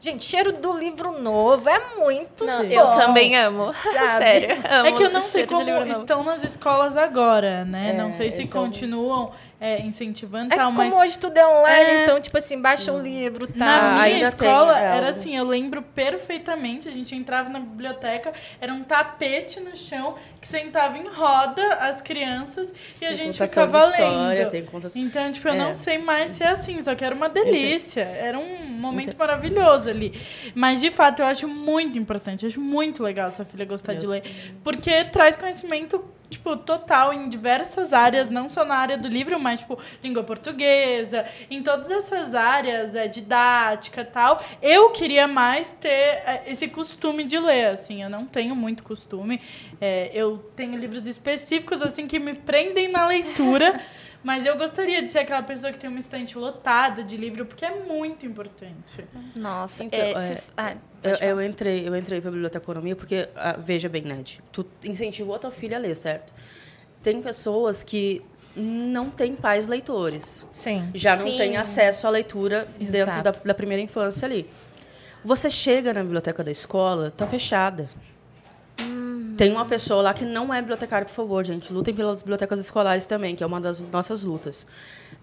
Gente, 0.00 0.24
cheiro 0.24 0.52
do 0.52 0.76
livro 0.76 1.20
novo 1.20 1.68
é 1.68 1.80
muito 1.98 2.44
Não, 2.44 2.58
bom. 2.66 2.72
eu 2.72 2.86
também 2.98 3.36
amo. 3.36 3.72
Sabe? 3.82 4.18
Sério. 4.24 4.56
Amo 4.70 4.86
É 4.88 4.92
que 4.92 5.02
eu 5.02 5.10
não 5.10 5.22
sei 5.22 5.46
como 5.46 5.62
estão 5.84 6.22
nas 6.24 6.42
escolas 6.44 6.96
agora, 6.96 7.64
né? 7.64 7.90
É, 7.90 7.92
não 7.92 8.10
sei 8.12 8.30
se 8.30 8.46
são- 8.46 8.62
continuam 8.62 9.32
é, 9.60 9.80
incentivando 9.82 10.52
É 10.54 10.56
tal, 10.56 10.72
como 10.72 10.78
mas 10.78 10.94
hoje 10.94 11.18
tudo 11.18 11.36
é 11.36 11.46
online, 11.46 11.90
É. 11.90 12.02
então, 12.04 12.20
tipo 12.20 12.38
assim, 12.38 12.60
baixa 12.60 12.92
o 12.92 12.98
livro, 12.98 13.46
tá? 13.46 13.64
na 13.64 14.02
minha 14.04 14.28
escola 14.28 14.80
é, 14.80 14.96
era 14.96 15.10
assim, 15.10 15.36
eu 15.36 15.44
lembro 15.44 15.82
perfeitamente, 15.82 16.88
a 16.88 16.90
gente 16.92 17.14
entrava 17.14 17.50
na 17.50 17.60
biblioteca, 17.60 18.32
era 18.60 18.72
um 18.72 18.82
tapete 18.82 19.60
no 19.60 19.76
chão 19.76 20.16
que 20.40 20.46
sentava 20.48 20.96
em 20.96 21.06
roda 21.06 21.74
as 21.74 22.00
crianças 22.00 22.72
e 23.00 23.04
a 23.04 23.08
Tem 23.08 23.16
gente 23.18 23.38
ficava 23.46 23.78
de 23.80 23.84
história, 23.86 24.38
lendo. 24.40 24.50
tem 24.50 24.64
contação- 24.64 25.02
Então, 25.02 25.30
tipo, 25.30 25.46
eu 25.48 25.52
É. 25.52 25.58
não 25.58 25.74
sei 25.74 25.98
mais 25.98 26.32
se 26.32 26.42
é 26.42 26.48
assim, 26.48 26.80
só 26.80 26.94
que 26.94 27.04
era 27.04 27.14
uma 27.14 27.28
delícia. 27.28 28.00
Era 28.02 28.38
um 28.38 28.64
momento 28.64 29.16
maravilhoso 29.18 29.90
ali. 29.90 30.18
Mas, 30.54 30.80
de 30.80 30.90
fato, 30.90 31.20
eu 31.20 31.26
acho 31.26 31.46
muito 31.46 31.98
importante, 31.98 32.46
acho 32.46 32.60
muito 32.60 33.02
legal 33.02 33.30
sua 33.30 33.44
filha 33.44 33.66
gostar 33.66 33.92
de 33.94 34.06
ler. 34.06 34.22
Porque 34.64 35.04
traz 35.04 35.36
conhecimento, 35.36 36.02
tipo, 36.30 36.56
total 36.56 37.12
em 37.12 37.28
diversas 37.28 37.92
áreas, 37.92 38.30
não 38.30 38.48
só 38.48 38.64
na 38.64 38.76
área 38.76 38.96
do 38.96 39.08
livro, 39.08 39.38
mas, 39.38 39.60
tipo, 39.60 39.78
língua 40.02 40.22
portuguesa, 40.22 41.26
em 41.50 41.62
todas 41.62 41.90
essas 41.90 42.34
áreas, 42.34 42.94
é, 42.94 43.08
didática 43.08 44.04
tal. 44.04 44.42
Eu 44.62 44.90
queria 44.90 45.26
mais 45.26 45.72
ter 45.72 45.88
é, 45.88 46.44
esse 46.46 46.68
costume 46.68 47.24
de 47.24 47.38
ler, 47.38 47.66
assim. 47.66 48.02
Eu 48.02 48.08
não 48.08 48.24
tenho 48.24 48.54
muito 48.54 48.82
costume. 48.82 49.40
É, 49.80 50.10
eu 50.14 50.38
tenho 50.56 50.78
livros 50.78 51.06
específicos, 51.06 51.82
assim, 51.82 52.06
que 52.06 52.18
me 52.18 52.34
prendem 52.34 52.88
na 52.88 53.06
leitura. 53.06 53.80
Mas 54.22 54.44
eu 54.44 54.56
gostaria 54.58 55.02
de 55.02 55.08
ser 55.10 55.20
aquela 55.20 55.42
pessoa 55.42 55.72
que 55.72 55.78
tem 55.78 55.88
uma 55.88 55.98
estante 55.98 56.36
lotada 56.36 57.02
de 57.02 57.16
livro, 57.16 57.46
porque 57.46 57.64
é 57.64 57.70
muito 57.80 58.26
importante. 58.26 59.04
Nossa, 59.34 59.82
Então, 59.82 59.98
é, 59.98 60.10
é, 60.10 60.14
vocês- 60.14 60.50
ah, 60.56 60.72
Eu, 60.72 60.76
pode 61.02 61.18
falar. 61.18 61.30
eu 61.30 61.42
entrei, 61.42 61.88
eu 61.88 61.96
entrei 61.96 62.20
pra 62.20 62.30
biblioteconomia 62.30 62.94
porque, 62.94 63.28
ah, 63.34 63.56
veja 63.58 63.88
bem, 63.88 64.02
Ned, 64.02 64.42
tu 64.52 64.66
incentivou 64.84 65.34
a 65.34 65.38
tua 65.38 65.50
filha 65.50 65.78
a 65.78 65.80
ler, 65.80 65.94
certo? 65.96 66.34
Tem 67.02 67.22
pessoas 67.22 67.82
que 67.82 68.20
não 68.54 69.08
têm 69.10 69.34
pais 69.34 69.66
leitores. 69.66 70.46
Sim. 70.50 70.90
Já 70.94 71.16
não 71.16 71.24
Sim. 71.30 71.38
têm 71.38 71.56
acesso 71.56 72.06
à 72.06 72.10
leitura 72.10 72.68
dentro 72.78 72.96
Exato. 72.98 73.22
da, 73.22 73.30
da 73.30 73.54
primeira 73.54 73.82
infância 73.82 74.26
ali. 74.26 74.46
Você 75.24 75.48
chega 75.48 75.94
na 75.94 76.02
biblioteca 76.02 76.44
da 76.44 76.50
escola, 76.50 77.10
tá 77.10 77.26
fechada. 77.26 77.88
Tem 79.40 79.50
uma 79.50 79.64
pessoa 79.64 80.02
lá 80.02 80.12
que 80.12 80.22
não 80.22 80.52
é 80.52 80.60
bibliotecária, 80.60 81.06
por 81.06 81.14
favor, 81.14 81.42
gente. 81.42 81.72
Lutem 81.72 81.94
pelas 81.94 82.20
bibliotecas 82.20 82.60
escolares 82.60 83.06
também, 83.06 83.34
que 83.34 83.42
é 83.42 83.46
uma 83.46 83.58
das 83.58 83.80
nossas 83.80 84.22
lutas. 84.22 84.66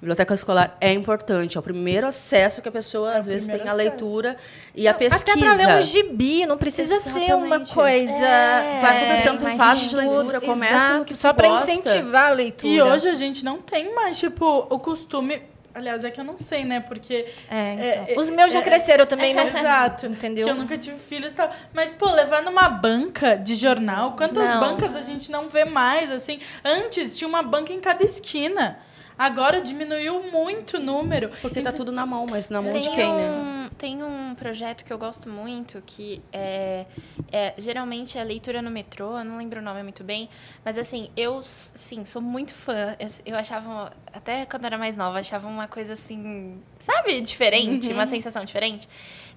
Biblioteca 0.01 0.33
escolar 0.33 0.75
é 0.81 0.91
importante, 0.91 1.55
é 1.55 1.59
o 1.59 1.61
primeiro 1.61 2.07
acesso 2.07 2.59
que 2.59 2.67
a 2.67 2.71
pessoa, 2.71 3.13
É 3.13 3.17
às 3.17 3.27
vezes, 3.27 3.47
tem 3.47 3.69
à 3.69 3.73
leitura 3.73 4.35
e 4.73 4.87
a 4.87 4.93
pesquisa. 4.95 5.33
Até 5.33 5.39
para 5.39 5.53
ler 5.53 5.77
um 5.77 5.81
gibi, 5.83 6.47
não 6.47 6.57
precisa 6.57 6.99
ser 6.99 7.31
uma 7.35 7.45
Exatamente. 7.45 7.73
coisa. 7.75 8.25
É, 8.25 8.79
Vai 8.81 8.99
começando, 9.01 9.37
tem 9.37 9.47
mais 9.49 9.57
fases 9.59 9.89
de 9.91 9.95
leitura, 9.97 10.41
começa 10.41 10.97
no 10.97 11.05
que 11.05 11.13
tu 11.13 11.19
só 11.19 11.31
para 11.31 11.49
incentivar 11.49 12.29
a 12.29 12.33
leitura. 12.33 12.73
E 12.73 12.81
hoje 12.81 13.07
a 13.07 13.13
gente 13.13 13.45
não 13.45 13.61
tem 13.61 13.93
mais, 13.93 14.17
tipo, 14.17 14.65
o 14.67 14.79
costume. 14.79 15.43
Aliás, 15.77 16.03
é 16.03 16.09
que 16.09 16.19
eu 16.19 16.23
não 16.23 16.39
sei, 16.39 16.65
né? 16.65 16.79
Porque. 16.79 17.27
É, 17.49 17.73
então. 17.73 17.85
É, 17.85 18.13
é, 18.13 18.19
Os 18.19 18.31
meus 18.31 18.51
já 18.51 18.59
é, 18.59 18.63
cresceram 18.63 19.05
também, 19.05 19.33
não. 19.33 19.45
Exato. 19.47 20.07
Entendeu? 20.07 20.45
Que 20.45 20.49
eu 20.49 20.55
nunca 20.55 20.75
tive 20.75 20.97
filhos 20.97 21.31
e 21.31 21.35
tal. 21.35 21.51
Mas, 21.71 21.93
pô, 21.93 22.09
levar 22.09 22.41
numa 22.41 22.67
banca 22.67 23.35
de 23.35 23.55
jornal, 23.55 24.15
quantas 24.15 24.49
Não. 24.49 24.59
bancas 24.59 24.95
a 24.95 25.01
gente 25.01 25.29
não 25.31 25.47
vê 25.47 25.65
mais, 25.65 26.11
assim? 26.11 26.39
Antes 26.65 27.15
tinha 27.15 27.27
uma 27.27 27.43
banca 27.43 27.71
em 27.71 27.79
cada 27.79 28.03
esquina. 28.03 28.79
Agora 29.17 29.61
diminuiu 29.61 30.31
muito 30.31 30.77
o 30.77 30.79
número. 30.79 31.31
Porque 31.41 31.61
tá 31.61 31.71
tudo 31.71 31.91
na 31.91 32.05
mão, 32.05 32.25
mas 32.29 32.49
na 32.49 32.61
mão 32.61 32.71
de 32.79 32.89
quem, 32.91 33.13
né? 33.13 33.29
um, 33.29 33.69
tem 33.77 34.03
um 34.03 34.35
projeto 34.35 34.85
que 34.85 34.93
eu 34.93 34.97
gosto 34.97 35.27
muito, 35.29 35.81
que 35.85 36.21
é, 36.31 36.85
é- 37.31 37.53
geralmente 37.57 38.17
é 38.17 38.23
leitura 38.23 38.61
no 38.61 38.69
metrô, 38.69 39.17
eu 39.17 39.25
não 39.25 39.37
lembro 39.37 39.59
o 39.59 39.63
nome 39.63 39.81
muito 39.81 40.03
bem, 40.03 40.29
mas 40.63 40.77
assim, 40.77 41.09
eu 41.17 41.41
sim, 41.41 42.05
sou 42.05 42.21
muito 42.21 42.53
fã. 42.53 42.95
Eu, 42.99 43.09
eu 43.33 43.35
achava, 43.35 43.91
até 44.13 44.45
quando 44.45 44.63
eu 44.63 44.67
era 44.67 44.77
mais 44.77 44.95
nova, 44.95 45.19
achava 45.19 45.47
uma 45.47 45.67
coisa 45.67 45.93
assim, 45.93 46.61
sabe, 46.79 47.19
diferente, 47.21 47.87
Uhum. 47.87 47.93
uma 47.95 48.05
sensação 48.05 48.45
diferente. 48.45 48.87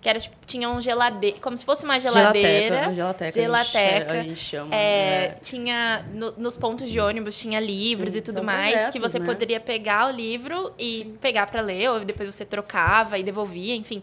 Que 0.01 0.09
era, 0.09 0.19
tipo, 0.19 0.35
tinha 0.47 0.67
um 0.71 0.81
geladeira, 0.81 1.37
como 1.41 1.59
se 1.59 1.65
fosse 1.65 1.85
uma 1.85 1.99
geladeira. 2.01 2.93
Gelateca, 2.95 3.33
gelateca. 3.33 4.13
A 4.13 4.15
gente, 4.17 4.21
a 4.21 4.23
gente 4.23 4.41
chama. 4.41 4.75
É, 4.75 5.29
né? 5.29 5.35
tinha 5.43 6.07
no- 6.15 6.33
nos 6.39 6.57
pontos 6.57 6.89
de 6.91 6.99
ônibus 6.99 7.39
tinha 7.39 7.61
livros 7.61 8.13
Sim, 8.15 8.19
e 8.19 8.23
tudo 8.23 8.43
mais 8.43 8.89
que 8.91 8.99
você 8.99 9.19
né? 9.19 9.27
poderia 9.27 9.61
pegar 9.61 10.09
o 10.09 10.11
livro 10.11 10.73
e 10.79 11.15
pegar 11.21 11.47
pra 11.51 11.61
ler 11.61 11.91
ou 11.91 12.01
depois 12.01 12.35
você 12.35 12.47
trocava 12.47 13.19
e 13.19 13.23
devolvia, 13.23 13.75
enfim. 13.77 14.03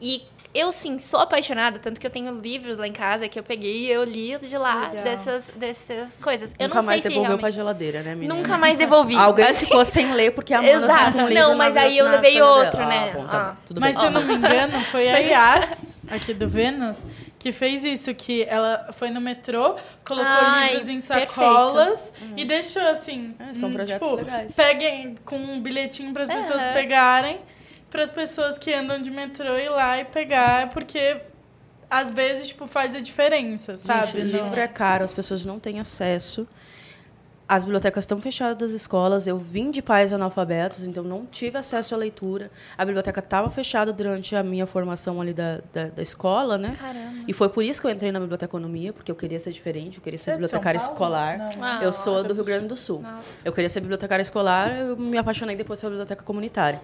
E 0.00 0.22
eu 0.54 0.70
sim 0.72 0.98
sou 0.98 1.20
apaixonada, 1.20 1.78
tanto 1.78 2.00
que 2.00 2.06
eu 2.06 2.10
tenho 2.10 2.32
livros 2.38 2.78
lá 2.78 2.86
em 2.86 2.92
casa 2.92 3.28
que 3.28 3.38
eu 3.38 3.42
peguei 3.42 3.86
e 3.86 3.90
eu 3.90 4.04
li 4.04 4.38
de 4.38 4.56
lá 4.56 4.88
Legal. 4.88 5.02
dessas 5.04 5.50
dessas 5.56 6.18
coisas. 6.20 6.54
eu 6.58 6.68
Nunca 6.68 6.80
não 6.80 6.86
mais 6.86 7.02
sei 7.02 7.02
se 7.02 7.08
devolveu 7.08 7.38
pra 7.38 7.48
realmente 7.48 7.54
geladeira, 7.54 8.02
né, 8.02 8.14
menina? 8.14 8.34
nunca 8.34 8.56
mais 8.56 8.78
devolvi. 8.78 9.16
Alguém 9.16 9.46
assim. 9.46 9.66
ficou 9.66 9.84
sem 9.84 10.12
ler 10.12 10.32
porque 10.32 10.54
a 10.54 10.58
Amanda 10.60 10.76
Exato. 10.76 10.92
tava 10.92 11.12
com 11.12 11.24
o 11.24 11.28
livro 11.28 11.42
Não, 11.42 11.56
mas 11.56 11.76
aí 11.76 11.98
eu 11.98 12.08
levei 12.08 12.40
outro, 12.40 12.78
dela. 12.78 12.86
né? 12.88 13.10
Ah, 13.10 13.16
bom, 13.16 13.24
Ah. 13.24 13.28
tá, 13.28 13.56
tudo 13.66 13.80
Mas 13.80 13.90
bem. 13.92 14.00
se 14.00 14.06
eu 14.06 14.10
não 14.12 14.24
me 14.26 14.34
engano, 14.34 14.84
foi 14.84 15.10
a 15.10 15.18
Yas, 15.18 15.98
aqui 16.08 16.32
do 16.32 16.48
Vênus, 16.48 17.04
que 17.38 17.52
fez 17.52 17.84
isso, 17.84 18.14
que 18.14 18.44
ela 18.44 18.88
foi 18.92 19.10
no 19.10 19.20
metrô, 19.20 19.76
colocou 20.06 20.30
Ai, 20.32 20.70
livros 20.74 20.88
em 20.88 21.00
perfeito. 21.00 21.32
sacolas 21.32 22.12
e 22.36 22.44
deixou 22.44 22.82
assim. 22.82 23.34
É, 23.38 23.54
são 23.54 23.68
hum, 23.68 23.72
projetos 23.72 24.08
tipo, 24.08 24.20
legais. 24.20 24.54
Peguem 24.54 25.14
com 25.24 25.36
um 25.36 25.60
bilhetinho 25.60 26.12
para 26.12 26.22
as 26.22 26.28
pessoas 26.28 26.62
Aham. 26.64 26.72
pegarem, 26.72 27.40
para 27.94 28.02
as 28.02 28.10
pessoas 28.10 28.58
que 28.58 28.74
andam 28.74 29.00
de 29.00 29.08
metrô 29.08 29.56
ir 29.56 29.68
lá 29.68 29.96
e 30.00 30.04
pegar, 30.04 30.68
porque 30.70 31.16
às 31.88 32.10
vezes 32.10 32.48
tipo 32.48 32.66
faz 32.66 32.92
a 32.92 32.98
diferença, 32.98 33.76
sabe? 33.76 34.06
Gente, 34.20 34.32
Não- 34.32 34.42
livro 34.46 34.58
é 34.58 34.66
caro, 34.66 35.04
as 35.04 35.12
pessoas 35.12 35.46
não 35.46 35.60
têm 35.60 35.78
acesso. 35.78 36.44
As 37.46 37.64
bibliotecas 37.64 38.02
estão 38.02 38.20
fechadas 38.20 38.56
das 38.56 38.70
escolas. 38.72 39.28
Eu 39.28 39.38
vim 39.38 39.70
de 39.70 39.80
pais 39.80 40.12
analfabetos, 40.12 40.84
então 40.84 41.04
não 41.04 41.24
tive 41.24 41.56
acesso 41.56 41.94
à 41.94 41.98
leitura. 41.98 42.50
A 42.76 42.84
biblioteca 42.84 43.20
estava 43.20 43.48
fechada 43.48 43.92
durante 43.92 44.34
a 44.34 44.42
minha 44.42 44.66
formação 44.66 45.20
ali 45.20 45.32
da, 45.32 45.60
da, 45.72 45.84
da 45.88 46.02
escola, 46.02 46.58
né? 46.58 46.74
Caramba. 46.76 47.24
E 47.28 47.32
foi 47.32 47.48
por 47.48 47.62
isso 47.62 47.80
que 47.80 47.86
eu 47.86 47.92
entrei 47.92 48.10
na 48.10 48.18
biblioteconomia, 48.18 48.92
porque 48.92 49.12
eu 49.12 49.14
queria 49.14 49.38
ser 49.38 49.52
diferente, 49.52 49.98
eu 49.98 50.02
queria 50.02 50.18
ser 50.18 50.24
Você 50.24 50.30
é 50.30 50.34
bibliotecária 50.34 50.78
escolar. 50.78 51.38
Não. 51.38 51.62
Ah, 51.62 51.80
eu 51.80 51.92
sou 51.92 52.24
do 52.24 52.34
Rio 52.34 52.44
Grande 52.44 52.66
do 52.66 52.74
Sul. 52.74 53.02
Nossa. 53.02 53.28
Eu 53.44 53.52
queria 53.52 53.70
ser 53.70 53.78
bibliotecária 53.80 54.22
escolar, 54.22 54.72
eu 54.74 54.96
me 54.96 55.16
apaixonei 55.16 55.54
depois 55.54 55.78
pela 55.80 55.90
biblioteca 55.90 56.24
comunitária. 56.24 56.80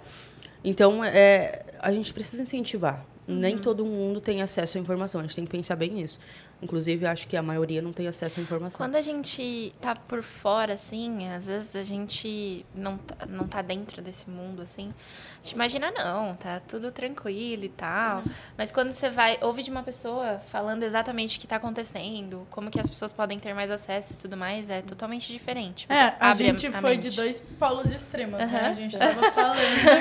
Então, 0.65 1.05
é, 1.05 1.65
a 1.79 1.91
gente 1.93 2.13
precisa 2.13 2.43
incentivar. 2.43 3.05
Nem 3.27 3.55
Uhum. 3.55 3.61
todo 3.61 3.85
mundo 3.85 4.21
tem 4.21 4.43
acesso 4.43 4.77
à 4.77 4.81
informação, 4.81 5.21
a 5.21 5.25
gente 5.25 5.37
tem 5.37 5.45
que 5.45 5.51
pensar 5.53 5.77
bem 5.77 5.91
nisso. 5.91 6.19
Inclusive, 6.61 7.07
acho 7.07 7.29
que 7.29 7.37
a 7.37 7.43
maioria 7.43 7.81
não 7.81 7.93
tem 7.93 8.09
acesso 8.09 8.41
à 8.41 8.43
informação. 8.43 8.77
Quando 8.77 8.97
a 8.97 9.03
gente 9.03 9.73
tá 9.81 9.95
por 9.95 10.21
fora, 10.23 10.75
assim, 10.75 11.29
às 11.29 11.47
vezes 11.47 11.77
a 11.77 11.83
gente 11.85 12.67
não 12.75 12.99
tá, 12.99 13.27
não 13.27 13.47
tá 13.47 13.63
dentro 13.63 14.03
desse 14.03 14.29
mundo, 14.29 14.61
assim, 14.63 14.93
a 15.41 15.43
gente 15.43 15.55
imagina, 15.55 15.91
não, 15.91 16.35
tá 16.37 16.61
tudo 16.69 16.93
tranquilo 16.93 17.65
e 17.65 17.69
tal. 17.71 18.23
Mas 18.59 18.71
quando 18.71 18.93
você 18.93 19.09
vai, 19.09 19.39
ouve 19.41 19.63
de 19.63 19.71
uma 19.71 19.83
pessoa 19.83 20.39
falando 20.51 20.83
exatamente 20.83 21.39
o 21.39 21.41
que 21.41 21.47
tá 21.47 21.57
acontecendo, 21.57 22.47
como 22.51 22.71
que 22.71 22.79
as 22.79 22.91
pessoas 22.91 23.11
podem 23.11 23.39
ter 23.39 23.55
mais 23.55 23.71
acesso 23.71 24.13
e 24.15 24.17
tudo 24.19 24.37
mais, 24.37 24.69
é 24.69 24.83
totalmente 24.83 25.33
diferente. 25.33 25.87
Você 25.89 25.95
É, 25.99 26.15
a 26.21 26.35
gente 26.35 26.67
a 26.67 26.73
foi 26.73 26.91
mente. 26.91 27.09
de 27.09 27.17
dois 27.17 27.41
polos 27.59 27.91
extremos, 27.91 28.39
né? 28.39 28.45
Aham. 28.45 28.69
A 28.69 28.73
gente 28.73 28.99
tava 28.99 29.33
falando. 29.33 29.59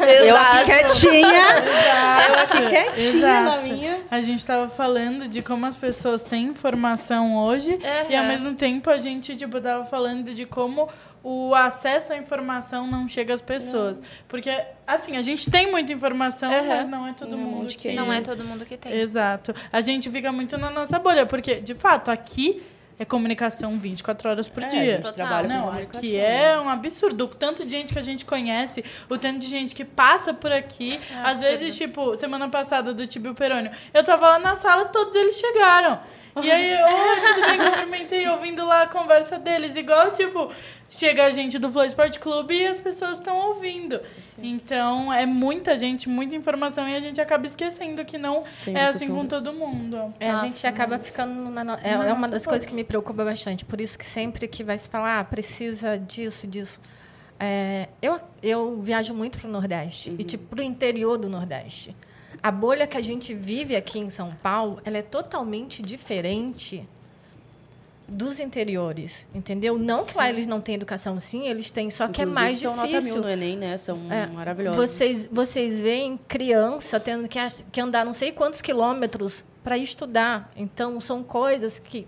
Eu 0.09 0.35
aqui 0.35 0.59
Exato. 0.59 0.65
quietinha, 0.65 1.45
eu 1.65 1.79
Exato. 1.79 2.57
aqui 2.57 2.69
quietinha 2.69 3.41
na 3.41 3.57
minha. 3.61 4.01
A 4.11 4.21
gente 4.21 4.39
estava 4.39 4.67
falando 4.69 5.27
de 5.27 5.41
como 5.41 5.65
as 5.65 5.77
pessoas 5.77 6.21
têm 6.21 6.47
informação 6.47 7.37
hoje 7.37 7.79
e 8.09 8.15
ao 8.15 8.25
mesmo 8.25 8.53
tempo 8.55 8.89
a 8.89 8.97
gente 8.97 9.35
tipo 9.37 9.61
tava 9.61 9.85
falando 9.85 10.33
de 10.33 10.45
como 10.45 10.89
o 11.23 11.53
acesso 11.53 12.13
à 12.13 12.17
informação 12.17 12.87
não 12.87 13.07
chega 13.07 13.33
às 13.33 13.41
pessoas. 13.41 14.01
Porque 14.27 14.49
assim, 14.87 15.17
a 15.17 15.21
gente 15.21 15.49
tem 15.51 15.69
muita 15.69 15.91
informação, 15.93 16.51
Aham. 16.51 16.67
mas 16.67 16.87
não 16.89 17.07
é 17.07 17.13
todo 17.13 17.35
Não, 17.35 17.43
mundo 17.43 17.67
que? 17.75 17.93
Não 17.93 18.11
é 18.11 18.21
todo 18.21 18.43
mundo 18.43 18.65
que 18.65 18.77
tem. 18.77 18.93
Exato. 18.93 19.53
A 19.71 19.81
gente 19.81 20.09
fica 20.09 20.31
muito 20.31 20.57
na 20.57 20.69
nossa 20.69 20.97
bolha, 20.99 21.25
porque 21.25 21.55
de 21.55 21.75
fato 21.75 22.09
aqui 22.09 22.63
é 22.97 23.05
comunicação 23.05 23.79
24 23.79 24.29
horas 24.29 24.47
por 24.49 24.61
É, 24.61 24.65
a 24.65 24.69
dia. 24.69 24.91
gente 24.93 25.01
Total. 25.03 25.13
trabalha 25.13 25.47
com 25.47 25.53
Não, 25.53 25.65
comunicação. 25.67 25.99
aqui 25.99 26.17
é 26.17 26.59
um 26.59 26.67
absurdo. 26.69 27.25
O 27.25 27.27
tanto 27.29 27.63
de 27.65 27.71
gente 27.71 27.93
que 27.93 27.99
a 27.99 28.01
gente 28.01 28.25
conhece, 28.25 28.83
o 29.09 29.17
tanto 29.17 29.39
de 29.39 29.47
gente 29.47 29.73
que 29.73 29.85
passa 29.85 30.33
por 30.33 30.51
aqui. 30.51 30.99
É 31.11 31.15
Às 31.19 31.37
absurdo. 31.37 31.41
vezes, 31.59 31.77
tipo, 31.77 32.15
semana 32.15 32.49
passada 32.49 32.93
do 32.93 33.07
Tibio 33.07 33.33
Perônio, 33.33 33.71
eu 33.93 34.03
tava 34.03 34.27
lá 34.31 34.39
na 34.39 34.55
sala 34.55 34.85
todos 34.85 35.15
eles 35.15 35.37
chegaram. 35.37 35.99
E 36.43 36.49
aí 36.51 36.71
eu, 36.71 36.85
"Oi, 36.85 37.33
tudo 37.33 37.47
bem, 37.47 37.57
cumprimentei, 37.57 38.27
ouvindo 38.29 38.65
lá 38.65 38.83
a 38.83 38.87
conversa 38.87 39.37
deles. 39.39 39.75
Igual, 39.75 40.11
tipo, 40.11 40.51
chega 40.89 41.25
a 41.25 41.31
gente 41.31 41.59
do 41.59 41.69
Flow 41.69 41.85
Sport 41.85 42.17
Clube 42.19 42.53
e 42.55 42.65
as 42.67 42.77
pessoas 42.77 43.17
estão 43.17 43.37
ouvindo. 43.49 44.01
Então, 44.37 45.11
é 45.13 45.25
muita 45.25 45.77
gente, 45.77 46.09
muita 46.09 46.35
informação 46.35 46.87
e 46.89 46.95
a 46.95 46.99
gente 46.99 47.21
acaba 47.21 47.45
esquecendo 47.45 48.03
que 48.03 48.17
não 48.17 48.43
Tem 48.65 48.75
é 48.75 48.85
assim 48.85 49.07
com 49.07 49.25
todo 49.25 49.53
mundo. 49.53 49.97
É, 50.19 50.29
a 50.29 50.33
Nossa, 50.33 50.47
gente 50.47 50.65
acaba 50.65 50.97
ficando 50.97 51.49
na, 51.49 51.63
no- 51.63 51.73
é, 51.73 51.91
é 52.09 52.13
uma 52.13 52.27
das 52.27 52.45
coisas 52.45 52.65
que 52.65 52.73
me 52.73 52.83
preocupa 52.83 53.23
bastante. 53.23 53.63
Por 53.65 53.79
isso 53.79 53.97
que 53.99 54.05
sempre 54.05 54.47
que 54.47 54.63
vai 54.63 54.77
se 54.77 54.89
falar, 54.89 55.19
ah, 55.19 55.23
precisa 55.23 55.97
disso, 55.97 56.47
disso. 56.47 56.79
É, 57.39 57.87
eu, 58.01 58.19
eu 58.43 58.81
viajo 58.81 59.13
muito 59.13 59.37
para 59.37 59.47
o 59.47 59.51
Nordeste 59.51 60.13
e 60.17 60.23
tipo 60.23 60.43
para 60.55 60.59
o 60.59 60.63
interior 60.63 61.17
do 61.17 61.29
Nordeste. 61.29 61.95
A 62.43 62.51
bolha 62.51 62.87
que 62.87 62.97
a 62.97 63.01
gente 63.01 63.33
vive 63.33 63.75
aqui 63.75 63.99
em 63.99 64.09
São 64.09 64.31
Paulo, 64.41 64.79
ela 64.83 64.97
é 64.97 65.01
totalmente 65.01 65.81
diferente 65.81 66.87
dos 68.11 68.39
interiores, 68.39 69.27
entendeu? 69.33 69.77
Não 69.77 70.03
que 70.03 70.17
lá 70.17 70.29
eles 70.29 70.47
não 70.47 70.59
têm 70.59 70.75
educação, 70.75 71.19
sim, 71.19 71.47
eles 71.47 71.69
têm, 71.71 71.89
só 71.89 72.07
que 72.07 72.21
é 72.21 72.25
mais 72.25 72.59
são 72.59 72.75
nota 72.75 72.87
difícil. 72.87 73.13
mil 73.13 73.21
no 73.23 73.29
Enem, 73.29 73.57
né? 73.57 73.77
São 73.77 73.99
É, 74.11 74.27
maravilhosos. 74.27 74.77
Vocês, 74.89 75.29
vocês 75.31 75.79
veem 75.79 76.17
criança 76.27 76.99
tendo 76.99 77.27
que, 77.27 77.39
que 77.71 77.79
andar 77.81 78.05
não 78.05 78.13
sei 78.13 78.31
quantos 78.31 78.61
quilômetros 78.61 79.45
para 79.63 79.77
estudar. 79.77 80.51
Então, 80.55 80.99
são 80.99 81.23
coisas 81.23 81.79
que 81.79 82.07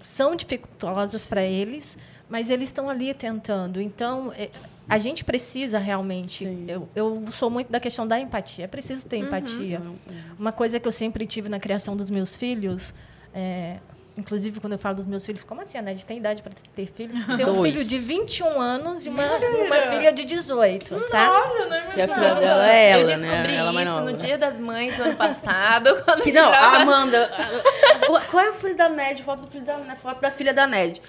são 0.00 0.36
dificultosas 0.36 1.26
para 1.26 1.42
eles, 1.42 1.96
mas 2.28 2.50
eles 2.50 2.68
estão 2.68 2.88
ali 2.88 3.12
tentando. 3.14 3.80
Então, 3.80 4.32
é, 4.36 4.50
a 4.88 4.98
gente 4.98 5.24
precisa 5.24 5.78
realmente. 5.78 6.44
Sim. 6.44 6.64
Eu, 6.68 6.88
eu 6.94 7.24
sou 7.32 7.50
muito 7.50 7.70
da 7.70 7.80
questão 7.80 8.06
da 8.06 8.18
empatia. 8.18 8.64
É 8.64 8.68
preciso 8.68 9.06
ter 9.06 9.18
empatia. 9.18 9.80
Uma 10.38 10.52
coisa 10.52 10.78
que 10.78 10.86
eu 10.86 10.92
sempre 10.92 11.26
tive 11.26 11.48
na 11.48 11.58
criação 11.58 11.96
dos 11.96 12.10
meus 12.10 12.36
filhos. 12.36 12.94
é, 13.34 13.78
Inclusive, 14.18 14.60
quando 14.60 14.72
eu 14.72 14.78
falo 14.78 14.96
dos 14.96 15.04
meus 15.04 15.26
filhos, 15.26 15.44
como 15.44 15.60
assim, 15.60 15.76
a 15.76 15.82
Ned 15.82 16.04
tem 16.06 16.16
idade 16.16 16.40
para 16.40 16.50
ter 16.74 16.86
filho? 16.86 17.12
Tem 17.36 17.44
um 17.44 17.52
Dois. 17.56 17.70
filho 17.72 17.84
de 17.84 17.98
21 17.98 18.58
anos 18.60 19.04
e 19.04 19.10
uma, 19.10 19.24
uma 19.26 19.76
filha 19.92 20.10
de 20.10 20.24
18, 20.24 20.98
tá? 21.10 21.30
Olha, 21.30 21.66
não 21.68 21.76
E 21.98 22.02
a 22.02 22.08
filha 22.14 22.34
dela 22.34 22.72
é 22.72 22.88
ela, 22.92 23.02
eu 23.02 23.06
né? 23.08 23.14
descobri 23.16 23.54
Ela 23.54 23.72
mais 23.74 23.88
isso 23.88 23.98
nova. 23.98 24.10
no 24.10 24.16
Dia 24.16 24.38
das 24.38 24.58
Mães 24.58 24.96
do 24.96 25.02
ano 25.02 25.16
passado. 25.16 26.00
quando 26.04 26.22
Que 26.22 26.32
não, 26.32 26.50
já- 26.50 26.58
a 26.58 26.76
Amanda. 26.82 27.30
Qual 28.30 28.42
é 28.42 28.50
o 28.50 28.54
filho 28.54 28.74
da 28.76 28.88
Ned? 28.88 29.22
Foto, 29.22 29.42
do 29.44 29.50
filho 29.50 29.64
da, 29.64 29.76
né, 29.78 29.96
foto 30.00 30.20
da 30.20 30.30
filha 30.30 30.54
da 30.54 30.66
Ned. 30.66 31.02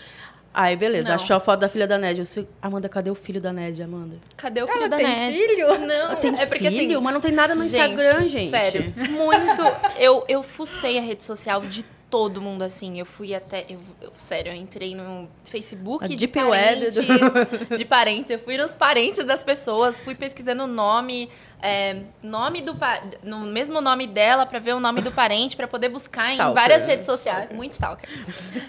Aí, 0.54 0.76
beleza, 0.76 1.10
Não. 1.10 1.16
achou 1.16 1.36
a 1.36 1.40
foto 1.40 1.60
da 1.60 1.70
filha 1.70 1.86
da 1.88 1.98
Ned. 2.00 2.20
Eu 2.20 2.24
disse, 2.24 2.48
Amanda, 2.62 2.90
cadê 2.90 3.12
o 3.12 3.16
filho 3.16 3.40
da 3.40 3.54
Ned, 3.54 3.82
Amanda? 3.84 4.18
Cadê 4.36 4.64
o 4.64 4.68
filho 4.68 4.80
Ela 4.80 4.90
da 4.90 4.98
tem 4.98 5.06
Ned? 5.08 5.38
filho? 5.38 5.68
Não, 5.80 6.16
Tem 6.16 6.34
é 6.40 6.46
porque 6.48 6.70
filho? 6.72 6.92
assim. 6.98 7.04
Mas 7.04 7.14
não 7.14 7.22
tem 7.22 7.32
nada 7.32 7.54
no 7.54 7.64
Instagram, 7.64 8.28
gente. 8.28 8.50
Sério, 8.50 8.94
muito. 9.12 9.62
Eu, 9.98 10.26
eu 10.28 10.42
fucei 10.44 10.98
a 10.98 11.02
rede 11.02 11.24
social 11.24 11.62
de 11.62 11.86
todo 12.10 12.42
mundo 12.42 12.62
assim. 12.64 12.98
Eu 13.00 13.06
fui 13.06 13.36
até. 13.36 13.66
Eu, 13.70 13.80
eu- 14.02 14.12
sério, 14.18 14.52
eu 14.52 14.56
entrei 14.56 14.96
no 14.96 15.28
Facebook 15.44 16.06
A 16.06 16.08
de 16.08 16.16
deep 16.16 16.40
web 16.40 16.92
parentes. 16.92 17.78
De 17.78 17.86
parentes. 17.86 18.32
Eu 18.32 18.40
fui 18.40 18.58
nos 18.58 18.74
parentes 18.74 19.24
das 19.26 19.44
pessoas, 19.44 20.00
fui 20.00 20.16
pesquisando 20.16 20.64
o 20.64 20.68
nome, 20.68 21.30
é, 21.62 22.04
nome 22.24 22.62
do 22.62 22.76
no 23.24 23.40
mesmo 23.40 23.82
nome 23.82 24.08
dela 24.08 24.46
pra 24.46 24.58
ver 24.60 24.74
o 24.74 24.80
nome 24.80 25.02
do 25.02 25.12
parente, 25.12 25.56
pra 25.58 25.68
poder 25.68 25.90
buscar 25.90 26.30
em 26.30 26.34
Stalker, 26.36 26.54
várias 26.56 26.84
né? 26.84 26.90
redes 26.90 27.06
sociais. 27.06 27.50
Muito 27.52 27.74
stalker. 27.74 28.08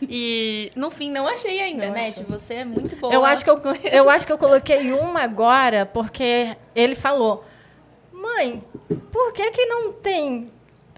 E 0.03 0.72
no 0.74 0.91
fim 0.91 1.11
não 1.11 1.26
achei 1.28 1.61
ainda, 1.61 1.86
Não 1.86 1.93
né? 1.95 2.09
achou. 2.09 2.24
Você 2.24 2.55
é 2.55 2.64
muito 2.64 2.97
boa. 2.97 3.12
Eu 3.14 3.24
acho, 3.24 3.45
que 3.45 3.51
eu, 3.51 3.61
eu 3.93 4.11
acho 4.11 4.26
que 4.26 4.32
eu 4.32 4.39
coloquei 4.39 4.93
uma 4.93 5.22
agora 5.22 5.86
porque 5.86 6.57
ele 6.74 6.95
falou: 6.97 7.45
Mãe, 8.12 8.64
por 9.12 9.32
que, 9.32 9.51
que 9.53 9.64
não 9.66 9.93
tem 9.93 10.51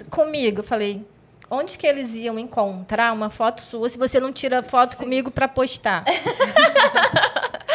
comigo? 0.09 0.61
Eu 0.61 0.65
falei: 0.65 1.05
Onde 1.51 1.77
que 1.77 1.85
eles 1.87 2.15
iam 2.15 2.39
encontrar 2.39 3.13
uma 3.13 3.29
foto 3.29 3.61
sua 3.61 3.89
se 3.89 3.99
você 3.99 4.21
não 4.21 4.33
tira 4.33 4.63
foto 4.63 4.97
comigo 4.97 5.33
para 5.33 5.49
postar? 5.49 6.05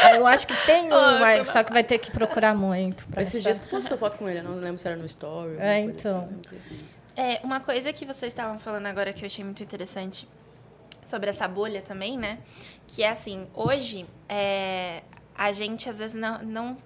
Aí 0.01 0.15
eu 0.17 0.25
acho 0.25 0.47
que 0.47 0.55
tem 0.65 0.89
Ah, 0.91 1.17
uma, 1.17 1.19
foi 1.19 1.43
só 1.43 1.61
que 1.61 1.73
vai 1.73 1.83
ter 1.83 1.97
que 1.97 2.09
procurar 2.09 2.55
muito. 2.55 3.05
pra 3.07 3.21
Esses 3.21 3.43
dias 3.43 3.59
tu 3.59 3.67
postou 3.67 3.97
foto 3.97 4.17
com 4.17 4.29
ele, 4.29 4.39
eu 4.39 4.43
não 4.43 4.55
lembro 4.55 4.77
se 4.77 4.87
era 4.87 4.95
no 4.95 5.05
story. 5.05 5.57
É, 5.59 5.79
então. 5.79 6.29
assim. 6.41 6.79
É, 7.17 7.39
uma 7.43 7.59
coisa 7.59 7.91
que 7.91 8.05
vocês 8.05 8.31
estavam 8.31 8.57
falando 8.57 8.85
agora 8.85 9.11
que 9.11 9.23
eu 9.23 9.25
achei 9.25 9.43
muito 9.43 9.61
interessante 9.61 10.27
sobre 11.05 11.29
essa 11.29 11.47
bolha 11.47 11.81
também, 11.81 12.17
né? 12.17 12.39
Que 12.87 13.03
é 13.03 13.09
assim, 13.09 13.47
hoje 13.53 14.05
é, 14.29 15.01
a 15.37 15.51
gente 15.51 15.89
às 15.89 15.99
vezes 15.99 16.15
não, 16.15 16.41
não. 16.43 16.77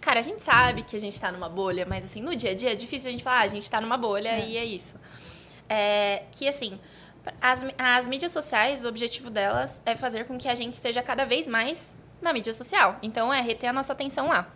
Cara, 0.00 0.20
a 0.20 0.22
gente 0.22 0.40
sabe 0.42 0.82
que 0.82 0.94
a 0.94 1.00
gente 1.00 1.20
tá 1.20 1.32
numa 1.32 1.48
bolha, 1.48 1.84
mas 1.88 2.04
assim, 2.04 2.22
no 2.22 2.36
dia 2.36 2.52
a 2.52 2.54
dia 2.54 2.70
é 2.70 2.74
difícil 2.76 3.08
a 3.08 3.10
gente 3.12 3.24
falar, 3.24 3.38
ah, 3.40 3.42
a 3.42 3.48
gente 3.48 3.68
tá 3.68 3.80
numa 3.80 3.96
bolha 3.96 4.38
e 4.38 4.56
é 4.56 4.64
isso. 4.64 4.96
É, 5.68 6.22
que 6.32 6.48
assim, 6.48 6.78
as, 7.40 7.64
as 7.78 8.08
mídias 8.08 8.32
sociais, 8.32 8.84
o 8.84 8.88
objetivo 8.88 9.30
delas 9.30 9.82
é 9.84 9.96
fazer 9.96 10.24
com 10.24 10.38
que 10.38 10.48
a 10.48 10.54
gente 10.54 10.72
esteja 10.72 11.02
cada 11.02 11.24
vez 11.24 11.46
mais 11.46 11.96
na 12.20 12.32
mídia 12.32 12.52
social. 12.52 12.96
Então 13.02 13.32
é 13.32 13.40
reter 13.40 13.68
a 13.68 13.72
nossa 13.72 13.92
atenção 13.92 14.28
lá. 14.28 14.50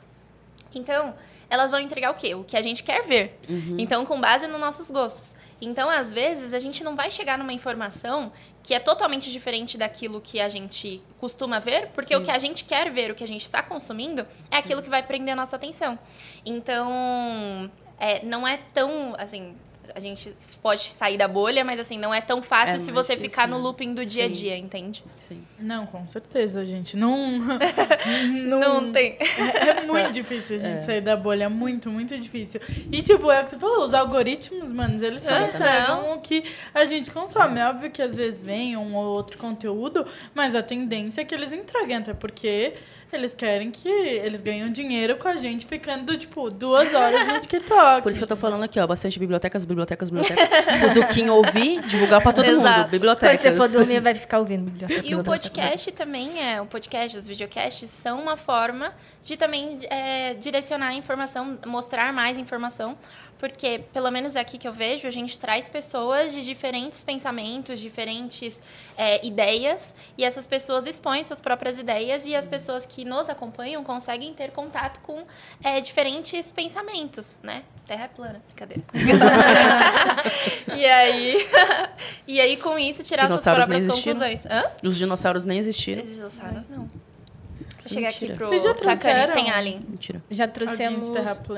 Então, 0.75 1.15
elas 1.51 1.71
vão 1.71 1.81
entregar 1.81 2.11
o 2.11 2.15
quê? 2.15 2.35
O 2.35 2.45
que 2.45 2.57
a 2.57 2.63
gente 2.63 2.83
quer 2.83 3.03
ver. 3.03 3.39
Então, 3.79 4.07
com 4.07 4.21
base 4.21 4.47
nos 4.47 4.59
nossos 4.59 4.91
gostos. 4.91 5.35
Então, 5.61 5.89
às 5.89 6.13
vezes, 6.13 6.55
a 6.55 6.59
gente 6.59 6.83
não 6.83 6.97
vai 6.97 7.11
chegar 7.11 7.39
numa 7.39 7.53
informação 7.53 8.33
que 8.63 8.75
é 8.75 8.81
totalmente 8.81 9.31
diferente 9.31 9.79
daquilo 9.79 10.21
que 10.21 10.41
a 10.41 10.49
gente 10.49 11.03
costuma 11.19 11.59
ver, 11.59 11.89
porque 11.89 12.17
o 12.17 12.23
que 12.23 12.31
a 12.31 12.39
gente 12.39 12.65
quer 12.65 12.91
ver, 12.91 13.11
o 13.11 13.15
que 13.15 13.23
a 13.23 13.29
gente 13.29 13.43
está 13.43 13.63
consumindo, 13.63 14.27
é 14.51 14.57
aquilo 14.57 14.83
que 14.83 14.91
vai 14.91 15.03
prender 15.03 15.35
a 15.35 15.37
nossa 15.37 15.57
atenção. 15.57 15.99
Então, 16.45 17.71
é, 17.99 18.25
não 18.25 18.47
é 18.47 18.57
tão, 18.57 19.15
assim, 19.19 19.55
a 19.95 20.01
gente 20.01 20.33
pode 20.63 20.83
sair 20.83 21.17
da 21.17 21.29
bolha, 21.29 21.65
mas 21.65 21.79
assim, 21.79 21.99
não 21.99 22.13
é 22.13 22.21
tão 22.21 22.43
fácil 22.43 22.77
É 22.77 22.79
se 22.79 22.91
você 22.91 23.15
difícil, 23.15 23.31
ficar 23.31 23.49
no 23.49 23.59
looping 23.59 23.95
do 23.95 24.05
dia 24.05 24.25
a 24.25 24.29
dia, 24.29 24.57
entende? 24.57 25.05
Sim. 25.17 25.45
Não, 25.59 25.87
com 25.87 26.07
certeza, 26.07 26.65
gente. 26.65 26.97
Não, 26.97 27.39
Não, 28.49 28.93
tem. 28.93 29.17
é 29.21 29.83
muito 29.83 30.13
difícil 30.13 30.57
a 30.57 30.61
gente 30.61 30.85
sair 30.85 31.01
da 31.01 31.17
bolha. 31.17 31.45
É 31.45 31.49
muito, 31.49 31.91
muito 31.91 32.19
difícil. 32.19 32.61
E, 32.91 33.03
tipo, 33.03 33.31
é 33.31 33.41
o 33.41 33.45
que 33.45 33.51
você 33.51 33.59
falou, 33.59 33.85
os 33.85 33.95
algoritmos, 33.95 34.73
mano, 34.73 34.95
eles 35.05 35.23
só 35.23 35.39
entregam 35.39 36.13
o 36.15 36.21
que 36.21 36.45
a 36.75 36.85
gente 36.85 37.11
consome. 37.11 37.61
É 37.61 37.69
óbvio 37.69 37.91
que 37.91 38.03
às 38.03 38.17
vezes 38.17 38.43
vem 38.43 38.77
um 38.77 38.95
ou 38.97 39.05
outro 39.05 39.39
conteúdo, 39.39 40.07
mas 40.35 40.55
a 40.55 40.63
tendência 40.63 41.21
é 41.21 41.25
que 41.25 41.35
eles 41.35 41.53
entreguem, 41.53 41.97
até 41.99 42.15
porque 42.15 42.75
eles 43.13 43.35
querem 43.35 43.71
que 43.71 43.89
eles 43.89 44.41
ganham 44.41 44.69
dinheiro 44.71 45.17
com 45.17 45.29
a 45.29 45.37
gente 45.37 45.67
ficando, 45.67 46.17
tipo, 46.17 46.51
duas 46.51 46.95
horas 46.95 47.27
no 47.27 47.41
TikTok. 47.41 48.03
Por 48.03 48.11
isso 48.11 48.19
que 48.19 48.25
eu 48.25 48.29
tô 48.29 48.37
falando 48.37 48.63
aqui, 48.63 48.81
ó, 48.81 48.87
bastante 48.87 49.19
bibliotecas, 49.19 49.65
bibliotecas, 49.65 50.11
bibliotecas. 50.11 50.49
o 50.85 50.95
Zuquinho 50.95 51.35
ouvir, 51.35 51.83
divulgar 51.83 52.21
pra 52.23 52.33
todo 52.33 52.47
mundo. 52.47 52.61
Exato. 52.61 52.81
Quando 52.81 52.91
Bibliotecas. 52.91 53.41
você 53.41 53.57
for 53.57 53.69
dormir, 53.69 54.01
vai 54.01 54.15
ficar 54.15 54.39
ouvindo. 54.39 54.71
biblioteca, 54.71 55.07
E 55.07 55.15
o 55.15 55.23
podcast 55.23 55.93
também 55.93 56.41
é, 56.43 56.61
o 56.61 56.67
podcast, 56.67 57.17
os 57.17 57.27
videocasts 57.27 57.91
são 57.91 58.21
uma 58.21 58.37
forma 58.37 58.93
de 59.23 59.37
também 59.37 59.79
é, 59.91 60.35
direcionar 60.35 60.89
a 60.89 60.95
informação, 60.95 61.59
mostrar 61.67 62.13
mais 62.13 62.39
informação, 62.39 62.97
porque 63.43 63.81
pelo 63.93 64.09
menos 64.09 64.37
aqui 64.37 64.57
que 64.57 64.69
eu 64.69 64.73
vejo, 64.73 65.09
a 65.09 65.11
gente 65.11 65.37
traz 65.37 65.69
pessoas 65.69 66.33
de 66.33 66.45
diferentes 66.45 67.03
pensamentos, 67.03 67.81
diferentes 67.81 68.61
é, 68.97 69.27
ideias, 69.27 69.97
e 70.17 70.23
essas 70.23 70.47
pessoas 70.47 70.87
expõem 70.87 71.25
suas 71.25 71.41
próprias 71.41 71.77
ideias 71.77 72.25
e 72.25 72.37
as 72.37 72.47
pessoas 72.47 72.87
que 72.87 73.05
nos 73.05 73.29
acompanham 73.29 73.83
conseguem 73.83 74.33
ter 74.33 74.53
contato 74.53 75.01
com 75.01 75.25
é, 75.65 75.81
diferentes 75.81 76.53
pensamentos, 76.53 77.41
né? 77.43 77.65
Terra 77.85 78.05
é 78.05 78.09
plana, 78.09 78.41
brincadeira. 78.47 78.85
e 80.77 80.87
aí, 80.87 81.49
e 82.29 82.41
aí 82.41 82.57
com 82.59 82.79
isso 82.79 83.03
tirar 83.03 83.27
suas 83.27 83.43
próprias 83.43 83.89
conclusões. 83.89 84.47
Hã? 84.47 84.71
Os 84.85 84.97
dinossauros 84.97 85.45
nem 85.45 85.59
existiram. 85.59 86.01
Esses 86.01 86.15
dinossauros, 86.15 86.69
não. 86.69 86.87
Vou 86.87 87.89
chegar 87.89 88.11
aqui 88.11 88.29
Mentira. 88.29 88.37
pro 88.37 88.47
Vocês 88.47 88.63
já 88.63 88.69
Sacani 88.69 89.01
trouxeram? 89.01 89.35
Penhalin. 89.35 89.85
Mentira. 89.89 90.23
Já 90.31 90.47
trouxemos 90.47 91.09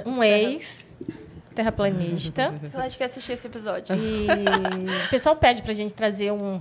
um 0.06 0.22
ex 0.22 0.98
terraplanista. 1.54 2.54
Eu 2.72 2.80
acho 2.80 2.96
que 2.98 3.04
assisti 3.04 3.32
esse 3.32 3.46
episódio. 3.46 3.94
E 3.96 5.06
o 5.06 5.10
pessoal 5.10 5.36
pede 5.36 5.62
pra 5.62 5.72
gente 5.72 5.94
trazer 5.94 6.32
um. 6.32 6.60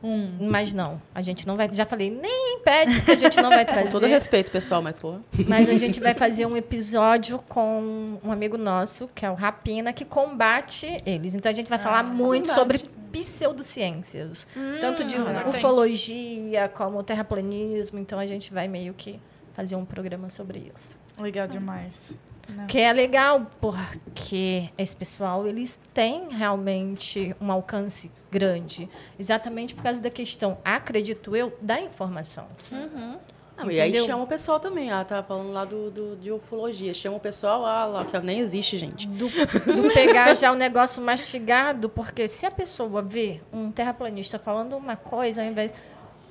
Um. 0.00 0.48
Mas 0.48 0.72
não, 0.72 1.02
a 1.12 1.20
gente 1.20 1.44
não 1.44 1.56
vai. 1.56 1.68
Já 1.74 1.84
falei, 1.84 2.08
nem 2.08 2.60
pede, 2.60 3.00
que 3.02 3.10
a 3.10 3.16
gente 3.16 3.36
não 3.42 3.50
vai 3.50 3.66
Com 3.66 3.72
trazer. 3.72 3.90
todo 3.90 4.06
respeito, 4.06 4.48
pessoal, 4.48 4.80
mas 4.80 4.94
pô. 4.94 5.16
Mas 5.48 5.68
a 5.68 5.74
gente 5.76 5.98
vai 5.98 6.14
fazer 6.14 6.46
um 6.46 6.56
episódio 6.56 7.40
com 7.48 8.16
um 8.22 8.30
amigo 8.30 8.56
nosso, 8.56 9.08
que 9.12 9.26
é 9.26 9.30
o 9.30 9.34
Rapina, 9.34 9.92
que 9.92 10.04
combate 10.04 10.98
eles. 11.04 11.34
Então 11.34 11.50
a 11.50 11.54
gente 11.54 11.68
vai 11.68 11.80
falar 11.80 12.04
muito 12.04 12.48
combate. 12.48 12.54
sobre 12.54 12.78
pseudociências. 13.10 14.46
tanto 14.80 15.02
de 15.02 15.16
importante. 15.16 15.56
ufologia 15.56 16.68
como 16.68 17.02
terraplanismo. 17.02 17.98
Então 17.98 18.18
a 18.20 18.26
gente 18.26 18.52
vai 18.52 18.68
meio 18.68 18.94
que 18.94 19.18
fazer 19.52 19.74
um 19.74 19.84
programa 19.84 20.30
sobre 20.30 20.70
isso. 20.74 20.96
Legal 21.20 21.48
demais. 21.48 22.12
Né? 22.48 22.66
Que 22.66 22.78
é 22.78 22.92
legal 22.92 23.46
porque 23.60 24.70
esse 24.78 24.96
pessoal, 24.96 25.46
eles 25.46 25.78
têm 25.92 26.30
realmente 26.30 27.34
um 27.40 27.52
alcance 27.52 28.10
grande. 28.30 28.88
Exatamente 29.18 29.74
por 29.74 29.82
causa 29.82 30.00
da 30.00 30.10
questão, 30.10 30.58
acredito 30.64 31.36
eu, 31.36 31.56
da 31.60 31.80
informação. 31.80 32.48
Uhum. 32.72 33.18
Não, 33.58 33.70
e 33.70 33.80
aí 33.80 33.92
chama 34.06 34.22
o 34.22 34.26
pessoal 34.26 34.60
também. 34.60 34.90
Ah, 34.90 35.04
tá 35.04 35.20
falando 35.20 35.50
lá 35.50 35.64
do, 35.64 35.90
do, 35.90 36.16
de 36.16 36.30
ufologia. 36.30 36.94
Chama 36.94 37.16
o 37.16 37.20
pessoal, 37.20 37.66
ah, 37.66 37.84
lá, 37.86 38.04
que 38.04 38.16
nem 38.20 38.38
existe, 38.38 38.78
gente. 38.78 39.08
do, 39.08 39.28
do 39.28 39.92
pegar 39.92 40.32
já 40.34 40.52
o 40.52 40.54
negócio 40.54 41.02
mastigado, 41.02 41.88
porque 41.88 42.28
se 42.28 42.46
a 42.46 42.52
pessoa 42.52 43.02
vê 43.02 43.40
um 43.52 43.72
terraplanista 43.72 44.38
falando 44.38 44.76
uma 44.76 44.94
coisa, 44.94 45.42
ao 45.42 45.48
invés. 45.48 45.74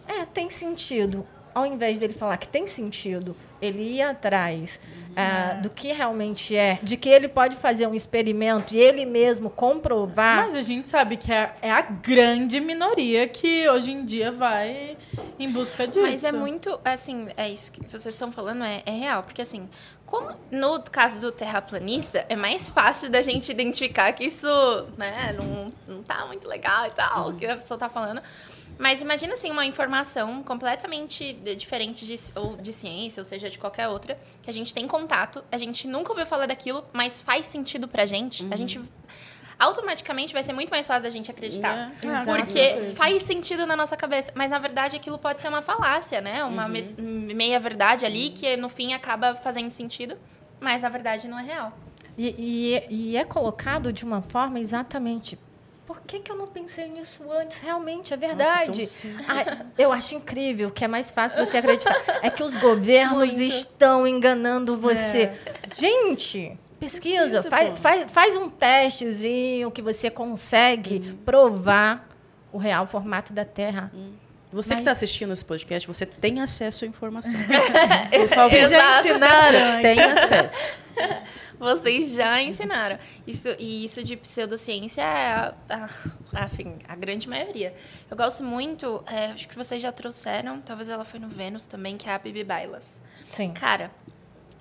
É, 0.07 0.25
tem 0.25 0.49
sentido. 0.49 1.27
Ao 1.53 1.65
invés 1.65 1.99
dele 1.99 2.13
falar 2.13 2.37
que 2.37 2.47
tem 2.47 2.65
sentido, 2.65 3.35
ele 3.61 3.95
ir 3.95 4.01
atrás 4.01 4.79
ah, 5.19 5.53
do 5.55 5.71
que 5.71 5.91
realmente 5.91 6.55
é, 6.55 6.77
de 6.83 6.95
que 6.95 7.09
ele 7.09 7.27
pode 7.27 7.55
fazer 7.55 7.87
um 7.87 7.95
experimento 7.95 8.75
e 8.75 8.77
ele 8.77 9.03
mesmo 9.03 9.49
comprovar. 9.49 10.37
Mas 10.37 10.53
a 10.53 10.61
gente 10.61 10.87
sabe 10.87 11.17
que 11.17 11.33
é, 11.33 11.55
é 11.59 11.71
a 11.71 11.81
grande 11.81 12.59
minoria 12.59 13.27
que 13.27 13.67
hoje 13.67 13.91
em 13.91 14.05
dia 14.05 14.31
vai 14.31 14.95
em 15.39 15.49
busca 15.49 15.87
disso. 15.87 16.01
Mas 16.01 16.23
é 16.23 16.31
muito, 16.31 16.79
assim, 16.85 17.27
é 17.35 17.49
isso 17.49 17.71
que 17.71 17.81
vocês 17.81 18.13
estão 18.13 18.31
falando, 18.31 18.63
é, 18.63 18.83
é 18.85 18.91
real. 18.91 19.23
Porque, 19.23 19.41
assim, 19.41 19.67
como 20.05 20.29
no 20.51 20.81
caso 20.83 21.19
do 21.19 21.31
terraplanista, 21.31 22.23
é 22.29 22.35
mais 22.35 22.69
fácil 22.69 23.09
da 23.09 23.23
gente 23.23 23.51
identificar 23.51 24.11
que 24.13 24.25
isso, 24.25 24.47
né, 24.97 25.35
não, 25.35 25.95
não 25.95 26.03
tá 26.03 26.27
muito 26.27 26.47
legal 26.47 26.85
e 26.85 26.91
tal, 26.91 27.29
o 27.29 27.35
que 27.35 27.45
a 27.45 27.55
pessoa 27.55 27.77
tá 27.77 27.89
falando. 27.89 28.21
Mas 28.79 29.01
imagina, 29.01 29.33
assim, 29.33 29.49
uma 29.51 29.65
informação 29.65 30.43
completamente 30.43 31.33
de- 31.33 31.55
diferente 31.55 32.05
de, 32.05 32.19
ou 32.35 32.55
de 32.57 32.71
ciência, 32.71 33.19
ou 33.21 33.25
seja, 33.25 33.49
de 33.49 33.57
qualquer 33.57 33.87
outra, 33.87 34.17
que 34.43 34.49
a 34.49 34.53
gente 34.53 34.73
tem 34.73 34.87
contato, 34.87 35.43
a 35.51 35.57
gente 35.57 35.87
nunca 35.87 36.11
ouviu 36.11 36.25
falar 36.27 36.45
daquilo, 36.45 36.85
mas 36.93 37.19
faz 37.19 37.45
sentido 37.47 37.87
pra 37.87 38.05
gente. 38.05 38.45
A 38.51 38.55
gente 38.55 38.79
automaticamente 39.59 40.33
vai 40.33 40.43
ser 40.43 40.53
muito 40.53 40.69
mais 40.69 40.85
fácil 40.85 41.03
da 41.03 41.09
gente 41.09 41.31
acreditar. 41.31 41.91
É, 42.03 42.07
Ah, 42.07 42.23
Porque 42.25 42.43
com 42.45 42.53
certeza. 42.75 42.95
faz 42.95 43.23
sentido 43.23 43.65
na 43.65 43.75
nossa 43.75 43.97
cabeça, 43.97 44.31
mas 44.35 44.51
na 44.51 44.59
verdade 44.59 44.95
aquilo 44.95 45.17
pode 45.17 45.41
ser 45.41 45.47
uma 45.49 45.61
falácia, 45.63 46.21
né? 46.21 46.43
Uma 46.43 46.67
me- 46.67 46.83
meia 47.33 47.59
verdade 47.59 48.05
ali 48.05 48.29
que 48.29 48.55
no 48.55 48.69
fim 48.69 48.93
acaba 48.93 49.33
fazendo 49.35 49.71
sentido, 49.71 50.15
mas 50.59 50.83
na 50.83 50.89
verdade 50.89 51.27
não 51.27 51.39
é 51.39 51.43
real. 51.43 51.75
E, 52.15 52.35
e- 52.37 52.93
e 53.13 53.17
é 53.17 53.23
colocado 53.23 53.91
de 53.91 54.03
uma 54.05 54.21
forma 54.21 54.59
exatamente. 54.59 55.39
Por 55.87 56.01
que, 56.01 56.19
que 56.19 56.29
eu 56.29 56.35
não 56.35 56.47
pensei 56.47 56.89
nisso 56.89 57.23
antes? 57.31 57.59
Realmente, 57.59 58.13
é 58.13 58.17
verdade. 58.17 58.85
simples. 58.85 59.25
Ai, 59.25 59.65
eu 59.77 59.93
acho 59.93 60.15
incrível 60.15 60.69
que 60.69 60.83
é 60.83 60.87
mais 60.87 61.09
fácil 61.09 61.43
você 61.43 61.57
acreditar. 61.59 61.95
É 62.21 62.29
que 62.29 62.43
os 62.43 62.57
governos 62.57 63.31
Muito. 63.31 63.41
estão 63.43 64.05
enganando 64.05 64.75
você. 64.77 65.31
Gente, 65.77 66.59
pesquisa, 66.77 67.41
Pesquisa, 67.41 67.43
faz, 67.43 67.79
faz, 67.79 68.11
faz 68.11 68.35
um 68.35 68.49
testezinho 68.49 69.71
que 69.71 69.81
você 69.81 70.09
consegue 70.09 71.17
provar 71.23 72.05
o 72.51 72.57
real 72.57 72.85
formato 72.85 73.31
da 73.31 73.45
Terra. 73.45 73.89
Você 74.51 74.69
Mas- 74.69 74.75
que 74.77 74.81
está 74.81 74.91
assistindo 74.91 75.31
esse 75.31 75.45
podcast, 75.45 75.87
você 75.87 76.05
tem 76.05 76.41
acesso 76.41 76.83
à 76.83 76.87
informação. 76.87 77.31
Por 78.11 78.27
favor. 78.27 78.49
Vocês 78.49 78.69
já 78.69 78.99
ensinaram? 78.99 79.81
Tem 79.81 79.99
acesso. 80.01 80.69
Vocês 81.59 82.13
já 82.13 82.41
ensinaram. 82.41 82.99
Isso, 83.25 83.47
e 83.57 83.85
isso 83.85 84.03
de 84.03 84.15
pseudociência 84.15 85.01
é, 85.01 85.53
a, 85.69 85.89
assim, 86.33 86.77
a 86.87 86.95
grande 86.95 87.27
maioria. 87.27 87.73
Eu 88.09 88.15
gosto 88.15 88.43
muito, 88.43 89.03
é, 89.07 89.27
acho 89.27 89.47
que 89.47 89.55
vocês 89.55 89.81
já 89.81 89.91
trouxeram, 89.91 90.61
talvez 90.61 90.89
ela 90.89 91.03
foi 91.03 91.19
no 91.19 91.27
Vênus 91.27 91.65
também, 91.65 91.97
que 91.97 92.07
é 92.07 92.13
a 92.13 92.19
Bibi 92.19 92.43
Bailas. 92.43 92.99
Sim. 93.29 93.53
Cara, 93.53 93.91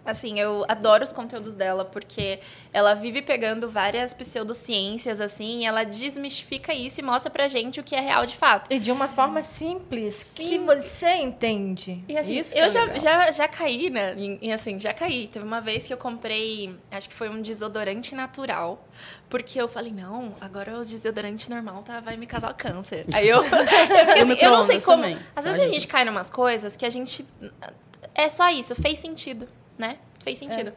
assim, 0.06 0.38
eu 0.38 0.64
adoro 0.68 1.04
os 1.04 1.12
conteúdos 1.12 1.52
dela, 1.54 1.84
porque 1.84 2.38
ela 2.72 2.94
vive 2.94 3.22
pegando 3.22 3.68
várias 3.68 4.14
pseudociências, 4.14 5.20
assim, 5.20 5.60
e 5.60 5.66
ela 5.66 5.84
desmistifica 5.84 6.72
isso 6.72 7.00
e 7.00 7.02
mostra 7.02 7.30
pra 7.30 7.48
gente 7.48 7.80
o 7.80 7.82
que 7.82 7.94
é 7.94 8.00
real 8.00 8.24
de 8.24 8.36
fato. 8.36 8.72
E 8.72 8.78
de 8.78 8.92
uma 8.92 9.08
forma 9.08 9.42
simples 9.42 10.22
que 10.34 10.44
Sim. 10.44 10.66
você 10.66 11.14
entende. 11.16 12.02
E 12.08 12.16
assim, 12.16 12.38
Isso 12.38 12.54
que 12.54 12.60
eu 12.60 12.64
é 12.64 12.70
já, 12.70 12.84
legal. 12.84 13.00
já, 13.00 13.32
já 13.32 13.48
caí, 13.48 13.90
né? 13.90 14.14
em, 14.16 14.52
assim, 14.52 14.78
já 14.78 14.94
caí. 14.94 15.26
Teve 15.26 15.44
uma 15.44 15.60
vez 15.60 15.86
que 15.86 15.92
eu 15.92 15.98
comprei, 15.98 16.74
acho 16.90 17.08
que 17.08 17.14
foi 17.14 17.28
um 17.28 17.40
desodorante 17.42 18.14
natural. 18.14 18.86
Porque 19.28 19.60
eu 19.60 19.68
falei, 19.68 19.92
não, 19.92 20.36
agora 20.40 20.78
o 20.78 20.84
desodorante 20.84 21.50
normal 21.50 21.82
tá, 21.82 21.98
vai 22.00 22.16
me 22.16 22.26
causar 22.26 22.52
câncer. 22.54 23.04
Aí 23.12 23.26
eu. 23.28 23.42
eu, 23.42 24.22
assim, 24.22 24.36
eu 24.40 24.50
não 24.50 24.64
sei 24.64 24.80
como. 24.80 25.02
também, 25.02 25.18
Às 25.34 25.44
vezes 25.44 25.60
a 25.60 25.64
gente? 25.64 25.74
gente 25.74 25.88
cai 25.88 26.04
em 26.06 26.08
umas 26.08 26.30
coisas 26.30 26.76
que 26.76 26.86
a 26.86 26.90
gente. 26.90 27.26
É 28.14 28.28
só 28.28 28.48
isso, 28.50 28.74
fez 28.74 28.98
sentido, 28.98 29.46
né? 29.78 29.96
Fez 30.22 30.38
sentido. 30.38 30.72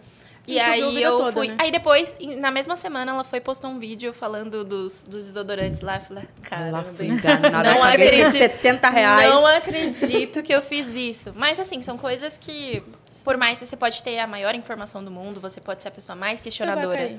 E 0.48 0.54
E 0.56 0.60
aí 0.60 1.02
eu 1.04 1.18
toda, 1.18 1.32
fui. 1.34 1.48
né? 1.50 1.58
Aí 1.60 1.70
depois, 1.72 2.16
na 2.38 2.50
mesma 2.50 2.76
semana, 2.76 3.12
ela 3.12 3.24
foi 3.24 3.40
postou 3.40 3.70
um 3.70 3.78
vídeo 3.78 4.14
falando 4.14 4.64
dos, 4.64 5.04
dos 5.04 5.26
desodorantes 5.26 5.82
lá. 5.82 5.98
Eu 5.98 6.02
falei, 6.02 6.24
cara, 6.42 6.72
Lá 6.72 6.84
fui 6.84 7.06
enganada. 7.08 7.72
Não 7.72 7.84
acredito. 7.84 8.32
70 8.32 8.90
reais. 8.90 9.30
não 9.30 9.46
acredito 9.46 10.42
que 10.42 10.52
eu 10.54 10.62
fiz 10.64 10.96
isso. 10.96 11.34
Mas, 11.36 11.60
assim, 11.60 11.82
são 11.84 11.98
coisas 12.00 12.36
que, 12.40 12.82
por 13.24 13.38
mais 13.38 13.60
que 13.60 13.66
você 13.68 13.78
pode 13.78 14.02
ter 14.02 14.18
a 14.18 14.26
maior 14.26 14.56
informação 14.56 15.04
do 15.04 15.12
mundo, 15.12 15.40
você 15.40 15.62
pode 15.62 15.84
ser 15.84 15.90
a 15.90 15.92
pessoa 15.92 16.16
mais 16.16 16.42
questionadora. 16.42 17.18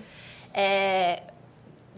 É, 0.53 1.23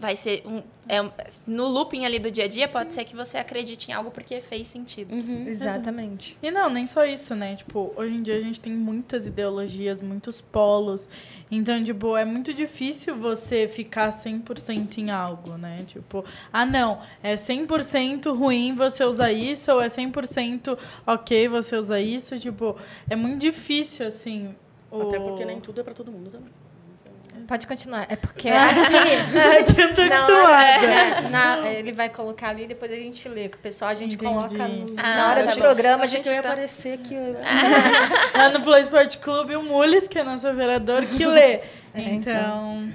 vai 0.03 0.17
ser 0.17 0.43
um, 0.45 0.61
é 0.87 1.01
um- 1.01 1.09
no 1.47 1.65
looping 1.65 2.03
ali 2.03 2.19
do 2.19 2.29
dia 2.29 2.43
a 2.43 2.47
dia, 2.47 2.67
pode 2.67 2.93
ser 2.93 3.05
que 3.05 3.15
você 3.15 3.37
acredite 3.37 3.89
em 3.89 3.93
algo 3.93 4.11
porque 4.11 4.41
fez 4.41 4.67
sentido. 4.67 5.13
Exatamente. 5.47 6.37
E 6.43 6.51
não, 6.51 6.69
nem 6.69 6.85
só 6.85 7.05
isso, 7.05 7.33
né? 7.33 7.55
Tipo, 7.55 7.93
hoje 7.95 8.13
em 8.13 8.21
dia 8.21 8.35
a 8.37 8.41
gente 8.41 8.59
tem 8.59 8.73
muitas 8.73 9.25
ideologias, 9.27 10.01
muitos 10.01 10.41
polos. 10.41 11.07
Então, 11.49 11.81
tipo, 11.81 12.17
é 12.17 12.25
muito 12.25 12.53
difícil 12.53 13.15
você 13.15 13.65
ficar 13.67 14.11
100% 14.11 14.97
em 14.97 15.09
algo, 15.09 15.57
né? 15.57 15.83
Tipo, 15.87 16.25
ah, 16.51 16.65
não, 16.65 16.99
é 17.21 17.37
100% 17.37 18.33
ruim 18.33 18.75
você 18.75 19.05
usar 19.05 19.31
isso, 19.31 19.71
ou 19.71 19.79
é 19.81 19.87
100% 19.87 20.77
ok 21.07 21.47
você 21.47 21.77
usar 21.77 22.01
isso. 22.01 22.37
Tipo, 22.37 22.75
é 23.09 23.15
muito 23.15 23.39
difícil, 23.39 24.05
assim. 24.05 24.53
o- 24.91 25.01
Até 25.03 25.17
porque 25.19 25.43
nem 25.45 25.59
tudo 25.61 25.79
é 25.79 25.83
pra 25.83 25.93
todo 25.93 26.11
mundo 26.11 26.29
também. 26.29 26.49
Pode 27.47 27.67
continuar. 27.67 28.05
É 28.09 28.15
porque 28.15 28.49
aqui. 28.49 29.37
É 29.37 29.63
que 29.63 29.81
eu 29.81 29.93
tô 29.93 30.01
acostumada. 30.01 30.43
hora- 30.43 30.85
é, 30.85 31.21
na- 31.29 31.69
ele 31.69 31.91
vai 31.91 32.09
colocar 32.09 32.49
ali 32.49 32.63
e 32.63 32.67
depois 32.67 32.91
a 32.91 32.95
gente 32.95 33.27
lê. 33.27 33.49
Que 33.49 33.57
o 33.57 33.59
pessoal 33.59 33.91
a 33.91 33.93
gente 33.93 34.15
Entendi. 34.15 34.33
coloca 34.33 34.67
no- 34.67 34.93
Ah, 34.97 35.15
na 35.17 35.29
hora 35.29 35.39
eu 35.41 35.43
do 35.45 35.49
achei- 35.49 35.61
programa. 35.61 36.03
A 36.03 36.07
gente 36.07 36.29
ia 36.29 36.41
tá- 36.41 36.49
aparecer 36.49 36.93
aqui. 36.93 37.15
Lá 38.37 38.49
no 38.49 38.59
Flow 38.61 38.77
Sport 38.79 39.17
Clube, 39.17 39.55
o 39.55 39.63
Mules, 39.63 40.07
que 40.07 40.17
é 40.19 40.23
nosso 40.23 40.49
operador, 40.49 41.05
que 41.05 41.25
lê. 41.25 41.59
É, 41.93 42.01
então. 42.11 42.91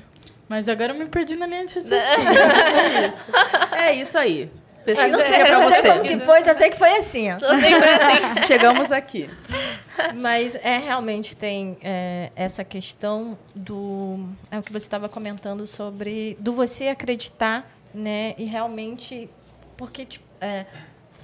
Mas 0.48 0.68
agora 0.68 0.92
eu 0.92 0.98
me 0.98 1.06
perdi 1.06 1.36
na 1.36 1.46
linha 1.46 1.66
de 1.66 1.74
raciocínio. 1.74 2.28
É 3.76 3.92
isso 3.92 4.16
aí. 4.18 4.50
Pesquisa 4.88 5.08
não 5.08 5.20
sei, 5.20 5.38
pra 5.40 5.48
eu 5.50 5.60
não 5.60 5.68
sei 5.70 5.82
como 5.82 6.02
que 6.02 6.20
foi, 6.20 6.42
só 6.42 6.54
sei 6.54 6.70
que 6.70 6.76
foi 6.78 6.96
assim. 6.96 7.30
ó. 7.30 7.38
Só 7.38 7.60
sei 7.60 7.74
que 7.74 7.78
foi 7.78 7.88
assim. 7.88 8.46
Chegamos 8.48 8.90
aqui. 8.90 9.28
Mas 10.16 10.54
é 10.54 10.78
realmente 10.78 11.36
tem 11.36 11.76
é, 11.82 12.32
essa 12.34 12.64
questão 12.64 13.36
do 13.54 14.26
é 14.50 14.58
o 14.58 14.62
que 14.62 14.72
você 14.72 14.86
estava 14.86 15.06
comentando 15.06 15.66
sobre 15.66 16.38
do 16.40 16.54
você 16.54 16.88
acreditar, 16.88 17.70
né? 17.92 18.34
E 18.38 18.44
realmente 18.44 19.28
porque 19.76 20.06
tipo, 20.06 20.24
é, 20.40 20.64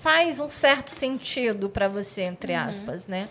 faz 0.03 0.41
um 0.41 0.51
certo 0.51 0.91
sentido 0.91 1.71
para 1.71 1.89
você 1.89 2.23
entre 2.23 2.55
aspas, 2.55 3.07
né? 3.07 3.31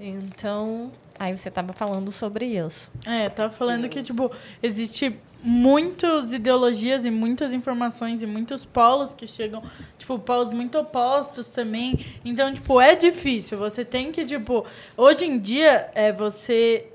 Então 0.00 0.90
aí 1.18 1.36
você 1.36 1.50
estava 1.50 1.72
falando 1.72 2.10
sobre 2.10 2.46
isso. 2.46 2.90
É, 3.06 3.28
tava 3.28 3.52
falando 3.52 3.88
que, 3.88 4.02
tipo, 4.02 4.30
existe 4.62 5.18
muitas 5.42 6.32
ideologias 6.32 7.04
e 7.04 7.10
muitas 7.10 7.52
informações 7.52 8.22
e 8.22 8.26
muitos 8.26 8.64
polos 8.64 9.14
que 9.14 9.26
chegam, 9.26 9.62
tipo, 9.96 10.18
polos 10.18 10.50
muito 10.50 10.78
opostos 10.78 11.48
também. 11.48 12.04
Então, 12.24 12.52
tipo, 12.52 12.80
é 12.80 12.94
difícil. 12.94 13.58
Você 13.58 13.84
tem 13.84 14.10
que, 14.10 14.24
tipo, 14.24 14.66
hoje 14.96 15.24
em 15.24 15.38
dia, 15.38 15.90
é, 15.94 16.12
você 16.12 16.92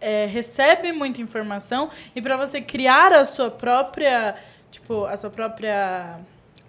é, 0.00 0.26
recebe 0.26 0.92
muita 0.92 1.22
informação 1.22 1.88
e 2.14 2.20
para 2.20 2.36
você 2.36 2.60
criar 2.60 3.12
a 3.12 3.24
sua 3.24 3.50
própria, 3.50 4.36
tipo, 4.70 5.06
a 5.06 5.16
sua 5.16 5.30
própria 5.30 6.20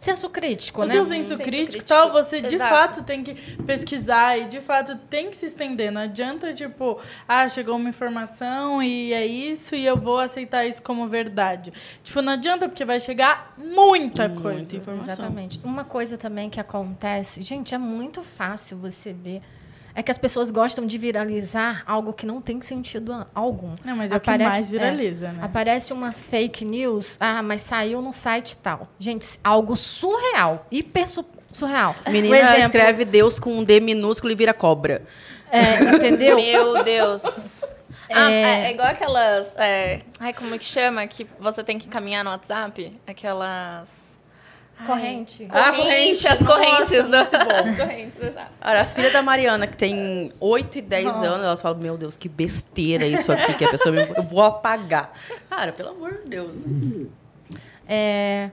Senso 0.03 0.29
crítico, 0.29 0.81
o 0.81 0.85
né? 0.85 0.93
seu 0.95 1.05
senso 1.05 1.29
Senso 1.29 1.41
crítico, 1.41 1.71
crítico. 1.71 1.85
tal, 1.87 2.11
você 2.11 2.41
de 2.41 2.55
Exato. 2.55 2.69
fato 2.75 3.03
tem 3.03 3.23
que 3.23 3.33
pesquisar 3.63 4.37
e 4.37 4.45
de 4.45 4.59
fato 4.59 4.97
tem 5.09 5.29
que 5.29 5.37
se 5.37 5.45
estender. 5.45 5.91
Não 5.91 6.01
adianta, 6.01 6.53
tipo, 6.53 6.99
ah, 7.27 7.47
chegou 7.47 7.77
uma 7.77 7.87
informação 7.87 8.83
e 8.83 9.13
é 9.13 9.25
isso 9.25 9.75
e 9.75 9.85
eu 9.85 9.95
vou 9.95 10.19
aceitar 10.19 10.65
isso 10.65 10.81
como 10.83 11.07
verdade. 11.07 11.71
Tipo, 12.03 12.21
não 12.21 12.33
adianta 12.33 12.67
porque 12.67 12.83
vai 12.83 12.99
chegar 12.99 13.53
muita 13.57 14.27
Muita 14.27 14.41
coisa. 14.41 14.75
informação. 14.75 15.13
Exatamente. 15.13 15.59
Uma 15.63 15.85
coisa 15.85 16.17
também 16.17 16.49
que 16.49 16.59
acontece, 16.59 17.41
gente, 17.41 17.73
é 17.73 17.77
muito 17.77 18.23
fácil 18.23 18.77
você 18.77 19.13
ver. 19.13 19.41
É 19.95 20.01
que 20.01 20.09
as 20.09 20.17
pessoas 20.17 20.49
gostam 20.49 20.87
de 20.87 20.97
viralizar 20.97 21.83
algo 21.85 22.13
que 22.13 22.25
não 22.25 22.41
tem 22.41 22.59
sentido 22.61 23.25
algum. 23.35 23.75
Não, 23.85 23.95
mas 23.95 24.11
é 24.11 24.15
o 24.15 24.19
que 24.19 24.29
Aparece- 24.29 24.49
mais 24.49 24.69
viraliza, 24.69 25.27
é, 25.27 25.31
né? 25.33 25.39
Aparece 25.43 25.93
uma 25.93 26.11
fake 26.11 26.65
news, 26.65 27.15
ah, 27.19 27.43
mas 27.43 27.61
saiu 27.61 28.01
no 28.01 28.11
site 28.11 28.57
tal. 28.57 28.87
Gente, 28.97 29.39
algo 29.43 29.75
surreal, 29.75 30.65
hiper 30.71 31.07
su- 31.07 31.25
surreal. 31.51 31.95
Menina 32.09 32.37
exemplo, 32.39 32.59
escreve 32.63 33.05
Deus 33.05 33.39
com 33.39 33.55
um 33.59 33.63
D 33.63 33.79
minúsculo 33.79 34.31
e 34.33 34.35
vira 34.35 34.53
cobra. 34.53 35.03
é, 35.51 35.95
entendeu? 35.95 36.37
Meu 36.41 36.83
Deus. 36.83 37.63
Ah, 38.11 38.31
É. 38.31 38.41
é, 38.41 38.65
é 38.65 38.71
igual 38.71 38.87
aquelas. 38.87 39.53
é, 39.57 40.01
ai, 40.19 40.33
como 40.33 40.57
que 40.57 40.65
chama? 40.65 41.05
Que 41.05 41.27
você 41.39 41.63
tem 41.63 41.77
que 41.77 41.87
caminhar 41.87 42.23
no 42.23 42.31
WhatsApp? 42.31 42.99
Aquelas. 43.05 43.89
Corrente. 44.85 45.47
Ah, 45.49 45.71
corrente, 45.71 46.23
corrente. 46.23 46.27
as 46.27 46.43
correntes. 46.43 47.07
do- 47.07 47.15
As 47.15 47.77
correntes, 47.77 48.21
exato. 48.21 48.51
Olha, 48.61 48.81
As 48.81 48.93
filhas 48.93 49.13
da 49.13 49.21
Mariana, 49.21 49.67
que 49.67 49.75
tem 49.77 50.31
8 50.39 50.77
e 50.77 50.81
10 50.81 51.07
anos, 51.07 51.43
elas 51.43 51.61
falam, 51.61 51.79
meu 51.79 51.97
Deus, 51.97 52.15
que 52.15 52.27
besteira 52.29 53.05
isso 53.05 53.31
aqui, 53.31 53.53
que 53.55 53.65
a 53.65 53.69
pessoa 53.71 53.93
me... 53.93 54.01
Eu 54.15 54.23
vou 54.23 54.43
apagar. 54.43 55.11
Cara, 55.49 55.71
pelo 55.71 55.89
amor 55.89 56.19
de 56.23 56.29
Deus. 56.29 56.55
né? 56.57 57.07
É, 57.87 58.49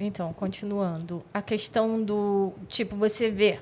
então, 0.00 0.32
continuando. 0.32 1.22
A 1.32 1.42
questão 1.42 2.02
do. 2.02 2.52
Tipo, 2.68 2.96
você 2.96 3.30
vê. 3.30 3.58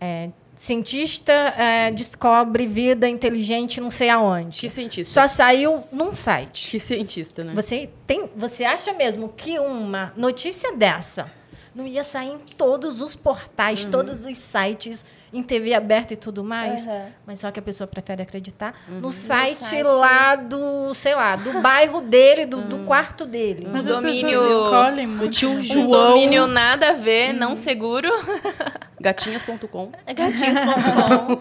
é, 0.00 0.30
cientista 0.54 1.32
é, 1.32 1.90
descobre 1.90 2.66
vida 2.66 3.08
inteligente 3.08 3.80
não 3.80 3.90
sei 3.90 4.08
aonde. 4.08 4.60
Que 4.60 4.68
cientista. 4.68 5.12
Só 5.12 5.26
saiu 5.26 5.84
num 5.90 6.14
site. 6.14 6.70
Que 6.70 6.78
cientista, 6.78 7.42
né? 7.42 7.52
Você, 7.54 7.90
tem, 8.06 8.30
você 8.36 8.64
acha 8.64 8.92
mesmo 8.92 9.28
que 9.28 9.58
uma 9.58 10.12
notícia 10.16 10.74
dessa 10.74 11.30
não 11.74 11.86
ia 11.86 12.04
sair 12.04 12.28
em 12.28 12.38
todos 12.38 13.00
os 13.00 13.16
portais, 13.16 13.84
todos 13.84 14.24
os 14.24 14.38
sites, 14.38 15.04
em 15.32 15.42
TV 15.42 15.72
aberta 15.72 16.12
e 16.12 16.16
tudo 16.16 16.44
mais? 16.44 16.86
Uhum. 16.86 17.06
Mas 17.26 17.40
só 17.40 17.50
que 17.50 17.58
a 17.58 17.62
pessoa 17.62 17.88
prefere 17.88 18.22
acreditar 18.22 18.74
no, 18.88 19.10
site 19.10 19.64
site. 19.64 19.82
lá 19.82 20.36
do, 20.36 20.92
sei 20.94 21.14
lá, 21.14 21.36
do 21.36 21.60
bairro 21.60 22.00
dele, 22.02 22.44
do, 22.44 22.60
do 22.62 22.84
quarto 22.84 23.24
dele. 23.24 23.66
Mas 23.70 23.84
domínio- 23.84 24.26
as 24.26 24.30
pessoas 24.30 24.64
escolhem 24.66 25.06
O 25.06 25.08
muito. 25.08 25.30
tio 25.30 25.50
Um 25.50 25.62
João, 25.62 25.88
domínio 25.88 26.46
nada 26.46 26.90
a 26.90 26.92
ver, 26.92 27.32
não 27.32 27.56
seguro. 27.56 28.08
gatinhas.com. 29.00 29.90
É 30.06 30.12
gatinhos.com. 30.14 31.40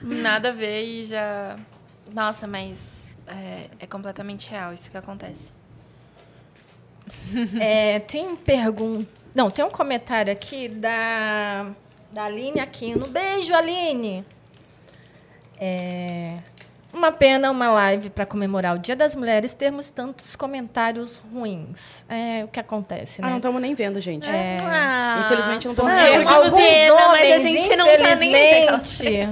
nada 0.00 0.48
a 0.48 0.52
ver 0.52 0.84
e 0.84 1.04
já. 1.04 1.56
Nossa, 2.14 2.46
mas 2.46 3.10
é, 3.26 3.66
é 3.80 3.86
completamente 3.86 4.48
real 4.48 4.72
isso 4.72 4.90
que 4.90 4.96
acontece. 4.96 5.56
É, 7.60 7.98
tem 8.00 8.34
pergunta. 8.36 9.06
Não, 9.34 9.50
tem 9.50 9.64
um 9.64 9.70
comentário 9.70 10.32
aqui 10.32 10.68
da, 10.68 11.66
da 12.12 12.24
Aline 12.24 12.60
Aquino. 12.60 13.06
Beijo, 13.06 13.54
Aline! 13.54 14.24
É, 15.60 16.38
uma 16.92 17.10
pena 17.10 17.50
uma 17.50 17.68
live 17.70 18.10
para 18.10 18.24
comemorar 18.24 18.76
o 18.76 18.78
Dia 18.78 18.94
das 18.94 19.14
Mulheres 19.16 19.52
termos 19.54 19.90
tantos 19.90 20.36
comentários 20.36 21.20
ruins. 21.32 22.04
É 22.08 22.44
o 22.44 22.48
que 22.48 22.60
acontece, 22.60 23.20
né? 23.20 23.26
Ah, 23.26 23.30
não 23.30 23.38
estamos 23.38 23.60
nem 23.60 23.74
vendo, 23.74 24.00
gente. 24.00 24.26
Ah, 24.28 25.24
Infelizmente 25.26 25.64
não 25.66 25.72
estamos 25.72 25.92
É, 25.92 26.18
vendo. 26.18 26.28
alguns 26.28 26.50
você- 26.52 26.88
não, 26.88 26.96
mas 26.96 27.06
a 27.06 27.08
homens, 27.10 27.42
gente 27.42 27.76
não 27.76 27.86
tá 27.86 28.14
nem 28.16 28.32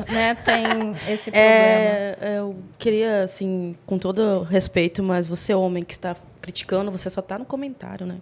né, 0.08 0.34
tem 0.34 0.96
esse 1.12 1.30
problema. 1.30 1.34
É, 1.34 2.16
eu 2.38 2.56
queria, 2.78 3.22
assim, 3.22 3.76
com 3.86 3.98
todo 3.98 4.42
respeito, 4.42 5.02
mas 5.02 5.26
você, 5.28 5.54
homem 5.54 5.84
que 5.84 5.92
está 5.92 6.16
criticando, 6.42 6.90
você 6.90 7.08
só 7.08 7.20
está 7.20 7.38
no 7.38 7.44
comentário, 7.44 8.04
né? 8.04 8.16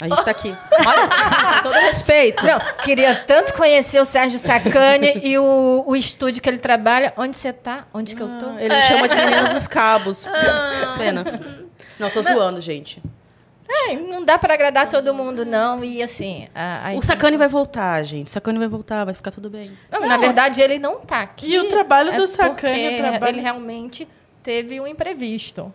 A 0.00 0.08
gente 0.08 0.24
tá 0.24 0.30
aqui. 0.30 0.56
Olha, 0.86 1.08
com 1.56 1.62
todo 1.62 1.74
respeito. 1.74 2.46
Não, 2.46 2.58
queria 2.82 3.14
tanto 3.14 3.52
conhecer 3.54 4.00
o 4.00 4.04
Sérgio 4.04 4.38
Sacani 4.38 5.20
e 5.22 5.38
o, 5.38 5.84
o 5.86 5.94
estúdio 5.94 6.40
que 6.42 6.48
ele 6.48 6.58
trabalha. 6.58 7.12
Onde 7.16 7.36
você 7.36 7.52
tá? 7.52 7.86
Onde 7.92 8.16
que 8.16 8.22
eu 8.22 8.28
tô? 8.38 8.50
Ele 8.58 8.74
me 8.74 8.82
chama 8.82 9.08
de 9.08 9.16
menina 9.16 9.48
dos 9.48 9.66
cabos. 9.66 10.26
Pena. 10.96 11.24
Não, 11.98 12.08
tô 12.08 12.22
zoando, 12.22 12.60
gente. 12.60 13.02
É, 13.72 13.94
não 13.94 14.24
dá 14.24 14.36
para 14.36 14.54
agradar 14.54 14.88
todo 14.88 15.14
mundo, 15.14 15.44
não. 15.44 15.84
E 15.84 16.02
assim. 16.02 16.48
A, 16.54 16.88
a 16.88 16.94
O 16.94 17.02
Sacani 17.02 17.36
vai 17.36 17.46
voltar, 17.48 18.02
gente. 18.02 18.26
O 18.26 18.30
Sacani 18.30 18.58
vai 18.58 18.68
voltar, 18.68 19.04
vai 19.04 19.14
ficar 19.14 19.30
tudo 19.30 19.48
bem. 19.48 19.70
Não, 19.92 20.00
na 20.00 20.16
verdade, 20.16 20.60
ele 20.60 20.78
não 20.78 20.96
tá 20.96 21.20
aqui. 21.20 21.52
E 21.52 21.58
o 21.60 21.68
trabalho 21.68 22.10
é 22.10 22.16
do 22.16 22.26
Sacani, 22.26 22.80
ele 23.28 23.40
realmente 23.40 24.08
teve 24.42 24.80
um 24.80 24.86
imprevisto. 24.86 25.72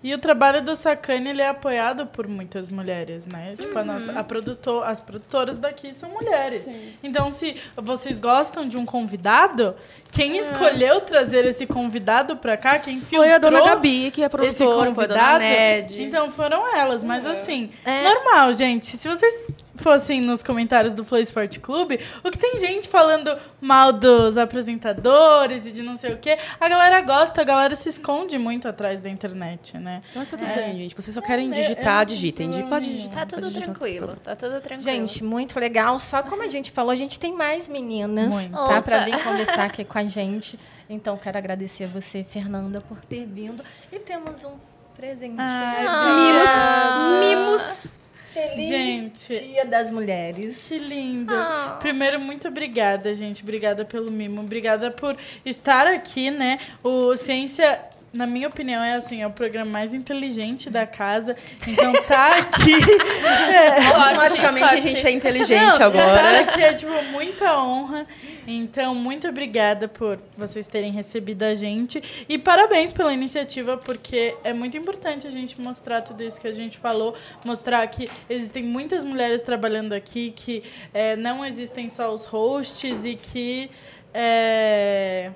E 0.00 0.14
o 0.14 0.18
trabalho 0.18 0.62
do 0.62 0.76
Sacane, 0.76 1.30
ele 1.30 1.42
é 1.42 1.48
apoiado 1.48 2.06
por 2.06 2.28
muitas 2.28 2.68
mulheres, 2.68 3.26
né? 3.26 3.54
Tipo, 3.58 3.76
a 3.76 3.80
Uhum. 3.80 3.86
nossa, 3.88 4.12
a 4.12 4.22
produtor, 4.22 4.84
as 4.86 5.00
produtoras 5.00 5.58
daqui 5.58 5.92
são 5.92 6.08
mulheres. 6.10 6.68
Então, 7.02 7.32
se 7.32 7.56
vocês 7.76 8.20
gostam 8.20 8.64
de 8.64 8.76
um 8.78 8.86
convidado, 8.86 9.74
quem 10.12 10.36
escolheu 10.38 11.00
trazer 11.00 11.44
esse 11.46 11.66
convidado 11.66 12.36
pra 12.36 12.56
cá, 12.56 12.78
quem 12.78 13.00
filtrou 13.00 13.22
Foi 13.24 13.32
a 13.32 13.38
dona 13.38 13.60
Gabi, 13.64 14.12
que 14.12 14.22
é 14.22 14.26
esse 14.26 14.30
produtora, 14.30 14.94
foi 14.94 15.04
a 15.04 15.06
dona 15.08 15.20
convidado, 15.20 15.38
Ned. 15.40 16.02
então 16.04 16.30
foram 16.30 16.76
elas. 16.76 17.02
Mas 17.02 17.26
assim, 17.26 17.70
É. 17.84 18.04
normal, 18.04 18.52
gente. 18.52 18.86
Se 18.86 19.08
vocês 19.08 19.34
fossem 19.78 20.20
nos 20.20 20.42
comentários 20.42 20.92
do 20.92 21.04
Flow 21.04 21.20
Sport 21.20 21.58
Clube, 21.58 22.00
o 22.24 22.30
que 22.30 22.38
tem 22.38 22.56
gente 22.58 22.88
falando 22.88 23.36
mal 23.60 23.92
dos 23.92 24.36
apresentadores 24.36 25.66
e 25.66 25.72
de 25.72 25.82
não 25.82 25.96
sei 25.96 26.12
o 26.14 26.18
quê, 26.18 26.38
a 26.60 26.68
galera 26.68 27.00
gosta, 27.00 27.40
a 27.40 27.44
galera 27.44 27.74
se 27.76 27.88
esconde 27.88 28.36
muito 28.38 28.68
atrás 28.68 29.00
da 29.00 29.08
internet, 29.08 29.76
né? 29.78 30.02
Então 30.10 30.24
tá 30.24 30.36
tudo 30.36 30.44
É. 30.48 30.54
bem, 30.54 30.78
gente. 30.78 30.94
Vocês 30.94 31.14
só 31.14 31.20
querem 31.20 31.50
É, 31.52 31.54
digitar, 31.62 32.02
é, 32.02 32.04
digitem. 32.04 32.60
eu- 32.60 32.66
Pode 32.68 32.84
digitar. 32.90 33.20
Tá 33.20 33.26
tudo 33.36 33.48
digitar. 33.48 33.62
tranquilo, 33.64 34.16
tá 34.22 34.36
tudo 34.36 34.60
tranquilo. 34.60 34.82
Gente, 34.82 35.22
muito 35.24 35.58
legal. 35.58 35.98
Só 35.98 36.22
como 36.22 36.42
a 36.42 36.48
gente 36.48 36.70
falou, 36.72 36.90
a 36.90 36.96
gente 36.96 37.18
tem 37.18 37.32
mais 37.34 37.68
meninas 37.68 38.32
Muito. 38.34 38.52
tá, 38.52 38.82
para 38.82 38.96
Opa. 38.98 39.04
vir 39.06 39.22
conversar 39.24 39.64
aqui 39.64 39.84
com 39.84 39.98
a 39.98 40.04
gente. 40.08 40.58
Então, 40.90 41.16
quero 41.16 41.38
agradecer 41.38 41.84
a 41.84 41.88
você, 41.88 42.24
Fernanda, 42.24 42.80
por 42.80 42.98
ter 43.04 43.26
vindo. 43.26 43.62
E 43.92 43.98
temos 43.98 44.44
um 44.44 44.52
presente. 44.96 45.34
Ah. 45.38 47.20
Mimos. 47.20 47.86
Feliz 48.32 48.68
Gente. 48.68 49.40
Dia 49.40 49.64
das 49.64 49.90
Mulheres. 49.90 50.66
Que 50.68 50.78
lindo. 50.78 51.34
Ah. 51.34 51.78
Primeiro, 51.80 52.20
muito 52.20 52.48
obrigada, 52.48 53.14
gente. 53.14 53.42
Obrigada 53.42 53.84
pelo 53.84 54.10
mimo. 54.10 54.40
Obrigada 54.40 54.90
por 54.90 55.16
estar 55.44 55.86
aqui, 55.86 56.30
né? 56.30 56.58
O 56.82 57.16
Ciência, 57.16 57.80
na 58.12 58.26
minha 58.26 58.48
opinião, 58.48 58.82
é 58.82 58.94
assim, 58.94 59.22
é 59.22 59.26
o 59.26 59.30
programa 59.30 59.70
mais 59.70 59.92
inteligente 59.92 60.70
da 60.70 60.86
casa. 60.86 61.36
Então 61.66 61.92
tá 62.04 62.38
aqui. 62.38 62.74
Automaticamente 63.94 64.64
a 64.64 64.76
gente 64.76 65.06
é 65.06 65.10
inteligente 65.10 65.78
Não, 65.78 65.86
agora. 65.86 66.22
Tá 66.22 66.40
aqui 66.40 66.62
é 66.62 66.72
tipo 66.72 66.90
muita 67.12 67.58
honra. 67.58 68.06
Então, 68.46 68.94
muito 68.94 69.28
obrigada 69.28 69.86
por 69.88 70.18
vocês 70.36 70.66
terem 70.66 70.90
recebido 70.90 71.42
a 71.42 71.54
gente. 71.54 72.02
E 72.26 72.38
parabéns 72.38 72.92
pela 72.92 73.12
iniciativa, 73.12 73.76
porque 73.76 74.34
é 74.42 74.54
muito 74.54 74.76
importante 74.76 75.26
a 75.26 75.30
gente 75.30 75.60
mostrar 75.60 76.00
tudo 76.00 76.22
isso 76.22 76.40
que 76.40 76.48
a 76.48 76.52
gente 76.52 76.78
falou. 76.78 77.14
Mostrar 77.44 77.86
que 77.88 78.08
existem 78.28 78.62
muitas 78.62 79.04
mulheres 79.04 79.42
trabalhando 79.42 79.92
aqui, 79.92 80.32
que 80.34 80.62
é, 80.94 81.14
não 81.14 81.44
existem 81.44 81.90
só 81.90 82.12
os 82.12 82.24
hosts 82.24 83.04
e 83.04 83.14
que. 83.16 83.70
é, 84.14 85.30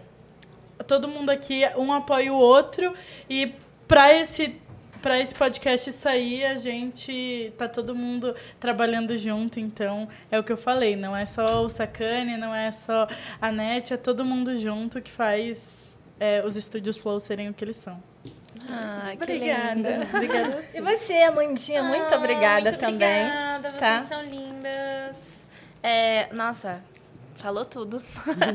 todo 0.83 1.09
mundo 1.09 1.30
aqui, 1.30 1.62
um 1.76 1.93
apoia 1.93 2.33
o 2.33 2.37
outro. 2.37 2.95
E 3.28 3.55
para 3.87 4.12
esse 4.14 4.61
para 5.01 5.18
esse 5.18 5.35
podcast 5.35 5.91
sair, 5.93 6.45
a 6.45 6.55
gente 6.55 7.53
tá 7.59 7.66
todo 7.66 7.93
mundo 7.93 8.37
trabalhando 8.61 9.16
junto, 9.16 9.59
então 9.59 10.09
é 10.30 10.39
o 10.39 10.45
que 10.45 10.53
eu 10.53 10.57
falei, 10.57 10.95
não 10.95 11.16
é 11.16 11.26
só 11.26 11.64
o 11.64 11.68
Sacane, 11.68 12.37
não 12.37 12.55
é 12.55 12.70
só 12.70 13.09
a 13.41 13.51
NET, 13.51 13.93
é 13.93 13.97
todo 13.97 14.24
mundo 14.24 14.57
junto 14.57 15.03
que 15.03 15.11
faz 15.11 15.99
é, 16.20 16.41
os 16.47 16.57
estúdios 16.57 16.97
Flow 16.97 17.18
serem 17.18 17.49
o 17.49 17.53
que 17.53 17.64
eles 17.64 17.78
são. 17.78 18.01
Ah, 18.70 19.11
que 19.11 19.24
Obrigada. 19.24 19.74
lindo. 19.74 20.16
Obrigada. 20.16 20.64
E 20.72 20.80
você, 20.80 21.14
Amandinha, 21.14 21.83
muito 21.83 22.14
Ah, 22.14 22.18
obrigada 22.18 22.70
muito 22.70 22.78
também. 22.78 23.24
Obrigada, 23.24 23.70
vocês 23.70 23.80
tá? 23.80 24.07
são 24.09 24.22
lindas. 24.22 25.16
É, 25.83 26.33
nossa, 26.33 26.80
falou 27.43 27.64
tudo. 27.64 28.01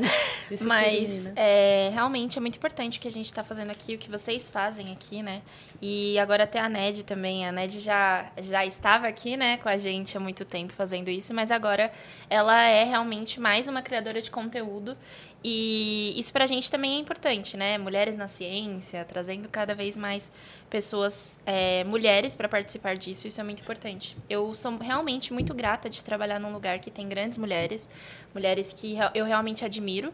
Mas 0.62 1.30
é, 1.36 1.90
realmente 1.92 2.38
é 2.38 2.40
muito 2.40 2.56
importante 2.56 2.98
o 2.98 3.00
que 3.00 3.06
a 3.06 3.10
gente 3.10 3.26
está 3.26 3.44
fazendo 3.44 3.70
aqui, 3.70 3.94
o 3.94 3.98
que 3.98 4.10
vocês 4.10 4.48
fazem 4.48 4.90
aqui, 4.90 5.22
né? 5.22 5.42
E 5.80 6.18
agora 6.18 6.44
até 6.44 6.58
a 6.58 6.68
Ned 6.68 7.04
também. 7.04 7.46
A 7.46 7.52
Ned 7.52 7.78
já, 7.80 8.32
já 8.38 8.64
estava 8.64 9.06
aqui, 9.06 9.36
né, 9.36 9.58
com 9.58 9.68
a 9.68 9.76
gente 9.76 10.16
há 10.16 10.20
muito 10.20 10.44
tempo 10.44 10.72
fazendo 10.72 11.10
isso, 11.10 11.34
mas 11.34 11.50
agora 11.50 11.92
ela 12.30 12.60
é 12.62 12.82
realmente 12.82 13.38
mais 13.38 13.68
uma 13.68 13.82
criadora 13.82 14.22
de 14.22 14.30
conteúdo. 14.30 14.96
E 15.42 16.14
isso 16.18 16.32
pra 16.32 16.46
gente 16.46 16.68
também 16.68 16.96
é 16.96 16.98
importante, 16.98 17.56
né? 17.56 17.78
Mulheres 17.78 18.16
na 18.16 18.26
ciência, 18.26 19.04
trazendo 19.04 19.48
cada 19.48 19.72
vez 19.72 19.96
mais 19.96 20.32
pessoas, 20.68 21.38
é, 21.46 21.84
mulheres 21.84 22.34
para 22.34 22.48
participar 22.48 22.96
disso, 22.96 23.28
isso 23.28 23.40
é 23.40 23.44
muito 23.44 23.62
importante. 23.62 24.16
Eu 24.28 24.52
sou 24.52 24.76
realmente 24.78 25.32
muito 25.32 25.54
grata 25.54 25.88
de 25.88 26.02
trabalhar 26.02 26.40
num 26.40 26.52
lugar 26.52 26.80
que 26.80 26.90
tem 26.90 27.08
grandes 27.08 27.38
mulheres, 27.38 27.88
mulheres 28.34 28.72
que 28.72 28.96
eu 29.14 29.24
realmente 29.24 29.64
admiro, 29.64 30.12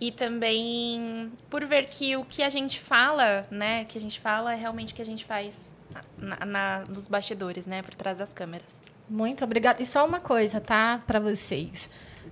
e 0.00 0.10
também 0.10 1.30
por 1.48 1.64
ver 1.64 1.88
que 1.88 2.16
o 2.16 2.24
que 2.24 2.42
a 2.42 2.50
gente 2.50 2.80
fala, 2.80 3.46
né, 3.52 3.82
o 3.82 3.86
que 3.86 3.96
a 3.96 4.00
gente 4.00 4.20
fala 4.20 4.52
é 4.52 4.56
realmente 4.56 4.92
o 4.92 4.96
que 4.96 5.02
a 5.02 5.06
gente 5.06 5.24
faz 5.24 5.72
na, 6.18 6.44
na- 6.44 6.84
nos 6.88 7.06
bastidores, 7.06 7.64
né, 7.64 7.80
por 7.80 7.94
trás 7.94 8.18
das 8.18 8.32
câmeras. 8.32 8.80
Muito 9.08 9.44
obrigada. 9.44 9.80
E 9.80 9.84
só 9.84 10.04
uma 10.04 10.18
coisa, 10.18 10.60
tá? 10.60 11.00
Para 11.06 11.20
vocês. 11.20 11.88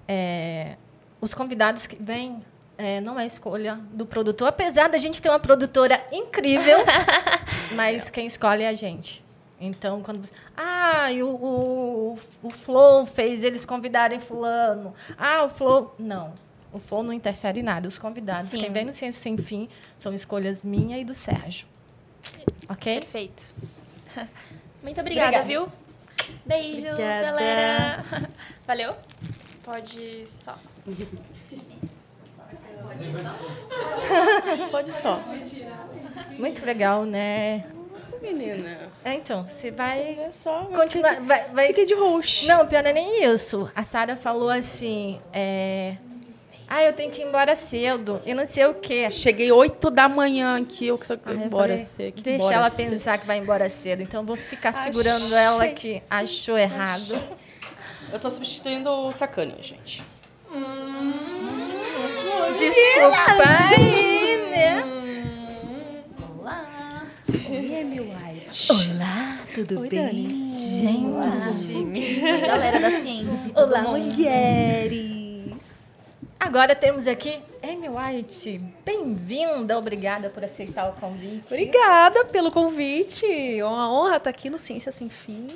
É, 0.09 0.76
os 1.23 1.33
convidados 1.33 1.87
que 1.87 1.97
vêm 2.03 2.45
é, 2.77 3.01
não 3.01 3.18
é 3.18 3.25
escolha 3.25 3.77
do 3.93 4.05
produtor, 4.05 4.49
apesar 4.49 4.89
da 4.89 4.99
gente 4.99 5.23
ter 5.23 5.29
uma 5.29 5.39
produtora 5.39 6.05
incrível, 6.11 6.79
mas 7.77 8.11
quem 8.11 8.27
escolhe 8.27 8.64
é 8.64 8.68
a 8.68 8.75
gente. 8.75 9.25
Então, 9.61 10.03
quando 10.03 10.27
você. 10.27 10.35
Ah, 10.57 11.12
e 11.12 11.23
o, 11.23 11.29
o, 11.29 12.18
o 12.43 12.51
Flow 12.51 13.07
fez 13.07 13.45
eles 13.45 13.64
convidarem 13.64 14.18
Fulano. 14.18 14.93
Ah, 15.16 15.45
o 15.45 15.49
Flow. 15.49 15.95
Não. 15.97 16.35
O 16.73 16.81
Flow 16.81 17.05
não 17.05 17.12
interfere 17.12 17.61
em 17.61 17.62
nada. 17.62 17.87
Os 17.87 17.97
convidados, 17.97 18.49
Sim. 18.51 18.61
quem 18.61 18.73
vem 18.73 18.85
no 18.85 18.93
Ciência 18.93 19.23
Sem 19.23 19.37
Fim, 19.37 19.68
são 19.97 20.12
escolhas 20.12 20.64
minha 20.64 20.99
e 20.99 21.05
do 21.05 21.14
Sérgio. 21.14 21.68
Ok? 22.68 22.99
Perfeito. 22.99 23.55
Muito 24.83 25.01
obrigada, 25.01 25.39
Obrigada. 25.39 25.45
viu? 25.45 25.73
Beijos, 26.45 26.91
Obrigada. 26.91 27.23
galera. 27.23 28.05
Valeu? 28.66 28.97
Pode 29.62 30.27
só. 30.27 30.59
Pode 34.70 34.93
só. 34.93 35.20
Muito 36.39 36.64
legal, 36.64 37.05
né? 37.05 37.64
Menina. 38.20 38.91
É, 39.05 39.14
então, 39.14 39.47
você 39.47 39.70
vai 39.70 40.18
É 40.20 40.30
só. 40.30 40.64
continuar. 40.66 41.20
Vai, 41.22 41.49
vai... 41.49 41.66
Fiquei 41.68 41.87
de 41.87 41.95
host. 41.95 42.47
Não, 42.47 42.66
pior 42.66 42.83
não 42.83 42.91
é 42.91 42.93
nem 42.93 43.24
isso. 43.24 43.70
A 43.74 43.83
Sara 43.83 44.16
falou 44.16 44.49
assim: 44.49 45.20
é... 45.33 45.97
Ah, 46.68 46.83
eu 46.83 46.93
tenho 46.93 47.11
que 47.11 47.20
ir 47.20 47.26
embora 47.26 47.55
cedo. 47.57 48.22
E 48.24 48.33
não 48.33 48.47
sei 48.47 48.64
o 48.66 48.74
quê. 48.74 49.11
Cheguei 49.11 49.51
8 49.53 49.91
da 49.91 50.09
manhã 50.09 50.59
aqui, 50.61 50.87
eu 50.87 50.97
quero 50.97 51.20
Aí 51.26 51.35
eu 51.35 51.43
embora 51.43 51.76
cedo. 51.78 52.22
Deixa 52.22 52.37
embora 52.39 52.55
ela 52.55 52.70
cedo. 52.70 52.91
pensar 52.91 53.18
que 53.18 53.26
vai 53.26 53.39
embora 53.39 53.68
cedo. 53.68 54.03
Então, 54.03 54.20
eu 54.22 54.26
vou 54.26 54.37
ficar 54.37 54.70
Achei. 54.70 54.85
segurando 54.93 55.35
ela 55.35 55.68
que 55.68 56.03
achou 56.09 56.57
errado. 56.57 57.14
Eu 58.12 58.18
tô 58.18 58.30
substituindo 58.30 58.89
o 58.91 59.12
Sacane, 59.12 59.57
gente. 59.61 60.03
Desculpa 62.59 63.42
aí, 63.70 64.50
né? 64.50 64.84
Olá. 66.38 67.07
Olá, 68.68 69.38
tudo 69.55 69.80
bem? 69.88 70.44
Gente. 70.46 71.74
Oi, 71.74 72.40
galera 72.46 72.78
da 72.80 72.90
ciência. 73.00 73.32
todo 73.55 73.70
Olá, 73.70 73.80
mundo. 73.80 74.05
mulheres. 74.05 75.62
Agora 76.38 76.74
temos 76.74 77.07
aqui 77.07 77.40
Amy 77.62 77.88
White. 77.88 78.61
Bem-vinda, 78.84 79.78
obrigada 79.78 80.28
por 80.28 80.44
aceitar 80.44 80.90
o 80.90 80.92
convite. 81.00 81.46
Obrigada 81.46 82.26
pelo 82.26 82.53
convite. 82.53 83.24
É 83.59 83.64
uma 83.64 83.90
honra 83.90 84.18
estar 84.18 84.28
aqui 84.28 84.50
no 84.50 84.59
Ciência 84.59 84.92
Sem 84.92 85.09
Fim. 85.09 85.46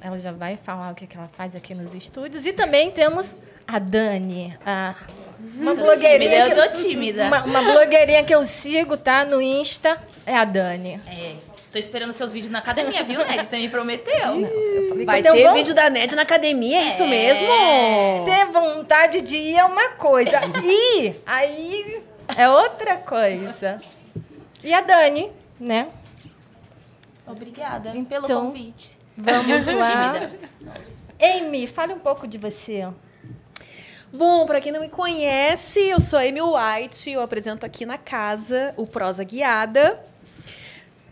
Ela 0.00 0.18
já 0.20 0.30
vai 0.30 0.56
falar 0.56 0.92
o 0.92 0.94
que 0.94 1.08
que 1.08 1.16
ela 1.16 1.28
faz 1.32 1.56
aqui 1.56 1.74
nos 1.74 1.94
estúdios. 1.94 2.46
E 2.46 2.52
também 2.52 2.92
temos 2.92 3.36
a 3.66 3.78
Dani, 3.78 4.56
a- 4.64 4.94
uma 5.56 5.74
blogueirinha. 5.74 6.44
tímida, 6.46 6.54
que- 6.54 6.60
eu 6.60 6.68
tô 6.68 6.72
tímida. 6.82 7.24
Uma, 7.26 7.44
uma 7.44 7.62
blogueirinha 7.62 8.22
que 8.24 8.34
eu 8.34 8.44
sigo, 8.44 8.96
tá? 8.96 9.24
No 9.24 9.40
Insta. 9.40 9.98
É 10.26 10.36
a 10.36 10.44
Dani. 10.44 11.00
É, 11.06 11.34
tô 11.72 11.78
esperando 11.78 12.12
seus 12.12 12.32
vídeos 12.32 12.50
na 12.50 12.58
academia, 12.58 13.02
viu, 13.04 13.24
Ned? 13.24 13.44
Você 13.44 13.56
me 13.58 13.68
prometeu. 13.68 14.40
Vai 15.04 15.20
Então 15.20 15.34
ter 15.34 15.42
vamos- 15.44 15.58
vídeo 15.58 15.74
da 15.74 15.88
NED 15.88 16.14
na 16.14 16.22
academia, 16.22 16.78
é 16.80 16.88
isso 16.88 17.02
É. 17.04 17.06
mesmo? 17.06 17.46
Ter 18.26 18.46
vontade 18.52 19.20
de 19.22 19.36
ir 19.36 19.56
é 19.56 19.64
uma 19.64 19.90
coisa. 19.92 20.40
E 20.62 21.14
aí 21.26 22.02
é 22.36 22.48
outra 22.48 22.96
coisa. 22.98 23.80
E 24.62 24.72
a 24.74 24.80
Dani, 24.82 25.30
né? 25.58 25.88
Obrigada 27.26 27.90
Então, 27.94 28.04
pelo 28.04 28.40
convite. 28.40 28.98
Vamos 29.16 29.66
lá. 29.66 30.12
Tímida. 30.12 30.32
Amy, 31.22 31.66
fale 31.66 31.92
um 31.92 31.98
pouco 31.98 32.26
de 32.26 32.38
você. 32.38 32.86
Bom, 34.12 34.44
pra 34.44 34.60
quem 34.60 34.72
não 34.72 34.80
me 34.80 34.88
conhece, 34.88 35.78
eu 35.80 36.00
sou 36.00 36.18
a 36.18 36.22
Amy 36.22 36.40
White, 36.42 37.10
eu 37.10 37.22
apresento 37.22 37.64
aqui 37.64 37.86
na 37.86 37.96
casa 37.96 38.74
o 38.76 38.84
Prosa 38.84 39.22
Guiada. 39.22 40.02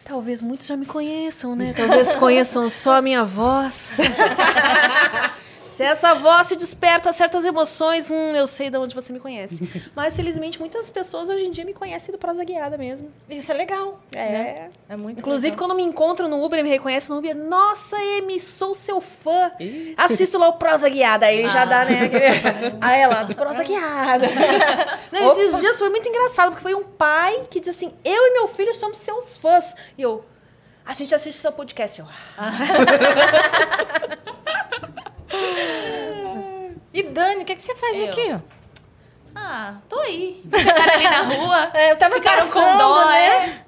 Talvez 0.05 0.43
muitos 0.43 0.67
já 0.67 0.77
me 0.77 0.85
conheçam, 0.85 1.55
né? 1.55 1.73
Talvez 1.77 2.17
conheçam 2.17 2.69
só 2.69 2.95
a 2.97 3.03
minha 3.03 3.25
voz. 3.25 3.99
Se 5.79 5.85
essa 5.85 6.13
voz 6.13 6.49
te 6.49 6.57
desperta 6.57 7.13
certas 7.13 7.45
emoções, 7.45 8.11
hum, 8.11 8.35
eu 8.35 8.49
sei 8.49 8.69
de 8.69 8.77
onde 8.77 8.97
você 8.97 9.13
me 9.13 9.21
conhece. 9.21 9.63
Mas, 9.95 10.17
felizmente, 10.17 10.59
muitas 10.59 10.91
pessoas 10.91 11.29
hoje 11.29 11.45
em 11.45 11.53
dia 11.53 11.65
me 11.65 11.73
conhecem 11.73 12.11
do 12.11 12.19
Prosa 12.19 12.43
Guiada 12.43 12.77
mesmo. 12.77 13.13
Isso 13.31 13.53
é 13.53 13.55
legal. 13.55 14.01
É. 14.13 14.29
né? 14.29 14.71
É 14.89 14.97
muito 14.97 15.21
Inclusive, 15.21 15.51
legal. 15.53 15.69
quando 15.69 15.77
me 15.77 15.85
encontram 15.85 16.29
no 16.29 16.45
Uber 16.45 16.59
e 16.59 16.65
me 16.65 16.69
reconhecem 16.69 17.11
no 17.13 17.21
Uber, 17.21 17.33
nossa, 17.37 17.97
Amy, 17.97 18.41
sou 18.41 18.75
seu 18.75 19.01
fã. 19.01 19.53
Assisto 19.97 20.37
lá 20.37 20.49
o 20.49 20.55
Prosa 20.55 20.89
Guiada. 20.89 21.27
Aí 21.27 21.39
ele 21.39 21.49
já 21.49 21.65
dá, 21.65 21.85
né? 21.85 22.07
Aquele... 22.07 22.77
Aí 22.83 23.01
ela, 23.01 23.25
Prosa 23.27 23.63
Guiada. 23.63 24.27
Não, 25.13 25.31
esses 25.31 25.61
dias 25.61 25.79
foi 25.79 25.91
muito 25.91 26.09
engraçado, 26.09 26.49
porque 26.49 26.63
foi 26.65 26.75
um 26.75 26.83
pai 26.83 27.47
que 27.49 27.61
disse 27.61 27.71
assim: 27.71 27.95
eu 28.05 28.27
e 28.27 28.33
meu 28.33 28.49
filho 28.49 28.75
somos 28.75 28.97
seus 28.97 29.37
fãs. 29.37 29.77
E 29.97 30.03
eu, 30.03 30.25
a 30.85 30.93
gente 30.93 31.15
assiste 31.15 31.39
seu 31.39 31.53
podcast. 31.53 32.01
Eu, 32.01 32.07
"Ah." 32.37 32.51
E 36.93 37.03
Dani, 37.03 37.43
o 37.43 37.45
que, 37.45 37.55
que 37.55 37.63
você 37.63 37.75
faz 37.75 37.99
Eu. 37.99 38.07
aqui? 38.07 38.37
Ah, 39.35 39.77
tô 39.89 39.99
aí. 40.01 40.43
Ficaram 40.51 40.93
ali 40.95 41.05
na 41.05 41.23
rua. 41.23 41.71
É, 41.75 41.93
eu 41.93 41.97
tava 41.97 42.15
Ficaram 42.17 42.49
com 42.49 42.55
passando, 42.55 42.79
dó, 42.79 43.07
né? 43.07 43.47
né? 43.47 43.65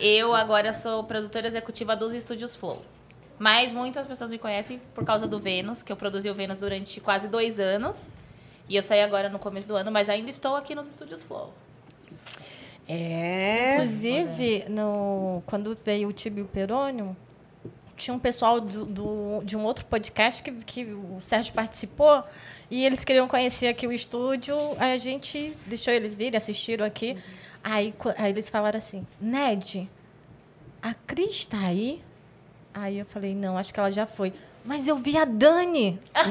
Eu 0.00 0.34
agora 0.34 0.72
sou 0.72 1.04
produtora 1.04 1.46
executiva 1.46 1.94
dos 1.96 2.14
estúdios 2.14 2.54
Flow. 2.54 2.82
Mas 3.38 3.72
muitas 3.72 4.06
pessoas 4.06 4.30
me 4.30 4.38
conhecem 4.38 4.80
por 4.94 5.04
causa 5.04 5.26
do 5.26 5.38
Vênus, 5.38 5.82
que 5.82 5.90
eu 5.90 5.96
produzi 5.96 6.28
o 6.30 6.34
Vênus 6.34 6.58
durante 6.58 7.00
quase 7.00 7.28
dois 7.28 7.58
anos. 7.58 8.10
E 8.68 8.76
eu 8.76 8.82
saí 8.82 9.02
agora 9.02 9.28
no 9.28 9.38
começo 9.38 9.66
do 9.66 9.74
ano, 9.76 9.90
mas 9.90 10.08
ainda 10.08 10.30
estou 10.30 10.56
aqui 10.56 10.74
nos 10.74 10.86
estúdios 10.88 11.22
Flow. 11.22 11.52
É. 12.88 13.74
Inclusive, 13.74 14.64
no, 14.68 15.42
quando 15.46 15.76
veio 15.84 16.08
o 16.08 16.12
Tibio 16.12 16.44
Perônio, 16.46 17.16
tinha 18.00 18.14
um 18.14 18.18
pessoal 18.18 18.60
do, 18.60 18.84
do- 18.84 19.42
de 19.44 19.56
um 19.56 19.64
outro 19.64 19.84
podcast 19.84 20.42
que, 20.42 20.50
que 20.52 20.84
o 20.84 21.18
Sérgio 21.20 21.52
participou 21.52 22.24
e 22.70 22.84
eles 22.84 23.04
queriam 23.04 23.28
conhecer 23.28 23.68
aqui 23.68 23.86
o 23.86 23.92
estúdio. 23.92 24.56
Aí 24.78 24.92
a 24.94 24.98
gente 24.98 25.54
deixou 25.66 25.92
eles 25.92 26.14
virem, 26.14 26.36
assistiram 26.38 26.84
aqui. 26.86 27.16
Aí, 27.62 27.92
co- 27.98 28.14
aí 28.16 28.30
eles 28.30 28.48
falaram 28.48 28.78
assim: 28.78 29.06
Ned, 29.20 29.88
a 30.82 30.94
Cris 31.06 31.30
está 31.36 31.58
aí? 31.58 32.02
Aí 32.72 32.98
eu 32.98 33.04
falei: 33.06 33.34
não, 33.34 33.58
acho 33.58 33.72
que 33.74 33.78
ela 33.78 33.92
já 33.92 34.06
foi. 34.06 34.32
Mas 34.64 34.86
eu 34.88 34.96
vi 34.96 35.16
a 35.16 35.24
Dani. 35.24 35.98
A 36.14 36.22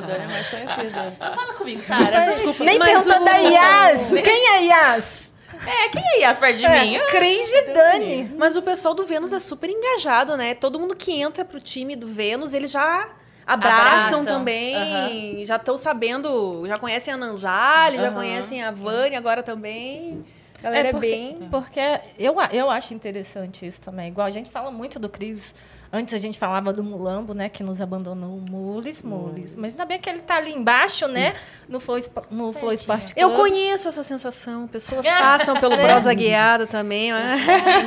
Dani 0.00 0.22
é 0.24 0.26
mais 0.28 0.48
conhecida. 0.48 1.12
Não 1.18 1.34
fala 1.34 1.54
comigo, 1.54 1.80
Sara. 1.80 2.26
Desculpa, 2.30 2.64
Nem 2.64 2.78
mas 2.78 3.04
perguntou 3.04 3.22
o- 3.22 3.24
da 3.24 3.36
Yas. 3.38 4.20
Quem 4.20 4.48
é 4.56 4.64
Yas? 4.66 5.31
É, 5.66 5.88
quem 5.88 6.02
é 6.02 6.20
Yas 6.22 6.38
perto 6.38 6.58
de 6.58 6.68
mim? 6.68 6.98
Cris 7.10 7.52
e 7.52 7.72
Dani. 7.72 8.34
Mas 8.36 8.56
o 8.56 8.62
pessoal 8.62 8.94
do 8.94 9.04
Vênus 9.04 9.32
é 9.32 9.38
super 9.38 9.70
engajado, 9.70 10.36
né? 10.36 10.54
Todo 10.54 10.78
mundo 10.78 10.96
que 10.96 11.12
entra 11.12 11.44
pro 11.44 11.60
time 11.60 11.94
do 11.94 12.06
Vênus, 12.06 12.52
eles 12.52 12.70
já 12.70 13.08
abraçam, 13.46 14.20
Abraçam. 14.20 14.24
também. 14.24 15.44
Já 15.44 15.56
estão 15.56 15.76
sabendo, 15.76 16.66
já 16.66 16.78
conhecem 16.78 17.14
a 17.14 17.16
Nanzali, 17.16 17.96
já 17.98 18.06
Aham. 18.08 18.14
conhecem 18.14 18.62
a 18.62 18.70
Vânia 18.70 19.18
agora 19.18 19.42
também. 19.42 20.24
A 20.58 20.62
galera 20.62 20.88
é, 20.88 20.90
porque, 20.92 21.06
bem. 21.08 21.48
Porque 21.50 21.80
eu, 22.18 22.36
eu 22.52 22.70
acho 22.70 22.94
interessante 22.94 23.66
isso 23.66 23.80
também. 23.80 24.08
Igual 24.08 24.26
a 24.26 24.30
gente 24.30 24.50
fala 24.50 24.70
muito 24.70 24.98
do 24.98 25.08
Cris. 25.08 25.54
Antes 25.94 26.14
a 26.14 26.18
gente 26.18 26.38
falava 26.38 26.72
do 26.72 26.82
Mulambo, 26.82 27.34
né? 27.34 27.50
Que 27.50 27.62
nos 27.62 27.78
abandonou. 27.80 28.40
Mules, 28.50 29.02
Mules. 29.02 29.54
Mas 29.54 29.72
ainda 29.72 29.84
bem 29.84 29.98
que 30.00 30.08
ele 30.08 30.20
tá 30.20 30.36
ali 30.36 30.50
embaixo, 30.50 31.06
né? 31.06 31.34
No 31.68 31.78
Flow, 31.80 31.98
no 32.30 32.50
Flow 32.54 32.72
Sport 32.72 33.12
Club. 33.12 33.18
Eu 33.18 33.32
conheço 33.32 33.88
essa 33.88 34.02
sensação. 34.02 34.66
Pessoas 34.66 35.04
passam 35.06 35.54
pelo 35.60 35.76
Prosa 35.78 36.14
Guiada 36.14 36.66
também. 36.66 37.12
né? 37.12 37.36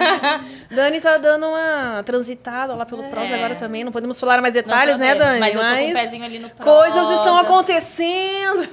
Dani 0.69 1.01
tá 1.01 1.17
dando 1.17 1.47
uma 1.47 2.03
transitada 2.03 2.75
lá 2.75 2.85
pelo 2.85 3.03
Prosa 3.05 3.33
É. 3.33 3.35
agora 3.35 3.55
também. 3.55 3.83
Não 3.83 3.91
podemos 3.91 4.19
falar 4.19 4.39
mais 4.39 4.53
detalhes, 4.53 4.99
né, 4.99 5.15
Dani? 5.15 5.39
Mas 5.39 5.55
eu 5.55 5.61
tô 5.61 5.67
com 5.67 5.85
um 5.89 5.93
pezinho 5.93 6.25
ali 6.25 6.37
no 6.39 6.49
coisas 6.51 7.01
estão 7.09 7.23
prosa. 7.23 7.39
acontecendo. 7.41 8.69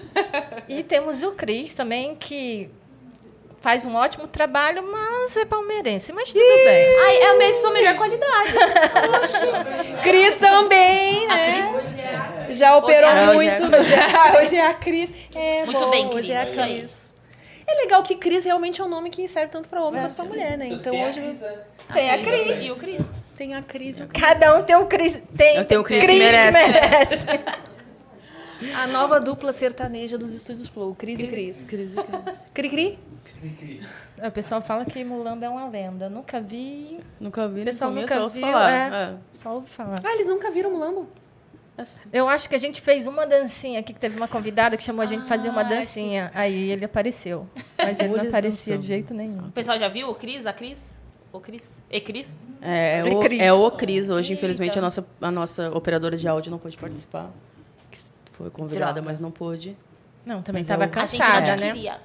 E 0.69 0.83
temos 0.83 1.23
o 1.23 1.33
Cris 1.33 1.73
também, 1.73 2.15
que 2.15 2.69
faz 3.63 3.85
um 3.87 3.95
ótimo 3.95 4.27
trabalho, 4.29 4.83
mas 4.93 5.35
é 5.39 5.47
palmeirense. 5.47 6.13
Mas 6.13 6.29
tudo 6.33 6.41
bem. 6.45 6.99
Ai, 7.07 7.17
é 7.17 7.31
a 7.31 7.39
minha 7.39 7.55
sua 7.55 7.71
melhor 7.71 7.97
qualidade. 7.97 8.53
Cris 10.03 10.39
também, 10.39 11.27
né? 11.29 11.73
Já 12.51 12.77
operou 12.77 13.09
é 13.11 13.25
a- 13.25 13.33
muito. 13.33 13.65
hoje 13.65 13.95
é 13.95 14.09
Já, 14.09 14.37
hoje 14.41 14.57
é 14.57 14.67
a 14.67 14.75
Cris. 14.75 15.11
É, 15.35 15.65
Muito 15.65 15.81
bom, 15.81 15.91
bem, 15.91 16.05
Cris. 16.11 16.17
Hoje 16.19 16.33
é 16.33 16.43
a. 16.43 16.47
Cris. 16.47 17.13
É 17.67 17.75
legal 17.77 18.03
que 18.03 18.17
Cris 18.17 18.45
realmente 18.45 18.81
é 18.81 18.85
um 18.85 18.89
nome 18.89 19.09
que 19.09 19.27
serve 19.29 19.51
tanto 19.51 19.69
para 19.69 19.83
homem 19.83 20.03
quanto 20.03 20.15
para 20.17 20.25
mulher, 20.27 20.59
né? 20.59 20.67
Então 20.67 20.95
hoje 21.09 21.21
Tem 21.95 22.11
a 22.11 22.19
Cris. 22.23 22.63
E 22.65 22.71
o 22.71 22.77
Cris. 22.77 23.03
tem 23.37 23.55
a 23.55 23.63
Cris 23.63 23.99
e 23.99 24.03
o 24.03 24.09
Cada 24.09 24.59
um 24.59 24.63
tem 24.63 24.77
um 24.77 24.85
Cris. 24.87 25.19
Tem 25.37 25.57
Eu 25.57 25.65
tenho 25.65 25.81
o 25.81 25.85
Cris 25.85 26.01
que 26.01 26.07
Cris 26.07 26.19
merece. 26.19 26.69
merece. 26.69 27.27
A 28.77 28.87
nova 28.89 29.19
dupla 29.19 29.53
sertaneja 29.53 30.19
dos 30.19 30.35
estúdios 30.35 30.69
Flow, 30.69 30.95
Cris 30.95 31.19
e 31.21 31.27
Cris. 31.27 31.67
Cris 31.67 31.93
e 31.93 31.95
Cris. 31.95 32.35
Cri 32.53 32.69
Cri? 32.69 32.99
O 34.27 34.31
pessoal 34.31 34.61
fala 34.61 34.85
que 34.85 35.05
Mulambo 35.05 35.45
é 35.45 35.49
uma 35.49 35.69
lenda. 35.69 36.09
Nunca 36.09 36.41
vi. 36.41 37.01
Nunca 37.21 37.49
vi, 37.49 37.63
O 37.63 37.65
pessoal 37.65 37.91
nunca 37.91 38.29
viu. 38.29 38.41
falar. 38.41 38.71
é. 38.71 38.89
É. 39.13 39.15
Só 39.33 39.55
ouvi 39.55 39.69
falar. 39.69 39.95
Ah, 40.05 40.13
eles 40.13 40.29
nunca 40.29 40.51
viram 40.51 40.71
Mulambo? 40.71 41.09
Eu 42.13 42.29
acho 42.29 42.49
que 42.49 42.55
a 42.55 42.59
gente 42.59 42.81
fez 42.81 43.07
uma 43.07 43.27
dancinha 43.27 43.81
aqui, 43.81 43.93
que 43.93 43.99
teve 43.99 44.17
uma 44.17 44.29
convidada 44.29 44.77
que 44.77 44.85
chamou 44.85 45.03
a 45.03 45.07
gente 45.07 45.21
pra 45.21 45.29
fazer 45.29 45.49
uma 45.49 45.63
Ah, 45.63 45.65
dancinha. 45.65 46.31
Aí 46.35 46.71
ele 46.71 46.85
apareceu. 46.85 47.49
Mas 47.77 47.99
ele 47.99 48.15
não 48.17 48.29
aparecia 48.29 48.79
de 48.79 48.87
jeito 48.87 49.13
nenhum. 49.13 49.49
O 49.49 49.53
pessoal 49.53 49.79
já 49.79 49.89
viu 49.89 50.09
o 50.09 50.15
Cris, 50.15 50.47
a 50.47 50.53
Cris? 50.53 50.97
O 51.33 51.41
Cris? 51.41 51.83
E 51.91 52.01
Cris? 52.01 52.39
É, 52.61 52.99
é 52.99 53.05
o, 53.05 53.19
Cris. 53.21 53.41
é 53.41 53.53
o 53.53 53.71
Cris. 53.73 54.11
Hoje, 54.11 54.33
Eita. 54.33 54.39
infelizmente, 54.39 54.79
a 54.79 54.83
nossa, 54.83 55.05
a 55.21 55.31
nossa 55.31 55.77
operadora 55.77 56.17
de 56.17 56.29
áudio 56.29 56.51
não 56.51 56.59
pôde 56.59 56.77
participar. 56.77 57.31
Que 57.91 57.99
Foi 58.33 58.51
convidada, 58.51 58.93
Droga. 58.93 59.09
mas 59.09 59.19
não 59.19 59.31
pôde. 59.31 59.77
Não, 60.25 60.43
também 60.43 60.61
estava 60.63 60.85
eu- 60.85 60.91
a 60.95 61.07
gente 61.07 61.19
cansada, 61.19 61.57
não 61.57 61.63
né? 61.65 61.73
queria. 61.73 61.99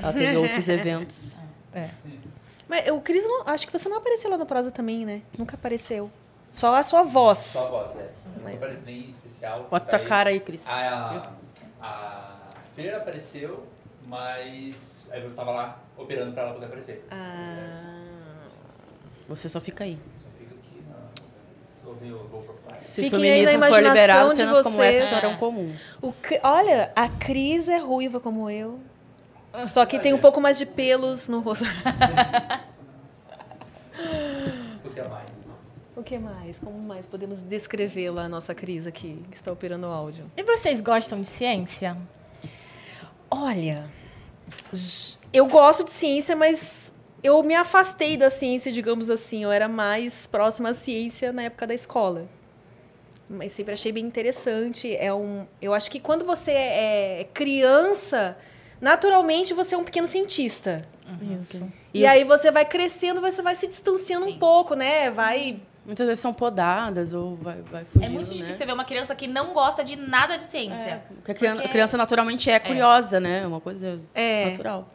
Ela 0.00 0.12
teve 0.12 0.36
outros 0.36 0.68
eventos. 0.68 1.28
Mas 2.68 2.88
o 2.88 3.00
Cris, 3.00 3.24
não- 3.24 3.46
acho 3.48 3.66
que 3.66 3.72
você 3.76 3.88
não 3.88 3.98
apareceu 3.98 4.30
lá 4.30 4.38
no 4.38 4.46
Prosa 4.46 4.70
também, 4.70 5.04
né? 5.04 5.22
Nunca 5.36 5.56
apareceu. 5.56 6.10
Só 6.50 6.74
a 6.74 6.82
sua 6.82 7.02
voz. 7.02 7.38
Só 7.38 7.66
a 7.66 7.70
voz, 7.70 7.96
é. 7.98 8.10
Não 8.42 8.52
aparece 8.54 8.82
nem 8.84 9.10
especial. 9.10 9.66
Bota 9.70 9.86
tá 9.86 9.98
tua 9.98 10.06
cara 10.06 10.30
aí, 10.30 10.40
Cris. 10.40 10.66
A, 10.68 11.30
a 11.80 12.30
Fer 12.76 12.94
apareceu, 12.94 13.66
mas 14.06 15.06
aí 15.10 15.22
eu 15.22 15.30
tava 15.32 15.50
lá 15.50 15.80
operando 15.96 16.32
pra 16.32 16.42
ela 16.44 16.52
poder 16.54 16.66
aparecer. 16.66 17.04
Você 19.28 19.48
só 19.48 19.60
fica 19.60 19.84
aí. 19.84 19.98
Só 20.18 20.28
fica 20.38 20.54
aqui 20.54 20.82
na. 20.88 20.96
Só 21.82 21.88
ouvir 21.90 22.12
o 22.12 22.18
Go 22.28 22.40
for 22.40 22.54
Fly. 22.66 22.76
Se 22.80 23.02
Fiquem 23.02 23.18
o 23.18 23.22
aí 23.22 23.42
na 23.44 23.50
feminismo 23.50 23.74
for 23.74 23.82
liberado, 23.82 24.30
de 24.30 24.36
cenas 24.36 24.60
como 24.62 24.76
vocês. 24.76 25.04
essa 25.04 25.14
serão 25.20 25.34
comuns. 25.36 25.98
O 26.02 26.12
Olha, 26.42 26.92
a 26.94 27.08
Cris 27.08 27.68
é 27.68 27.78
ruiva 27.78 28.20
como 28.20 28.50
eu. 28.50 28.78
Só 29.66 29.84
que 29.84 29.98
tem 29.98 30.12
um 30.14 30.18
pouco 30.18 30.40
mais 30.40 30.58
de 30.58 30.66
pelos 30.66 31.28
no 31.28 31.40
rosto. 31.40 31.64
O 34.84 34.90
que 34.90 35.00
é 35.00 35.08
mais? 35.08 35.28
O 35.94 36.02
que 36.02 36.18
mais? 36.18 36.58
Como 36.58 36.78
mais 36.78 37.06
podemos 37.06 37.40
descrevê-la, 37.40 38.22
a 38.22 38.28
nossa 38.28 38.54
Cris 38.54 38.86
aqui, 38.86 39.22
que 39.30 39.36
está 39.36 39.52
operando 39.52 39.86
o 39.86 39.90
áudio? 39.90 40.30
E 40.36 40.42
vocês 40.42 40.80
gostam 40.80 41.20
de 41.20 41.28
ciência? 41.28 41.96
Olha, 43.30 43.88
eu 45.32 45.46
gosto 45.46 45.84
de 45.84 45.90
ciência, 45.90 46.34
mas 46.34 46.92
eu 47.22 47.42
me 47.42 47.54
afastei 47.54 48.16
da 48.16 48.28
ciência, 48.28 48.72
digamos 48.72 49.08
assim. 49.08 49.44
Eu 49.44 49.52
era 49.52 49.68
mais 49.68 50.26
próxima 50.26 50.70
à 50.70 50.74
ciência 50.74 51.32
na 51.32 51.44
época 51.44 51.66
da 51.66 51.74
escola. 51.74 52.26
Mas 53.28 53.52
sempre 53.52 53.72
achei 53.72 53.92
bem 53.92 54.04
interessante. 54.04 54.94
É 54.96 55.12
um, 55.14 55.46
eu 55.60 55.72
acho 55.72 55.90
que 55.90 56.00
quando 56.00 56.24
você 56.24 56.50
é 56.50 57.28
criança, 57.32 58.36
naturalmente 58.82 59.54
você 59.54 59.74
é 59.74 59.78
um 59.78 59.84
pequeno 59.84 60.06
cientista. 60.06 60.86
Isso. 61.40 61.66
E, 61.94 62.00
E 62.00 62.04
os- 62.04 62.10
aí 62.10 62.24
você 62.24 62.50
vai 62.50 62.64
crescendo, 62.66 63.20
você 63.20 63.40
vai 63.40 63.54
se 63.54 63.66
distanciando 63.66 64.26
um 64.26 64.32
Sim. 64.32 64.38
pouco, 64.38 64.74
né? 64.74 65.10
Vai. 65.10 65.60
Muitas 65.86 66.06
vezes 66.06 66.20
são 66.20 66.32
podadas 66.32 67.12
ou 67.12 67.34
vai, 67.36 67.60
vai 67.62 67.84
fugindo, 67.84 68.04
É 68.04 68.08
muito 68.08 68.28
né? 68.28 68.34
difícil 68.34 68.52
você 68.58 68.66
ver 68.66 68.72
uma 68.72 68.84
criança 68.84 69.14
que 69.16 69.26
não 69.26 69.52
gosta 69.52 69.82
de 69.84 69.96
nada 69.96 70.36
de 70.36 70.44
ciência. 70.44 71.02
Porque 71.16 71.32
a 71.32 71.34
criança, 71.34 71.54
Porque- 71.56 71.68
a 71.68 71.70
criança 71.72 71.96
naturalmente 71.96 72.50
é 72.50 72.58
curiosa, 72.60 73.18
né? 73.18 73.42
É 73.42 73.46
uma 73.46 73.60
coisa 73.60 74.00
É. 74.14 74.50
natural. 74.50 74.88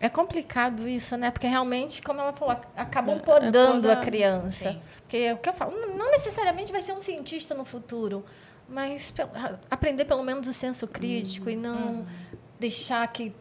É 0.00 0.08
complicado 0.08 0.88
isso, 0.88 1.16
né? 1.16 1.30
Porque 1.30 1.46
realmente, 1.46 2.02
como 2.02 2.20
ela 2.20 2.32
falou, 2.32 2.56
acabam 2.76 3.14
É, 3.14 3.18
é 3.18 3.20
podando 3.20 3.88
a 3.88 3.94
podar. 3.94 4.00
criança. 4.04 4.72
Sim. 4.72 4.80
Porque 5.02 5.16
é 5.18 5.32
o 5.32 5.36
que 5.36 5.48
eu 5.48 5.52
falo, 5.52 5.72
não 5.96 6.10
necessariamente 6.10 6.72
vai 6.72 6.82
ser 6.82 6.92
um 6.92 6.98
cientista 6.98 7.54
no 7.54 7.64
futuro, 7.64 8.24
mas 8.68 9.14
a- 9.20 9.54
aprender 9.70 10.04
pelo 10.06 10.24
menos 10.24 10.48
o 10.48 10.52
senso 10.52 10.88
crítico 10.88 11.48
e 11.48 11.54
não 11.54 12.04
deixar 12.62 13.06
que 13.08 13.32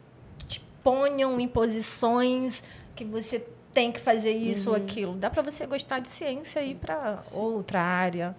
te 0.48 0.60
ponham 0.84 1.40
em 1.40 1.48
posições 1.48 2.64
que 2.96 3.06
você 3.06 3.46
tem 3.72 3.92
que 3.92 4.00
fazer 4.00 4.34
isso 4.34 4.72
ou 4.72 4.76
aquilo. 4.76 5.14
Dá 5.16 5.30
para 5.30 5.42
você 5.42 5.66
gostar 5.66 6.00
de 6.00 6.08
ciência 6.08 6.60
e 6.62 6.72
ir 6.72 6.76
para 6.76 7.24
outra 7.34 7.80
área. 7.80 8.36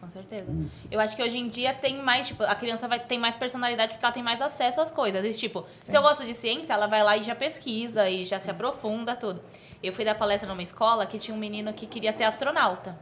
Com 0.00 0.10
certeza. 0.10 0.46
Eu 0.90 0.98
acho 0.98 1.14
que 1.14 1.22
hoje 1.22 1.38
em 1.38 1.48
dia 1.48 1.72
tem 1.72 2.02
mais, 2.02 2.26
tipo, 2.26 2.42
a 2.42 2.54
criança 2.54 2.88
vai 2.88 2.98
ter 2.98 3.18
mais 3.18 3.36
personalidade 3.36 3.92
porque 3.92 4.04
ela 4.04 4.12
tem 4.12 4.22
mais 4.22 4.42
acesso 4.42 4.80
às 4.80 4.90
coisas. 4.90 5.24
E, 5.24 5.38
tipo, 5.38 5.64
se 5.78 5.96
eu 5.96 6.02
gosto 6.02 6.24
de 6.24 6.34
ciência, 6.34 6.72
ela 6.72 6.86
vai 6.86 7.02
lá 7.02 7.16
e 7.16 7.22
já 7.22 7.34
pesquisa 7.34 8.08
e 8.08 8.24
já 8.24 8.38
se 8.38 8.50
aprofunda, 8.50 9.14
tudo. 9.14 9.40
Eu 9.82 9.92
fui 9.92 10.04
dar 10.04 10.14
palestra 10.14 10.48
numa 10.48 10.62
escola 10.62 11.06
que 11.06 11.18
tinha 11.18 11.34
um 11.34 11.38
menino 11.38 11.72
que 11.72 11.86
queria 11.86 12.12
ser 12.12 12.24
astronauta. 12.24 12.98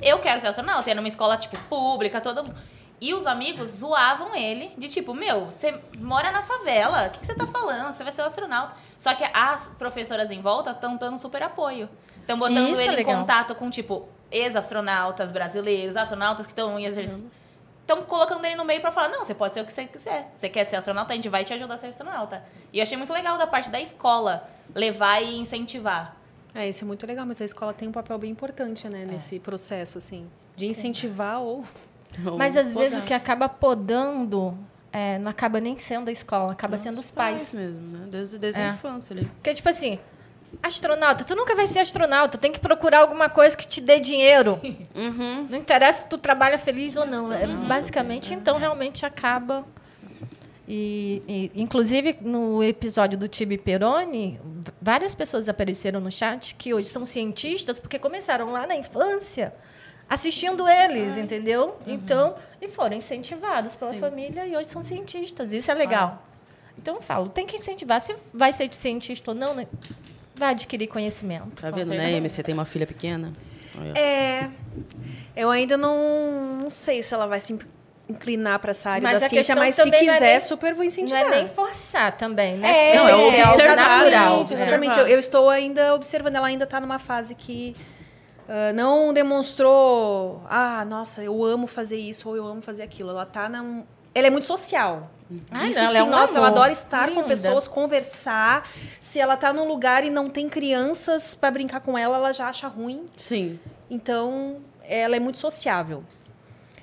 Eu 0.00 0.18
quero 0.20 0.40
ser 0.40 0.46
astronauta, 0.48 0.88
ia 0.88 0.94
numa 0.94 1.08
escola, 1.08 1.36
tipo, 1.36 1.58
pública, 1.68 2.20
todo 2.20 2.44
mundo. 2.44 2.56
E 3.00 3.12
os 3.12 3.26
amigos 3.26 3.70
zoavam 3.70 4.34
ele 4.34 4.72
de 4.78 4.88
tipo, 4.88 5.12
meu, 5.12 5.46
você 5.46 5.78
mora 5.98 6.32
na 6.32 6.42
favela, 6.42 7.06
o 7.06 7.10
que, 7.10 7.20
que 7.20 7.26
você 7.26 7.34
tá 7.34 7.46
falando? 7.46 7.92
Você 7.92 8.02
vai 8.02 8.12
ser 8.12 8.22
um 8.22 8.26
astronauta. 8.26 8.74
Só 8.96 9.14
que 9.14 9.24
as 9.34 9.68
professoras 9.78 10.30
em 10.30 10.40
volta 10.40 10.70
estão 10.70 10.96
dando 10.96 11.18
super 11.18 11.42
apoio. 11.42 11.90
Estão 12.20 12.38
botando 12.38 12.70
Isso 12.70 12.80
é 12.80 12.84
ele 12.84 12.94
em 12.94 12.96
legal. 12.96 13.20
contato 13.20 13.54
com, 13.54 13.68
tipo, 13.68 14.08
ex-astronautas 14.30 15.30
brasileiros, 15.30 15.94
astronautas 15.94 16.46
que 16.46 16.52
estão 16.52 16.78
em 16.78 16.86
exercício. 16.86 17.30
Estão 17.82 18.02
colocando 18.02 18.44
ele 18.44 18.56
no 18.56 18.64
meio 18.64 18.80
pra 18.80 18.90
falar, 18.90 19.10
não, 19.10 19.24
você 19.24 19.34
pode 19.34 19.54
ser 19.54 19.60
o 19.60 19.64
que 19.64 19.72
você 19.72 19.86
quiser. 19.86 20.28
Você 20.32 20.48
quer 20.48 20.64
ser 20.64 20.76
astronauta, 20.76 21.12
a 21.12 21.16
gente 21.16 21.28
vai 21.28 21.44
te 21.44 21.52
ajudar 21.52 21.74
a 21.74 21.76
ser 21.76 21.88
astronauta. 21.88 22.42
E 22.72 22.78
eu 22.78 22.82
achei 22.82 22.96
muito 22.96 23.12
legal 23.12 23.38
da 23.38 23.46
parte 23.46 23.70
da 23.70 23.80
escola 23.80 24.48
levar 24.74 25.22
e 25.22 25.36
incentivar. 25.36 26.16
É, 26.52 26.68
isso 26.68 26.82
é 26.82 26.86
muito 26.86 27.06
legal, 27.06 27.26
mas 27.26 27.40
a 27.40 27.44
escola 27.44 27.72
tem 27.72 27.86
um 27.86 27.92
papel 27.92 28.18
bem 28.18 28.30
importante, 28.30 28.88
né, 28.88 29.04
nesse 29.04 29.38
processo, 29.38 29.98
assim, 29.98 30.28
de 30.56 30.66
incentivar 30.66 31.40
ou... 31.40 31.62
Ou 32.24 32.38
Mas 32.38 32.56
às 32.56 32.72
vezes 32.72 32.90
podar. 32.94 33.02
o 33.02 33.06
que 33.06 33.14
acaba 33.14 33.48
podando 33.48 34.56
é, 34.92 35.18
não 35.18 35.30
acaba 35.30 35.60
nem 35.60 35.76
sendo 35.78 36.08
a 36.08 36.12
escola, 36.12 36.52
acaba 36.52 36.76
sendo 36.76 36.98
os 37.00 37.10
pais. 37.10 37.52
mesmo, 37.52 37.80
né? 37.98 38.06
Desde, 38.10 38.38
desde 38.38 38.60
É. 38.60 38.70
a 38.70 38.72
infância 38.72 39.14
ali. 39.14 39.26
Porque, 39.26 39.52
tipo 39.52 39.68
assim, 39.68 39.98
astronauta, 40.62 41.22
tu 41.24 41.34
nunca 41.36 41.54
vai 41.54 41.66
ser 41.66 41.80
astronauta, 41.80 42.38
tem 42.38 42.50
que 42.52 42.60
procurar 42.60 43.00
alguma 43.00 43.28
coisa 43.28 43.54
que 43.56 43.66
te 43.66 43.80
dê 43.80 44.00
dinheiro. 44.00 44.58
Uhum. 44.94 45.46
Não 45.50 45.58
interessa 45.58 46.00
se 46.00 46.06
tu 46.08 46.16
trabalha 46.16 46.58
feliz 46.58 46.96
ou 46.96 47.04
não. 47.04 47.30
É, 47.32 47.46
basicamente, 47.46 48.32
então, 48.32 48.56
realmente 48.58 49.04
acaba. 49.04 49.66
E, 50.68 51.22
e, 51.28 51.52
inclusive, 51.62 52.16
no 52.22 52.62
episódio 52.64 53.16
do 53.16 53.28
Tibi 53.28 53.56
Peroni, 53.56 54.40
várias 54.82 55.14
pessoas 55.14 55.48
apareceram 55.48 56.00
no 56.00 56.10
chat 56.10 56.54
que 56.56 56.74
hoje 56.74 56.88
são 56.88 57.06
cientistas 57.06 57.78
porque 57.78 57.98
começaram 58.00 58.50
lá 58.50 58.66
na 58.66 58.74
infância 58.74 59.54
assistindo 60.08 60.68
eles, 60.68 61.18
entendeu? 61.18 61.76
Então, 61.86 62.34
e 62.60 62.68
foram 62.68 62.96
incentivados 62.96 63.74
pela 63.76 63.92
Sim. 63.92 63.98
família 64.00 64.46
e 64.46 64.56
hoje 64.56 64.68
são 64.68 64.80
cientistas. 64.82 65.52
Isso 65.52 65.70
é 65.70 65.74
legal. 65.74 66.22
Então, 66.78 66.96
eu 66.96 67.02
falo, 67.02 67.28
tem 67.28 67.46
que 67.46 67.56
incentivar. 67.56 68.00
Se 68.00 68.14
vai 68.32 68.52
ser 68.52 68.72
cientista 68.74 69.30
ou 69.30 69.34
não, 69.34 69.54
né? 69.54 69.66
vai 70.38 70.50
adquirir 70.50 70.86
conhecimento. 70.86 71.62
Tá 71.62 71.70
vendo, 71.70 71.88
né. 71.88 72.14
Amy? 72.16 72.28
Você 72.28 72.42
tem 72.42 72.52
uma 72.54 72.66
filha 72.66 72.86
pequena? 72.86 73.32
É, 73.94 74.48
eu 75.34 75.50
ainda 75.50 75.76
não, 75.76 76.58
não 76.62 76.70
sei 76.70 77.02
se 77.02 77.12
ela 77.14 77.26
vai 77.26 77.40
se 77.40 77.58
inclinar 78.08 78.58
para 78.58 78.70
essa 78.70 78.90
área 78.90 79.02
Mas 79.02 79.20
da 79.20 79.26
a 79.26 79.28
ciência, 79.28 79.56
mas 79.56 79.74
se 79.74 79.84
não 79.84 79.92
é 79.92 79.98
quiser, 79.98 80.20
nem- 80.20 80.40
super 80.40 80.74
vou 80.74 80.82
Não 80.84 80.88
incentivar. 80.88 81.22
é 81.22 81.28
nem 81.30 81.48
forçar 81.48 82.12
também, 82.16 82.56
né? 82.56 82.92
É, 82.92 82.96
Não, 82.96 83.08
é 83.08 83.12
algo 83.12 83.26
observar, 83.26 83.76
natural. 83.76 84.42
Exatamente. 84.50 84.84
Eu, 84.98 85.02
Observar. 85.02 85.10
eu 85.10 85.18
estou 85.18 85.50
ainda 85.50 85.94
observando. 85.94 86.36
Ela 86.36 86.46
ainda 86.46 86.64
está 86.64 86.80
numa 86.80 86.98
fase 86.98 87.34
que 87.34 87.74
ah, 88.48 88.72
não 88.72 89.12
demonstrou. 89.12 90.42
Ah, 90.48 90.84
nossa, 90.84 91.22
eu 91.22 91.44
amo 91.44 91.66
fazer 91.66 91.96
isso 91.96 92.28
ou 92.28 92.36
eu 92.36 92.46
amo 92.46 92.62
fazer 92.62 92.82
aquilo. 92.82 93.10
Ela 93.10 93.26
tá 93.26 93.48
na. 93.48 93.82
Ela 94.14 94.28
é 94.28 94.30
muito 94.30 94.46
social. 94.46 95.10
Ai, 95.50 95.70
Isso 95.70 95.78
não, 95.80 95.86
ela 95.86 95.92
sim, 95.92 95.98
é 95.98 96.04
um 96.04 96.10
nossa, 96.10 96.38
ela 96.38 96.46
amor. 96.46 96.58
adora 96.58 96.72
estar 96.72 97.08
com 97.08 97.22
Linda. 97.22 97.28
pessoas, 97.28 97.68
conversar. 97.68 98.66
Se 99.00 99.18
ela 99.18 99.36
tá 99.36 99.52
num 99.52 99.66
lugar 99.66 100.04
e 100.04 100.10
não 100.10 100.30
tem 100.30 100.48
crianças 100.48 101.34
para 101.34 101.50
brincar 101.50 101.80
com 101.80 101.98
ela, 101.98 102.16
ela 102.16 102.32
já 102.32 102.48
acha 102.48 102.68
ruim. 102.68 103.06
Sim. 103.18 103.58
Então, 103.90 104.58
ela 104.84 105.16
é 105.16 105.20
muito 105.20 105.38
sociável. 105.38 106.04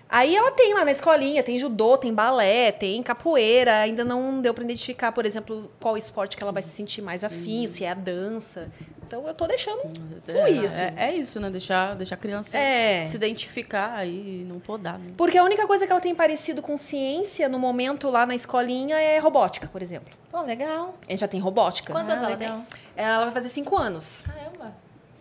Aí 0.10 0.36
ela 0.36 0.52
tem 0.52 0.76
lá 0.76 0.86
na 0.86 0.92
escolinha, 0.92 1.42
tem 1.42 1.58
judô, 1.58 1.98
tem 1.98 2.14
balé, 2.14 2.72
tem 2.72 3.02
capoeira. 3.02 3.80
Ainda 3.80 4.04
não 4.04 4.42
deu 4.42 4.54
para 4.54 4.64
identificar, 4.64 5.12
por 5.12 5.26
exemplo, 5.26 5.72
qual 5.80 5.98
esporte 5.98 6.38
que 6.38 6.44
ela 6.44 6.52
vai 6.52 6.62
se 6.62 6.70
sentir 6.70 7.02
mais 7.02 7.24
afim, 7.24 7.68
se 7.68 7.84
é 7.84 7.90
a 7.90 7.96
dança. 7.96 8.72
Então 9.14 9.28
eu 9.28 9.34
tô 9.36 9.46
deixando 9.46 9.80
fluir, 10.26 10.66
assim. 10.66 10.84
É, 10.84 10.94
é 10.98 11.14
isso, 11.14 11.40
né? 11.40 11.48
Deixar, 11.52 11.96
deixar 11.96 12.16
a 12.16 12.18
criança 12.18 12.58
É. 12.58 13.06
se 13.06 13.16
identificar 13.16 14.04
e 14.08 14.44
não 14.50 14.60
podar. 14.60 14.98
Né? 14.98 15.12
Porque 15.16 15.38
a 15.38 15.44
única 15.44 15.68
coisa 15.68 15.86
que 15.86 15.92
ela 15.92 16.02
tem 16.02 16.16
parecido 16.16 16.64
com 16.64 16.76
ciência 16.78 17.48
no 17.48 17.60
momento 17.60 18.10
lá 18.10 18.26
na 18.26 18.34
escolinha 18.34 19.00
é 19.00 19.20
robótica, 19.20 19.68
por 19.68 19.84
exemplo. 19.84 20.12
Pô, 20.32 20.42
legal. 20.42 20.96
A 21.08 21.12
gente 21.12 21.20
já 21.20 21.28
tem 21.28 21.40
robótica. 21.40 21.94
Quantos 21.94 22.10
Ah, 22.10 22.14
anos 22.14 22.26
ela 22.26 22.36
legal. 22.36 22.56
tem? 22.58 22.80
Ela 23.06 23.26
vai 23.26 23.34
fazer 23.34 23.50
cinco 23.50 23.78
anos. 23.78 24.26
Caramba. 24.26 24.74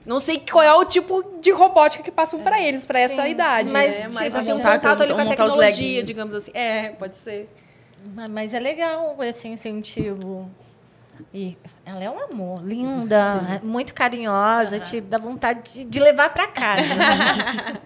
Não 0.07 0.19
sei 0.19 0.39
qual 0.51 0.65
é 0.65 0.73
o 0.75 0.87
tipo 0.87 1.23
de 1.43 1.51
robótica 1.53 2.03
que 2.03 2.11
passam 2.11 2.41
pra 2.41 2.63
eles, 2.63 2.87
pra 2.87 2.99
essa 2.99 3.29
idade. 3.29 3.69
mas, 3.71 3.95
tipo, 4.05 4.15
mas 4.15 4.33
já 4.33 4.43
tem 4.43 4.55
um 4.55 4.59
contato 4.61 5.03
ali 5.03 5.13
com 5.13 5.21
a 5.21 5.27
tecnologia, 5.27 6.03
digamos 6.03 6.35
assim. 6.35 6.51
É, 6.55 6.89
pode 6.99 7.17
ser. 7.19 7.47
Mas- 8.15 8.31
Mas 8.31 8.55
é 8.55 8.59
legal 8.59 9.23
esse 9.23 9.47
incentivo. 9.49 10.51
E 11.33 11.57
ela 11.85 12.03
é 12.03 12.11
um 12.11 12.19
amor, 12.19 12.59
linda, 12.63 13.59
é 13.61 13.65
muito 13.65 13.95
carinhosa, 13.95 14.81
te 14.81 15.01
dá 15.01 15.19
vontade 15.19 15.73
de, 15.73 15.85
de 15.85 16.01
levar 16.01 16.31
para 16.33 16.49
casa. 16.49 16.83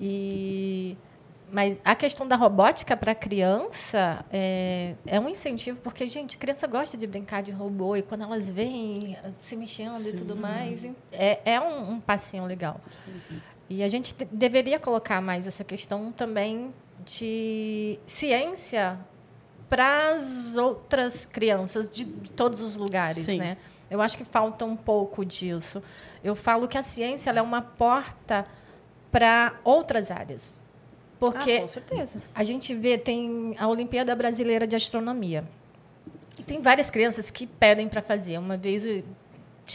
e 0.00 0.96
mas 1.50 1.78
a 1.84 1.94
questão 1.94 2.26
da 2.26 2.34
robótica 2.34 2.96
para 2.96 3.14
criança 3.14 4.24
é, 4.32 4.94
é 5.06 5.18
um 5.20 5.28
incentivo 5.28 5.80
porque 5.80 6.08
gente, 6.08 6.36
criança 6.36 6.66
gosta 6.66 6.96
de 6.98 7.06
brincar 7.06 7.42
de 7.42 7.52
robô 7.52 7.94
e 7.96 8.02
quando 8.02 8.24
elas 8.24 8.50
veem 8.50 9.16
se 9.38 9.54
mexendo 9.54 10.04
e 10.06 10.12
tudo 10.12 10.34
mais, 10.36 10.84
é, 11.12 11.38
é 11.44 11.60
um, 11.60 11.92
um 11.92 12.00
passinho 12.00 12.44
legal. 12.44 12.80
E 13.70 13.82
a 13.82 13.88
gente 13.88 14.12
de- 14.12 14.24
deveria 14.24 14.78
colocar 14.80 15.20
mais 15.22 15.46
essa 15.46 15.62
questão 15.62 16.10
também 16.10 16.74
de 17.04 17.98
ciência 18.04 18.98
para 19.68 20.14
as 20.14 20.56
outras 20.56 21.26
crianças 21.26 21.88
de, 21.88 22.04
de 22.04 22.30
todos 22.30 22.60
os 22.60 22.76
lugares, 22.76 23.24
Sim. 23.24 23.38
né? 23.38 23.56
Eu 23.90 24.00
acho 24.00 24.18
que 24.18 24.24
falta 24.24 24.64
um 24.64 24.76
pouco 24.76 25.24
disso. 25.24 25.82
Eu 26.22 26.34
falo 26.34 26.66
que 26.66 26.76
a 26.76 26.82
ciência 26.82 27.30
é 27.30 27.42
uma 27.42 27.62
porta 27.62 28.46
para 29.12 29.58
outras 29.64 30.10
áreas. 30.10 30.62
Porque 31.18 31.52
Ah, 31.52 31.60
com 31.60 31.66
certeza. 31.68 32.22
a 32.34 32.44
gente 32.44 32.74
vê, 32.74 32.98
tem 32.98 33.54
a 33.58 33.68
Olimpíada 33.68 34.14
Brasileira 34.14 34.66
de 34.66 34.76
Astronomia. 34.76 35.48
E 36.38 36.42
tem 36.42 36.60
várias 36.60 36.90
crianças 36.90 37.30
que 37.30 37.46
pedem 37.46 37.88
para 37.88 38.02
fazer. 38.02 38.38
Uma 38.38 38.56
vez, 38.56 38.84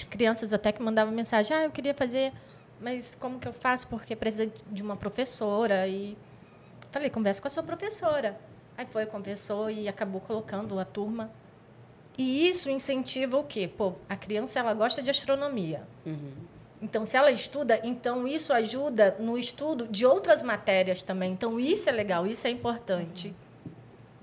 crianças 0.09 0.53
até 0.53 0.71
que 0.71 0.81
mandavam 0.81 1.13
mensagem: 1.13 1.55
ah, 1.57 1.63
eu 1.63 1.71
queria 1.71 1.93
fazer, 1.93 2.31
mas 2.79 3.15
como 3.15 3.39
que 3.39 3.47
eu 3.47 3.53
faço? 3.53 3.87
Porque 3.87 4.15
precisa 4.15 4.51
de 4.69 4.83
uma 4.83 4.95
professora. 4.95 5.87
E 5.87 6.15
falei: 6.91 7.09
conversa 7.09 7.41
com 7.41 7.47
a 7.47 7.51
sua 7.51 7.63
professora. 7.63 8.39
Aí 8.77 8.85
foi, 8.85 9.05
conversou 9.05 9.69
e 9.69 9.87
acabou 9.87 10.21
colocando 10.21 10.79
a 10.79 10.85
turma. 10.85 11.29
E 12.17 12.47
isso 12.47 12.69
incentiva 12.69 13.37
o 13.37 13.43
quê? 13.43 13.67
Pô, 13.67 13.93
a 14.09 14.15
criança 14.15 14.59
ela 14.59 14.73
gosta 14.73 15.01
de 15.01 15.09
astronomia. 15.09 15.81
Então, 16.81 17.05
se 17.05 17.15
ela 17.15 17.31
estuda, 17.31 17.79
então 17.83 18.27
isso 18.27 18.51
ajuda 18.51 19.15
no 19.19 19.37
estudo 19.37 19.87
de 19.87 20.05
outras 20.05 20.41
matérias 20.41 21.03
também. 21.03 21.31
Então, 21.31 21.59
isso 21.59 21.87
é 21.87 21.91
legal, 21.91 22.25
isso 22.25 22.47
é 22.47 22.49
importante. 22.49 23.33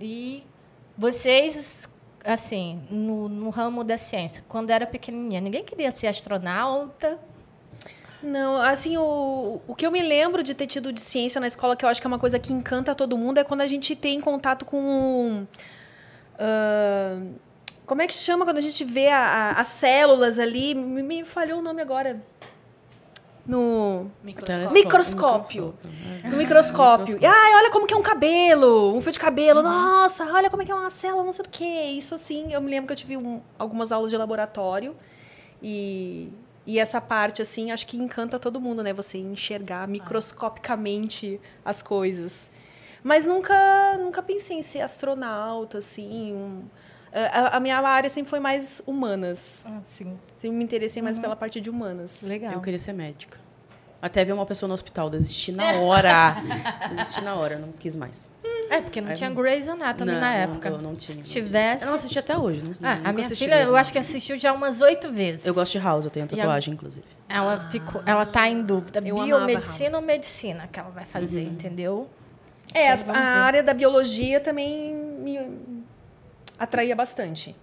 E 0.00 0.42
vocês, 0.96 1.88
assim, 2.24 2.82
no, 2.90 3.28
no 3.28 3.50
ramo 3.50 3.84
da 3.84 3.96
ciência, 3.96 4.44
quando 4.48 4.70
era 4.70 4.86
pequenininha, 4.86 5.40
ninguém 5.40 5.64
queria 5.64 5.92
ser 5.92 6.08
astronauta. 6.08 7.18
Não, 8.22 8.60
assim, 8.60 8.96
o, 8.96 9.60
o 9.66 9.74
que 9.74 9.86
eu 9.86 9.90
me 9.92 10.02
lembro 10.02 10.42
de 10.42 10.52
ter 10.54 10.66
tido 10.66 10.92
de 10.92 11.00
ciência 11.00 11.40
na 11.40 11.46
escola, 11.46 11.76
que 11.76 11.84
eu 11.84 11.88
acho 11.88 12.00
que 12.00 12.06
é 12.06 12.10
uma 12.10 12.18
coisa 12.18 12.38
que 12.38 12.52
encanta 12.52 12.94
todo 12.94 13.16
mundo, 13.16 13.38
é 13.38 13.44
quando 13.44 13.60
a 13.60 13.66
gente 13.66 13.94
tem 13.94 14.20
contato 14.20 14.64
com. 14.64 15.46
ah, 16.38 17.20
como 17.86 18.02
é 18.02 18.06
que 18.06 18.14
chama 18.14 18.44
quando 18.44 18.58
a 18.58 18.60
gente 18.60 18.84
vê 18.84 19.08
a- 19.08 19.18
a- 19.56 19.60
as 19.60 19.68
células 19.68 20.38
ali? 20.38 20.74
Me, 20.74 21.02
me 21.02 21.24
falhou 21.24 21.60
o 21.60 21.62
nome 21.62 21.80
agora. 21.80 22.20
No. 23.46 24.10
Microscópio. 24.22 24.72
Microscópio. 24.74 25.74
No 26.24 26.36
microscópio. 26.36 27.18
E, 27.18 27.24
ai, 27.24 27.54
olha 27.54 27.70
como 27.70 27.86
que 27.86 27.94
é 27.94 27.96
um 27.96 28.02
cabelo, 28.02 28.94
um 28.94 29.00
fio 29.00 29.10
de 29.12 29.18
cabelo. 29.18 29.62
Nossa, 29.62 30.24
olha 30.26 30.50
como 30.50 30.62
é 30.62 30.66
que 30.66 30.70
é 30.72 30.74
uma 30.74 30.90
célula, 30.90 31.24
não 31.24 31.32
sei 31.32 31.46
o 31.46 31.48
quê. 31.48 31.64
Isso 31.96 32.14
assim, 32.14 32.52
eu 32.52 32.60
me 32.60 32.70
lembro 32.70 32.88
que 32.88 32.92
eu 32.92 32.96
tive 32.96 33.16
um- 33.16 33.40
algumas 33.58 33.90
aulas 33.90 34.10
de 34.10 34.18
laboratório. 34.18 34.94
E, 35.62 36.28
e 36.70 36.78
essa 36.78 37.00
parte, 37.00 37.40
assim, 37.40 37.70
acho 37.72 37.86
que 37.86 37.96
encanta 37.96 38.38
todo 38.38 38.60
mundo, 38.60 38.82
né? 38.82 38.92
Você 38.92 39.16
enxergar 39.16 39.88
microscopicamente 39.88 41.40
as 41.64 41.82
coisas. 41.82 42.50
Mas 43.02 43.24
nunca, 43.26 43.96
nunca 43.98 44.22
pensei 44.22 44.58
em 44.58 44.62
ser 44.62 44.80
astronauta, 44.82 45.78
assim. 45.78 46.34
um- 46.34 46.62
a, 47.10 47.56
a 47.56 47.60
minha 47.60 47.78
área 47.78 48.10
sempre 48.10 48.28
foi 48.28 48.38
mais 48.38 48.82
humanas. 48.86 49.64
Assim, 49.80 50.18
Sempre 50.36 50.56
me 50.58 50.64
interessei 50.64 51.00
mais 51.02 51.18
pela 51.18 51.34
parte 51.34 51.58
de 51.60 51.70
humanas. 51.70 52.20
legal. 52.22 52.52
Eu 52.52 52.60
queria 52.60 52.78
ser 52.78 52.92
médica. 52.92 53.38
Até 54.00 54.24
ver 54.24 54.32
uma 54.32 54.44
pessoa 54.46 54.68
no 54.68 54.74
hospital, 54.74 55.08
desisti 55.10 55.50
na 55.50 55.72
hora. 55.80 56.36
desisti 56.94 57.20
na 57.22 57.34
hora, 57.34 57.58
não 57.58 57.72
quis 57.72 57.96
mais. 57.96 58.28
É, 58.70 58.80
porque 58.80 59.00
não 59.00 59.10
Aí 59.10 59.14
tinha 59.16 59.30
não- 59.30 59.36
Grey's 59.36 59.66
Anatomy 59.68 60.12
Não, 60.12 60.20
na 60.20 60.30
não, 60.30 60.36
época. 60.36 60.68
eu 60.68 60.78
não 60.78 60.94
tinha. 60.94 61.16
Se 61.16 61.22
tivesse... 61.22 61.84
Eu 61.84 61.88
não 61.88 61.96
assisti 61.96 62.18
até 62.18 62.36
hoje. 62.36 62.62
Não, 62.62 62.72
Ah, 62.90 62.94
nunca 62.96 63.08
a 63.08 63.12
minha 63.12 63.26
assisti 63.26 63.44
filha, 63.44 63.56
mesmo. 63.56 63.72
eu 63.72 63.76
acho 63.76 63.92
que 63.92 63.98
assistiu 63.98 64.38
já 64.38 64.52
umas 64.52 64.80
oito 64.80 65.10
vezes. 65.10 65.46
Eu 65.46 65.54
gosto 65.54 65.72
de 65.72 65.78
House, 65.78 66.04
eu 66.04 66.10
tenho 66.10 66.26
a 66.26 66.28
E 66.34 66.38
a- 66.40 66.42
tatuagem, 66.44 66.74
inclusive. 66.74 67.06
Ela 67.28 67.68
ficou, 67.70 68.02
ela 68.04 68.26
tá 68.26 68.48
em 68.48 68.62
dúvida. 68.62 69.02
Eu 69.04 69.16
Biomedicina 69.24 69.96
ou 69.96 70.02
medicina 70.02 70.68
que 70.70 70.78
ela 70.78 70.90
vai 70.90 71.04
fazer, 71.04 71.40
Uhum. 71.46 71.52
entendeu? 71.52 72.08
É, 72.74 72.92
Então, 72.94 73.10
a 73.14 73.18
ver. 73.18 73.18
área 73.26 73.62
da 73.62 73.72
biologia 73.72 74.40
também 74.40 74.94
me 74.94 75.38
atraía 76.58 76.94
bastante. 76.94 77.56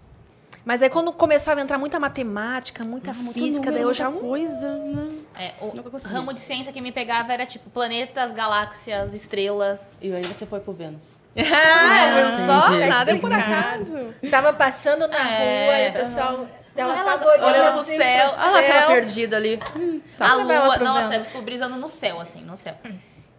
Mas 0.65 0.81
aí 0.81 0.89
quando 0.89 1.13
começava 1.13 1.59
a 1.59 1.63
entrar 1.63 1.77
muita 1.77 1.99
matemática, 1.99 2.83
muita 2.83 3.13
física, 3.13 3.71
daí 3.71 3.83
eu 3.83 3.93
já... 3.93 4.11
coisa, 4.11 4.67
né? 4.79 5.09
É, 5.37 5.53
o 5.61 5.71
ramo 6.07 6.33
de 6.33 6.39
ciência 6.39 6.73
que 6.73 6.81
me 6.81 6.91
pegava 6.91 7.31
era 7.31 7.45
tipo 7.45 7.69
planetas, 7.69 8.31
galáxias, 8.31 9.13
estrelas. 9.13 9.95
E 10.01 10.11
aí 10.11 10.23
você 10.23 10.45
foi 10.45 10.59
pro 10.59 10.73
Vênus. 10.73 11.17
Ah, 11.37 12.15
viu 12.15 12.45
só? 12.47 12.67
entendi. 12.73 12.89
Nada 12.89 13.11
é 13.11 13.19
por 13.19 13.31
acaso. 13.31 14.13
Tava 14.31 14.53
passando 14.53 15.07
na 15.07 15.29
É. 15.29 15.65
rua 15.65 15.79
e 15.79 15.89
o 15.89 15.93
pessoal. 15.93 16.47
Ela, 16.75 16.93
Ela 16.97 17.03
tava 17.03 17.25
olhando, 17.29 17.45
olhando 17.45 17.79
assim 17.81 17.97
céu. 17.97 18.29
pro 18.29 18.39
Ah, 18.41 18.51
lá, 18.51 18.59
aquela 18.59 18.79
céu. 18.79 18.87
perdida 18.89 19.37
ali. 19.37 19.59
Hum, 19.77 20.01
a 20.19 20.25
ela 20.25 20.43
lua, 20.65 20.77
nossa, 20.79 21.15
eu 21.15 21.23
fico 21.23 21.41
brisando 21.41 21.75
no 21.77 21.87
céu, 21.87 22.19
assim, 22.19 22.41
no 22.41 22.57
céu. 22.57 22.75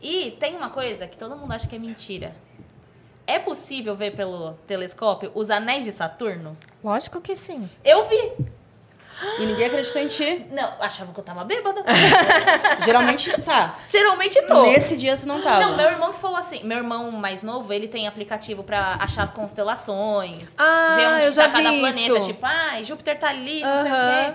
E 0.01 0.36
tem 0.39 0.57
uma 0.57 0.70
coisa 0.70 1.07
que 1.07 1.16
todo 1.19 1.36
mundo 1.36 1.53
acha 1.53 1.66
que 1.66 1.74
é 1.74 1.78
mentira. 1.78 2.35
É 3.27 3.39
possível 3.39 3.97
ver 3.97 4.12
pelo 4.15 4.53
telescópio 4.66 5.32
os 5.35 5.51
anéis 5.51 5.85
de 5.85 5.93
Saturno? 5.93 6.57
Lógico 6.82 7.20
que 7.20 7.35
sim. 7.35 7.69
Eu 7.85 8.05
vi. 8.09 8.32
E 9.39 9.47
ninguém 9.47 9.66
acreditou 9.66 10.01
em 10.03 10.09
ti. 10.09 10.47
Não, 10.51 10.74
achava 10.78 11.11
que 11.12 11.19
eu 11.19 11.24
tava 11.24 11.43
bêbada. 11.43 11.82
Geralmente 12.85 13.32
tá. 13.43 13.74
Geralmente 13.89 14.40
tô. 14.43 14.62
Nesse 14.66 14.97
dia 14.97 15.16
tu 15.16 15.27
não 15.27 15.40
tava. 15.40 15.61
Não, 15.61 15.77
meu 15.77 15.86
irmão 15.89 16.12
que 16.12 16.19
falou 16.19 16.36
assim, 16.36 16.62
meu 16.65 16.77
irmão 16.78 17.11
mais 17.11 17.43
novo, 17.43 17.73
ele 17.73 17.89
tem 17.89 18.07
aplicativo 18.07 18.62
pra 18.62 18.97
achar 19.01 19.23
as 19.23 19.31
constelações, 19.31 20.55
Ah, 20.59 20.93
ver 20.97 21.09
onde 21.09 21.24
eu 21.27 21.32
já 21.32 21.44
tá 21.47 21.53
cada 21.53 21.70
vi 21.70 21.81
planeta, 21.81 22.19
isso. 22.19 22.27
tipo, 22.27 22.44
ah, 22.47 22.82
Júpiter 22.82 23.19
tá 23.19 23.28
ali, 23.28 23.62
não 23.62 23.82
sei 23.82 23.90
o 23.90 23.94
Aham. 23.94 24.32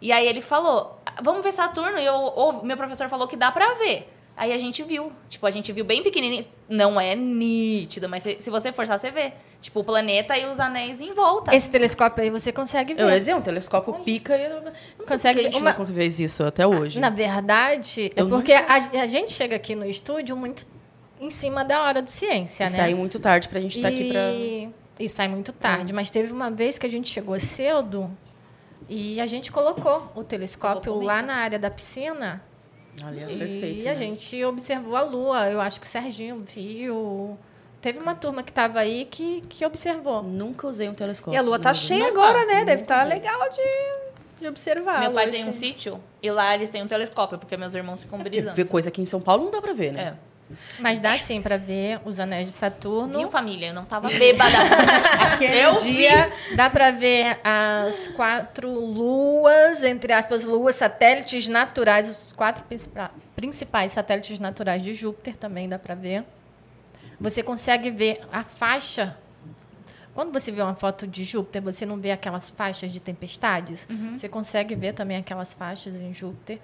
E 0.00 0.12
aí 0.12 0.28
ele 0.28 0.40
falou, 0.42 1.00
vamos 1.22 1.42
ver 1.42 1.50
Saturno, 1.52 1.98
e 1.98 2.04
eu, 2.04 2.14
ou- 2.14 2.62
meu 2.64 2.76
professor 2.76 3.08
falou 3.08 3.26
que 3.26 3.36
dá 3.36 3.50
pra 3.50 3.74
ver. 3.74 4.08
Aí 4.38 4.52
a 4.52 4.56
gente 4.58 4.82
viu, 4.84 5.12
tipo, 5.28 5.44
a 5.46 5.50
gente 5.50 5.72
viu 5.72 5.84
bem 5.84 6.02
pequenininho, 6.02 6.44
não 6.68 7.00
é 7.00 7.14
nítido, 7.14 8.08
mas 8.08 8.22
se, 8.22 8.36
se 8.40 8.48
você 8.50 8.70
forçar, 8.72 8.98
você 8.98 9.10
vê. 9.10 9.32
Tipo, 9.60 9.80
o 9.80 9.84
planeta 9.84 10.38
e 10.38 10.46
os 10.46 10.60
anéis 10.60 11.00
em 11.00 11.12
volta. 11.12 11.52
Esse 11.54 11.68
telescópio 11.68 12.22
aí 12.22 12.30
você 12.30 12.52
consegue 12.52 12.94
ver. 12.94 13.02
Eu 13.02 13.08
ia 13.10 13.18
dizer, 13.18 13.34
um 13.34 13.40
telescópio 13.40 13.92
pica 14.04 14.36
e... 14.36 14.44
Eu 14.44 14.50
não 14.62 14.62
sei 14.72 14.72
Consegue 15.06 15.42
gente 15.42 15.58
uma- 15.58 15.72
nunca 15.72 15.84
fez 15.86 16.20
isso 16.20 16.44
até 16.44 16.64
hoje. 16.64 17.00
Na 17.00 17.10
verdade, 17.10 18.12
é 18.14 18.20
Eu 18.22 18.28
porque 18.28 18.52
a, 18.52 18.74
a 19.02 19.06
gente 19.06 19.32
chega 19.32 19.56
aqui 19.56 19.74
no 19.74 19.84
estúdio 19.84 20.36
muito 20.36 20.64
em 21.20 21.28
cima 21.30 21.64
da 21.64 21.82
hora 21.82 22.00
de 22.00 22.12
ciência, 22.12 22.64
E 22.66 22.70
né? 22.70 22.76
saiu 22.78 22.96
muito 22.96 23.18
tarde 23.18 23.48
pra 23.48 23.58
gente 23.58 23.76
estar 23.76 23.88
aqui 23.88 24.08
pra... 24.12 24.30
E- 24.30 24.70
E 25.00 25.08
sai 25.08 25.26
muito 25.26 25.52
tarde. 25.52 25.92
Mas 25.92 26.08
teve 26.10 26.32
uma 26.32 26.48
vez 26.52 26.78
que 26.78 26.86
a 26.86 26.90
gente 26.90 27.08
chegou 27.10 27.38
cedo 27.40 28.08
e 28.88 29.20
a 29.20 29.26
gente 29.26 29.50
colocou 29.50 30.12
o 30.14 30.22
telescópio 30.22 30.82
Colocou 30.92 31.04
lá 31.04 31.20
na 31.20 31.34
área 31.34 31.58
da 31.58 31.68
piscina. 31.70 32.40
Ali 33.04 33.20
é 33.22 33.30
e 33.32 33.38
perfeito. 33.38 33.86
a 33.86 33.90
né? 33.90 33.96
gente 33.96 34.44
observou 34.44 34.96
a 34.96 35.02
lua. 35.02 35.50
Eu 35.50 35.60
acho 35.60 35.80
que 35.80 35.86
o 35.86 35.88
Serginho 35.88 36.44
viu. 36.46 37.38
Teve 37.80 37.98
uma 37.98 38.14
turma 38.14 38.42
que 38.42 38.50
estava 38.50 38.80
aí 38.80 39.04
que, 39.04 39.40
que 39.42 39.64
observou. 39.64 40.22
Nunca 40.22 40.66
usei 40.66 40.88
um 40.88 40.94
telescópio. 40.94 41.36
E 41.36 41.38
a 41.38 41.42
lua 41.42 41.58
tá 41.58 41.70
Não, 41.70 41.74
cheia 41.74 42.08
Nunca. 42.08 42.22
agora, 42.22 42.44
né? 42.46 42.64
Deve 42.64 42.82
estar 42.82 43.04
legal 43.06 43.40
de, 43.50 44.40
de 44.40 44.48
observar. 44.48 45.00
meu 45.00 45.10
a 45.10 45.14
pai 45.14 45.30
tem 45.30 45.46
um 45.46 45.52
sítio 45.52 46.00
e 46.22 46.30
lá 46.30 46.54
eles 46.54 46.68
têm 46.70 46.82
um 46.82 46.88
telescópio, 46.88 47.38
porque 47.38 47.56
meus 47.56 47.74
irmãos 47.74 48.02
ficam 48.02 48.18
brisando. 48.18 48.56
Ver 48.56 48.64
coisa 48.64 48.88
aqui 48.88 49.00
em 49.00 49.06
São 49.06 49.20
Paulo 49.20 49.44
não 49.44 49.50
dá 49.52 49.62
pra 49.62 49.72
ver, 49.72 49.92
né? 49.92 50.02
É. 50.24 50.27
Mas 50.78 51.00
dá 51.00 51.16
sim 51.18 51.42
para 51.42 51.56
ver 51.56 52.00
os 52.04 52.18
anéis 52.18 52.46
de 52.48 52.52
Saturno. 52.52 53.18
Viu, 53.18 53.28
família? 53.28 53.68
Eu 53.68 53.74
não 53.74 53.84
tava 53.84 54.08
bêbada. 54.08 54.56
Aquele 55.32 55.56
eu 55.56 55.76
dia... 55.78 56.32
Dá 56.56 56.70
para 56.70 56.90
ver 56.90 57.38
as 57.44 58.08
quatro 58.08 58.68
luas, 58.70 59.82
entre 59.82 60.12
aspas, 60.12 60.44
luas, 60.44 60.76
satélites 60.76 61.46
naturais, 61.48 62.08
os 62.08 62.32
quatro 62.32 62.64
principa- 62.64 63.10
principais 63.36 63.92
satélites 63.92 64.38
naturais 64.38 64.82
de 64.82 64.94
Júpiter 64.94 65.36
também 65.36 65.68
dá 65.68 65.78
para 65.78 65.94
ver. 65.94 66.24
Você 67.20 67.42
consegue 67.42 67.90
ver 67.90 68.20
a 68.32 68.44
faixa. 68.44 69.16
Quando 70.14 70.32
você 70.32 70.50
vê 70.50 70.62
uma 70.62 70.74
foto 70.74 71.06
de 71.06 71.24
Júpiter, 71.24 71.62
você 71.62 71.84
não 71.86 71.96
vê 71.98 72.10
aquelas 72.10 72.50
faixas 72.50 72.92
de 72.92 72.98
tempestades? 73.00 73.86
Você 74.16 74.28
consegue 74.28 74.74
ver 74.74 74.92
também 74.94 75.16
aquelas 75.16 75.52
faixas 75.54 76.00
em 76.00 76.12
Júpiter. 76.12 76.58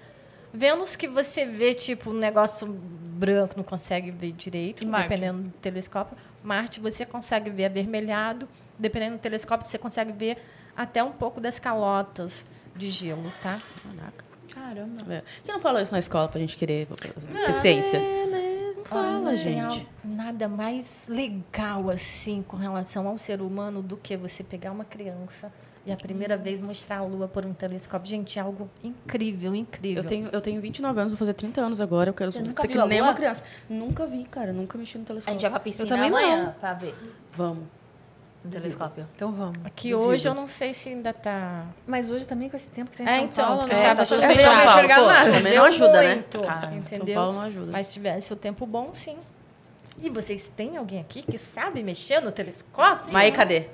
Vênus 0.55 0.95
que 0.95 1.07
você 1.07 1.45
vê, 1.45 1.73
tipo, 1.73 2.11
um 2.11 2.13
negócio 2.13 2.67
branco, 2.67 3.53
não 3.57 3.63
consegue 3.63 4.11
ver 4.11 4.31
direito, 4.31 4.83
dependendo 5.09 5.43
do 5.43 5.49
telescópio. 5.51 6.17
Marte 6.43 6.79
você 6.79 7.05
consegue 7.05 7.49
ver 7.49 7.65
avermelhado. 7.65 8.47
Dependendo 8.77 9.15
do 9.17 9.19
telescópio, 9.19 9.67
você 9.67 9.77
consegue 9.77 10.11
ver 10.11 10.37
até 10.75 11.03
um 11.03 11.11
pouco 11.11 11.39
das 11.39 11.59
calotas 11.59 12.45
de 12.75 12.87
gelo, 12.89 13.31
tá? 13.41 13.61
Caraca. 13.83 14.25
Caramba. 14.53 15.13
É. 15.13 15.23
Quem 15.43 15.53
não 15.53 15.61
falou 15.61 15.81
isso 15.81 15.91
na 15.91 15.99
escola 15.99 16.27
pra 16.27 16.39
gente 16.39 16.55
querer 16.57 16.87
ter 17.45 17.53
ciência? 17.53 17.99
Fala, 18.85 19.19
não 19.19 19.25
tem 19.29 19.37
gente. 19.37 19.59
al- 19.61 19.79
nada 20.03 20.47
mais 20.47 21.07
legal 21.09 21.89
assim 21.89 22.43
com 22.43 22.55
relação 22.55 23.07
ao 23.07 23.17
ser 23.17 23.41
humano 23.41 23.81
do 23.81 23.97
que 23.97 24.15
você 24.15 24.43
pegar 24.43 24.71
uma 24.71 24.85
criança 24.85 25.51
e 25.85 25.91
a 25.91 25.97
primeira 25.97 26.35
vez 26.35 26.59
mostrar 26.59 26.97
a 26.97 27.03
lua 27.03 27.27
por 27.27 27.45
um 27.45 27.53
telescópio. 27.53 28.09
Gente, 28.09 28.39
é 28.39 28.41
algo 28.41 28.69
incrível, 28.83 29.53
incrível. 29.55 30.01
Eu 30.03 30.07
tenho, 30.07 30.29
eu 30.31 30.41
tenho 30.41 30.59
29 30.59 30.99
anos, 30.99 31.11
vou 31.13 31.19
fazer 31.19 31.33
30 31.33 31.61
anos 31.61 31.79
agora. 31.79 32.09
Eu 32.09 32.13
quero 32.13 32.31
Você 32.31 32.39
nunca 32.39 32.67
que 32.67 32.77
a 32.77 32.85
nem 32.85 33.01
uma 33.01 33.13
criança. 33.13 33.43
Nunca 33.69 34.05
vi, 34.07 34.23
cara. 34.25 34.51
Nunca 34.51 34.77
mexi 34.77 34.97
no 34.97 35.03
A 35.03 35.07
telescópio. 35.07 35.33
gente 35.33 35.41
vai 35.43 35.51
pra 35.51 35.59
piscina 35.59 35.83
Eu 35.85 35.89
também 35.89 36.09
amanhã 36.09 36.45
não. 36.45 36.53
pra 36.53 36.73
ver 36.73 36.95
Vamos. 37.37 37.63
no 38.43 38.49
telescópio. 38.49 39.07
Então 39.15 39.31
vamos. 39.31 39.57
Aqui 39.63 39.91
Duvido. 39.91 40.09
hoje 40.09 40.27
eu 40.27 40.33
não 40.33 40.47
sei 40.47 40.73
se 40.73 40.89
ainda 40.89 41.13
tá. 41.13 41.65
Mas 41.85 42.09
hoje 42.09 42.25
também 42.25 42.49
com 42.49 42.55
esse 42.57 42.69
tempo 42.69 42.89
que 42.89 42.97
tem 42.97 43.05
em 43.05 43.09
É, 43.09 43.15
São 43.17 43.25
então, 43.25 43.45
Paulo, 43.45 43.67
né? 43.67 43.81
tava 43.83 43.95
tá 44.01 44.05
tudo 44.07 44.21
fechado. 44.21 44.45
Não 44.55 44.55
vai 44.55 44.65
enxergar 44.75 44.95
Pô, 44.99 45.05
nada. 45.05 45.31
também 45.31 45.55
não 45.57 45.65
ajuda, 45.65 46.01
né? 46.01 46.23
Cara, 46.45 46.73
entendeu? 46.75 47.05
São 47.05 47.15
Paulo 47.15 47.33
não 47.33 47.41
ajuda. 47.41 47.71
Mas 47.71 47.87
se 47.87 47.93
tivesse 47.93 48.33
o 48.33 48.35
tempo 48.35 48.65
bom, 48.65 48.89
sim. 48.93 49.17
E 50.01 50.09
vocês 50.09 50.49
têm 50.49 50.75
alguém 50.77 50.99
aqui 50.99 51.21
que 51.21 51.37
sabe 51.37 51.81
mexer 51.81 52.19
no 52.19 52.31
telescópio? 52.31 53.13
Mas 53.13 53.23
aí, 53.23 53.31
cadê? 53.31 53.67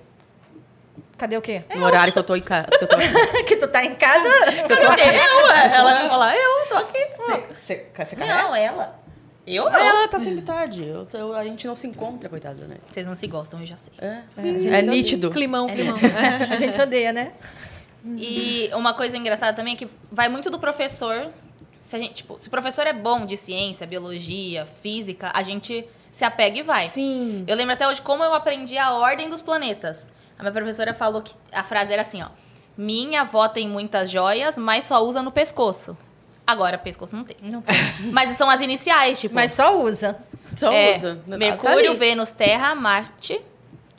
Cadê 1.21 1.37
o 1.37 1.41
quê? 1.41 1.63
No 1.75 1.85
horário 1.85 2.11
que 2.11 2.17
eu 2.17 2.23
tô 2.23 2.35
em 2.35 2.41
casa. 2.41 2.65
Que 2.65 2.83
eu 2.83 2.87
tô 2.87 2.95
aqui. 2.95 3.43
que 3.45 3.55
tu 3.57 3.67
tá 3.67 3.85
em 3.85 3.93
casa? 3.93 4.27
Eu, 4.57 5.45
ué. 5.45 5.71
Ela 5.71 5.93
vai 5.93 6.09
falar, 6.09 6.35
eu 6.35 6.67
tô 6.67 6.75
aqui. 6.77 6.97
Você, 7.55 7.85
você 7.95 8.15
Não, 8.15 8.55
ela. 8.55 8.99
Eu 9.45 9.65
não. 9.65 9.79
ela 9.79 10.07
tá 10.07 10.17
sempre 10.19 10.41
tarde. 10.41 10.83
Eu 10.83 11.05
tô- 11.05 11.33
a 11.33 11.43
gente 11.43 11.67
não 11.67 11.75
se 11.75 11.85
encontra, 11.85 12.27
coitada, 12.27 12.65
né? 12.65 12.77
Vocês 12.87 13.05
não 13.05 13.15
se 13.15 13.27
gostam, 13.27 13.59
eu 13.59 13.67
já 13.67 13.77
sei. 13.77 13.93
É, 13.99 14.23
é 14.77 14.83
só- 14.83 14.89
nítido. 14.89 15.29
Climão, 15.29 15.67
climão. 15.67 15.95
a 16.49 16.55
gente 16.55 16.75
se 16.75 16.81
odeia, 16.81 17.13
né? 17.13 17.33
E 18.17 18.71
uma 18.73 18.95
coisa 18.95 19.15
engraçada 19.15 19.55
também 19.55 19.75
é 19.75 19.77
que 19.77 19.87
vai 20.11 20.27
muito 20.27 20.49
do 20.49 20.57
professor. 20.57 21.27
Se, 21.83 21.95
a 21.95 21.99
gente, 21.99 22.13
tipo, 22.15 22.39
se 22.39 22.47
o 22.47 22.51
professor 22.51 22.87
é 22.87 22.93
bom 22.93 23.27
de 23.27 23.37
ciência, 23.37 23.85
biologia, 23.85 24.65
física, 24.65 25.29
a 25.35 25.43
gente 25.43 25.87
se 26.11 26.25
apega 26.25 26.57
e 26.57 26.63
vai. 26.63 26.83
Sim. 26.85 27.43
Eu 27.45 27.55
lembro 27.55 27.73
até 27.75 27.87
hoje 27.87 28.01
como 28.01 28.23
eu 28.23 28.33
aprendi 28.33 28.75
a 28.75 28.91
ordem 28.93 29.29
dos 29.29 29.43
planetas. 29.43 30.07
A 30.41 30.43
minha 30.43 30.51
professora 30.51 30.91
falou 30.91 31.21
que 31.21 31.35
a 31.51 31.63
frase 31.63 31.93
era 31.93 32.01
assim, 32.01 32.23
ó. 32.23 32.29
Minha 32.75 33.21
avó 33.21 33.47
tem 33.47 33.69
muitas 33.69 34.09
joias, 34.09 34.57
mas 34.57 34.85
só 34.85 35.05
usa 35.05 35.21
no 35.21 35.31
pescoço. 35.31 35.95
Agora, 36.47 36.79
pescoço 36.79 37.15
não 37.15 37.23
tem. 37.23 37.37
Não 37.43 37.63
Mas 38.11 38.35
são 38.35 38.49
as 38.49 38.59
iniciais, 38.59 39.19
tipo. 39.21 39.35
Mas 39.35 39.51
só 39.51 39.79
usa. 39.79 40.17
Só 40.55 40.71
é, 40.71 40.95
usa. 40.97 41.19
Tá 41.29 41.37
Mercúrio, 41.37 41.91
ali. 41.91 41.95
Vênus, 41.95 42.31
Terra, 42.31 42.73
Marte, 42.73 43.39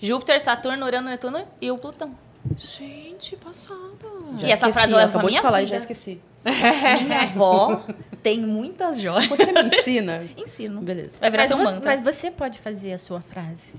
Júpiter, 0.00 0.40
Saturno, 0.40 0.84
Urano, 0.84 1.08
Netuno 1.10 1.46
e 1.60 1.70
o 1.70 1.76
Plutão. 1.76 2.12
Gente, 2.56 3.36
passado. 3.36 4.34
Já 4.38 4.48
E 4.48 4.50
essa 4.50 4.68
esqueci, 4.68 4.72
frase 4.72 4.92
ela 4.92 5.02
pra 5.02 5.10
acabou 5.10 5.30
de 5.30 5.40
falar 5.40 5.62
e 5.62 5.66
já 5.66 5.76
esqueci. 5.76 6.20
Minha 6.44 7.22
avó 7.30 7.84
tem 8.20 8.40
muitas 8.40 9.00
joias. 9.00 9.28
Você 9.28 9.52
me 9.52 9.62
ensina? 9.62 10.24
Ensino. 10.36 10.80
Beleza. 10.80 11.12
Vai 11.20 11.30
virar 11.30 11.44
Mas 11.44 11.48
seu 11.50 11.56
você, 11.58 11.64
mantra. 11.64 11.90
mas 11.90 12.00
você 12.00 12.30
pode 12.32 12.58
fazer 12.58 12.92
a 12.94 12.98
sua 12.98 13.20
frase. 13.20 13.78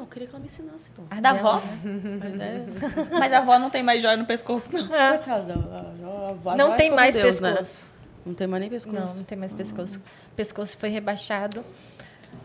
Não, 0.00 0.06
eu 0.06 0.06
queria 0.10 0.26
que 0.28 0.34
ela 0.34 0.40
me 0.40 0.46
ensinasse, 0.46 0.88
pô. 0.90 1.02
A 1.10 1.20
Da 1.20 1.32
dela, 1.34 1.50
avó? 1.56 1.62
né? 1.84 2.16
Mas 2.18 2.40
é- 2.40 3.18
Mas 3.18 3.32
a 3.34 3.38
avó 3.38 3.58
não 3.58 3.68
tem 3.68 3.82
mais 3.82 4.00
joia 4.00 4.16
no 4.16 4.24
pescoço, 4.24 4.72
não. 4.72 4.88
Coitada, 4.88 5.52
a- 5.54 6.30
avó 6.30 6.56
Não 6.56 6.68
vai 6.68 6.76
tem 6.78 6.90
mais 6.90 7.14
Deus, 7.14 7.38
né? 7.40 7.50
pescoço. 7.50 7.92
Não 8.24 8.32
tem 8.34 8.46
mais 8.46 8.60
nem 8.62 8.70
pescoço. 8.70 8.96
Não, 8.96 9.14
não 9.16 9.24
tem 9.24 9.36
mais 9.36 9.52
pescoço. 9.52 10.00
Pescoço 10.34 10.78
foi 10.78 10.88
rebaixado. 10.88 11.62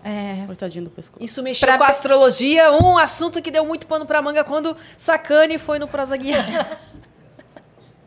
É, 0.03 0.43
Coitadinho 0.45 0.83
do 0.85 0.89
pescoço. 0.91 1.23
Isso 1.23 1.41
mexeu 1.41 1.65
Pra 1.67 1.77
com 1.77 1.83
a 1.83 1.87
pe- 1.87 1.91
astrologia, 1.93 2.71
um 2.73 2.97
assunto 2.97 3.41
que 3.41 3.49
deu 3.51 3.65
muito 3.65 3.87
pano 3.87 4.05
pra 4.05 4.21
manga 4.21 4.43
quando 4.43 4.75
Sacane 4.97 5.57
foi 5.57 5.79
no 5.79 5.87
Prosa 5.87 6.17
Guiada. 6.17 6.67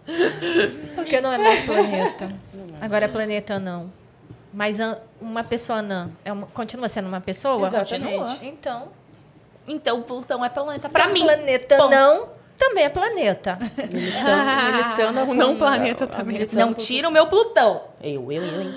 porque 0.94 1.20
não 1.20 1.32
é 1.32 1.38
mais 1.38 1.62
planeta. 1.62 2.30
Agora 2.80 3.04
é 3.04 3.08
planeta 3.08 3.58
não. 3.58 3.90
Mas 4.52 4.78
uma 5.20 5.44
pessoa 5.44 5.82
não. 5.82 6.10
É 6.24 6.32
uma- 6.32 6.46
continua 6.48 6.88
sendo 6.88 7.06
uma 7.08 7.20
pessoa? 7.20 7.66
Exatamente. 7.66 8.16
Continua. 8.18 8.38
Então, 8.42 8.88
Então, 9.68 10.02
Plutão 10.02 10.44
é 10.44 10.48
planeta 10.48 10.88
pra 10.88 11.08
mim. 11.08 11.20
planeta 11.20 11.76
Ponto. 11.76 11.90
não 11.90 12.28
também 12.58 12.84
é 12.84 12.88
planeta. 12.88 13.56
Militando, 13.92 14.72
militando 14.72 15.30
O 15.30 15.34
não 15.34 15.56
planeta 15.56 16.04
a- 16.04 16.06
a- 16.06 16.10
também. 16.10 16.34
militando 16.38 16.58
Não 16.66 16.74
tira 16.74 17.08
o 17.08 17.12
meu 17.12 17.26
Plutão. 17.28 17.82
Eu, 18.02 18.32
eu, 18.32 18.42
eu, 18.44 18.62
hein? 18.62 18.74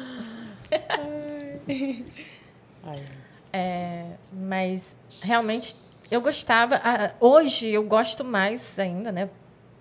Ai. 2.83 2.95
É, 3.53 4.05
mas 4.31 4.95
realmente 5.21 5.75
eu 6.09 6.21
gostava. 6.21 6.79
ah, 6.83 7.11
Hoje 7.19 7.69
eu 7.69 7.83
gosto 7.83 8.23
mais 8.23 8.77
ainda, 8.79 9.11
né? 9.11 9.29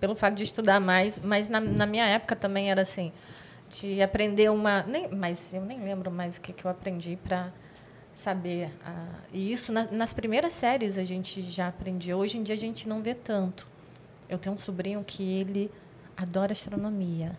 Pelo 0.00 0.14
fato 0.16 0.34
de 0.34 0.42
estudar 0.44 0.80
mais, 0.80 1.20
mas 1.20 1.46
na, 1.48 1.60
na 1.60 1.84
minha 1.86 2.06
época 2.06 2.34
também 2.34 2.70
era 2.70 2.80
assim, 2.82 3.12
de 3.68 4.00
aprender 4.02 4.50
uma. 4.50 4.82
Nem, 4.84 5.08
mas 5.10 5.52
eu 5.54 5.60
nem 5.62 5.78
lembro 5.82 6.10
mais 6.10 6.36
o 6.38 6.40
que, 6.40 6.52
que 6.52 6.64
eu 6.64 6.70
aprendi 6.70 7.18
para 7.22 7.52
saber. 8.12 8.70
ah, 8.84 9.06
e 9.32 9.50
isso 9.52 9.72
na- 9.72 9.90
nas 9.90 10.12
primeiras 10.12 10.52
séries 10.52 10.98
a 10.98 11.04
gente 11.04 11.42
já 11.42 11.68
aprendia. 11.68 12.16
Hoje 12.16 12.38
em 12.38 12.42
dia 12.42 12.54
a 12.54 12.58
gente 12.58 12.88
não 12.88 13.02
vê 13.02 13.14
tanto. 13.14 13.66
Eu 14.28 14.38
tenho 14.38 14.54
um 14.54 14.58
sobrinho 14.58 15.02
que 15.04 15.22
ele 15.22 15.70
adora 16.16 16.52
astronomia. 16.52 17.32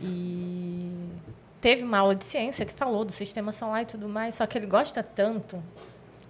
E 0.00 0.90
teve 1.60 1.82
uma 1.84 1.98
aula 1.98 2.14
de 2.14 2.24
ciência 2.24 2.64
que 2.66 2.72
falou 2.72 3.04
do 3.04 3.12
sistema 3.12 3.52
solar 3.52 3.82
e 3.82 3.86
tudo 3.86 4.08
mais, 4.08 4.34
só 4.34 4.46
que 4.46 4.58
ele 4.58 4.66
gosta 4.66 5.02
tanto 5.02 5.62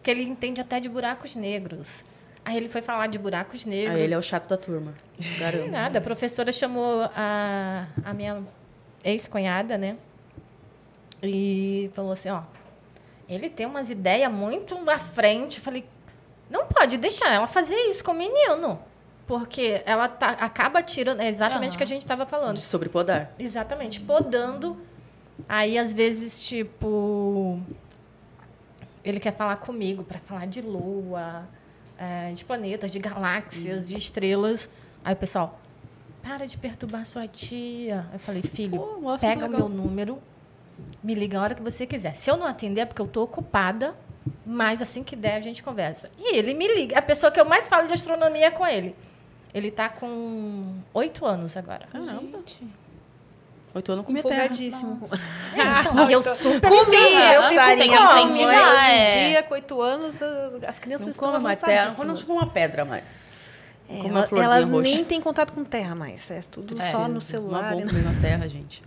que 0.02 0.10
ele 0.10 0.22
entende 0.24 0.60
até 0.60 0.80
de 0.80 0.88
buracos 0.88 1.34
negros. 1.36 2.04
Aí 2.44 2.56
ele 2.56 2.68
foi 2.68 2.82
falar 2.82 3.06
de 3.06 3.18
buracos 3.18 3.64
negros. 3.64 3.94
Aí 3.96 4.02
ele 4.02 4.14
é 4.14 4.18
o 4.18 4.22
chato 4.22 4.48
da 4.48 4.56
turma. 4.56 4.92
Garanto. 5.38 5.70
Nada, 5.70 5.98
a 6.00 6.02
professora 6.02 6.50
chamou 6.50 7.02
a, 7.14 7.86
a 8.04 8.12
minha 8.12 8.42
ex-cunhada, 9.04 9.78
né? 9.78 9.96
E 11.22 11.88
falou 11.94 12.10
assim, 12.12 12.30
ó, 12.30 12.42
ele 13.34 13.50
tem 13.50 13.66
umas 13.66 13.90
ideias 13.90 14.30
muito 14.30 14.78
à 14.88 14.98
frente. 14.98 15.58
Eu 15.58 15.64
falei, 15.64 15.84
não 16.50 16.66
pode 16.66 16.96
deixar 16.96 17.32
ela 17.32 17.46
fazer 17.46 17.74
isso 17.74 18.04
com 18.04 18.12
o 18.12 18.14
menino. 18.14 18.78
Porque 19.26 19.82
ela 19.86 20.08
tá, 20.08 20.30
acaba 20.30 20.82
tirando. 20.82 21.20
É 21.20 21.28
exatamente 21.28 21.74
o 21.74 21.78
que 21.78 21.84
a 21.84 21.86
gente 21.86 22.02
estava 22.02 22.26
falando. 22.26 22.56
De 22.56 22.62
sobrepodar. 22.62 23.30
Exatamente, 23.38 24.00
podando. 24.00 24.76
Aí, 25.48 25.78
às 25.78 25.92
vezes, 25.92 26.42
tipo. 26.42 27.60
Ele 29.04 29.18
quer 29.18 29.34
falar 29.34 29.56
comigo 29.56 30.04
para 30.04 30.20
falar 30.20 30.46
de 30.46 30.60
lua, 30.60 31.48
eh, 31.98 32.32
de 32.32 32.44
planetas, 32.44 32.92
de 32.92 32.98
galáxias, 32.98 33.84
de 33.84 33.96
estrelas. 33.96 34.68
Aí 35.04 35.14
o 35.14 35.16
pessoal, 35.16 35.58
para 36.22 36.46
de 36.46 36.56
perturbar 36.56 37.04
sua 37.04 37.26
tia. 37.26 38.06
Eu 38.12 38.18
falei, 38.18 38.42
filho, 38.42 39.02
pega 39.20 39.46
o 39.46 39.50
meu 39.50 39.68
número, 39.68 40.22
me 41.02 41.14
liga 41.14 41.38
a 41.38 41.42
hora 41.42 41.54
que 41.54 41.62
você 41.62 41.86
quiser. 41.86 42.14
Se 42.14 42.30
eu 42.30 42.36
não 42.36 42.46
atender 42.46 42.82
é 42.82 42.84
porque 42.86 43.00
eu 43.02 43.06
estou 43.06 43.24
ocupada, 43.24 43.94
mas 44.46 44.80
assim 44.82 45.02
que 45.02 45.14
der 45.16 45.36
a 45.36 45.40
gente 45.40 45.62
conversa. 45.62 46.10
E 46.18 46.36
ele 46.36 46.54
me 46.54 46.66
liga. 46.68 46.98
A 46.98 47.02
pessoa 47.02 47.30
que 47.32 47.40
eu 47.40 47.44
mais 47.44 47.66
falo 47.68 47.86
de 47.86 47.94
astronomia 47.94 48.46
é 48.46 48.50
com 48.50 48.66
ele. 48.66 48.94
Ele 49.54 49.68
está 49.68 49.88
com 49.88 50.76
oito 50.94 51.26
anos 51.26 51.56
agora. 51.56 51.86
Caramba. 51.90 52.38
Oito 53.74 53.90
anos 53.92 54.04
com 54.04 54.12
minha 54.12 54.22
terra. 54.22 54.44
Empolgadíssimo. 54.44 55.00
E 56.08 56.12
eu 56.12 56.22
super 56.22 56.70
incentivo. 56.72 57.20
eu 57.20 57.42
fico 57.44 57.54
Sarinha, 57.54 57.98
com 57.98 58.18
incentivar, 58.28 58.74
Hoje 58.74 58.90
em 58.90 58.98
é. 58.98 59.28
dia, 59.28 59.42
com 59.42 59.54
oito 59.54 59.80
anos, 59.80 60.22
as 60.22 60.64
as 60.68 60.78
crianças 60.78 61.06
Não 61.06 61.10
estão 61.28 61.40
mais 61.40 61.60
terra, 61.60 61.72
não 61.72 61.90
avançadíssimas. 61.92 62.22
come 62.22 62.38
uma 62.38 62.46
pedra 62.50 62.84
mais. 62.84 63.20
É, 63.88 63.96
Como 63.96 64.08
uma 64.10 64.20
ela- 64.30 64.44
elas 64.44 64.68
roxa. 64.70 64.82
nem 64.82 65.04
têm 65.04 65.20
contato 65.20 65.52
com 65.52 65.64
terra 65.64 65.94
mais. 65.94 66.30
É 66.30 66.40
tudo 66.50 66.80
É. 66.80 66.90
só 66.90 67.00
no 67.08 67.14
Uma 67.14 67.20
celular. 67.20 67.74
né? 67.74 67.84
bomba 67.84 67.98
na 67.98 68.20
terra, 68.20 68.48
gente. 68.48 68.82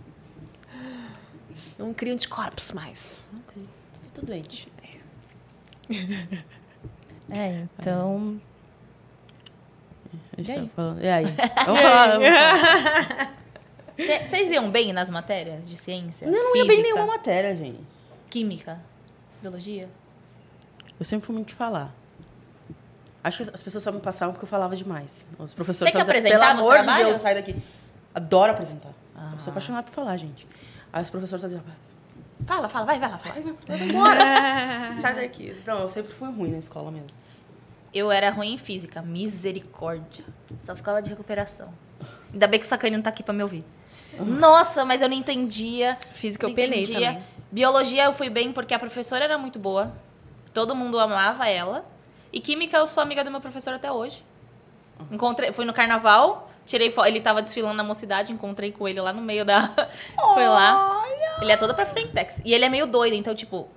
Não 1.78 1.92
criam 1.92 2.14
anticorpos 2.14 2.72
mais. 2.72 3.28
Tudo 4.14 4.26
doente. 4.26 4.68
É, 7.30 7.66
então. 7.78 8.40
A 10.38 10.42
gente 10.42 10.58
E 10.58 10.62
tá 10.62 10.68
falando. 10.74 11.02
E 11.02 11.08
aí? 11.08 11.24
Vamos 11.66 11.80
falar. 11.80 12.08
vamos 12.12 12.28
falar. 12.28 13.36
Vocês 14.26 14.50
iam 14.50 14.70
bem 14.70 14.92
nas 14.92 15.08
matérias 15.08 15.68
de 15.68 15.76
ciência? 15.76 16.26
Não, 16.26 16.32
não 16.32 16.56
ia 16.56 16.66
bem 16.66 16.76
Física, 16.76 16.94
nenhuma 16.94 17.06
matéria, 17.14 17.56
gente. 17.56 17.80
Química? 18.28 18.80
Biologia? 19.40 19.88
Eu 20.98 21.04
sempre 21.04 21.26
fui 21.26 21.34
muito 21.34 21.48
de 21.48 21.54
falar. 21.54 21.94
Acho 23.24 23.42
que 23.42 23.50
as 23.54 23.62
pessoas 23.62 23.82
só 23.82 23.90
me 23.90 24.00
passavam 24.00 24.34
porque 24.34 24.44
eu 24.44 24.48
falava 24.48 24.76
demais. 24.76 25.26
Os 25.38 25.52
professores 25.52 25.92
Você 25.92 25.98
que 25.98 26.04
só 26.04 26.12
diziam, 26.12 26.36
apresentava 26.36 26.58
pelo 26.58 26.68
os 26.68 26.86
amor 26.88 26.98
de? 26.98 27.04
Deus, 27.10 27.22
sai 27.22 27.34
daqui. 27.34 27.56
Adoro 28.14 28.52
apresentar. 28.52 28.92
Ah. 29.16 29.30
Eu 29.32 29.38
sou 29.38 29.50
apaixonada 29.50 29.84
por 29.84 29.92
falar, 29.92 30.16
gente. 30.16 30.46
Aí 30.96 31.02
os 31.02 31.10
professores 31.10 31.42
só 31.42 31.46
diziam, 31.46 31.62
Fala, 32.46 32.70
fala, 32.70 32.86
vai, 32.86 32.98
vai 32.98 33.10
lá, 33.10 33.18
fala. 33.18 33.34
sai 35.02 35.14
daqui. 35.14 35.54
Não, 35.66 35.80
eu 35.80 35.88
sempre 35.90 36.10
fui 36.10 36.30
ruim 36.30 36.50
na 36.52 36.56
escola 36.56 36.90
mesmo. 36.90 37.08
Eu 37.92 38.10
era 38.10 38.30
ruim 38.30 38.54
em 38.54 38.58
física, 38.58 39.02
misericórdia. 39.02 40.24
Só 40.58 40.74
ficava 40.74 41.02
de 41.02 41.10
recuperação. 41.10 41.68
Ainda 42.32 42.46
bem 42.46 42.58
que 42.58 42.64
o 42.64 42.68
Sacani 42.68 42.96
não 42.96 43.02
tá 43.02 43.10
aqui 43.10 43.22
pra 43.22 43.34
me 43.34 43.42
ouvir. 43.42 43.62
Nossa, 44.26 44.86
mas 44.86 45.02
eu 45.02 45.08
não 45.10 45.16
entendia. 45.16 45.98
Física 46.14 46.46
eu 46.46 46.48
não 46.48 46.56
penei 46.56 46.82
entendia. 46.82 47.08
também. 47.08 47.24
Biologia 47.52 48.04
eu 48.06 48.14
fui 48.14 48.30
bem 48.30 48.50
porque 48.50 48.72
a 48.72 48.78
professora 48.78 49.22
era 49.22 49.36
muito 49.36 49.58
boa. 49.58 49.94
Todo 50.54 50.74
mundo 50.74 50.98
amava 50.98 51.46
ela. 51.46 51.84
E 52.32 52.40
química 52.40 52.78
eu 52.78 52.86
sou 52.86 53.02
amiga 53.02 53.22
do 53.22 53.30
meu 53.30 53.42
professor 53.42 53.74
até 53.74 53.92
hoje. 53.92 54.24
Encontrei, 55.10 55.52
fui 55.52 55.64
no 55.64 55.72
carnaval, 55.72 56.50
tirei 56.64 56.90
foto. 56.90 57.08
Ele 57.08 57.20
tava 57.20 57.42
desfilando 57.42 57.74
na 57.74 57.84
mocidade, 57.84 58.32
encontrei 58.32 58.72
com 58.72 58.86
ele 58.88 59.00
lá 59.00 59.12
no 59.12 59.22
meio 59.22 59.44
da. 59.44 59.68
Foi 60.34 60.46
lá. 60.46 61.02
Ele 61.40 61.52
é 61.52 61.56
todo 61.56 61.74
pra 61.74 61.86
frentex. 61.86 62.40
E 62.44 62.54
ele 62.54 62.64
é 62.64 62.68
meio 62.68 62.86
doido, 62.86 63.14
então, 63.14 63.34
tipo, 63.34 63.68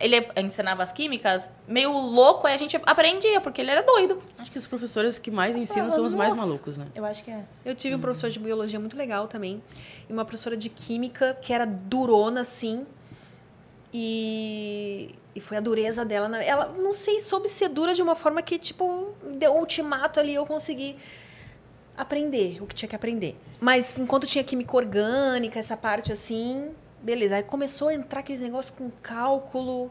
ele 0.00 0.26
ensinava 0.36 0.82
as 0.82 0.92
químicas, 0.92 1.48
meio 1.68 1.92
louco, 1.92 2.46
aí 2.46 2.54
a 2.54 2.56
gente 2.56 2.76
aprendia, 2.84 3.40
porque 3.40 3.60
ele 3.60 3.70
era 3.70 3.82
doido. 3.82 4.18
Acho 4.38 4.50
que 4.50 4.58
os 4.58 4.66
professores 4.66 5.18
que 5.18 5.30
mais 5.30 5.56
ensinam 5.56 5.90
são 5.90 6.04
os 6.04 6.14
mais 6.14 6.34
malucos, 6.34 6.76
né? 6.76 6.86
Eu 6.94 7.04
acho 7.04 7.22
que 7.22 7.30
é. 7.30 7.44
Eu 7.64 7.74
tive 7.74 7.94
um 7.94 8.00
professor 8.00 8.30
de 8.30 8.38
biologia 8.38 8.80
muito 8.80 8.96
legal 8.96 9.28
também. 9.28 9.62
E 10.08 10.12
uma 10.12 10.24
professora 10.24 10.56
de 10.56 10.68
química 10.68 11.36
que 11.40 11.52
era 11.52 11.64
durona, 11.64 12.40
assim. 12.40 12.86
E, 13.96 15.14
e 15.36 15.40
foi 15.40 15.56
a 15.56 15.60
dureza 15.60 16.04
dela. 16.04 16.28
na- 16.28 16.42
Ela, 16.42 16.74
não 16.76 16.92
sei, 16.92 17.20
soube 17.20 17.48
ser 17.48 17.68
dura 17.68 17.94
de 17.94 18.02
uma 18.02 18.16
forma 18.16 18.42
que, 18.42 18.58
tipo, 18.58 19.14
deu 19.36 19.54
um 19.54 19.60
ultimato 19.60 20.18
ali 20.18 20.34
eu 20.34 20.44
consegui 20.44 20.96
aprender 21.96 22.60
o 22.60 22.66
que 22.66 22.74
tinha 22.74 22.88
que 22.88 22.96
aprender. 22.96 23.36
Mas 23.60 23.96
enquanto 24.00 24.26
tinha 24.26 24.42
química 24.42 24.76
orgânica, 24.76 25.60
essa 25.60 25.76
parte 25.76 26.12
assim, 26.12 26.70
beleza. 27.00 27.36
Aí 27.36 27.44
começou 27.44 27.86
a 27.88 27.94
entrar 27.94 28.18
aqueles 28.20 28.40
negócios 28.40 28.74
com 28.76 28.90
cálculo. 29.00 29.90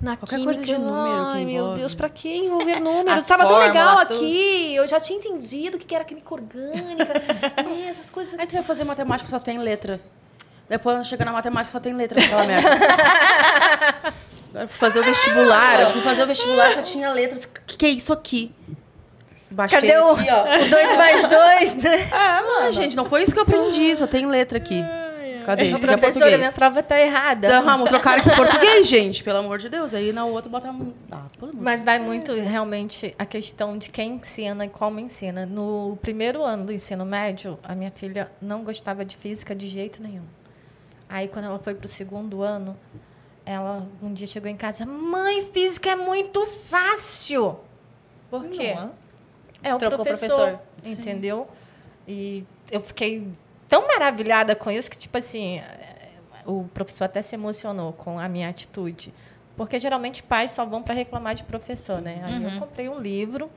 Na 0.00 0.16
Qualquer 0.16 0.36
química, 0.40 0.54
coisa 0.56 0.72
de 0.72 0.78
número 0.78 1.24
Ai, 1.28 1.44
meu. 1.46 1.72
Deus, 1.74 1.94
pra 1.94 2.08
que 2.10 2.28
envolver 2.28 2.78
números? 2.80 3.20
As 3.22 3.26
Tava 3.26 3.46
tão 3.46 3.56
legal 3.58 4.04
tudo. 4.04 4.16
aqui. 4.16 4.74
Eu 4.74 4.86
já 4.86 5.00
tinha 5.00 5.16
entendido 5.18 5.76
o 5.76 5.80
que 5.80 5.86
que 5.86 5.94
era 5.94 6.04
química 6.04 6.34
orgânica. 6.34 7.14
né, 7.14 7.86
essas 7.88 8.10
coisas. 8.10 8.36
Aí 8.38 8.46
tu 8.46 8.52
vai 8.54 8.64
fazer 8.64 8.82
matemática 8.84 9.30
só 9.30 9.38
tem 9.38 9.56
letra. 9.58 10.00
Depois 10.68 10.96
quando 10.96 11.04
chega 11.06 11.24
na 11.24 11.32
matemática 11.32 11.72
só 11.72 11.80
tem 11.80 11.92
letra 11.94 12.20
naquela 12.20 12.44
merda. 12.44 12.68
Agora 14.54 14.68
fui 14.68 14.78
fazer 14.78 15.00
o 15.00 15.04
vestibular, 15.04 15.80
eu 15.80 15.90
fui 15.92 16.00
fazer 16.00 16.22
o 16.22 16.26
vestibular 16.26 16.72
só 16.72 16.82
tinha 16.82 17.10
letras. 17.10 17.44
O 17.44 17.48
que, 17.66 17.76
que 17.76 17.86
é 17.86 17.88
isso 17.90 18.12
aqui? 18.12 18.52
Baixei 19.50 19.80
Cadê 19.80 19.96
o- 19.98 20.12
aqui, 20.12 20.28
ó. 20.30 20.42
O 20.64 20.70
dois 20.70 20.96
mais 20.96 21.24
dois, 21.26 21.74
né? 21.74 22.08
Ah, 22.12 22.70
gente, 22.70 22.96
não 22.96 23.04
foi 23.04 23.22
isso 23.24 23.32
que 23.32 23.38
eu 23.38 23.42
aprendi, 23.42 23.96
só 23.96 24.06
tem 24.06 24.26
letra 24.26 24.58
aqui. 24.58 24.82
Cadê? 25.44 25.64
Isso 25.64 25.76
aqui 25.76 25.84
é 25.84 25.88
Professora, 25.96 26.24
minha 26.26 26.38
português. 26.38 26.54
prova 26.54 26.82
tá 26.82 26.98
errada. 27.00 27.46
Então, 27.48 27.64
vamos 27.64 27.88
trocar 27.90 28.18
aqui 28.18 28.34
português, 28.34 28.86
gente, 28.86 29.22
pelo 29.22 29.40
amor 29.40 29.58
de 29.58 29.68
Deus. 29.68 29.92
Aí 29.92 30.12
na 30.12 30.24
outra 30.24 30.48
bota. 30.50 30.74
Ah, 31.12 31.22
Mas 31.52 31.82
vai 31.84 31.98
muito 31.98 32.32
realmente 32.32 33.14
a 33.18 33.26
questão 33.26 33.76
de 33.76 33.90
quem 33.90 34.12
ensina 34.14 34.64
e 34.64 34.68
como 34.70 34.98
ensina. 35.00 35.44
No 35.44 35.98
primeiro 36.00 36.42
ano 36.42 36.64
do 36.66 36.72
ensino 36.72 37.04
médio, 37.04 37.58
a 37.62 37.74
minha 37.74 37.90
filha 37.94 38.30
não 38.40 38.64
gostava 38.64 39.04
de 39.04 39.16
física 39.18 39.54
de 39.54 39.66
jeito 39.66 40.02
nenhum. 40.02 40.22
Aí, 41.14 41.28
quando 41.28 41.44
ela 41.44 41.60
foi 41.60 41.76
para 41.76 41.86
o 41.86 41.88
segundo 41.88 42.42
ano, 42.42 42.76
ela 43.46 43.86
um 44.02 44.12
dia 44.12 44.26
chegou 44.26 44.50
em 44.50 44.56
casa: 44.56 44.84
Mãe, 44.84 45.46
física 45.52 45.90
é 45.90 45.94
muito 45.94 46.44
fácil. 46.44 47.60
Por 48.28 48.48
quê? 48.48 48.74
Não, 48.74 48.90
É 49.62 49.72
o 49.72 49.78
Trocou 49.78 50.04
professor, 50.04 50.58
professor. 50.58 50.60
entendeu? 50.84 51.46
E 52.08 52.44
eu 52.68 52.80
fiquei 52.80 53.28
tão 53.68 53.86
maravilhada 53.86 54.56
com 54.56 54.72
isso 54.72 54.90
que, 54.90 54.98
tipo 54.98 55.16
assim, 55.16 55.58
eh, 55.60 56.08
o 56.44 56.64
professor 56.74 57.04
até 57.04 57.22
se 57.22 57.36
emocionou 57.36 57.92
com 57.92 58.18
a 58.18 58.28
minha 58.28 58.48
atitude. 58.48 59.14
Porque 59.56 59.78
geralmente 59.78 60.20
pais 60.20 60.50
só 60.50 60.64
vão 60.64 60.82
para 60.82 60.94
reclamar 60.94 61.36
de 61.36 61.44
professor, 61.44 62.02
né? 62.02 62.22
Aí 62.24 62.42
eu 62.42 62.58
comprei 62.58 62.88
um 62.88 62.98
livro 62.98 63.48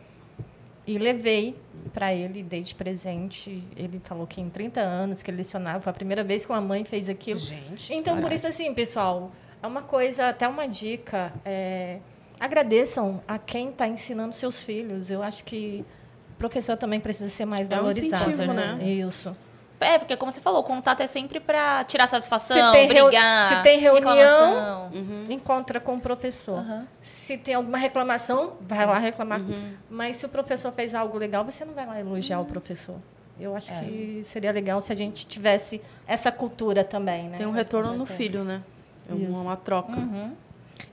e 0.85 0.99
levei 0.99 1.59
para 1.87 2.13
ele, 2.13 2.43
dei 2.43 2.61
de 2.63 2.73
presente. 2.75 3.63
Ele 3.75 3.99
falou 4.03 4.25
que 4.27 4.39
em 4.41 4.49
30 4.49 4.79
anos 4.81 5.23
que 5.23 5.29
ele 5.31 5.37
lecionava, 5.37 5.81
foi 5.81 5.91
a 5.91 5.93
primeira 5.93 6.23
vez 6.23 6.45
que 6.45 6.51
uma 6.51 6.61
mãe 6.61 6.83
fez 6.85 7.09
aquilo. 7.09 7.39
Gente. 7.39 7.93
Então, 7.93 8.19
por 8.21 8.31
isso, 8.31 8.47
assim, 8.47 8.73
pessoal, 8.73 9.31
é 9.61 9.67
uma 9.67 9.81
coisa, 9.81 10.29
até 10.29 10.47
uma 10.47 10.67
dica. 10.67 11.31
é, 11.45 11.99
agradeçam 12.39 13.21
a 13.27 13.37
quem 13.39 13.69
está 13.69 13.87
ensinando 13.87 14.33
seus 14.35 14.63
filhos. 14.63 15.09
Eu 15.09 15.23
acho 15.23 15.43
que 15.43 15.83
o 16.31 16.37
professor 16.37 16.77
também 16.77 16.99
precisa 16.99 17.29
ser 17.29 17.45
mais 17.45 17.67
É 17.69 17.73
um 17.73 17.77
valorizado. 17.77 18.29
incentivo, 18.29 18.53
né? 18.53 18.77
Isso. 18.83 19.35
É, 19.79 19.99
porque 19.99 20.15
como 20.17 20.31
você 20.31 20.41
falou, 20.41 20.61
o 20.61 20.63
contato 20.63 21.01
é 21.01 21.07
sempre 21.07 21.39
pra 21.39 21.83
tirar 21.83 22.07
satisfação, 22.07 22.73
Se 22.73 22.87
brigar, 22.87 23.47
se 23.47 23.61
tem 23.61 23.79
reunião, 23.79 24.89
reclamação. 24.89 24.91
Encontra 25.29 25.79
com 25.79 25.95
o 25.95 25.99
professor. 25.99 26.59
Aham. 26.59 26.87
Se 26.99 27.37
tem 27.37 27.53
alguma 27.53 27.77
reclamação, 27.77 28.53
vai 28.61 28.85
lá 28.85 28.97
reclamar. 28.97 29.41
Mas 29.89 30.15
se 30.15 30.25
o 30.25 30.29
professor 30.29 30.71
fez 30.71 30.95
algo 30.95 31.17
legal, 31.17 31.45
você 31.45 31.63
não 31.63 31.73
vai 31.73 31.85
lá 31.85 31.99
elogiar 31.99 32.39
o 32.39 32.45
professor. 32.45 32.95
Eu 33.39 33.55
acho 33.55 33.71
que 33.79 34.21
seria 34.23 34.51
legal 34.51 34.81
se 34.81 34.91
a 34.91 34.95
gente 34.95 35.27
tivesse 35.27 35.79
essa 36.07 36.31
cultura 36.31 36.83
também, 36.83 37.29
né? 37.29 37.37
Tem 37.37 37.45
um 37.45 37.51
retorno 37.51 37.93
no 37.93 38.05
filho, 38.05 38.43
né? 38.43 38.63
É 39.07 39.13
uma, 39.13 39.39
uma 39.39 39.57
troca. 39.57 39.91
Uhum. 39.91 40.33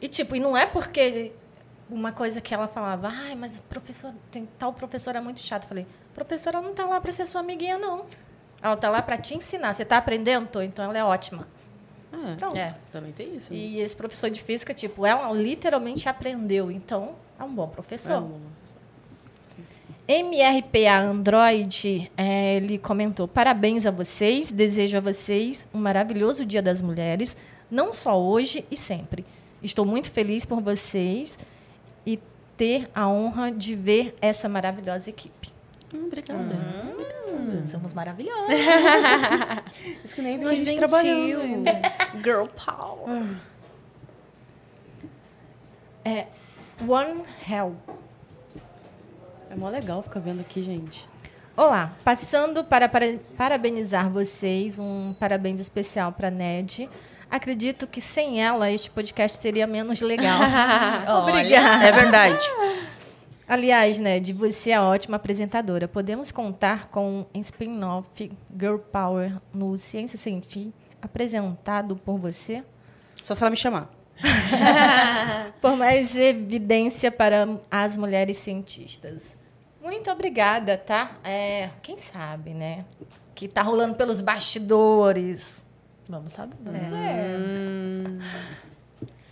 E 0.00 0.08
tipo, 0.08 0.36
e 0.36 0.40
não 0.40 0.56
é 0.56 0.66
porque 0.66 1.32
uma 1.90 2.12
coisa 2.12 2.40
que 2.40 2.54
ela 2.54 2.68
falava, 2.68 3.08
ai, 3.08 3.34
mas 3.34 3.62
professor, 3.68 4.12
tem 4.30 4.48
tal 4.58 4.72
professora 4.72 5.20
muito 5.20 5.40
chata. 5.40 5.64
Eu 5.64 5.68
falei, 5.68 5.86
professora 6.14 6.60
não 6.60 6.70
está 6.70 6.84
lá 6.86 7.00
para 7.00 7.12
ser 7.12 7.26
sua 7.26 7.40
amiguinha, 7.40 7.78
não. 7.78 8.06
Ela 8.64 8.72
está 8.74 8.88
lá 8.88 9.02
para 9.02 9.18
te 9.18 9.34
ensinar. 9.36 9.74
Você 9.74 9.82
está 9.82 9.98
aprendendo? 9.98 10.48
Tô, 10.48 10.62
então 10.62 10.86
ela 10.86 10.96
é 10.96 11.04
ótima. 11.04 11.46
É, 12.10 12.34
Pronto. 12.36 12.56
É. 12.56 12.74
também 12.90 13.12
tem 13.12 13.36
isso. 13.36 13.52
né? 13.52 13.58
E 13.58 13.78
esse 13.78 13.94
professor 13.94 14.30
de 14.30 14.42
física, 14.42 14.72
tipo, 14.72 15.04
ela 15.04 15.30
literalmente 15.32 16.08
aprendeu. 16.08 16.70
Então, 16.70 17.14
é 17.38 17.44
um 17.44 17.54
bom 17.54 17.68
professor. 17.68 18.12
É 18.14 18.18
um- 18.20 18.40
MRPA 20.06 20.98
Android, 20.98 22.10
é, 22.16 22.56
ele 22.56 22.78
comentou: 22.78 23.28
parabéns 23.28 23.84
a 23.84 23.90
vocês, 23.90 24.50
desejo 24.50 24.96
a 24.96 25.00
vocês 25.00 25.68
um 25.74 25.78
maravilhoso 25.78 26.44
Dia 26.46 26.62
das 26.62 26.80
Mulheres, 26.80 27.36
não 27.70 27.92
só 27.92 28.18
hoje 28.18 28.64
e 28.70 28.76
sempre. 28.76 29.26
Estou 29.62 29.84
muito 29.84 30.10
feliz 30.10 30.44
por 30.46 30.60
vocês 30.62 31.38
e 32.06 32.18
ter 32.56 32.88
a 32.94 33.08
honra 33.08 33.50
de 33.52 33.74
ver 33.74 34.14
essa 34.22 34.48
maravilhosa 34.48 35.10
equipe. 35.10 35.52
Hum. 37.34 37.66
Somos 37.66 37.92
maravilhosos. 37.92 38.48
Isso 40.04 40.14
que 40.14 40.22
nem 40.22 40.38
Que 40.38 40.44
a 40.44 40.48
gente 40.54 40.64
gentil. 40.64 40.78
trabalhando 40.78 41.40
ainda. 41.40 41.72
Girl 42.22 42.46
power. 42.46 43.26
É, 46.04 46.26
One 46.86 47.22
Hell. 47.48 47.74
É 49.50 49.56
mó 49.56 49.68
legal 49.68 50.02
ficar 50.02 50.20
vendo 50.20 50.40
aqui, 50.40 50.62
gente. 50.62 51.08
Olá, 51.56 51.92
passando 52.04 52.64
para, 52.64 52.88
para 52.88 53.16
parabenizar 53.36 54.10
vocês, 54.10 54.78
um 54.78 55.14
parabéns 55.18 55.60
especial 55.60 56.10
para 56.12 56.30
Ned. 56.30 56.90
Acredito 57.30 57.86
que 57.86 58.00
sem 58.00 58.42
ela 58.42 58.70
este 58.70 58.90
podcast 58.90 59.36
seria 59.36 59.66
menos 59.66 60.00
legal. 60.00 60.40
Obrigada. 61.22 61.84
É 61.86 61.92
verdade. 61.92 62.46
Aliás, 63.46 63.98
Ned, 63.98 64.32
você 64.32 64.70
é 64.70 64.80
ótima 64.80 65.16
apresentadora. 65.16 65.86
Podemos 65.86 66.30
contar 66.30 66.88
com 66.88 67.26
um 67.34 67.40
spin-off 67.40 68.30
Girl 68.58 68.78
Power 68.78 69.36
no 69.52 69.76
Ciência 69.76 70.18
Sem 70.18 70.40
Fim, 70.40 70.72
apresentado 71.02 71.94
por 71.96 72.18
você? 72.18 72.64
Só 73.22 73.34
se 73.34 73.42
ela 73.42 73.50
me 73.50 73.56
chamar. 73.56 73.90
Por 75.60 75.76
mais 75.76 76.14
evidência 76.14 77.10
para 77.10 77.48
as 77.70 77.96
mulheres 77.96 78.36
cientistas. 78.36 79.36
Muito 79.82 80.10
obrigada, 80.10 80.78
tá? 80.78 81.18
É, 81.24 81.70
quem 81.82 81.98
sabe, 81.98 82.54
né? 82.54 82.84
Que 83.34 83.48
tá 83.48 83.60
rolando 83.62 83.94
pelos 83.96 84.20
bastidores. 84.20 85.62
Vamos 86.08 86.32
saber. 86.32 86.56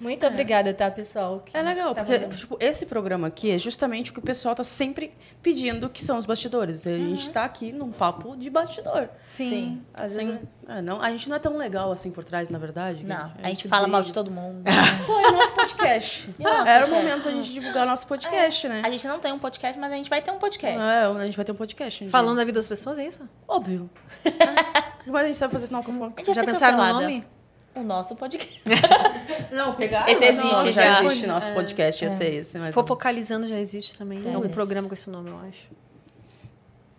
Muito 0.02 0.26
obrigada, 0.26 0.74
tá, 0.74 0.90
pessoal? 0.90 1.40
que 1.46 1.56
É 1.56 1.62
legal, 1.62 1.94
tá 1.94 2.02
porque 2.02 2.26
tipo, 2.34 2.56
esse 2.58 2.84
programa 2.86 3.28
aqui 3.28 3.52
é 3.52 3.58
justamente 3.58 4.10
o 4.10 4.14
que 4.14 4.18
o 4.18 4.22
pessoal 4.22 4.52
tá 4.52 4.64
sempre 4.64 5.14
pedindo, 5.40 5.88
que 5.88 6.04
são 6.04 6.18
os 6.18 6.26
bastidores. 6.26 6.84
A 6.86 6.96
gente 6.96 7.30
tá 7.30 7.44
aqui 7.44 7.72
num 7.72 7.92
papo 7.92 8.36
de 8.36 8.50
bastidor. 8.50 9.08
Sim. 9.22 9.80
Às 9.94 10.16
vezes, 10.16 10.40
é, 10.68 10.82
não, 10.82 11.00
a 11.00 11.08
gente 11.10 11.28
não 11.28 11.36
é 11.36 11.38
tão 11.38 11.56
legal 11.56 11.92
assim 11.92 12.10
por 12.10 12.24
trás, 12.24 12.48
na 12.48 12.58
verdade. 12.58 13.04
Não, 13.04 13.32
a 13.40 13.48
gente 13.48 13.68
fala 13.68 13.86
mal 13.86 14.02
de 14.02 14.12
todo 14.12 14.28
mundo. 14.28 14.64
Pô, 15.06 15.20
é 15.20 15.28
o 15.28 15.32
nosso 15.32 15.52
podcast. 15.52 16.34
E 16.36 16.42
o 16.42 16.50
nosso 16.50 16.68
Era 16.68 16.84
o 16.84 16.88
podcast? 16.88 16.94
momento 16.94 17.24
da 17.24 17.30
gente 17.30 17.52
divulgar 17.52 17.86
nosso 17.86 18.06
podcast, 18.06 18.68
né? 18.68 18.82
A 18.84 18.90
gente 18.90 19.06
não 19.06 19.20
tem 19.20 19.32
um 19.32 19.38
podcast, 19.38 19.78
mas 19.78 19.92
a 19.92 19.96
gente 19.96 20.10
vai 20.10 20.20
ter 20.20 20.32
um 20.32 20.38
podcast. 20.38 20.80
É, 20.80 21.04
a 21.04 21.24
gente 21.24 21.36
vai 21.36 21.44
ter 21.44 21.52
um 21.52 21.56
podcast. 21.56 22.04
um. 22.04 22.08
Falando 22.08 22.36
da 22.38 22.44
vida 22.44 22.58
das 22.58 22.66
pessoas, 22.66 22.98
é 22.98 23.06
isso? 23.06 23.22
Óbvio. 23.46 23.88
O 25.02 25.04
que 25.04 25.10
mais 25.10 25.24
a 25.24 25.26
gente 25.26 25.36
sabe 25.36 25.52
fazer 25.52 25.66
senão 25.66 25.82
que 25.82 25.90
eu 25.90 25.94
for? 25.94 26.12
A 26.16 26.20
gente 26.22 26.26
vai 26.26 26.34
Já 26.36 26.44
pensaram 26.44 26.78
no 26.78 27.00
nome? 27.00 27.26
O 27.74 27.82
nosso 27.82 28.14
podcast. 28.14 28.60
Não, 29.50 29.74
pegar. 29.74 30.08
Esse 30.08 30.24
existe 30.24 30.72
já. 30.72 30.82
já. 30.82 31.04
existe 31.04 31.26
nosso 31.26 31.52
podcast, 31.52 32.04
ia 32.04 32.10
ser 32.10 32.34
esse. 32.34 32.58
Mas... 32.58 32.74
Fofocalizando 32.74 33.46
já 33.46 33.58
existe 33.58 33.96
também. 33.96 34.18
É 34.18 34.28
um 34.28 34.38
existe. 34.38 34.54
programa 34.54 34.88
com 34.88 34.94
esse 34.94 35.08
nome, 35.08 35.30
eu 35.30 35.38
acho. 35.48 35.68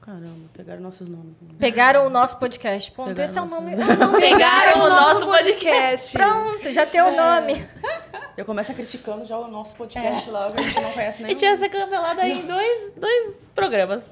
Caramba, 0.02 0.50
pegaram 0.52 0.82
nossos 0.82 1.08
nomes. 1.08 1.34
Pegaram 1.58 2.06
o 2.06 2.10
nosso 2.10 2.38
podcast. 2.38 2.91
Ponto, 2.91 3.08
Pegaram 3.08 3.26
esse 3.26 3.38
é 3.38 3.41
o 3.41 3.45
nosso 3.45 3.62
nome. 3.62 4.20
Pegaram 4.20 4.86
o 4.86 4.90
nosso 4.90 5.26
podcast. 5.28 6.18
Pronto, 6.18 6.72
já 6.72 6.86
tem 6.86 7.02
o 7.02 7.16
nome. 7.16 7.66
Eu 8.36 8.44
começo 8.44 8.74
criticando 8.74 9.24
já 9.24 9.38
o 9.38 9.48
nosso 9.48 9.76
podcast 9.76 10.30
lá, 10.30 10.52
que 10.52 10.60
a 10.60 10.64
gente 10.64 10.82
não 10.82 10.91
conhece 10.91 11.24
A 11.24 11.28
nem. 11.28 11.38
gente 11.38 11.45
ia 11.45 11.56
ser 11.56 11.70
cancelada 11.70 12.28
em 12.28 12.45
dois, 12.45 12.94
dois 12.98 13.38
programas. 13.56 14.12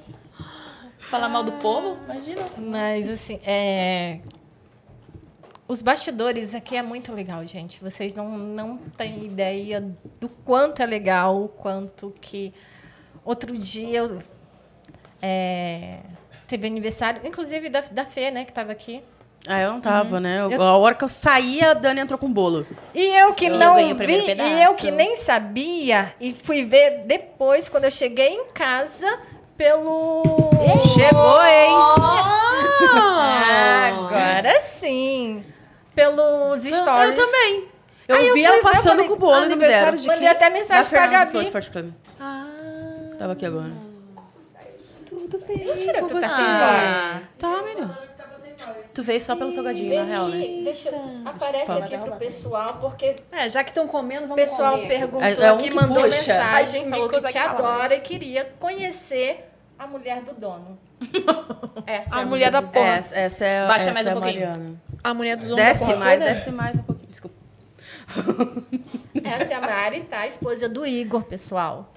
Falar 1.10 1.28
mal 1.28 1.42
do 1.42 1.52
povo? 1.52 1.98
Imagina. 2.04 2.40
Mas, 2.56 3.10
assim, 3.10 3.38
é... 3.44 4.20
Os 5.72 5.80
bastidores 5.80 6.54
aqui 6.54 6.76
é 6.76 6.82
muito 6.82 7.14
legal, 7.14 7.46
gente. 7.46 7.82
Vocês 7.82 8.14
não, 8.14 8.28
não 8.36 8.76
têm 8.76 9.24
ideia 9.24 9.80
do 10.20 10.28
quanto 10.28 10.82
é 10.82 10.86
legal, 10.86 11.44
o 11.44 11.48
quanto 11.48 12.12
que... 12.20 12.52
Outro 13.24 13.56
dia 13.56 14.00
eu, 14.00 14.18
é, 15.22 16.00
teve 16.46 16.66
aniversário, 16.66 17.22
inclusive 17.24 17.70
da, 17.70 17.80
da 17.90 18.04
Fê, 18.04 18.30
né, 18.30 18.44
que 18.44 18.50
estava 18.50 18.70
aqui. 18.70 19.02
Ah, 19.48 19.62
eu 19.62 19.72
não 19.72 19.80
tava, 19.80 20.20
né? 20.20 20.40
Eu- 20.42 20.60
A 20.60 20.76
hora 20.76 20.94
que 20.94 21.04
eu 21.04 21.08
saí, 21.08 21.62
a 21.64 21.72
Dani 21.72 22.00
entrou 22.02 22.18
com 22.18 22.30
bolo. 22.30 22.66
E 22.94 23.06
eu 23.18 23.32
que 23.32 23.46
Eu 23.46 23.56
não 23.56 23.76
vi, 23.96 24.34
e 24.38 24.62
eu 24.62 24.74
que 24.76 24.90
nem 24.90 25.16
sabia, 25.16 26.14
e 26.20 26.34
fui 26.34 26.66
ver 26.66 27.04
depois, 27.06 27.70
quando 27.70 27.84
eu 27.84 27.90
cheguei 27.90 28.28
em 28.28 28.44
casa, 28.52 29.06
pelo... 29.56 30.22
Chegou, 30.92 31.42
hein? 31.42 31.70
Ah, 32.94 33.88
agora 33.88 34.60
sim. 34.60 35.42
Pelos 35.94 36.62
stories. 36.64 37.16
Eu 37.18 37.24
também. 37.24 37.68
Eu 38.08 38.16
Aí 38.16 38.26
eu 38.28 38.34
vi 38.34 38.40
fui 38.40 38.44
ela 38.44 38.56
ver, 38.56 38.62
passando 38.62 38.92
falei, 38.92 39.06
com 39.08 39.12
o 39.14 39.16
bolo 39.16 39.32
deram. 39.32 39.46
aniversário 39.52 39.98
de 39.98 40.06
Mandei 40.06 40.28
até 40.28 40.50
mensagem 40.50 40.90
pra 40.90 41.06
Gabi. 41.06 41.50
Club. 41.50 41.92
Tava 43.18 43.32
aqui 43.32 43.46
agora. 43.46 43.70
Mentira, 45.48 46.02
tu 46.06 46.20
tá 46.20 46.28
sem 46.28 46.44
Ah. 46.44 47.12
voz. 47.14 47.22
Tá, 47.38 47.62
menino. 47.62 47.96
Tu 48.94 49.02
veio 49.02 49.20
só 49.20 49.34
pelo 49.34 49.50
salgadinho, 49.50 49.96
na 49.96 50.04
real, 50.04 50.28
né? 50.28 50.36
Aqui, 50.42 50.60
deixa, 50.64 50.90
aparece 51.24 51.72
aqui 51.72 51.96
pro 51.98 52.12
pessoal, 52.16 52.76
porque 52.80 53.16
É, 53.32 53.48
já 53.48 53.64
que 53.64 53.70
estão 53.70 53.88
comendo, 53.88 54.24
o 54.24 54.28
vamos 54.28 54.42
pessoal 54.42 54.72
comer 54.72 54.84
aqui. 54.86 54.96
perguntou 54.98 55.22
É- 55.22 55.32
é 55.32 55.52
um 55.52 55.56
aqui, 55.56 55.68
que 55.70 55.74
mandou 55.74 56.02
puxa. 56.04 56.08
mensagem, 56.16 56.90
falou 56.90 57.08
que 57.08 57.20
te 57.20 57.32
que 57.32 57.38
adora 57.38 57.94
e 57.94 58.00
queria 58.00 58.52
conhecer 58.60 59.38
a 59.78 59.86
mulher 59.86 60.20
do 60.22 60.34
dono. 60.34 60.78
Essa 61.86 62.16
é 62.16 62.22
A 62.22 62.26
mulher 62.26 62.50
da 62.52 62.60
porra. 62.62 62.86
Essa, 62.88 63.14
essa 63.18 63.44
é, 63.46 63.66
Baixa 63.66 63.84
essa 63.84 63.94
mais 63.94 64.06
é 64.06 64.10
um 64.10 64.18
a 64.18 64.20
pouquinho. 64.20 64.46
Mariana. 64.48 64.74
A 65.02 65.12
mulher 65.14 65.36
do 65.36 65.42
dono 65.44 65.56
da 65.56 65.62
Desce 65.64 65.80
porra 65.80 65.96
mais, 65.96 66.18
toda? 66.20 66.32
desce 66.34 66.50
mais 66.52 66.78
um 66.78 66.82
pouquinho. 66.82 67.08
Desculpa. 67.08 67.36
Essa 69.24 69.52
é 69.52 69.56
a 69.56 69.60
Mari, 69.60 70.00
tá? 70.02 70.20
A 70.20 70.26
esposa 70.26 70.68
do 70.68 70.86
Igor, 70.86 71.22
pessoal. 71.24 71.92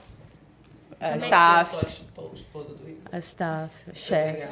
A 0.99 1.15
staff. 1.17 1.71
Sou 2.15 2.31
a 2.31 2.35
esposa 2.35 2.69
do 2.73 2.89
Igor. 2.89 3.01
A 3.11 3.17
staff. 3.19 3.71
Chefe. 3.93 4.47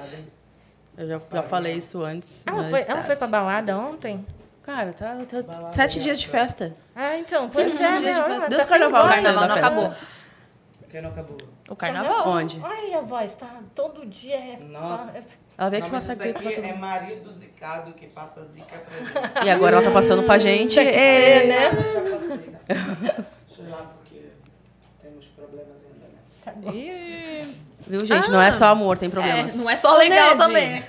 Eu 0.95 1.07
já, 1.07 1.21
já 1.31 1.43
falei 1.43 1.73
isso 1.75 2.03
antes. 2.03 2.43
Ela 2.45 2.63
da 2.63 2.69
foi, 2.69 2.79
staff. 2.81 2.91
ela 2.97 3.03
foi 3.07 3.15
pra 3.15 3.27
balada 3.27 3.77
ontem? 3.77 4.25
Cara, 4.61 4.93
tá, 4.93 5.17
tá 5.25 5.73
sete 5.73 5.99
dias 5.99 6.19
de 6.19 6.27
festa. 6.27 6.73
Ah, 6.95 7.17
então, 7.17 7.49
pois 7.49 7.73
Sete 7.73 7.83
é, 7.83 7.97
dias 7.97 8.01
né? 8.03 8.13
de 8.13 8.19
Olha, 8.19 8.27
festa. 8.27 8.41
tá 8.41 8.47
Deus 8.49 8.61
sem 8.61 8.69
carnaval. 8.69 9.05
O 9.05 9.09
carnaval 9.09 9.41
não 9.41 9.47
da 9.47 9.53
festa. 9.55 9.67
acabou. 9.67 9.95
Quem 10.89 11.01
não 11.01 11.09
acabou? 11.09 11.37
O 11.69 11.75
carnaval? 11.75 12.27
Onde? 12.29 12.59
Olha 12.61 12.73
aí 12.75 12.93
a 12.93 13.01
voz, 13.01 13.35
tá? 13.35 13.61
Todo 13.73 14.05
dia 14.05 14.35
é... 14.35 14.57
Nossa. 14.59 15.23
Ela 15.57 15.69
veio 15.69 15.79
Não, 15.81 15.87
aqui 15.87 15.95
mas 15.95 16.07
passar 16.07 16.15
gripe 16.15 16.47
aqui 16.47 16.67
é 16.67 16.73
marido 16.73 17.31
zicado 17.33 17.93
que 17.93 18.07
passa 18.07 18.43
zica 18.45 18.75
pra 18.77 19.21
gente. 19.37 19.45
E 19.47 19.49
agora 19.49 19.77
ela 19.77 19.85
tá 19.85 19.91
passando 19.91 20.23
pra 20.23 20.37
gente. 20.39 20.73
Tinha 20.73 20.85
que 20.91 20.97
É. 20.97 21.39
ser, 21.39 21.47
né? 21.47 21.67
Eu 21.67 21.93
já 21.93 22.17
passei, 22.17 22.37
né? 22.49 22.59
Deixa 23.47 23.61
eu 23.61 23.65
ir 23.65 23.69
lá 23.69 23.77
porque 23.93 24.21
temos 25.01 25.25
problemas 25.27 25.75
ainda, 25.85 26.71
né? 26.71 27.47
Viu, 27.85 28.05
gente? 28.05 28.31
Não 28.31 28.41
é 28.41 28.51
só 28.51 28.65
amor, 28.67 28.97
tem 28.97 29.09
problemas. 29.09 29.53
É, 29.53 29.57
não 29.57 29.69
é 29.69 29.75
só 29.75 29.95
legal 29.95 30.29
Ned, 30.29 30.37
também. 30.37 30.83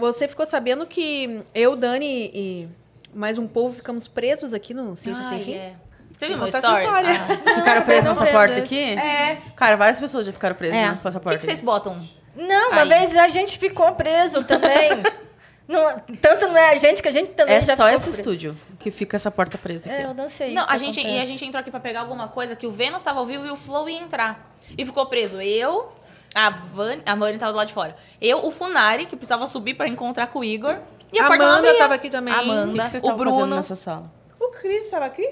Você 0.00 0.26
ficou- 0.28 0.46
sabendo 0.46 0.86
que 0.86 1.42
eu, 1.54 1.76
Dani 1.76 2.30
e 2.34 2.68
mais 3.14 3.38
um 3.38 3.46
povo 3.46 3.74
ficamos 3.76 4.08
presos 4.08 4.52
aqui 4.54 4.72
no 4.74 4.96
Ciência 4.96 5.22
Sem 5.24 5.38
Ai, 5.38 5.44
Fim? 5.44 5.54
é. 5.54 5.74
Você 6.18 6.28
viu 6.28 6.46
essa 6.46 6.58
story? 6.58 6.82
história. 6.82 7.14
Ficaram 7.56 7.82
presos 7.82 8.04
não 8.04 8.14
nessa 8.14 8.26
porta 8.32 8.56
aqui? 8.56 8.80
É. 8.98 9.36
Cara, 9.54 9.76
várias 9.76 10.00
pessoas 10.00 10.24
já 10.24 10.32
ficaram 10.32 10.56
presas 10.56 10.76
É. 10.76 10.88
né, 10.88 10.98
com 11.02 11.08
essa 11.08 11.18
O 11.18 11.20
que, 11.20 11.24
porta. 11.24 11.38
que 11.38 11.44
vocês 11.44 11.60
botam? 11.60 12.00
Não, 12.36 12.70
uma 12.70 12.82
Aí. 12.82 12.88
vez 12.88 13.16
a 13.16 13.28
gente 13.30 13.58
ficou 13.58 13.92
preso 13.94 14.44
também. 14.44 14.90
Não- 15.68 15.98
tanto 16.22 16.46
não 16.46 16.56
é 16.56 16.70
a 16.70 16.76
gente 16.76 17.02
que 17.02 17.08
a 17.08 17.10
gente 17.10 17.32
também 17.32 17.56
É 17.56 17.60
já 17.60 17.74
só 17.74 17.82
ficou 17.82 17.88
esse 17.88 18.04
preso. 18.04 18.16
estúdio 18.18 18.56
que 18.78 18.88
fica 18.92 19.16
essa 19.16 19.32
porta 19.32 19.58
presa 19.58 19.90
aqui. 19.90 20.00
É, 20.00 20.04
eu 20.04 20.14
não 20.14 20.30
sei. 20.30 20.54
Não, 20.54 20.64
a 20.68 20.76
gente, 20.76 21.00
e 21.00 21.18
a 21.18 21.24
gente 21.24 21.44
entrou 21.44 21.60
aqui 21.60 21.72
pra 21.72 21.80
pegar 21.80 22.00
alguma 22.02 22.28
coisa 22.28 22.54
que 22.54 22.68
o 22.68 22.70
Vênus 22.70 23.02
tava 23.02 23.18
ao 23.18 23.26
vivo 23.26 23.44
e 23.44 23.50
o 23.50 23.56
Flow 23.56 23.88
ia 23.88 23.98
entrar. 24.00 24.54
E 24.78 24.86
ficou 24.86 25.06
preso 25.06 25.40
eu, 25.40 25.90
a 26.32 26.50
Van, 26.50 26.98
a 27.04 27.14
Vani 27.16 27.36
tava 27.36 27.50
do 27.50 27.56
lado 27.56 27.66
de 27.66 27.74
fora. 27.74 27.96
Eu, 28.20 28.46
o 28.46 28.50
Funari, 28.52 29.06
que 29.06 29.16
precisava 29.16 29.44
subir 29.48 29.74
pra 29.74 29.88
encontrar 29.88 30.28
com 30.28 30.38
o 30.38 30.44
Igor. 30.44 30.76
E 31.12 31.18
a, 31.18 31.26
Amanda 31.26 31.56
abria. 31.56 31.78
tava 31.78 31.94
aqui 31.94 32.10
também. 32.10 32.32
O 32.32 32.36
que, 32.38 32.42
Amanda, 32.44 32.88
que 32.88 32.98
o 33.04 33.16
Bruno. 33.16 33.56
nessa 33.56 33.74
sala? 33.74 34.08
O 34.38 34.50
Cris 34.50 34.84
estava 34.84 35.06
aqui? 35.06 35.28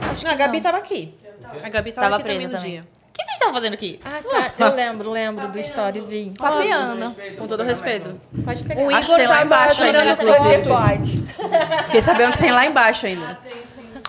Acho 0.00 0.22
Não, 0.26 0.32
a 0.32 0.34
Gabi 0.34 0.50
não. 0.52 0.58
estava 0.58 0.76
aqui. 0.76 1.14
A 1.62 1.68
Gabi 1.70 1.88
estava 1.90 2.06
Tava 2.08 2.16
aqui 2.16 2.24
também 2.24 2.38
presa 2.40 2.52
no 2.52 2.58
também. 2.58 2.72
dia. 2.72 2.88
O 3.16 3.18
que, 3.18 3.22
a 3.22 3.26
gente 3.28 3.38
tava 3.38 3.52
fazendo 3.54 3.74
aqui? 3.74 3.98
Ah, 4.04 4.20
tá. 4.22 4.52
Eu 4.66 4.74
lembro, 4.74 5.10
lembro 5.10 5.48
do 5.48 5.58
story, 5.58 6.02
vi. 6.02 6.34
Papeando. 6.38 7.16
Com 7.38 7.46
todo 7.46 7.62
respeito. 7.62 8.20
Pode 8.44 8.62
pegar. 8.62 8.82
Igor 8.82 8.94
Acho 8.94 9.08
que 9.08 9.16
tem 9.16 9.26
lá 9.26 9.42
embaixo 9.42 9.82
ainda, 9.84 10.04
inclusive. 10.04 10.38
Você 10.38 10.58
pode. 10.58 11.84
Fiquei 11.84 12.02
sabendo 12.02 12.32
que 12.32 12.38
tem 12.38 12.52
lá 12.52 12.66
embaixo 12.66 13.06
ainda. 13.06 13.38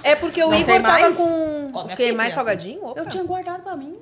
É 0.03 0.13
porque 0.13 0.43
o 0.43 0.49
Não 0.49 0.59
Igor 0.59 0.73
tem 0.73 0.81
tava 0.81 0.99
mais? 0.99 1.15
com 1.15 1.71
o 1.73 1.95
quê? 1.95 2.11
Mais 2.11 2.33
salgadinho? 2.33 2.85
Opa. 2.85 2.99
Eu 2.99 3.05
tinha 3.05 3.23
guardado 3.23 3.63
pra 3.63 3.77
mim. 3.77 3.95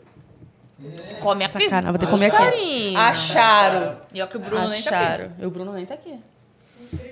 Come 1.20 1.46
aqui. 1.46 1.64
Sacanagem, 1.64 1.92
vou 1.92 2.00
ter 2.00 2.06
que 2.06 2.12
comer 2.12 2.36
aqui. 2.36 2.96
Acharam. 2.96 3.98
E 4.12 4.22
ó 4.22 4.28
que 4.28 4.38
o 4.38 4.40
Bruno 4.40 4.68
nem 4.68 4.82
tá 4.82 4.90
aqui. 4.90 5.06
Acharam. 5.06 5.32
E 5.40 5.46
o 5.46 5.50
Bruno 5.52 5.74
nem 5.74 5.86
tá 5.86 5.94
aqui. 5.94 6.20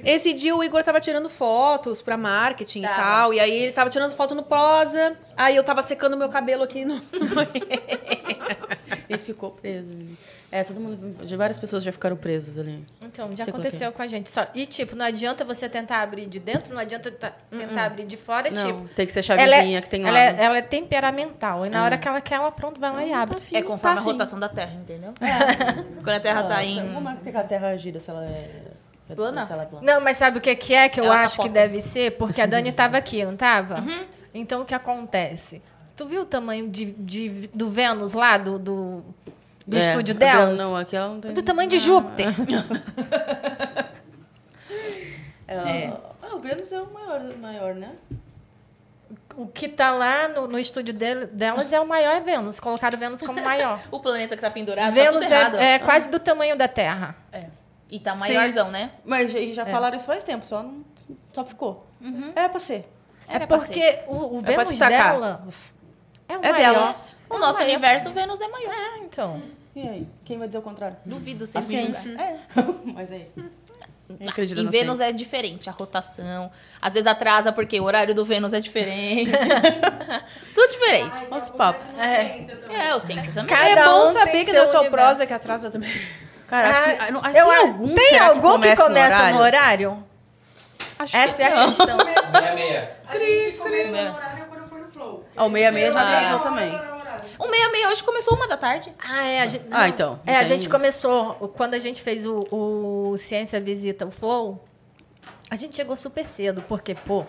Esse 0.03 0.33
dia 0.33 0.55
o 0.55 0.63
Igor 0.63 0.83
tava 0.83 0.99
tirando 0.99 1.29
fotos 1.29 2.01
pra 2.01 2.17
marketing 2.17 2.79
e 2.79 2.83
Tava. 2.83 2.95
tal. 2.95 3.33
E 3.33 3.39
aí 3.39 3.51
ele 3.51 3.71
tava 3.71 3.89
tirando 3.89 4.13
foto 4.15 4.35
no 4.35 4.43
prosa. 4.43 5.15
Aí 5.35 5.55
eu 5.55 5.63
tava 5.63 5.81
secando 5.81 6.15
meu 6.17 6.29
cabelo 6.29 6.63
aqui 6.63 6.85
no. 6.85 7.01
E 9.09 9.17
ficou 9.17 9.51
preso. 9.51 9.87
É, 10.51 10.63
todo 10.63 10.79
mundo. 10.79 11.25
de 11.25 11.35
Várias 11.35 11.59
pessoas 11.59 11.83
já 11.83 11.91
ficaram 11.91 12.15
presas 12.15 12.57
ali. 12.57 12.85
Então, 13.03 13.29
já 13.35 13.43
é 13.45 13.49
aconteceu 13.49 13.91
com 13.91 14.01
a 14.01 14.07
gente. 14.07 14.29
Só, 14.29 14.45
e, 14.53 14.65
tipo, 14.65 14.95
não 14.95 15.05
adianta 15.05 15.43
você 15.43 15.67
tentar 15.67 16.01
abrir 16.01 16.25
de 16.25 16.39
dentro, 16.39 16.73
não 16.73 16.81
adianta 16.81 17.11
ta- 17.11 17.33
tentar 17.49 17.85
abrir 17.85 18.05
de 18.05 18.15
fora. 18.15 18.49
Não, 18.49 18.65
tipo, 18.65 18.87
tem 18.95 19.05
que 19.05 19.11
ser 19.11 19.23
chavezinha 19.23 19.79
é, 19.79 19.81
que 19.81 19.89
tem 19.89 20.03
lá. 20.03 20.09
ela, 20.09 20.19
é, 20.19 20.43
ela 20.45 20.57
é 20.57 20.61
temperamental. 20.61 21.65
E 21.65 21.69
na 21.69 21.83
hora 21.83 21.97
que 21.97 22.07
ela 22.07 22.21
quer, 22.21 22.35
ela 22.35 22.51
pronto, 22.51 22.79
vai 22.79 22.91
lá 22.91 23.03
e 23.03 23.11
abre. 23.11 23.39
É 23.51 23.61
conforme 23.61 23.95
Tá 23.95 24.01
a 24.01 24.03
rotação 24.03 24.39
da 24.39 24.49
Terra, 24.49 24.73
entendeu? 24.75 25.13
Quando 26.03 26.15
a 26.15 26.19
Terra 26.19 26.43
tá 26.43 26.63
em... 26.63 26.93
Como 26.93 27.09
é 27.09 27.17
que 27.31 27.37
a 27.37 27.43
Terra 27.43 27.75
gira 27.75 27.99
se 27.99 28.09
ela 28.09 28.23
é. 28.25 28.61
Plana? 29.15 29.45
Se 29.45 29.53
ela 29.53 29.63
é 29.63 29.65
plana? 29.65 29.93
Não, 29.93 30.01
mas 30.01 30.17
sabe 30.17 30.37
o 30.37 30.41
que, 30.41 30.55
que 30.55 30.73
é 30.73 30.87
que 30.89 30.99
eu 30.99 31.05
Ela 31.05 31.21
acho 31.21 31.41
que 31.41 31.49
deve 31.49 31.79
ser? 31.79 32.11
Porque 32.17 32.41
a 32.41 32.45
Dani 32.45 32.69
estava 32.69 32.97
aqui, 32.97 33.23
não 33.25 33.33
estava? 33.33 33.83
Então, 34.33 34.61
o 34.61 34.65
que 34.65 34.73
acontece? 34.73 35.61
Tu 35.95 36.05
viu 36.07 36.21
o 36.21 36.25
tamanho 36.25 36.67
de, 36.69 36.85
de- 36.91 37.47
do 37.53 37.69
Vênus 37.69 38.13
lá, 38.13 38.37
do, 38.37 38.57
do, 38.57 39.03
do 39.67 39.77
É, 39.77 39.79
estúdio 39.89 40.15
dela? 40.15 40.53
Não, 40.55 40.75
aqui 40.75 40.95
ela 40.95 41.09
não 41.09 41.19
tem. 41.19 41.31
Do 41.33 41.43
tamanho 41.43 41.69
de 41.69 41.77
Júpiter. 41.77 42.27
Ela... 45.47 46.01
Ah, 46.21 46.35
o 46.35 46.39
Vênus 46.39 46.71
é 46.71 46.81
o 46.81 46.91
maior, 46.91 47.21
maior 47.37 47.75
né? 47.75 47.91
O 49.35 49.47
que 49.47 49.67
tá 49.67 49.91
lá 49.91 50.27
no, 50.27 50.47
no 50.47 50.57
estúdio 50.59 50.93
dele- 50.93 51.25
delas 51.25 51.73
é 51.73 51.79
o 51.79 51.87
maior 51.87 52.21
Vênus. 52.21 52.59
Colocaram 52.59 52.97
Vênus 52.97 53.21
como 53.21 53.41
maior. 53.43 53.79
O 53.91 53.99
planeta 53.99 54.35
que 54.35 54.41
tá 54.41 54.49
pendurado 54.49 54.93
Vênus 54.93 55.15
tá 55.15 55.21
tudo 55.21 55.33
errado. 55.33 55.55
é, 55.57 55.73
é 55.73 55.79
quase 55.79 56.09
do 56.09 56.19
tamanho 56.19 56.55
da 56.57 56.67
Terra. 56.67 57.15
É. 57.31 57.47
E 57.89 57.99
tá 57.99 58.15
maiorzão, 58.15 58.71
né? 58.71 58.91
Mas 59.05 59.31
já, 59.31 59.39
já 59.53 59.65
falaram 59.65 59.95
isso 59.95 60.05
faz 60.05 60.23
tempo, 60.23 60.45
só, 60.45 60.63
não, 60.63 60.83
só 61.31 61.45
ficou. 61.45 61.85
É 62.35 62.47
pra 62.49 62.59
ser. 62.59 62.89
Era 63.27 63.43
é 63.43 63.47
pra 63.47 63.57
porque 63.57 63.99
o, 64.07 64.37
o 64.37 64.39
É 64.39 64.41
pra 64.43 64.51
Vênus 64.55 64.69
destacar. 64.71 65.13
delas 65.13 65.75
é 66.27 66.37
o 66.37 66.43
É 66.43 66.51
maior. 66.51 66.73
delas. 66.73 67.15
O 67.29 67.37
nosso 67.37 67.61
universo, 67.61 68.11
Vênus 68.11 68.41
é 68.41 68.47
maior. 68.47 68.73
É, 68.73 68.97
então. 68.99 69.41
E 69.75 69.81
aí? 69.87 70.07
Quem 70.25 70.37
vai 70.37 70.47
dizer 70.47 70.57
o 70.59 70.61
contrário? 70.61 70.97
Duvido 71.05 71.45
vocês 71.45 71.65
me 71.67 71.77
julgar. 71.85 72.21
É. 72.21 72.39
Mas 72.93 73.11
aí. 73.11 73.29
Tá. 73.35 74.29
acredita 74.29 74.59
E 74.61 74.63
na 74.63 74.69
Vênus 74.71 74.97
ciência? 74.97 75.09
é 75.09 75.13
diferente, 75.13 75.69
a 75.69 75.71
rotação. 75.73 76.51
Às 76.81 76.93
vezes 76.93 77.07
atrasa 77.07 77.51
porque 77.51 77.79
o 77.79 77.83
horário 77.83 78.13
do 78.13 78.23
Vênus 78.25 78.53
é 78.53 78.59
diferente. 78.59 79.31
Tudo 80.53 80.71
diferente. 80.71 81.15
Os 81.31 81.49
papos. 81.49 81.83
É, 81.97 82.93
o 82.93 82.99
ciência 82.99 83.31
também. 83.31 83.47
Cada 83.55 83.69
é 83.69 83.85
bom 83.85 84.05
um 84.05 84.11
saber 84.11 84.43
que 84.45 84.55
é 84.55 84.65
só 84.65 84.79
universo. 84.81 84.91
prosa 84.91 85.25
que 85.25 85.33
atrasa 85.33 85.71
também. 85.71 85.91
Cara, 86.53 86.69
acho 86.69 86.79
Ah, 86.79 86.83
que. 86.83 86.89
Acho, 87.01 87.13
eu 87.13 87.21
tem 87.21 87.41
acho- 87.41 87.61
algum, 87.61 87.95
tem 87.95 88.09
será 88.09 88.25
algum 88.27 88.41
que 88.41 88.47
começa 88.75 88.83
começa 88.83 89.23
no 89.27 89.31
no 89.33 89.39
horário? 89.41 89.89
horário? 89.89 90.03
Acho 90.99 91.17
Essa 91.17 91.43
é 91.43 91.45
a 91.47 91.65
questão. 91.65 91.97
Meia, 91.97 92.53
meia. 92.55 92.97
A 93.07 93.17
gente 93.17 93.57
começou 93.57 93.91
no 93.91 94.15
horário 94.15 94.45
quando 94.45 94.69
foi 94.69 94.79
no 94.81 94.87
Flow. 94.91 95.25
Ah, 95.35 95.45
o 95.45 95.49
meia-meia 95.49 95.91
já 95.91 95.99
Ah. 95.99 96.17
atrasou 96.17 96.39
também. 96.41 96.79
O 97.39 97.47
meia 97.49 97.69
meia 97.71 97.89
hoje 97.89 98.03
começou 98.03 98.35
uma 98.35 98.47
da 98.47 98.55
tarde. 98.55 98.93
Ah, 99.03 99.25
é. 99.25 99.41
A 99.41 99.47
gente, 99.47 99.65
Ah, 99.71 99.89
então. 99.89 100.19
É, 100.27 100.35
a 100.37 100.43
gente 100.45 100.69
começou, 100.69 101.33
quando 101.57 101.73
a 101.73 101.79
gente 101.79 102.01
fez 102.03 102.25
o, 102.25 102.45
o 102.51 103.17
Ciência 103.17 103.59
Visita 103.59 104.05
o 104.05 104.11
Flow, 104.11 104.63
a 105.49 105.55
gente 105.55 105.75
chegou 105.75 105.97
super 105.97 106.27
cedo, 106.27 106.63
porque, 106.67 106.93
pô, 106.93 107.25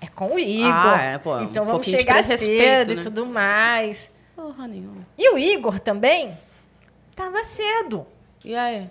é 0.00 0.06
com 0.06 0.34
o 0.34 0.38
Igor. 0.38 0.72
Ah, 0.74 1.02
é, 1.02 1.18
pô, 1.18 1.34
um 1.36 1.42
então 1.42 1.64
vamos 1.66 1.86
pouquinho 1.86 1.98
de 1.98 2.02
chegar 2.02 2.14
respeito, 2.24 2.38
cedo 2.62 2.94
né? 2.94 3.00
e 3.00 3.04
tudo 3.04 3.26
mais. 3.26 4.10
Porra 4.34 4.66
nenhuma. 4.66 5.06
E 5.18 5.28
o 5.30 5.38
Igor 5.38 5.78
também 5.78 6.36
tava 7.14 7.44
cedo. 7.44 8.06
E 8.44 8.54
aí? 8.54 8.88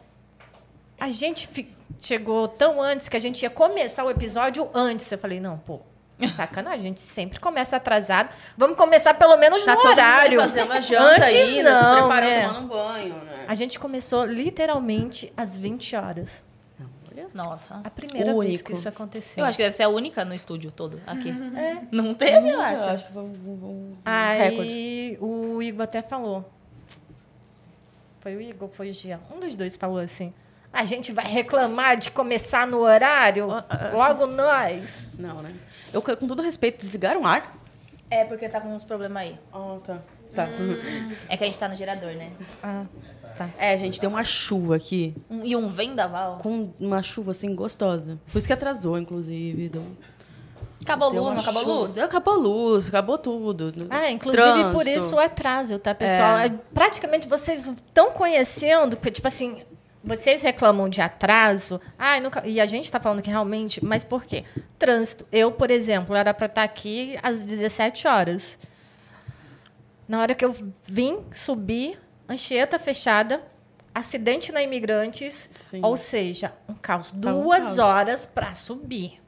A 0.99 1.09
gente 1.09 1.49
chegou 1.99 2.47
tão 2.47 2.81
antes 2.81 3.09
que 3.09 3.17
a 3.17 3.19
gente 3.19 3.41
ia 3.43 3.49
começar 3.49 4.03
o 4.03 4.09
episódio 4.09 4.69
antes. 4.73 5.11
Eu 5.11 5.17
falei, 5.17 5.39
não, 5.39 5.57
pô, 5.57 5.79
sacanagem, 6.35 6.79
a 6.79 6.83
gente 6.83 7.01
sempre 7.01 7.39
começa 7.39 7.75
atrasado. 7.77 8.29
Vamos 8.55 8.77
começar 8.77 9.13
pelo 9.15 9.35
menos 9.37 9.63
Tá 9.63 9.75
no 9.75 9.81
horário. 9.81 10.39
fazendo 10.39 10.71
a 10.71 10.79
janta 10.79 11.23
antes 11.25 11.35
ainda, 11.35 11.71
não, 11.81 11.93
se 11.93 11.99
preparando, 11.99 12.29
né? 12.29 12.47
tomando 12.47 12.63
um 12.63 12.67
banho, 12.67 13.15
né? 13.15 13.45
A 13.47 13.55
gente 13.55 13.79
começou 13.79 14.25
literalmente 14.25 15.33
às 15.35 15.57
20 15.57 15.95
horas. 15.95 16.43
Nossa. 17.33 17.79
A 17.83 17.89
primeira 17.89 18.33
vez 18.33 18.37
Único. 18.37 18.63
que 18.65 18.73
isso 18.73 18.89
aconteceu. 18.89 19.41
Eu 19.43 19.47
acho 19.47 19.57
que 19.57 19.63
deve 19.63 19.75
ser 19.75 19.83
a 19.83 19.89
única 19.89 20.25
no 20.25 20.33
estúdio 20.33 20.71
todo 20.71 20.99
aqui. 21.07 21.33
Não 21.91 22.13
teve, 22.13 22.49
eu 22.49 22.59
acho. 22.59 22.83
Eu 22.83 22.89
acho 22.89 23.05
que 23.07 23.13
vamos 23.13 23.37
um 23.37 23.95
Aí 24.03 24.49
recorde. 24.49 25.17
o 25.21 25.61
Igor 25.61 25.83
até 25.83 26.01
falou. 26.01 26.49
Foi 28.21 28.35
o 28.35 28.41
Igor, 28.41 28.69
foi 28.69 28.89
o 28.89 28.93
Gia. 28.93 29.19
Um 29.35 29.39
dos 29.39 29.55
dois 29.55 29.75
falou 29.75 29.97
assim. 29.97 30.33
A 30.71 30.85
gente 30.85 31.11
vai 31.11 31.25
reclamar 31.25 31.97
de 31.97 32.11
começar 32.11 32.65
no 32.65 32.79
horário? 32.79 33.51
Ah, 33.51 33.65
ah, 33.69 33.91
Logo 33.93 34.25
nós. 34.25 35.05
Não, 35.19 35.41
né? 35.41 35.51
Eu, 35.91 36.01
com 36.01 36.27
todo 36.27 36.41
respeito, 36.41 36.77
desligaram 36.79 37.21
o 37.23 37.27
ar? 37.27 37.57
É 38.09 38.23
porque 38.23 38.47
tá 38.47 38.61
com 38.61 38.73
uns 38.73 38.83
problemas 38.83 39.23
aí. 39.23 39.39
Ah, 39.51 39.77
tá. 39.85 39.99
Tá. 40.33 40.47
É 41.27 41.35
que 41.35 41.43
a 41.43 41.47
gente 41.47 41.59
tá 41.59 41.67
no 41.67 41.75
gerador, 41.75 42.13
né? 42.13 42.31
Ah, 42.63 42.85
tá. 43.37 43.49
É, 43.57 43.77
gente, 43.77 43.99
deu 43.99 44.09
uma 44.09 44.23
chuva 44.23 44.77
aqui. 44.77 45.13
Um- 45.29 45.43
e 45.43 45.55
um 45.57 45.67
vendaval. 45.67 46.37
Com 46.37 46.71
uma 46.79 47.01
chuva, 47.01 47.31
assim, 47.31 47.53
gostosa. 47.53 48.17
Por 48.31 48.37
isso 48.37 48.47
que 48.47 48.53
atrasou, 48.53 48.97
inclusive. 48.97 49.67
Deu, 49.67 49.83
Acabou 50.81 51.09
luz, 51.09 51.33
não 51.35 51.41
acabou 51.41 51.61
a 51.61 51.65
chuva. 51.65 51.79
luz? 51.79 51.97
Acabou 51.97 52.33
a 52.33 52.37
luz, 52.37 52.87
acabou 52.89 53.17
tudo. 53.17 53.73
Ah, 53.89 54.09
inclusive 54.09 54.41
Trânsito. 54.43 54.71
por 54.71 54.87
isso 54.87 55.15
o 55.15 55.19
atraso, 55.19 55.77
tá, 55.79 55.93
pessoal? 55.93 56.37
É. 56.39 56.47
É, 56.47 56.49
Praticamente 56.73 57.27
vocês 57.27 57.67
estão 57.67 58.11
conhecendo, 58.11 58.95
porque, 58.97 59.11
tipo 59.11 59.27
assim, 59.27 59.61
vocês 60.03 60.41
reclamam 60.41 60.89
de 60.89 60.99
atraso, 61.01 61.79
ah, 61.99 62.19
nunca, 62.19 62.41
e 62.47 62.59
a 62.59 62.65
gente 62.65 62.85
está 62.85 62.99
falando 62.99 63.21
que 63.21 63.29
realmente, 63.29 63.83
mas 63.85 64.03
por 64.03 64.23
quê? 64.25 64.43
Trânsito. 64.79 65.25
Eu, 65.31 65.51
por 65.51 65.69
exemplo, 65.69 66.15
era 66.15 66.33
para 66.33 66.47
estar 66.47 66.63
aqui 66.63 67.17
às 67.21 67.43
17 67.43 68.07
horas. 68.07 68.57
Na 70.07 70.19
hora 70.21 70.33
que 70.35 70.43
eu 70.43 70.53
vim 70.87 71.19
subir, 71.31 71.99
Anchieta 72.27 72.79
fechada, 72.79 73.43
acidente 73.93 74.51
na 74.51 74.61
Imigrantes, 74.63 75.49
Sim. 75.53 75.81
ou 75.83 75.95
seja, 75.95 76.53
um 76.67 76.73
caos. 76.73 77.13
Um 77.15 77.19
Duas 77.19 77.63
caos. 77.63 77.77
horas 77.77 78.25
para 78.25 78.53
subir. 78.55 79.20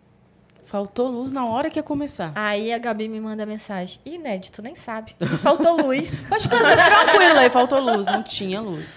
Faltou 0.74 1.08
luz 1.08 1.32
na 1.32 1.46
hora 1.46 1.70
que 1.70 1.78
ia 1.78 1.84
começar. 1.84 2.32
Aí 2.34 2.74
a 2.74 2.80
Gabi 2.80 3.08
me 3.08 3.20
manda 3.20 3.46
mensagem. 3.46 4.00
Inédito, 4.04 4.60
nem 4.60 4.74
sabe. 4.74 5.16
Faltou 5.44 5.80
luz. 5.80 6.26
Acho 6.34 6.50
que 6.50 6.56
tranquilo 6.58 7.38
aí, 7.38 7.50
faltou 7.52 7.80
luz. 7.80 8.08
Não 8.08 8.24
tinha 8.24 8.60
luz. 8.60 8.90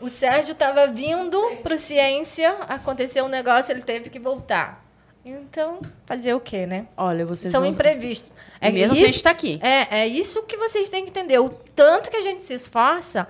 O 0.00 0.08
Sérgio 0.08 0.52
estava 0.52 0.86
vindo 0.86 1.38
para 1.62 1.76
Ciência, 1.76 2.56
aconteceu 2.66 3.26
um 3.26 3.28
negócio, 3.28 3.72
ele 3.72 3.82
teve 3.82 4.08
que 4.08 4.18
voltar. 4.18 4.82
Então, 5.22 5.82
fazer 6.06 6.32
o 6.32 6.40
quê, 6.40 6.64
né? 6.64 6.86
Olha, 6.96 7.26
vocês 7.26 7.52
São 7.52 7.66
imprevistos. 7.66 8.32
E 8.62 8.72
mesmo 8.72 8.94
assim 8.94 9.04
a 9.04 9.06
gente 9.08 9.22
tá 9.22 9.30
aqui. 9.30 9.60
É, 9.62 10.00
é 10.00 10.08
isso 10.08 10.42
que 10.44 10.56
vocês 10.56 10.88
têm 10.88 11.04
que 11.04 11.10
entender. 11.10 11.38
O 11.38 11.50
tanto 11.50 12.10
que 12.10 12.16
a 12.16 12.22
gente 12.22 12.42
se 12.42 12.54
esforça 12.54 13.28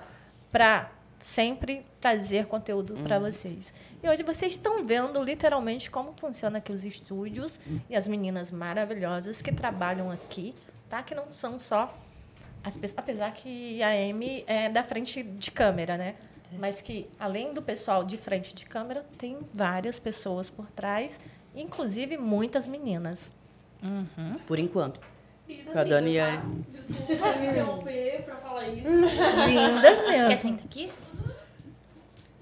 para 0.49 0.89
sempre 1.19 1.83
trazer 2.03 2.47
conteúdo 2.47 2.95
para 2.95 3.17
vocês. 3.17 3.73
E 4.03 4.09
hoje 4.09 4.23
vocês 4.23 4.51
estão 4.51 4.85
vendo 4.85 5.23
literalmente 5.23 5.89
como 5.89 6.13
funciona 6.17 6.57
aqui 6.57 6.73
os 6.73 6.83
estúdios 6.83 7.61
e 7.89 7.95
as 7.95 8.09
meninas 8.09 8.51
maravilhosas 8.51 9.41
que 9.41 9.53
trabalham 9.53 10.11
aqui, 10.11 10.53
tá? 10.89 11.01
Que 11.01 11.15
não 11.15 11.31
são 11.31 11.57
só 11.57 11.97
as 12.61 12.75
pessoas, 12.75 12.99
apesar 12.99 13.33
que 13.33 13.81
a 13.81 13.91
Amy 13.91 14.43
é 14.47 14.67
da 14.67 14.83
frente 14.83 15.23
de 15.23 15.49
câmera, 15.49 15.95
né? 15.95 16.15
Mas 16.59 16.81
que 16.81 17.07
além 17.17 17.53
do 17.53 17.61
pessoal 17.61 18.03
de 18.03 18.17
frente 18.17 18.53
de 18.53 18.65
câmera, 18.65 19.05
tem 19.17 19.37
várias 19.53 19.97
pessoas 19.97 20.49
por 20.49 20.69
trás, 20.71 21.21
inclusive 21.55 22.17
muitas 22.17 22.67
meninas. 22.67 23.33
Por 24.45 24.59
enquanto. 24.59 24.99
A 25.73 25.83
Dani 25.85 26.17
é... 26.17 26.41
Lindas 29.47 30.01
Quer 30.01 30.27
mesmo. 30.27 30.37
sentar 30.37 30.65
aqui? 30.65 30.91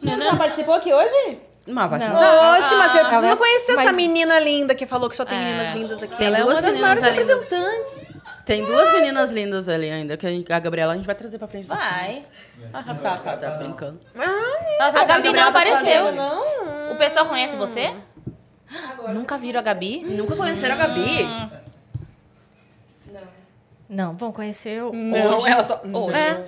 Você 0.02 0.18
já 0.20 0.36
participou 0.36 0.74
aqui 0.76 0.94
hoje? 0.94 1.40
Mas 1.68 1.90
vai 1.90 2.00
Não. 2.00 2.58
Oxe, 2.58 2.76
mas 2.76 2.96
eu 2.96 3.02
preciso 3.06 3.26
Ela- 3.28 3.38
conhecer 3.38 3.72
essa 3.74 3.84
mas- 3.84 3.96
menina 3.96 4.40
linda 4.40 4.74
que 4.74 4.86
falou 4.88 5.08
que 5.10 5.16
só 5.16 5.24
tem 5.24 5.38
É. 5.38 5.44
meninas 5.44 5.74
lindas 5.74 6.02
aqui. 6.04 6.16
Tem 6.18 6.28
Ela 6.28 6.38
é 6.40 6.42
duas 6.42 6.56
uma 6.56 6.62
das 6.64 6.76
meninas 6.78 7.00
maiores 7.02 7.20
lindas. 7.20 7.42
representantes. 7.42 8.12
Tem 8.46 8.66
duas 8.66 8.92
meninas 8.94 9.32
lindas 9.32 9.70
ali 9.70 9.90
ainda, 9.92 10.18
que 10.18 10.26
a, 10.26 10.30
gente- 10.30 10.52
a 10.52 10.60
Gabriela 10.60 10.94
a 10.94 10.96
gente 10.96 11.06
vai 11.06 11.14
trazer 11.14 11.38
pra 11.38 11.48
frente. 11.48 11.68
Vai. 11.68 12.26
Ah, 12.74 12.82
tá, 12.84 13.18
tá, 13.18 13.38
tá 13.38 13.50
brincando. 13.52 14.00
A 14.80 15.06
Gabi 15.06 15.32
não 15.34 15.48
apareceu. 15.50 16.12
Não. 16.14 16.92
O 16.94 16.96
pessoal 16.98 17.28
conhece 17.28 17.56
você? 17.56 17.94
Nunca 19.14 19.38
viram 19.38 19.60
a 19.60 19.64
Gabi? 19.64 20.04
Nunca 20.04 20.36
conheceram 20.36 20.74
a 20.76 20.78
Gabi? 20.80 21.52
Não, 23.90 24.16
vão 24.16 24.32
conhecer 24.32 24.82
o- 24.84 24.94
Não, 24.94 25.38
hoje. 25.38 25.50
ela 25.50 25.64
só. 25.64 25.82
Hoje. 25.84 26.18
É. 26.18 26.46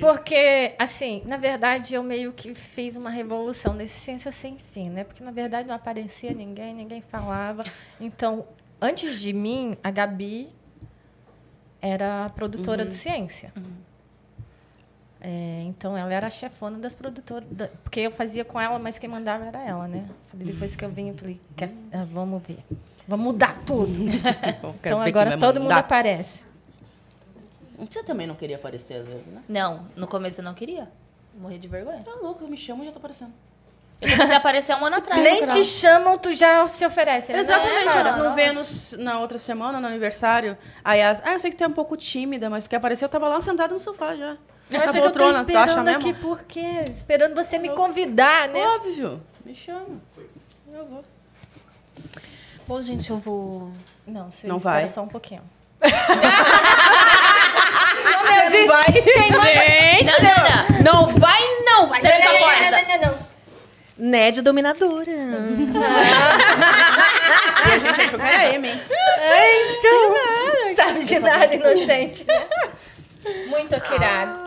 Porque, 0.00 0.74
assim, 0.78 1.22
na 1.26 1.36
verdade, 1.36 1.94
eu 1.94 2.02
meio 2.02 2.32
que 2.32 2.54
fiz 2.54 2.96
uma 2.96 3.10
revolução 3.10 3.72
nesse 3.74 3.98
Ciência 4.00 4.32
Sem 4.32 4.56
Fim, 4.58 4.90
né? 4.90 5.04
Porque, 5.04 5.22
na 5.22 5.30
verdade, 5.30 5.68
não 5.68 5.74
aparecia 5.74 6.32
ninguém, 6.32 6.74
ninguém 6.74 7.00
falava. 7.00 7.62
Então, 8.00 8.44
antes 8.80 9.20
de 9.20 9.32
mim, 9.32 9.76
a 9.82 9.90
Gabi 9.90 10.48
era 11.80 12.26
a 12.26 12.30
produtora 12.30 12.82
Uhum. 12.82 12.88
de 12.88 12.94
ciência. 12.94 13.52
É, 15.20 15.62
então, 15.66 15.96
ela 15.96 16.12
era 16.12 16.26
a 16.26 16.30
chefona 16.30 16.78
das 16.78 16.94
produtoras. 16.94 17.48
da- 17.50 17.68
porque 17.82 18.00
eu 18.00 18.10
fazia 18.10 18.44
com 18.44 18.60
ela, 18.60 18.78
mas 18.78 18.98
quem 18.98 19.08
mandava 19.08 19.44
era 19.46 19.62
ela, 19.62 19.88
né? 19.88 20.04
Falei, 20.26 20.46
depois 20.46 20.76
que 20.76 20.84
eu 20.84 20.90
vim, 20.90 21.08
eu 21.08 21.14
falei, 21.16 21.40
"Quer- 21.56 21.70
ah, 21.92 22.06
vamos 22.12 22.42
ver. 22.42 22.58
Vamos 23.08 23.24
mudar 23.26 23.62
tudo. 23.64 23.98
então, 24.80 25.00
agora 25.00 25.30
todo 25.38 25.60
mundo 25.60 25.72
aparece. 25.78 26.44
Você 27.78 28.02
também 28.02 28.26
não 28.26 28.34
queria 28.34 28.56
aparecer 28.56 28.94
às 28.94 29.06
vezes, 29.06 29.26
né? 29.26 29.42
Não, 29.48 29.86
no 29.96 30.06
começo 30.06 30.40
eu 30.40 30.44
não 30.44 30.54
queria. 30.54 30.88
Morri 31.38 31.58
de 31.58 31.68
vergonha. 31.68 32.02
Tá 32.02 32.12
louco, 32.22 32.44
eu 32.44 32.48
me 32.48 32.56
chamo 32.56 32.82
e 32.82 32.86
já 32.86 32.92
tô 32.92 32.98
aparecendo. 32.98 33.32
Eu 34.00 34.10
comecei 34.10 34.34
a 34.34 34.38
aparecer 34.38 34.74
um 34.76 34.84
ano 34.84 34.96
atrás. 34.98 35.22
Nem 35.22 35.46
te 35.46 35.64
chamam, 35.64 36.18
tu 36.18 36.32
já 36.34 36.66
se 36.68 36.84
oferece. 36.86 37.32
né? 37.32 37.38
Exatamente. 37.40 37.84
Cara, 37.84 38.16
no 38.16 38.34
Vênus, 38.34 38.92
na 38.98 39.20
outra 39.20 39.38
semana, 39.38 39.80
no 39.80 39.86
aniversário, 39.86 40.56
aí 40.84 41.02
as, 41.02 41.20
ah, 41.24 41.32
eu 41.34 41.40
sei 41.40 41.50
que 41.50 41.56
tu 41.56 41.64
é 41.64 41.66
um 41.66 41.72
pouco 41.72 41.96
tímida, 41.96 42.48
mas 42.50 42.66
quer 42.68 42.76
aparecer, 42.76 43.04
eu 43.04 43.08
tava 43.08 43.28
lá 43.28 43.40
sentada 43.40 43.72
no 43.72 43.78
sofá 43.80 44.14
já. 44.16 44.36
Eu 44.70 44.78
Na 44.78 44.84
acho 44.84 44.92
que 44.94 44.98
eu 44.98 45.12
tô 45.12 45.28
esperando 45.30 45.84
mesmo? 45.84 46.00
aqui 46.00 46.12
por 46.14 46.42
quê? 46.42 46.84
Esperando 46.90 47.34
você 47.34 47.58
me 47.58 47.68
convidar, 47.70 48.48
né? 48.48 48.60
Óbvio. 48.66 49.22
Me 49.44 49.54
chama. 49.54 50.00
Eu 50.72 50.84
vou. 50.86 51.02
Bom, 52.66 52.82
gente, 52.82 53.08
eu 53.10 53.16
vou. 53.18 53.70
Não, 54.06 54.30
você 54.30 54.46
Não 54.46 54.56
espera 54.56 54.74
vai. 54.80 54.88
só 54.88 55.02
um 55.02 55.08
pouquinho. 55.08 55.42
Você 58.50 58.66
vai. 58.66 58.84
Gente, 58.92 59.32
não, 60.82 61.06
não 61.06 61.18
vai, 61.18 61.40
não! 61.66 61.86
Vai 61.88 62.00
dentro 62.00 62.22
da 62.22 62.32
Não, 62.32 62.38
porta. 62.38 62.70
não, 62.70 62.88
não, 62.88 62.98
não. 63.08 63.26
Ned 63.98 64.42
dominadora. 64.42 65.10
E 65.10 65.14
a 67.72 67.78
gente 67.78 68.00
achou 68.00 68.18
que 68.18 68.26
era 68.26 68.54
M, 68.54 68.68
hein? 68.68 68.80
Então, 69.78 70.14
sabe 70.76 71.00
de 71.04 71.18
nada, 71.18 71.54
inocente. 71.54 72.24
né? 72.26 72.46
Muito 73.48 73.74
aquirado. 73.74 74.45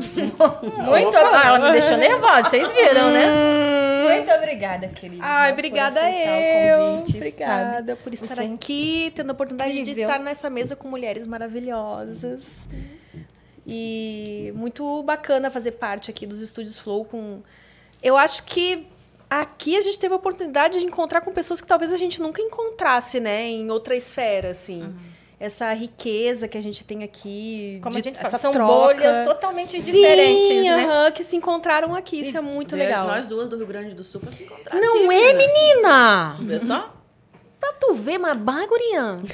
Muito. 0.86 1.16
Ah, 1.16 1.42
ela 1.46 1.58
me 1.58 1.72
deixou 1.72 1.96
nervosa, 1.96 2.48
vocês 2.50 2.72
viram, 2.72 3.10
né? 3.10 4.14
Muito 4.14 4.30
obrigada, 4.32 4.88
querida. 4.88 5.22
Ai, 5.24 5.52
obrigada 5.52 6.00
eu. 6.10 6.78
convite, 6.96 7.16
obrigada 7.16 7.96
por 7.96 8.12
estar 8.12 8.34
Você 8.34 8.42
é 8.42 8.46
aqui, 8.46 9.12
tendo 9.14 9.30
a 9.30 9.32
oportunidade 9.32 9.72
de 9.72 9.80
incrível. 9.80 10.02
estar 10.04 10.18
nessa 10.18 10.50
mesa 10.50 10.74
com 10.74 10.88
mulheres 10.88 11.26
maravilhosas. 11.26 12.60
E 13.66 14.52
muito 14.56 15.02
bacana 15.02 15.50
fazer 15.50 15.72
parte 15.72 16.10
aqui 16.10 16.26
dos 16.26 16.40
estúdios 16.40 16.78
Flow 16.78 17.04
com 17.04 17.42
eu 18.02 18.16
acho 18.16 18.44
que 18.44 18.86
aqui 19.28 19.76
a 19.76 19.80
gente 19.80 19.98
teve 19.98 20.12
a 20.14 20.16
oportunidade 20.16 20.80
de 20.80 20.86
encontrar 20.86 21.20
com 21.20 21.32
pessoas 21.32 21.60
que 21.60 21.66
talvez 21.66 21.92
a 21.92 21.96
gente 21.96 22.20
nunca 22.20 22.40
encontrasse, 22.42 23.20
né, 23.20 23.46
em 23.46 23.70
outra 23.70 23.94
esfera 23.94 24.50
assim. 24.50 24.94
Essa 25.40 25.72
riqueza 25.72 26.46
que 26.46 26.58
a 26.58 26.62
gente 26.62 26.84
tem 26.84 27.02
aqui, 27.02 27.80
Como 27.82 27.94
de- 27.94 28.00
a 28.00 28.04
gente 28.12 28.20
fala, 28.20 28.36
são 28.36 28.52
troca. 28.52 28.70
bolhas 28.72 29.24
totalmente 29.26 29.80
Sim, 29.80 29.90
diferentes, 29.92 30.64
né? 30.66 31.10
que 31.12 31.24
se 31.24 31.34
encontraram 31.34 31.94
aqui. 31.94 32.20
Isso 32.20 32.36
é 32.36 32.42
muito 32.42 32.76
legal. 32.76 33.06
Nós 33.06 33.26
duas 33.26 33.48
do 33.48 33.56
Rio 33.56 33.66
Grande 33.66 33.94
do 33.94 34.04
Sul 34.04 34.20
pra 34.20 34.30
se 34.32 34.42
encontrar. 34.44 34.78
Não 34.78 35.06
aqui, 35.06 35.14
é, 35.14 35.32
menina? 35.32 36.36
menina? 36.38 36.58
Vê 36.58 36.60
só? 36.60 36.94
Pra 37.58 37.72
tu 37.72 37.94
ver, 37.94 38.18
mas 38.18 38.36
bagurian. 38.36 39.20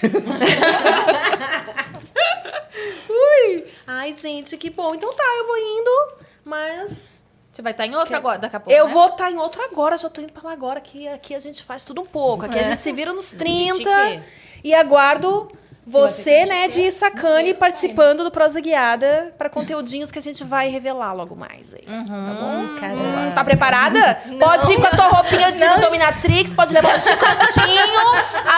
Ui. 3.09 3.65
Ai, 3.87 4.12
gente, 4.12 4.57
que 4.57 4.70
bom. 4.70 4.95
Então 4.95 5.12
tá, 5.12 5.24
eu 5.39 5.47
vou 5.47 5.57
indo, 5.59 6.09
mas 6.45 7.23
Você 7.53 7.62
vai 7.62 7.73
estar 7.73 7.87
em 7.87 7.95
outra 7.97 8.16
agora, 8.16 8.39
daqui 8.39 8.57
a 8.57 8.61
pouco. 8.61 8.77
eu 8.78 8.87
né? 8.87 8.93
vou 8.93 9.07
estar 9.09 9.31
em 9.31 9.39
outro 9.39 9.62
agora, 9.62 9.97
já 9.97 10.09
tô 10.11 10.20
indo 10.20 10.33
pra 10.33 10.43
lá 10.45 10.53
agora. 10.53 10.78
Aqui, 10.78 11.09
aqui 11.09 11.35
a 11.35 11.39
gente 11.39 11.62
faz 11.62 11.85
tudo 11.85 12.03
um 12.03 12.07
pouco. 12.07 12.45
Aqui 12.45 12.59
a 12.59 12.62
gente 12.62 12.78
se 12.81 12.93
vira 12.93 13.12
nos 13.12 13.31
30 13.35 13.74
Chique. 13.78 14.23
e 14.65 14.74
aguardo 14.74 15.49
você, 15.87 16.45
né, 16.47 16.67
de 16.67 16.91
Sacane 16.91 17.55
participando 17.55 18.25
do 18.25 18.31
Prosa 18.31 18.61
Guiada 18.61 19.33
para 19.39 19.49
conteúdinhos 19.49 20.11
que 20.11 20.19
a 20.19 20.23
gente 20.23 20.43
vai 20.43 20.69
revelar 20.69 21.13
logo 21.13 21.37
mais 21.37 21.73
aí. 21.75 21.83
Tá 21.83 22.35
bom? 22.41 22.81
Caramba. 22.81 23.03
Hum, 23.03 23.31
tá 23.33 23.45
preparada? 23.45 24.21
Pode 24.41 24.73
ir 24.73 24.81
com 24.81 24.87
a 24.87 24.91
tua 24.91 25.07
roupinha 25.07 25.53
de 25.53 25.81
dominatrix, 25.81 26.53
pode 26.53 26.75
levar 26.75 26.97
o 26.97 27.01
chicotinho, 27.01 27.95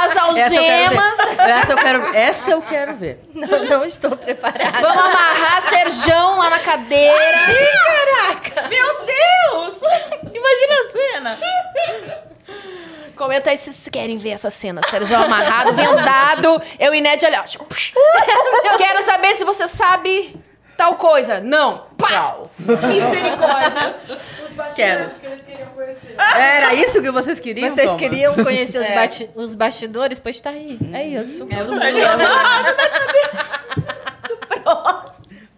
as 0.03 0.13
Essa 0.17 0.25
eu 0.27 0.35
quero 0.35 0.55
algemas. 0.57 1.17
ver. 1.17 1.51
Essa 1.51 1.73
eu 1.73 1.77
quero, 1.77 2.17
essa 2.17 2.51
eu 2.51 2.63
quero 2.63 2.97
ver. 2.97 3.21
Não, 3.35 3.65
não 3.65 3.85
estou 3.85 4.17
preparada. 4.17 4.81
Vamos 4.81 5.05
amarrar 5.05 5.63
Serjão 5.63 6.39
lá 6.39 6.49
na 6.51 6.59
cadeira. 6.61 7.15
Caraca! 7.87 8.69
Meu 8.69 9.05
Deus! 9.05 9.75
Imagina 10.35 10.75
a 10.75 10.93
cena. 10.93 11.39
Comenta 13.19 13.51
aí 13.51 13.57
se 13.57 13.65
vocês 13.73 13.89
querem 13.89 14.17
ver 14.17 14.31
essa 14.31 14.49
cena. 14.49 14.81
Serjão 14.89 15.23
amarrado, 15.25 15.75
vendado. 15.75 16.63
Eu 16.79 16.95
e 16.95 17.01
Ned 17.01 17.27
ali, 17.27 17.37
ó. 17.37 17.43
tipo. 17.43 17.67
Quero 18.79 19.03
saber 19.03 19.35
se 19.35 19.45
você 19.45 19.67
sabe 19.67 20.37
tal 20.77 20.95
coisa. 20.95 21.41
Não. 21.41 21.87
Pá. 21.99 22.37
Misericórdia. 22.59 23.97
Quero. 24.75 25.11
Era 26.37 26.75
isso 26.75 27.03
que 27.03 27.11
vocês 27.11 27.41
queriam? 27.41 27.75
Vocês 27.75 27.87
Toma? 27.89 27.99
queriam 27.99 28.35
conhecer 28.35 28.79
os, 28.79 28.87
É. 28.87 28.95
bati- 28.95 29.31
os 29.35 29.55
bastidores? 29.55 30.19
Pois 30.19 30.41
tá 30.41 30.51
aí. 30.51 30.79
É 30.93 31.03
isso. 31.05 31.45
Todo 31.47 31.73
mundo 31.73 31.81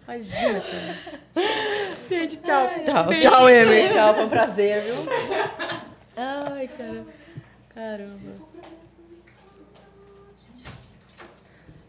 Imagina. 0.07 0.63
Gente, 2.09 2.37
tchau. 2.37 2.69
Tchau, 2.85 3.07
tchau, 3.19 3.47
Amy. 3.47 3.89
Tchau, 3.89 4.13
foi 4.15 4.25
um 4.25 4.29
prazer, 4.29 4.81
viu? 4.83 4.95
Ai, 6.17 6.69
cara. 6.77 7.20
Caramba. 7.73 8.51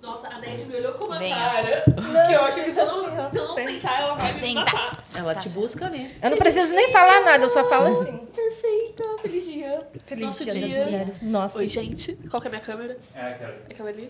Nossa, 0.01 0.27
a 0.29 0.39
Ned 0.41 0.65
me 0.65 0.75
olhou 0.75 0.95
com 0.95 1.05
uma 1.05 1.19
Venha. 1.19 1.37
cara 1.37 1.85
que 2.27 2.33
eu 2.33 2.43
acho 2.45 2.65
que 2.65 2.73
se 2.73 2.81
eu 2.81 2.87
não, 2.87 3.31
se 3.31 3.37
eu 3.37 3.47
não 3.47 3.55
sentar, 3.55 4.01
ela 4.01 4.15
vai 4.15 4.27
me 4.33 4.33
Senta. 4.41 4.61
matar. 4.61 5.05
Ela 5.15 5.35
te 5.37 5.49
busca 5.51 5.87
ali. 5.87 6.11
Eu 6.21 6.31
não 6.31 6.37
preciso 6.39 6.75
nem 6.75 6.91
falar 6.91 7.21
nada, 7.21 7.45
eu 7.45 7.49
só 7.49 7.69
falo 7.69 7.87
assim. 8.01 8.27
Perfeita, 8.27 9.05
feliz 9.23 9.45
dia. 9.45 9.87
Feliz 10.05 10.27
Nosso 10.27 10.45
Dia 10.45 10.55
das. 10.61 10.85
Mulheres. 10.87 11.21
Nossa. 11.21 11.59
Oi, 11.59 11.69
gente. 11.69 12.15
Qual 12.29 12.41
que 12.41 12.49
é 12.49 12.51
a 12.51 12.53
minha 12.53 12.65
câmera? 12.65 12.99
É, 13.15 13.21
aquela. 13.29 13.55
Aquela 13.71 13.89
ali? 13.91 14.09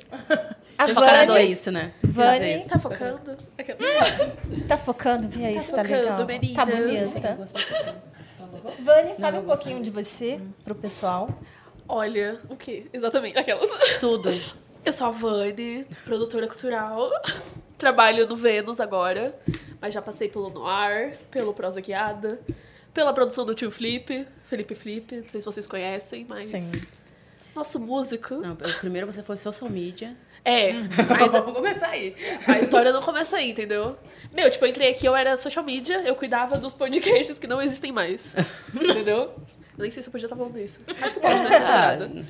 A 0.79 0.89
foca 0.89 1.01
na 1.13 1.25
Vani 1.27 1.39
é 1.39 1.45
isso, 1.45 1.71
né? 1.71 1.93
Vani. 2.03 2.45
É. 2.53 2.59
Tá 2.61 2.79
focando? 2.79 3.35
Aquela. 3.59 3.79
tá 4.67 4.79
focando, 4.79 5.29
vê 5.29 5.45
aí 5.45 5.55
Tá 5.57 5.61
se 5.61 5.71
tá 5.73 5.85
focando, 5.85 6.01
legal. 6.03 6.27
meninas. 6.27 6.57
Tá 6.57 6.65
bonita. 6.65 7.39
Vani, 8.81 9.15
fala 9.21 9.41
um 9.41 9.45
pouquinho 9.45 9.83
de 9.83 9.91
você 9.91 10.41
pro 10.65 10.75
pessoal. 10.75 11.29
Olha, 11.89 12.41
o 12.49 12.57
quê? 12.57 12.87
Exatamente, 12.93 13.39
aquelas. 13.39 13.69
Tudo. 14.01 14.31
Eu 14.85 14.93
sou 14.93 15.07
a 15.07 15.11
Vani, 15.11 15.87
produtora 16.05 16.47
cultural. 16.49 17.11
Trabalho 17.79 18.27
no 18.27 18.37
Vênus 18.37 18.81
agora, 18.81 19.39
mas 19.81 19.93
já 19.93 20.01
passei 20.01 20.29
pelo 20.29 20.51
Noir, 20.51 21.19
pelo 21.31 21.53
Prosa 21.53 21.81
Guiada, 21.81 22.41
pela 22.95 23.13
produção 23.13 23.45
do 23.45 23.55
Tio 23.55 23.71
Flip, 23.71 24.27
Felipe 24.45 24.75
Flip, 24.75 25.17
não 25.17 25.29
sei 25.29 25.41
se 25.41 25.45
vocês 25.45 25.67
conhecem, 25.67 26.25
mas. 26.29 26.49
Sim. 26.49 26.83
Nosso 27.55 27.79
músico. 27.79 28.35
Não, 28.37 28.57
primeiro 28.81 29.07
você 29.07 29.23
foi 29.23 29.37
social 29.37 29.71
media. 29.71 30.17
É, 30.45 30.73
Vamos 31.31 31.53
começar 31.53 31.89
aí. 31.89 32.17
a 32.49 32.59
história 32.59 32.93
não 32.93 33.03
começa 33.03 33.37
aí, 33.37 33.51
entendeu? 33.51 33.97
Meu, 34.35 34.51
tipo, 34.51 34.65
eu 34.65 34.71
entrei 34.71 34.91
aqui, 34.91 35.07
eu 35.07 35.15
era 35.15 35.37
social 35.37 35.65
media, 35.65 36.03
eu 36.03 36.17
cuidava 36.17 36.59
dos 36.59 36.75
podcasts 36.75 37.39
que 37.39 37.47
não 37.47 37.63
existem 37.63 37.93
mais. 37.93 38.35
Entendeu? 38.75 39.33
Eu 39.83 39.85
nem 39.85 39.91
sei 39.91 40.01
se 40.01 40.09
eu 40.09 40.13
podia 40.13 40.27
estar 40.27 40.37
falando 40.37 40.57
isso. 40.61 40.81
Acho 41.03 41.15
que 41.15 41.21
pode, 41.21 41.43
né? 41.43 41.57
Ah, 41.57 41.97
Nada. 41.97 42.27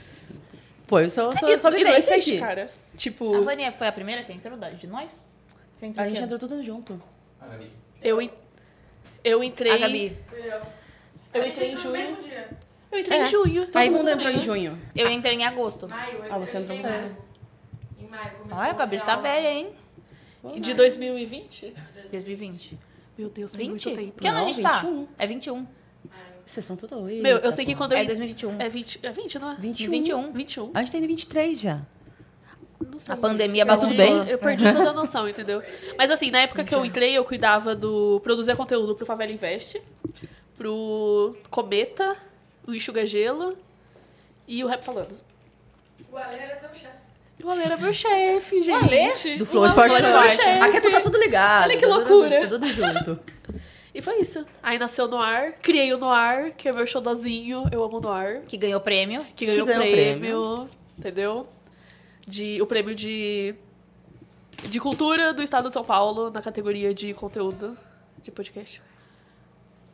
Foi 0.86 1.10
só, 1.10 1.34
só, 1.36 1.48
E- 1.50 1.58
só 1.58 1.68
e 1.70 1.76
vivência 1.76 2.14
existe, 2.14 2.30
aqui. 2.32 2.40
cara. 2.40 2.66
Tipo, 2.96 3.34
A 3.36 3.40
Vânia 3.42 3.70
foi 3.72 3.86
a 3.86 3.92
primeira 3.92 4.22
que 4.24 4.32
entrou 4.32 4.56
da- 4.56 4.70
de 4.70 4.86
nós? 4.86 5.28
Você 5.76 5.86
entrou 5.86 6.04
A 6.04 6.08
gente 6.08 6.22
entrou 6.22 6.38
tudo 6.38 6.62
junto. 6.62 7.00
A 7.40 7.46
Gabi. 7.46 7.70
eu, 8.02 8.30
eu 9.22 9.44
entrei. 9.44 9.72
A 9.72 9.76
Gabi. 9.78 10.16
Eu 11.34 11.46
entrei 11.46 11.72
em 11.72 11.76
junho. 11.76 12.18
Eu 12.90 12.98
entrei 12.98 13.18
É. 13.18 13.22
em 13.22 13.26
junho. 13.26 13.66
Todo 13.66 13.82
mundo 13.84 13.96
mundo 13.98 14.08
entrou 14.10 14.30
em 14.32 14.40
junho. 14.40 14.80
Eu 14.96 15.10
entrei 15.10 15.34
em 15.34 15.44
agosto. 15.44 15.88
Ah, 16.30 16.38
você 16.38 16.56
entrou 16.58 16.76
em 16.76 16.82
maio. 16.82 17.16
Em 17.98 18.08
maio 18.10 18.30
começou 18.38 18.58
Olha, 18.62 18.70
a 18.70 18.74
Gabi 18.74 18.96
está 18.96 19.16
velha, 19.16 19.52
hein? 19.52 19.74
De 20.58 20.72
2020? 20.74 21.74
2020. 22.10 22.78
Meu 23.16 23.28
Deus, 23.28 23.52
tem 23.52 23.70
20? 23.70 23.70
muito 23.70 24.00
tempo. 24.00 24.20
Que 24.20 24.26
ano 24.26 24.38
a 24.38 24.40
Não, 24.40 24.46
gente 24.48 24.62
tá? 24.62 24.72
21. 24.80 25.08
É 25.18 25.24
é 25.24 25.26
Vocês 26.44 26.64
são 26.66 26.76
tudo 26.76 26.96
doidos. 26.96 27.22
Meu, 27.22 27.38
eu 27.38 27.52
sei 27.52 27.64
que 27.64 27.74
quando 27.74 27.92
eu. 27.92 27.98
É 27.98 28.04
2021. 28.04 28.60
É 28.60 28.68
20, 28.68 29.00
é 29.02 29.10
20, 29.10 29.38
não 29.38 29.52
é? 29.52 29.56
21. 29.56 29.90
21. 29.90 30.32
21. 30.32 30.70
A 30.74 30.78
gente 30.80 30.92
tem 30.92 31.06
23 31.06 31.60
já. 31.60 31.80
Não 32.80 32.98
sei. 32.98 33.14
A 33.14 33.16
pandemia 33.16 33.64
Tá 33.64 33.76
tudo 33.76 33.94
bem? 33.94 34.28
Eu 34.28 34.38
perdi 34.38 34.64
toda 34.72 34.90
a 34.90 34.92
noção, 34.92 35.28
entendeu? 35.28 35.62
Mas 35.96 36.10
assim, 36.10 36.30
na 36.30 36.40
época 36.40 36.64
que 36.64 36.74
eu 36.74 36.84
entrei, 36.84 37.16
eu 37.16 37.24
cuidava 37.24 37.74
do. 37.76 38.20
produzir 38.24 38.56
conteúdo 38.56 38.94
pro 38.96 39.06
Favela 39.06 39.30
Invest, 39.30 39.80
pro 40.54 41.36
Cometa, 41.48 42.16
o 42.66 42.74
Enxuga 42.74 43.06
Gelo 43.06 43.56
e 44.46 44.64
o 44.64 44.66
Rap 44.66 44.84
Falando. 44.84 45.14
O 46.10 46.16
Ale 46.16 46.36
era 46.36 46.56
seu 46.56 46.68
chefe. 46.74 46.96
O 47.42 47.50
Ale 47.50 47.62
era 47.62 47.76
meu 47.76 47.94
chefe, 47.94 48.62
gente. 48.62 49.36
Do 49.36 49.46
Flow 49.46 49.62
O 49.62 49.66
Sport 49.66 49.90
Ale 49.92 50.02
era 50.04 50.12
Club. 50.12 50.26
meu 50.26 50.36
chefe. 50.36 50.64
Aqui 50.64 50.80
tu 50.80 50.90
tá 50.90 51.00
tudo 51.00 51.18
ligado. 51.18 51.64
Olha 51.64 51.76
que 51.78 51.86
tá 51.86 51.94
loucura. 51.96 52.40
Tudo, 52.48 52.58
tudo 52.58 52.66
junto. 52.68 53.20
E 53.94 54.00
foi 54.00 54.20
isso. 54.20 54.42
Aí 54.62 54.78
nasceu 54.78 55.04
o 55.04 55.08
Noir, 55.08 55.54
criei 55.60 55.92
o 55.92 55.98
Noir, 55.98 56.54
que 56.56 56.68
é 56.68 56.72
meu 56.72 56.86
showzinho, 56.86 57.64
eu 57.70 57.84
amo 57.84 57.98
o 57.98 58.00
Noir, 58.00 58.42
Que 58.48 58.56
ganhou 58.56 58.80
prêmio. 58.80 59.24
que 59.36 59.44
ganhou, 59.46 59.66
ganhou 59.66 59.82
prêmio, 59.82 60.66
entendeu? 60.98 61.46
de 62.26 62.62
o 62.62 62.66
prêmio 62.66 62.94
de 62.94 63.54
de 64.68 64.78
cultura 64.78 65.32
do 65.32 65.42
estado 65.42 65.68
de 65.68 65.74
São 65.74 65.82
Paulo 65.84 66.30
na 66.30 66.40
categoria 66.40 66.94
de 66.94 67.12
conteúdo 67.14 67.76
de 68.22 68.30
podcast. 68.30 68.80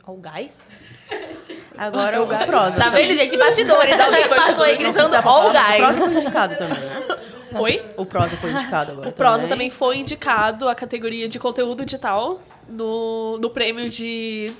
O 0.06 0.16
gás? 0.16 0.62
Agora 1.76 2.22
o 2.22 2.26
prosa. 2.46 2.76
Tá 2.78 2.90
vendo, 2.90 3.14
gente? 3.14 3.36
Bastidores. 3.38 3.98
Alguém 3.98 4.28
passou 4.28 4.64
aí 4.64 4.76
gritando 4.76 5.10
falar, 5.22 5.48
o 5.48 5.52
mas 5.52 5.54
O 5.54 5.78
prosa 5.78 5.78
gás. 5.78 5.98
foi 5.98 6.14
indicado 6.14 6.56
também, 6.56 6.78
né? 6.78 7.18
Oi? 7.60 7.82
O 7.96 8.04
prosa 8.04 8.36
foi 8.36 8.50
indicado 8.50 8.92
agora. 8.92 9.08
O 9.08 9.12
Prosa 9.12 9.48
também 9.48 9.70
foi 9.70 9.96
indicado 9.98 10.68
à 10.68 10.74
categoria 10.74 11.26
de 11.28 11.38
conteúdo 11.38 11.84
digital 11.84 12.40
no, 12.68 13.38
no 13.38 13.50
prêmio 13.50 13.88
de 13.88 14.52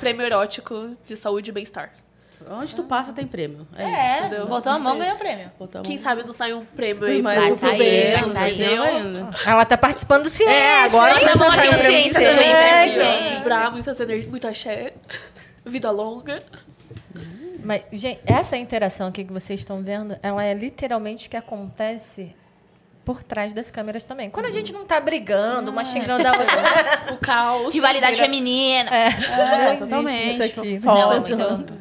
prêmio 0.00 0.24
erótico 0.24 0.96
de 1.06 1.16
saúde 1.16 1.50
e 1.50 1.52
bem-estar. 1.52 1.92
Onde 2.50 2.74
tu 2.74 2.84
passa 2.84 3.12
tem 3.12 3.26
prêmio. 3.26 3.66
É. 3.76 4.26
É, 4.26 4.44
botou 4.46 4.70
a 4.72 4.78
mão, 4.78 4.96
ganhou 4.96 5.16
o 5.16 5.18
prêmio. 5.18 5.50
Botar 5.58 5.82
Quem 5.82 5.98
sabe 5.98 6.22
não 6.24 6.32
sai 6.32 6.54
um 6.54 6.64
prêmio 6.64 7.04
aí 7.04 7.20
mas 7.20 7.58
vai 7.58 7.76
sair, 7.76 8.22
vai 8.22 8.50
sair. 8.50 8.78
ainda. 8.78 9.30
Ela 9.44 9.64
tá 9.64 9.76
participando 9.76 10.22
do 10.22 10.30
ciência. 10.30 10.54
É, 10.54 10.84
agora 10.84 11.14
hein? 11.14 11.20
tá 11.26 11.32
Estamos 11.32 11.54
aqui 11.58 11.66
no 11.70 11.78
Ciência 11.78 12.20
também, 12.30 12.52
É, 12.54 12.88
então. 12.88 13.38
Vibrar 13.38 13.72
muitas 13.72 13.98
ener- 14.00 14.28
muito 14.28 14.46
axé, 14.46 14.94
vida 15.66 15.90
longa. 15.90 16.42
Mas, 17.64 17.82
gente, 17.92 18.20
essa 18.24 18.56
interação 18.56 19.08
aqui 19.08 19.24
que 19.24 19.32
vocês 19.32 19.58
estão 19.60 19.82
vendo, 19.82 20.16
ela 20.22 20.44
é 20.44 20.54
literalmente 20.54 21.26
o 21.26 21.30
que 21.30 21.36
acontece 21.36 22.34
por 23.08 23.22
trás 23.22 23.54
das 23.54 23.70
câmeras 23.70 24.04
também. 24.04 24.28
Quando 24.28 24.44
a 24.44 24.50
gente 24.50 24.70
não 24.70 24.84
tá 24.84 25.00
brigando, 25.00 25.70
uma 25.70 25.82
xingando 25.82 26.28
a 26.28 26.30
outra. 26.32 26.58
O 27.14 27.16
caos. 27.16 27.72
Rivalidade 27.72 28.16
Gira- 28.16 28.26
feminina. 28.26 28.90
não 28.90 29.56
existe 29.56 29.78
totalmente. 29.84 30.34
isso 30.34 30.42
aqui. 30.42 30.78
Não, 30.84 31.12
é 31.14 31.18
muito. 31.20 31.72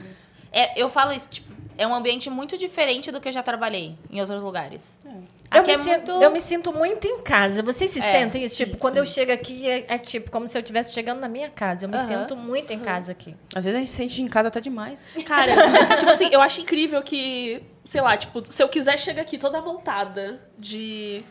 É, 0.54 0.82
eu 0.82 0.90
falo 0.90 1.12
isso, 1.12 1.28
tipo, 1.30 1.52
é 1.78 1.86
um 1.86 1.94
ambiente 1.94 2.30
muito 2.30 2.58
diferente 2.58 3.12
do 3.12 3.20
que 3.20 3.28
eu 3.28 3.32
já 3.34 3.44
trabalhei 3.44 3.98
em 4.10 4.22
outros 4.22 4.42
lugares. 4.42 4.98
Eu 5.06 5.60
Aqui 5.62 5.68
me, 5.68 5.74
é 5.74 5.76
sinto, 5.78 6.12
muito. 6.12 6.24
eu 6.24 6.32
me 6.32 6.40
sinto 6.42 6.74
muito 6.74 7.06
em 7.08 7.20
casa. 7.22 7.62
Vocês 7.62 7.92
se 7.92 8.00
É, 8.00 8.02
sentem 8.04 8.44
isso? 8.46 8.56
Tipo, 8.56 8.78
quando 8.78 8.98
eu 8.98 9.06
chego 9.06 9.32
aqui, 9.34 9.68
é, 9.68 9.84
é 9.90 9.98
tipo 9.98 10.32
como 10.32 10.48
se 10.48 10.58
eu 10.58 10.62
estivesse 10.62 10.94
chegando 10.94 11.20
na 11.20 11.28
minha 11.28 11.50
casa. 11.50 11.86
Eu 11.86 11.90
me 11.90 12.00
sinto 12.00 12.38
muito 12.38 12.72
em 12.72 12.80
casa 12.80 13.12
aqui. 13.12 13.36
Às 13.54 13.66
vezes 13.66 13.76
a 13.76 13.80
gente 13.82 13.92
sente 13.92 14.22
em 14.22 14.28
casa 14.30 14.48
até 14.48 14.62
demais. 14.62 15.08
Cara, 15.26 15.52
tipo 16.00 16.10
assim, 16.12 16.30
eu 16.32 16.42
acho 16.42 16.62
incrível 16.62 17.02
que, 17.04 17.62
sei 17.88 18.02
lá, 18.02 18.18
tipo, 18.18 18.44
se 18.52 18.62
eu 18.62 18.68
quiser 18.68 19.00
chegar 19.00 19.22
aqui 19.22 19.38
toda 19.38 19.62
montada 19.62 20.42
de, 20.60 21.24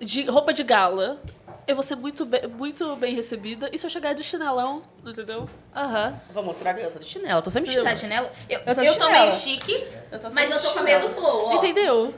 de 0.00 0.22
roupa 0.24 0.50
de 0.50 0.64
gala, 0.64 1.20
eu 1.66 1.74
vou 1.74 1.82
ser 1.82 1.96
muito, 1.96 2.24
be- 2.24 2.46
muito 2.48 2.94
bem 2.96 3.14
recebida. 3.14 3.68
E 3.72 3.78
se 3.78 3.86
eu 3.86 3.90
chegar 3.90 4.12
de 4.14 4.22
chinelão, 4.22 4.82
entendeu? 5.04 5.48
Aham. 5.74 6.14
Vou 6.32 6.42
mostrar 6.42 6.72
que 6.74 6.80
eu 6.82 6.90
tô 6.90 6.98
de 6.98 7.04
chinelo, 7.06 7.38
eu 7.38 7.42
tô 7.42 7.50
sempre 7.50 7.70
de 7.70 7.76
Tá 7.82 7.94
chinelo. 7.94 7.94
de 7.94 8.00
chinelo? 8.00 8.28
Eu, 8.48 8.60
Eu 8.66 8.74
tô 8.74 8.80
de 8.80 8.86
eu 8.86 8.94
tô 8.94 9.04
chinelo. 9.04 9.20
meio 9.22 9.32
chique, 9.32 9.84
Eu 10.12 10.18
tô 10.18 10.30
mas 10.30 10.48
sempre 10.48 10.54
eu 10.54 10.62
tô 10.62 10.70
com 10.72 10.78
a 10.78 10.82
meia 10.82 11.00
chinelo. 11.00 11.14
do 11.14 11.20
flow, 11.20 11.46
ó. 11.48 11.54
Entendeu? 11.56 12.14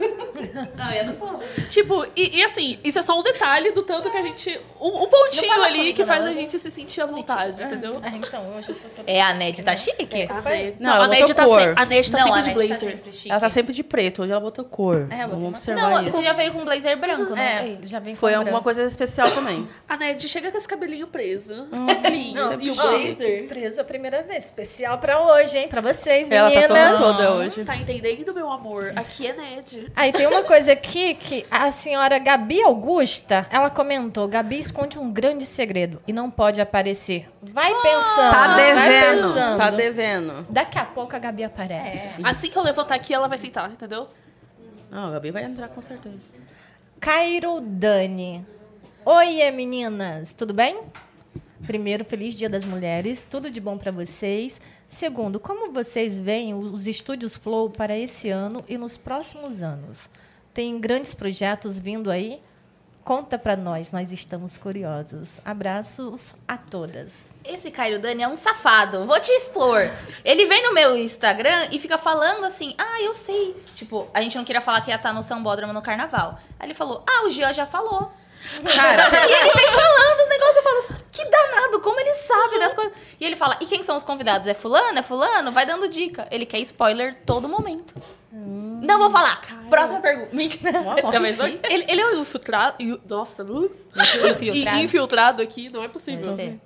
Não, 0.76 0.90
eu 0.92 1.04
não 1.06 1.14
flow. 1.16 1.42
Tipo, 1.68 2.06
e, 2.16 2.38
e 2.38 2.44
assim, 2.44 2.78
isso 2.84 2.98
é 2.98 3.02
só 3.02 3.18
um 3.18 3.22
detalhe 3.22 3.72
do 3.72 3.82
tanto 3.82 4.10
que 4.10 4.16
a 4.16 4.22
gente. 4.22 4.60
Um, 4.80 5.02
um 5.04 5.08
pontinho 5.08 5.48
fala 5.52 5.66
ali 5.66 5.78
comigo, 5.78 5.96
que 5.96 6.02
não, 6.02 6.08
faz 6.08 6.24
eu 6.24 6.30
a 6.30 6.34
gente 6.34 6.58
se 6.58 6.70
sentir 6.70 7.00
à 7.00 7.06
vontade, 7.06 7.62
entendeu? 7.62 8.00
É, 8.02 8.08
então, 8.10 8.54
hoje 8.56 8.68
eu 8.70 8.74
tô... 8.76 8.88
tô... 8.88 9.02
É, 9.06 9.20
a 9.20 9.34
Ned 9.34 9.62
tá 9.62 9.74
chique. 9.76 10.28
A 10.30 10.40
Ned, 10.42 10.76
Não, 10.78 10.88
não, 10.90 10.96
ela 10.96 11.04
a 11.04 11.08
Ned 11.08 11.34
tá, 11.34 11.44
cor. 11.44 11.60
se- 11.60 11.72
a 11.76 11.84
Ned 11.84 12.10
tá 12.12 12.18
não, 12.18 12.24
sempre 12.26 12.38
a 12.38 12.42
de 12.42 12.48
Ned 12.48 12.54
blazer. 12.68 12.74
tá 12.90 12.96
sempre 12.96 13.12
chique. 13.12 13.30
Ela 13.30 13.40
tá 13.40 13.50
sempre 13.50 13.74
de 13.74 13.82
preto, 13.82 14.22
hoje 14.22 14.30
ela 14.30 14.40
botou 14.40 14.64
cor. 14.64 14.96
É, 14.96 15.00
eu 15.00 15.06
botei 15.08 15.18
Vamos 15.28 15.42
uma- 15.44 15.48
observar 15.50 15.90
Não, 15.90 16.02
isso. 16.06 16.16
você 16.16 16.22
já 16.22 16.32
veio 16.32 16.52
com 16.52 16.60
um 16.60 16.64
blazer 16.64 16.96
branco, 16.98 17.34
né? 17.34 17.76
É, 17.82 17.86
já 17.86 17.98
vem 17.98 18.14
Foi 18.14 18.30
com 18.32 18.36
alguma 18.38 18.50
branco. 18.52 18.64
coisa 18.64 18.82
especial 18.84 19.30
também. 19.38 19.68
A 19.88 19.96
Ned 19.96 20.28
chega 20.28 20.50
com 20.50 20.58
esse 20.58 20.68
cabelinho 20.68 21.06
preso, 21.06 21.66
Não, 22.34 22.60
e 22.60 22.70
o 22.70 22.74
blazer. 22.74 23.46
Presa 23.48 23.82
a 23.82 23.84
primeira 23.84 24.22
vez. 24.22 24.44
Especial 24.46 24.98
pra 24.98 25.20
hoje, 25.20 25.58
hein? 25.58 25.68
Pra 25.68 25.80
vocês, 25.80 26.30
Ela 26.30 26.50
tá 26.50 26.60
meninas. 26.68 27.00
toda 27.00 27.12
toda 27.14 27.32
hoje. 27.34 27.64
Tá 27.64 27.76
entendendo, 27.76 28.34
meu 28.34 28.50
amor? 28.50 28.92
Aqui 28.96 29.26
é 29.26 29.32
Ned. 29.32 29.90
Aí 29.96 30.12
tem 30.12 30.26
uma 30.26 30.42
coisa 30.42 30.72
aqui 30.72 31.14
que 31.14 31.46
a 31.50 31.70
senhora 31.70 32.18
Gabi 32.18 32.62
Augusta, 32.62 33.46
ela 33.50 33.70
comentou, 33.70 34.26
Gabi 34.28 34.58
esconde 34.58 34.98
um 34.98 35.10
grande 35.12 35.46
segredo 35.46 36.00
e 36.06 36.12
não 36.12 36.30
pode 36.30 36.60
aparecer. 36.60 37.28
Vai 37.42 37.72
pensando, 37.82 38.30
Tá 38.32 38.48
vai 38.48 38.74
devendo, 38.74 39.22
pensando. 39.22 39.58
tá 39.58 39.70
devendo. 39.70 40.46
Daqui 40.50 40.78
a 40.78 40.84
pouco 40.84 41.14
a 41.14 41.18
Gabi 41.18 41.44
aparece. 41.44 42.08
Assim 42.24 42.50
que 42.50 42.56
eu 42.58 42.62
levantar 42.62 42.94
aqui, 42.94 43.12
ela 43.14 43.28
vai 43.28 43.38
sentar, 43.38 43.70
entendeu? 43.70 44.08
Não, 44.90 45.08
a 45.08 45.10
Gabi 45.12 45.30
vai 45.30 45.44
entrar 45.44 45.68
com 45.68 45.80
certeza. 45.82 46.30
Cairo 47.00 47.60
Dani. 47.60 48.44
Oi, 49.10 49.50
meninas, 49.52 50.34
tudo 50.34 50.52
bem? 50.52 50.82
Primeiro, 51.66 52.04
feliz 52.04 52.34
Dia 52.34 52.46
das 52.46 52.66
Mulheres, 52.66 53.24
tudo 53.24 53.50
de 53.50 53.58
bom 53.58 53.78
para 53.78 53.90
vocês. 53.90 54.60
Segundo, 54.86 55.40
como 55.40 55.72
vocês 55.72 56.20
veem 56.20 56.52
os 56.52 56.86
estúdios 56.86 57.34
Flow 57.34 57.70
para 57.70 57.96
esse 57.96 58.28
ano 58.28 58.62
e 58.68 58.76
nos 58.76 58.98
próximos 58.98 59.62
anos? 59.62 60.10
Tem 60.52 60.78
grandes 60.78 61.14
projetos 61.14 61.80
vindo 61.80 62.10
aí? 62.10 62.38
Conta 63.02 63.38
para 63.38 63.56
nós, 63.56 63.92
nós 63.92 64.12
estamos 64.12 64.58
curiosos. 64.58 65.40
Abraços 65.42 66.34
a 66.46 66.58
todas. 66.58 67.30
Esse 67.46 67.70
Cairo 67.70 67.98
Dani 67.98 68.24
é 68.24 68.28
um 68.28 68.36
safado. 68.36 69.06
Vou 69.06 69.18
te 69.18 69.32
expor. 69.32 69.90
Ele 70.22 70.44
vem 70.44 70.62
no 70.64 70.74
meu 70.74 70.94
Instagram 70.94 71.68
e 71.72 71.78
fica 71.78 71.96
falando 71.96 72.44
assim: 72.44 72.74
Ah, 72.76 73.00
eu 73.00 73.14
sei. 73.14 73.56
Tipo, 73.74 74.06
a 74.12 74.20
gente 74.20 74.36
não 74.36 74.44
queria 74.44 74.60
falar 74.60 74.82
que 74.82 74.90
ia 74.90 74.96
estar 74.96 75.14
no 75.14 75.22
Sambódromo 75.22 75.72
no 75.72 75.80
carnaval. 75.80 76.38
Aí 76.60 76.66
ele 76.66 76.74
falou: 76.74 77.02
Ah, 77.08 77.24
o 77.24 77.30
Jean 77.30 77.54
já 77.54 77.66
falou. 77.66 78.12
Cara, 78.74 79.08
e 79.28 79.32
ele 79.32 79.52
vem 79.54 79.72
falando 79.72 80.20
os 80.22 80.28
negócios. 80.28 80.56
Eu 80.56 80.62
falo 80.62 80.78
assim: 80.78 80.94
Que 81.12 81.24
danado, 81.24 81.80
como 81.80 82.00
ele 82.00 82.14
sabe 82.14 82.58
das 82.58 82.74
coisas. 82.74 82.92
E 83.20 83.24
ele 83.24 83.36
fala: 83.36 83.56
E 83.60 83.66
quem 83.66 83.82
são 83.82 83.96
os 83.96 84.02
convidados? 84.02 84.46
É 84.48 84.54
Fulano? 84.54 84.98
É 84.98 85.02
Fulano? 85.02 85.52
Vai 85.52 85.66
dando 85.66 85.88
dica. 85.88 86.26
Ele 86.30 86.46
quer 86.46 86.58
spoiler 86.60 87.16
todo 87.26 87.48
momento. 87.48 87.94
Não 88.32 88.98
vou 88.98 89.10
falar. 89.10 89.40
Próxima 89.68 90.00
pergunta. 90.00 90.34
Mentira. 90.34 90.70
Ele, 91.68 91.84
ele 91.88 92.00
é 92.00 92.06
um 92.06 92.20
infiltrado. 92.20 92.76
Nossa, 93.08 93.42
uh, 93.44 93.70
Infiltrado. 94.30 94.78
e- 94.78 94.82
infiltrado 94.82 95.42
aqui, 95.42 95.68
não 95.70 95.82
é 95.82 95.88
possível. 95.88 96.24
Deve 96.24 96.34
ser. 96.50 96.60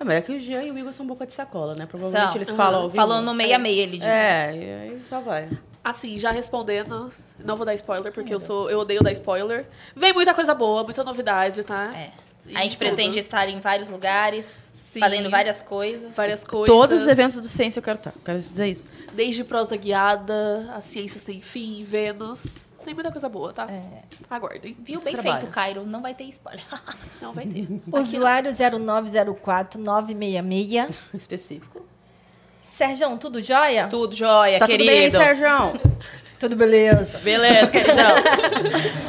Ah, 0.00 0.04
mas 0.04 0.14
é 0.16 0.20
que 0.20 0.32
o 0.32 0.38
Jean 0.40 0.62
e 0.62 0.70
o 0.70 0.78
Igor 0.78 0.92
são 0.92 1.04
boca 1.04 1.26
de 1.26 1.32
sacola, 1.32 1.74
né? 1.74 1.84
Provavelmente 1.84 2.28
São. 2.28 2.36
eles 2.36 2.50
falam 2.50 2.82
vivo. 2.82 2.94
Falou 2.96 3.20
no 3.20 3.34
meia 3.34 3.58
meia, 3.58 3.82
ele 3.82 3.96
disse. 3.98 4.06
É, 4.08 4.52
e 4.54 4.92
aí 4.92 5.02
só 5.04 5.20
vai. 5.20 5.48
Assim, 5.84 6.18
já 6.18 6.30
respondendo, 6.30 7.10
não 7.38 7.56
vou 7.56 7.64
dar 7.64 7.74
spoiler, 7.74 8.12
porque 8.12 8.34
eu 8.34 8.40
sou. 8.40 8.68
Eu 8.70 8.80
odeio 8.80 9.02
dar 9.02 9.12
spoiler. 9.12 9.66
Vem 9.96 10.12
muita 10.12 10.34
coisa 10.34 10.54
boa, 10.54 10.84
muita 10.84 11.02
novidade, 11.04 11.62
tá? 11.64 11.92
É. 11.96 12.10
E 12.46 12.56
A 12.56 12.60
gente 12.62 12.76
tudo. 12.76 12.78
pretende 12.88 13.18
estar 13.18 13.48
em 13.48 13.60
vários 13.60 13.88
lugares, 13.88 14.70
Sim. 14.74 15.00
fazendo 15.00 15.30
várias 15.30 15.62
coisas. 15.62 16.14
várias 16.14 16.44
coisas. 16.44 16.66
Todos 16.74 17.02
os 17.02 17.06
eventos 17.08 17.40
do 17.40 17.46
Ciência 17.46 17.78
eu 17.78 17.82
quero 17.82 17.98
estar. 17.98 18.12
Quero 18.24 18.40
dizer 18.40 18.66
isso. 18.66 18.88
Desde 19.12 19.44
prosa 19.44 19.76
guiada, 19.76 20.70
a 20.74 20.80
ciência 20.80 21.20
sem 21.20 21.40
fim, 21.40 21.82
Vênus. 21.84 22.66
Tem 22.84 22.94
muita 22.94 23.10
coisa 23.10 23.28
boa, 23.28 23.52
tá? 23.52 23.66
Aguardem. 24.30 24.76
Viu? 24.80 25.00
Bem 25.00 25.12
Trabalho. 25.14 25.40
feito, 25.40 25.52
Cairo. 25.52 25.84
Não 25.84 26.00
vai 26.00 26.14
ter 26.14 26.24
spoiler. 26.24 26.64
Não 27.20 27.32
vai 27.34 27.46
ter. 27.46 27.66
Usuário 27.92 28.50
0904 28.50 29.80
966. 29.80 30.96
Específico. 31.14 31.84
Sérgio, 32.78 33.18
tudo 33.18 33.42
jóia? 33.42 33.88
Tudo 33.88 34.14
jóia, 34.14 34.60
Tá 34.60 34.66
querido. 34.68 34.88
tudo 34.88 35.00
bem, 35.00 35.10
Sérgio? 35.10 35.80
Tudo 36.38 36.54
beleza. 36.54 37.18
Beleza, 37.18 37.72
queridão. 37.72 38.14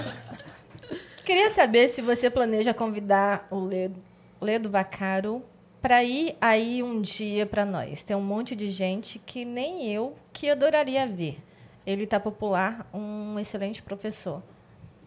Queria 1.24 1.52
saber 1.52 1.88
se 1.88 2.02
você 2.02 2.32
planeja 2.32 2.74
convidar 2.74 3.48
o 3.52 3.60
Ledo, 3.60 3.96
Ledo 4.42 4.72
Vacaro 4.72 5.44
para 5.80 6.04
ir 6.04 6.36
aí 6.42 6.82
um 6.82 7.00
dia 7.00 7.46
para 7.46 7.64
nós. 7.64 8.02
Tem 8.02 8.18
um 8.18 8.22
monte 8.22 8.56
de 8.56 8.72
gente 8.72 9.20
que 9.20 9.46
nem 9.46 9.88
eu 9.94 10.16
que 10.34 10.50
adoraria 10.50 11.06
ver. 11.06 11.38
Ele 11.86 12.06
está 12.06 12.20
popular, 12.20 12.90
um 12.92 13.38
excelente 13.38 13.84
professor. 13.84 14.42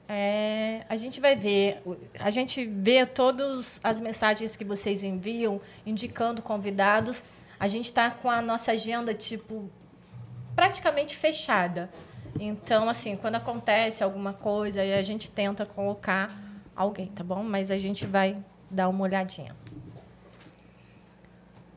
É, 0.08 0.82
a 0.88 0.94
gente 0.94 1.20
vai 1.20 1.34
ver, 1.34 1.82
a 2.20 2.30
gente 2.30 2.64
vê 2.64 3.04
todas 3.04 3.80
as 3.82 4.00
mensagens 4.00 4.54
que 4.54 4.64
vocês 4.64 5.02
enviam, 5.02 5.60
indicando 5.84 6.40
convidados. 6.40 7.24
A 7.62 7.68
gente 7.68 7.84
está 7.84 8.10
com 8.10 8.28
a 8.28 8.42
nossa 8.42 8.72
agenda 8.72 9.14
tipo 9.14 9.70
praticamente 10.52 11.16
fechada. 11.16 11.88
Então, 12.40 12.88
assim, 12.88 13.14
quando 13.14 13.36
acontece 13.36 14.02
alguma 14.02 14.32
coisa, 14.32 14.82
a 14.82 15.02
gente 15.02 15.30
tenta 15.30 15.64
colocar 15.64 16.28
alguém, 16.74 17.06
tá 17.06 17.22
bom? 17.22 17.44
Mas 17.44 17.70
a 17.70 17.78
gente 17.78 18.04
vai 18.04 18.36
dar 18.68 18.88
uma 18.88 19.04
olhadinha. 19.04 19.54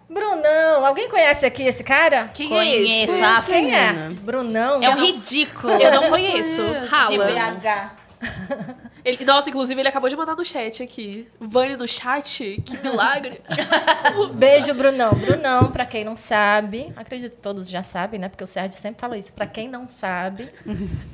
Brunão, 0.10 0.84
alguém 0.84 1.07
conhece 1.07 1.45
aqui 1.45 1.62
esse 1.62 1.84
cara? 1.84 2.30
Quem 2.34 2.52
é 2.57 2.82
esse? 2.82 3.06
Conheço. 3.06 3.24
a 3.24 3.41
Quem 3.44 3.76
é? 3.76 3.94
Brunão. 4.10 4.82
É 4.82 4.90
um 4.90 4.98
ridículo. 4.98 5.74
Eu 5.74 5.91
não 5.91 6.10
conheço. 6.10 6.64
de 6.64 6.88
Rala. 6.88 7.28
BH. 7.28 8.86
Ele, 9.06 9.23
nossa, 9.23 9.49
inclusive, 9.49 9.80
ele 9.80 9.88
acabou 9.88 10.10
de 10.10 10.15
mandar 10.15 10.36
no 10.36 10.44
chat 10.44 10.82
aqui. 10.82 11.27
Vani 11.40 11.77
no 11.77 11.88
chat? 11.88 12.60
Que 12.65 12.77
milagre. 12.82 13.40
Beijo, 14.34 14.73
Brunão. 14.73 15.14
Brunão, 15.14 15.72
para 15.72 15.86
quem 15.86 16.03
não 16.03 16.15
sabe, 16.15 16.91
acredito 16.95 17.36
que 17.36 17.41
todos 17.41 17.69
já 17.69 17.84
sabem, 17.84 18.19
né? 18.19 18.30
Porque 18.30 18.44
o 18.44 18.48
Sérgio 18.48 18.80
sempre 18.80 18.99
fala 18.99 19.15
isso. 19.15 19.32
Para 19.32 19.45
quem 19.45 19.69
não 19.69 19.88
sabe, 19.88 20.49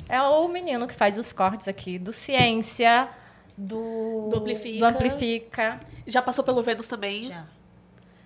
é 0.08 0.22
o 0.22 0.48
menino 0.48 0.88
que 0.88 0.94
faz 0.94 1.18
os 1.18 1.32
cortes 1.34 1.68
aqui 1.68 1.98
do 1.98 2.12
Ciência, 2.12 3.10
do, 3.58 4.30
Do 4.30 4.38
Amplifica. 4.38 4.78
do 4.78 4.84
Amplifica. 4.86 5.80
Já 6.06 6.22
passou 6.22 6.42
pelo 6.42 6.62
Vênus 6.62 6.86
também. 6.86 7.24
Já. 7.24 7.44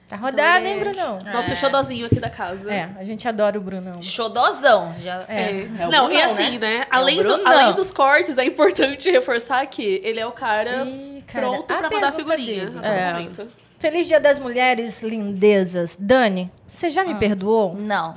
Tá 0.08 0.14
rodada, 0.16 0.68
hein, 0.68 0.76
ele 0.78 0.88
é 0.88 0.92
Brunão? 0.92 1.18
Nosso 1.32 1.56
xodozinho 1.56 2.06
aqui 2.06 2.20
da 2.20 2.30
casa. 2.30 2.72
É, 2.72 2.90
a 2.96 3.02
gente 3.02 3.26
adora 3.26 3.58
o 3.58 3.60
Brunão. 3.60 4.00
Xodozão. 4.00 4.92
Já... 4.94 5.24
É. 5.28 5.66
É 5.80 5.86
o 5.86 5.90
Não, 5.90 6.04
e 6.12 6.16
Brunão, 6.16 6.24
assim, 6.32 6.58
né? 6.58 6.86
É 6.90 6.94
o 6.94 6.98
Além, 6.98 7.16
do- 7.16 7.22
Brunão. 7.24 7.46
além 7.52 7.72
dos 7.74 7.90
cortes, 7.90 8.38
é 8.38 8.44
importante 8.44 9.10
reforçar 9.10 9.66
que 9.66 10.00
ele 10.04 10.20
é 10.20 10.26
o 10.26 10.30
cara 10.30 10.84
Ih, 10.84 11.24
cara, 11.26 11.46
pronto 11.48 11.72
a 11.72 11.76
pra 11.78 11.90
mandar 11.90 12.12
figurinha. 12.12 12.66
dele. 12.66 12.66
a 12.66 12.70
todo 12.72 12.84
É. 12.84 13.12
momento. 13.14 13.48
Feliz 13.80 14.06
Dia 14.06 14.20
das 14.20 14.38
Mulheres, 14.38 15.02
lindezas. 15.02 15.96
Dani, 15.98 16.50
você 16.66 16.88
já 16.90 17.04
me 17.04 17.12
Ah. 17.12 17.16
perdoou? 17.16 17.74
Não. 17.76 18.16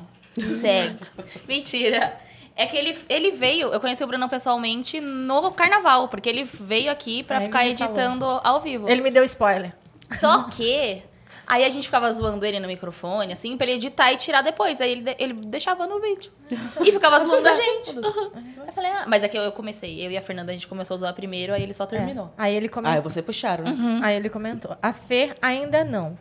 Segue. 0.62 1.00
Mentira. 1.48 2.14
É 2.56 2.66
que 2.66 2.78
ele, 2.78 2.96
ele 3.10 3.32
veio, 3.32 3.70
eu 3.74 3.80
conheci 3.80 4.04
o 4.04 4.08
Brunão 4.08 4.30
pessoalmente 4.30 5.00
no 5.02 5.50
carnaval, 5.52 6.08
porque 6.08 6.30
ele 6.30 6.44
veio 6.44 6.92
aqui 6.92 7.24
pra 7.24 7.38
ele 7.38 7.46
ficar 7.46 7.66
editando 7.66 8.26
ao 8.44 8.62
vivo. 8.62 8.88
Ele 8.88 9.02
me 9.02 9.10
deu 9.10 9.24
spoiler. 9.24 9.74
Só 10.12 10.44
que 10.44 11.02
aí 11.50 11.66
a 11.66 11.70
gente 11.70 11.86
ficava 11.88 12.14
zoando 12.14 12.46
ele 12.46 12.60
no 12.60 12.68
microfone, 12.68 13.34
assim, 13.34 13.58
pra 13.58 13.66
ele 13.68 13.76
editar 13.78 14.14
e 14.14 14.18
tirar 14.18 14.42
depois. 14.42 14.80
Aí 14.80 14.92
ele, 14.92 15.16
ele 15.20 15.34
deixava 15.34 15.86
no 15.88 16.00
vídeo. 16.00 16.32
E 16.86 16.92
ficava 16.94 17.20
zoando 17.20 17.48
a 17.48 17.54
gente. 17.54 17.96
Eu 17.98 18.72
falei, 18.74 18.92
ah, 18.92 19.06
mas 19.08 19.22
é 19.24 19.28
que 19.28 19.38
eu, 19.38 19.42
eu 19.42 19.52
comecei, 19.52 20.06
eu 20.06 20.12
e 20.12 20.18
a 20.18 20.22
Fernanda, 20.22 20.52
a 20.52 20.54
gente 20.54 20.68
começou 20.68 20.96
a 20.96 20.98
zoar 21.00 21.14
primeiro, 21.14 21.54
aí 21.54 21.64
ele 21.64 21.74
só 21.74 21.86
terminou. 21.86 22.28
É. 22.38 22.44
Aí 22.44 22.56
ele 22.56 22.68
Ah, 22.68 22.72
começou. 22.72 23.10
você 23.10 23.22
puxaram, 23.22 23.66
né? 23.66 23.72
Uhum. 23.72 24.00
Aí 24.04 24.16
ele 24.16 24.30
comentou. 24.30 24.78
A 24.82 24.94
Fer 24.94 25.36
ainda 25.42 25.84
não. 25.84 26.18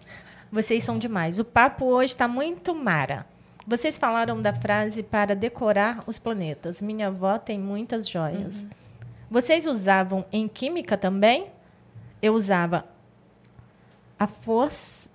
Vocês 0.50 0.82
são 0.82 0.98
demais. 0.98 1.38
O 1.38 1.44
papo 1.44 1.84
hoje 1.84 2.14
está 2.14 2.26
muito 2.26 2.74
mara. 2.74 3.26
Vocês 3.66 3.98
falaram 3.98 4.40
da 4.40 4.54
frase 4.54 5.02
para 5.02 5.36
decorar 5.36 6.00
os 6.06 6.18
planetas. 6.18 6.80
Minha 6.80 7.08
avó 7.08 7.38
tem 7.38 7.58
muitas 7.58 8.08
joias. 8.08 8.66
Vocês 9.30 9.66
usavam 9.66 10.24
em 10.32 10.48
química 10.48 10.96
também? 10.96 11.48
Eu 12.22 12.32
usava 12.32 12.86
a 14.18 14.26
força. 14.26 15.10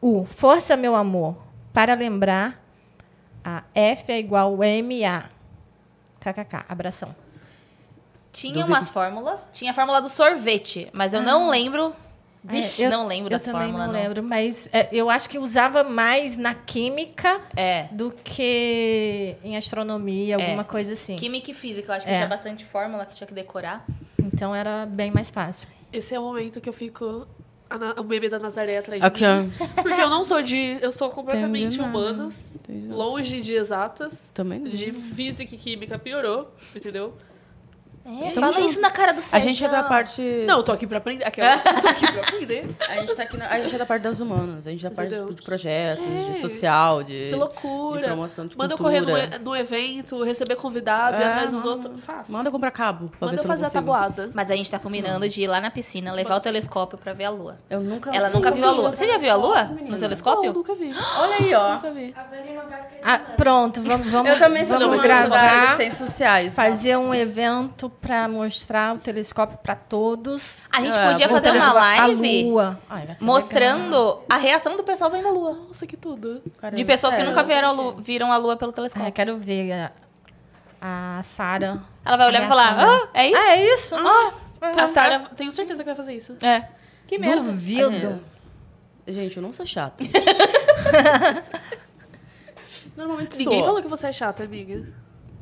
O 0.00 0.24
força, 0.24 0.76
meu 0.76 0.94
amor, 0.96 1.36
para 1.72 1.94
lembrar 1.94 2.62
a 3.44 3.62
F 3.74 4.10
é 4.12 4.18
igual 4.18 4.56
MA. 4.56 5.28
KKK. 6.20 6.64
Abração. 6.68 7.14
Tinha 8.32 8.64
umas 8.64 8.88
fórmulas, 8.88 9.40
tinha 9.52 9.72
a 9.72 9.74
fórmula 9.74 10.00
do 10.00 10.08
sorvete, 10.08 10.88
mas 10.92 11.12
eu 11.14 11.22
não 11.22 11.48
lembro. 11.50 11.94
Vixe, 12.42 12.84
É, 12.84 12.86
eu- 12.86 12.90
não 12.90 13.06
lembro 13.06 13.34
eu 13.34 13.38
da 13.38 13.44
também 13.44 13.62
fórmula, 13.68 13.86
não 13.86 13.92
não. 13.92 14.00
lembro, 14.00 14.22
mas 14.22 14.66
é, 14.72 14.88
eu 14.92 15.10
acho 15.10 15.28
que 15.28 15.38
usava 15.38 15.84
mais 15.84 16.36
na 16.38 16.54
química 16.54 17.38
É. 17.54 17.82
do 17.92 18.10
que 18.24 19.36
em 19.44 19.58
astronomia, 19.58 20.36
alguma 20.36 20.64
coisa 20.64 20.94
assim. 20.94 21.16
Química 21.16 21.50
e 21.50 21.54
física, 21.54 21.92
eu 21.92 21.96
acho 21.96 22.06
que 22.06 22.12
É. 22.12 22.14
tinha 22.14 22.26
bastante 22.26 22.64
fórmula 22.64 23.04
que 23.04 23.14
tinha 23.14 23.26
que 23.26 23.34
decorar. 23.34 23.84
Então 24.18 24.54
era 24.54 24.86
bem 24.86 25.10
mais 25.10 25.28
fácil. 25.30 25.68
Esse 25.92 26.14
é 26.14 26.20
o 26.20 26.22
momento 26.22 26.62
que 26.62 26.68
eu 26.68 26.72
fico. 26.72 27.26
A 27.70 28.00
O 28.00 28.04
bebê 28.04 28.28
da 28.28 28.38
Nazaré 28.38 28.78
atrás 28.78 29.02
Aqui, 29.02 29.20
de 29.20 29.42
mim. 29.44 29.52
Porque 29.76 30.00
eu 30.00 30.10
não 30.10 30.24
sou 30.24 30.42
de. 30.42 30.78
Eu 30.82 30.90
sou 30.92 31.08
completamente 31.10 31.76
Entendi 31.76 31.80
humanas, 31.80 32.60
nada. 32.68 32.94
longe 32.94 33.40
de 33.40 33.54
exatas. 33.54 34.30
Também 34.34 34.58
não. 34.58 34.68
De 34.68 34.92
física 34.92 35.54
e 35.54 35.58
química 35.58 35.98
piorou, 35.98 36.52
entendeu? 36.74 37.14
É, 38.04 38.32
fala 38.32 38.60
isso 38.60 38.80
na 38.80 38.90
cara 38.90 39.12
do 39.12 39.18
A 39.18 39.22
Sérgio. 39.22 39.48
gente 39.48 39.64
é 39.64 39.68
da 39.68 39.82
parte. 39.84 40.20
Não, 40.46 40.58
eu 40.58 40.62
tô 40.62 40.72
aqui 40.72 40.86
pra 40.86 40.98
aprender. 40.98 41.24
Aquelas, 41.24 41.62
tô 41.82 41.88
aqui 41.88 42.10
pra 42.10 42.22
aprender. 42.22 42.68
A 42.88 42.94
gente 42.96 43.14
tá 43.14 43.22
aqui 43.24 43.36
na- 43.36 43.46
A 43.48 43.60
gente 43.60 43.74
é 43.74 43.78
da 43.78 43.86
parte 43.86 44.02
das 44.02 44.20
humanas. 44.20 44.66
A 44.66 44.70
gente 44.70 44.84
é 44.84 44.88
da 44.88 44.94
parte 44.96 45.14
Entendeu? 45.14 45.34
de 45.34 45.42
projetos, 45.42 46.06
É. 46.06 46.30
de 46.30 46.38
social, 46.38 47.02
de. 47.02 47.28
Que 47.28 47.34
loucura. 47.34 48.00
De 48.00 48.06
promoção 48.06 48.46
de 48.46 48.56
Manda 48.56 48.74
eu 48.74 48.78
cultura. 48.78 49.00
correr 49.04 49.28
no, 49.28 49.36
e- 49.36 49.38
no 49.38 49.56
evento, 49.56 50.22
receber 50.24 50.56
convidado, 50.56 51.16
É, 51.22 51.26
atrás 51.26 51.52
dos 51.52 51.62
manda- 51.62 51.68
outros. 51.88 52.00
Faço. 52.00 52.32
Manda 52.32 52.50
comprar 52.50 52.70
cabo. 52.70 53.08
Pra 53.10 53.26
Manda 53.28 53.32
ver 53.32 53.38
eu 53.38 53.44
eu 53.44 53.48
não 53.48 53.56
fazer 53.56 53.66
a 53.66 53.80
tabuada. 53.80 54.30
Mas 54.34 54.50
a 54.50 54.56
gente 54.56 54.70
tá 54.70 54.78
combinando 54.78 55.28
de 55.28 55.42
ir 55.42 55.46
lá 55.46 55.60
na 55.60 55.70
piscina, 55.70 56.12
levar 56.12 56.36
o 56.36 56.40
telescópio 56.40 56.96
pra 56.98 57.12
ver 57.12 57.24
a 57.26 57.30
lua. 57.30 57.58
Eu 57.68 57.80
nunca 57.80 58.10
Ela 58.14 58.30
nunca 58.30 58.50
viu 58.50 58.66
a 58.66 58.70
lua. 58.72 58.90
Você 58.94 59.06
já 59.06 59.18
viu 59.18 59.30
a 59.30 59.36
lua 59.36 59.64
no 59.64 59.90
Não, 59.90 59.98
telescópio? 59.98 60.52
nunca 60.52 60.74
vi. 60.74 60.92
Olha 61.18 61.36
aí, 61.36 61.54
ó. 61.54 61.74
Nunca 61.74 61.90
vi. 61.92 62.14
Ah, 63.02 63.18
pronto, 63.36 63.82
vamos, 63.82 64.06
vamos, 64.10 64.30
Eu 64.30 64.38
também 64.38 64.64
sou 64.64 64.78
vamos 64.78 65.02
gravar, 65.02 65.76
ciências 65.76 66.08
sociais. 66.08 66.54
fazer 66.54 66.96
um 66.96 67.14
evento 67.14 67.88
para 68.00 68.26
mostrar 68.28 68.94
o 68.94 68.98
telescópio 68.98 69.58
para 69.62 69.74
todos. 69.74 70.56
A 70.72 70.80
gente 70.80 70.98
É, 70.98 71.10
podia 71.10 71.28
fazer 71.28 71.50
uma 71.52 71.68
A 71.68 71.72
live 72.06 72.44
lua. 72.44 72.80
Ai, 72.88 73.06
vai 73.06 73.14
ser 73.14 73.22
legal. 73.22 73.34
mostrando 73.36 74.22
a 74.28 74.36
reação 74.36 74.76
do 74.76 74.82
pessoal 74.82 75.10
vendo 75.10 75.28
a 75.28 75.30
lua. 75.32 75.52
Nossa, 75.68 75.86
que 75.86 75.96
tudo. 75.96 76.42
Caramba, 76.58 76.76
De 76.76 76.84
pessoas 76.84 77.12
que 77.14 77.20
sério. 77.20 77.30
nunca 77.34 77.42
viram 77.46 77.68
a 77.68 77.72
lua, 77.72 77.94
viram 77.98 78.32
a 78.32 78.36
lua 78.36 78.56
pelo 78.56 78.70
Ah, 78.70 78.74
telescópio. 78.74 79.12
quero 79.12 79.36
ver 79.36 79.72
a, 80.80 81.18
a 81.18 81.22
Sara. 81.22 81.82
Ela 82.04 82.16
vai 82.16 82.26
olhar 82.28 82.44
e 82.44 82.48
falar: 82.48 82.76
Ah, 82.78 83.08
é 83.14 83.26
isso? 83.28 83.36
Ah, 83.38 83.52
é 83.54 83.74
isso? 83.74 83.96
A 84.62 84.88
Sarah, 84.88 85.20
tenho 85.36 85.52
certeza 85.52 85.82
que 85.82 85.88
vai 85.88 85.96
fazer 85.96 86.14
isso. 86.14 86.36
É. 86.42 86.68
Que 87.06 87.18
merda. 87.18 87.42
Duvido. 87.42 88.20
Gente, 89.06 89.36
eu 89.36 89.42
não 89.42 89.52
sou 89.52 89.66
chata. 89.66 90.04
Normalmente 92.96 93.38
Ninguém 93.38 93.58
sou. 93.58 93.66
falou 93.66 93.82
que 93.82 93.88
você 93.88 94.06
é 94.08 94.12
chata, 94.12 94.44
amiga. 94.44 94.86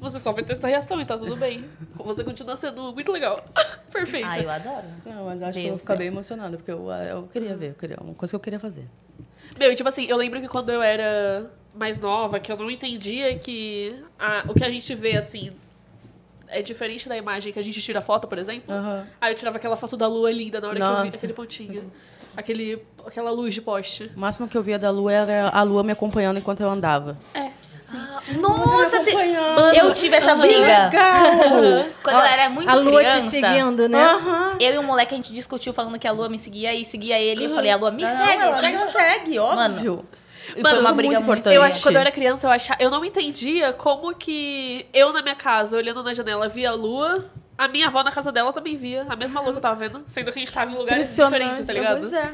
Você 0.01 0.19
só 0.21 0.33
vai 0.33 0.45
ter 0.45 0.53
essa 0.53 0.67
reação 0.69 1.01
e 1.01 1.05
tá 1.05 1.17
tudo 1.17 1.37
bem. 1.37 1.65
Você 1.97 2.23
continua 2.23 2.55
sendo 2.57 2.93
muito 2.93 3.11
legal. 3.11 3.41
Perfeita. 3.93 4.29
Ah, 4.31 4.41
eu 4.41 4.51
adoro. 4.51 4.85
Não, 5.05 5.25
mas 5.27 5.43
acho 5.43 5.59
que 5.59 5.67
eu 5.67 5.79
ficar 5.79 5.97
bem 5.97 6.07
emocionada, 6.09 6.57
porque 6.57 6.71
eu, 6.71 6.89
eu 6.91 7.23
queria 7.33 7.57
ver, 7.57 7.71
eu 7.71 7.75
queria, 7.75 7.97
uma 8.01 8.15
coisa 8.15 8.31
que 8.33 8.37
eu 8.37 8.41
queria 8.41 8.61
fazer. 8.61 8.87
Meu, 9.59 9.73
e 9.73 9.75
tipo 9.75 9.89
assim, 9.89 10.05
eu 10.05 10.17
lembro 10.17 10.41
que 10.41 10.47
quando 10.49 10.71
eu 10.71 10.81
era 10.83 11.51
mais 11.75 11.99
nova, 11.99 12.39
que 12.39 12.51
eu 12.53 12.57
não 12.57 12.71
entendia 12.71 13.37
que 13.39 13.95
a- 14.19 14.45
o 14.49 14.55
que 14.55 14.65
a 14.65 14.71
gente 14.71 14.95
vê, 14.95 15.17
assim, 15.17 15.53
é 16.47 16.63
diferente 16.63 17.09
da 17.09 17.17
imagem 17.17 17.53
que 17.53 17.59
a 17.59 17.63
gente 17.63 17.81
tira 17.83 18.01
foto, 18.01 18.29
por 18.29 18.39
exemplo. 18.39 18.73
Aham. 18.73 19.07
Aí 19.21 19.33
eu 19.33 19.37
tirava 19.37 19.57
aquela 19.57 19.77
foto 19.77 19.97
da 19.97 20.07
lua 20.07 20.31
linda 20.31 20.61
na 20.61 20.69
hora 20.69 20.77
que 20.77 20.83
eu 20.83 20.97
vi 20.99 21.05
Nossa. 21.05 21.17
aquele 21.17 21.33
pontinho. 21.33 21.93
Aquele, 22.37 22.83
aquela 23.05 23.31
luz 23.33 23.53
de 23.55 23.61
poste. 23.61 24.13
O 24.15 24.21
máximo 24.21 24.47
que 24.47 24.57
eu 24.57 24.63
via 24.63 24.79
da 24.79 24.91
lua 24.91 25.13
era 25.13 25.49
a 25.49 25.63
lua 25.65 25.83
me 25.83 25.91
acompanhando 25.91 26.39
enquanto 26.39 26.61
eu 26.61 26.71
andava. 26.71 27.19
É. 27.35 27.51
Nossa, 28.41 29.01
te- 29.01 29.15
eu 29.77 29.93
tive 29.93 30.17
essa 30.17 30.35
briga. 30.35 30.91
Quando 32.03 32.17
eu 32.17 32.23
era 32.25 32.49
muito 32.51 32.71
a 32.71 32.75
lua 32.75 32.99
criança. 33.01 33.17
te 33.19 33.23
seguindo, 33.23 33.89
né? 33.89 34.57
Eu 34.61 34.75
e 34.75 34.79
um 34.79 34.83
moleque, 34.83 35.15
a 35.15 35.17
gente 35.17 35.33
discutiu 35.33 35.73
falando 35.73 35.99
que 35.99 36.07
a 36.07 36.13
lua 36.13 36.29
me 36.29 36.39
seguia 36.39 36.75
e 36.75 36.85
seguia 36.85 37.19
ele. 37.19 37.45
Eu 37.47 37.55
falei, 37.55 37.71
a 37.71 37.77
lua 37.77 37.91
me 37.91 38.03
Não, 38.03 38.09
segue. 38.27 38.43
ela 38.43 38.61
segue. 38.61 38.77
me 38.85 38.91
segue, 38.91 39.39
óbvio. 39.39 40.05
E 40.57 40.63
Mano, 40.63 40.77
foi 40.77 40.85
uma 40.87 40.93
briga 40.95 40.95
briga 40.95 41.19
muito- 41.21 41.23
importante. 41.41 41.55
Eu 41.55 41.63
acho 41.63 41.77
que 41.77 41.83
quando 41.83 41.97
eu 41.97 42.01
era 42.01 42.11
criança, 42.11 42.47
eu 42.47 42.51
achava, 42.51 42.83
eu 42.83 42.91
não 42.91 43.05
entendia 43.05 43.73
como 43.75 44.15
que 44.15 44.87
eu 44.95 45.13
na 45.13 45.21
minha 45.23 45.35
casa, 45.35 45.77
olhando 45.77 46.03
na 46.03 46.15
janela, 46.15 46.49
via 46.49 46.71
a 46.71 46.75
lua. 46.75 47.27
A 47.57 47.67
minha 47.69 47.89
avó 47.89 48.03
na 48.05 48.11
casa 48.13 48.31
dela 48.33 48.53
também 48.53 48.77
via 48.77 49.05
a 49.09 49.17
mesma 49.17 49.41
lua 49.41 49.51
que 49.53 49.59
eu 49.59 49.63
tava 49.63 49.75
vendo, 49.75 50.03
sendo 50.07 50.25
que 50.33 50.39
a 50.39 50.41
gente 50.41 50.53
tava 50.53 50.71
em 50.71 50.75
lugares 50.77 51.15
diferentes, 51.15 51.67
tá 51.67 51.73
ligado? 51.73 51.99
Pois 52.01 52.13
é. 52.13 52.33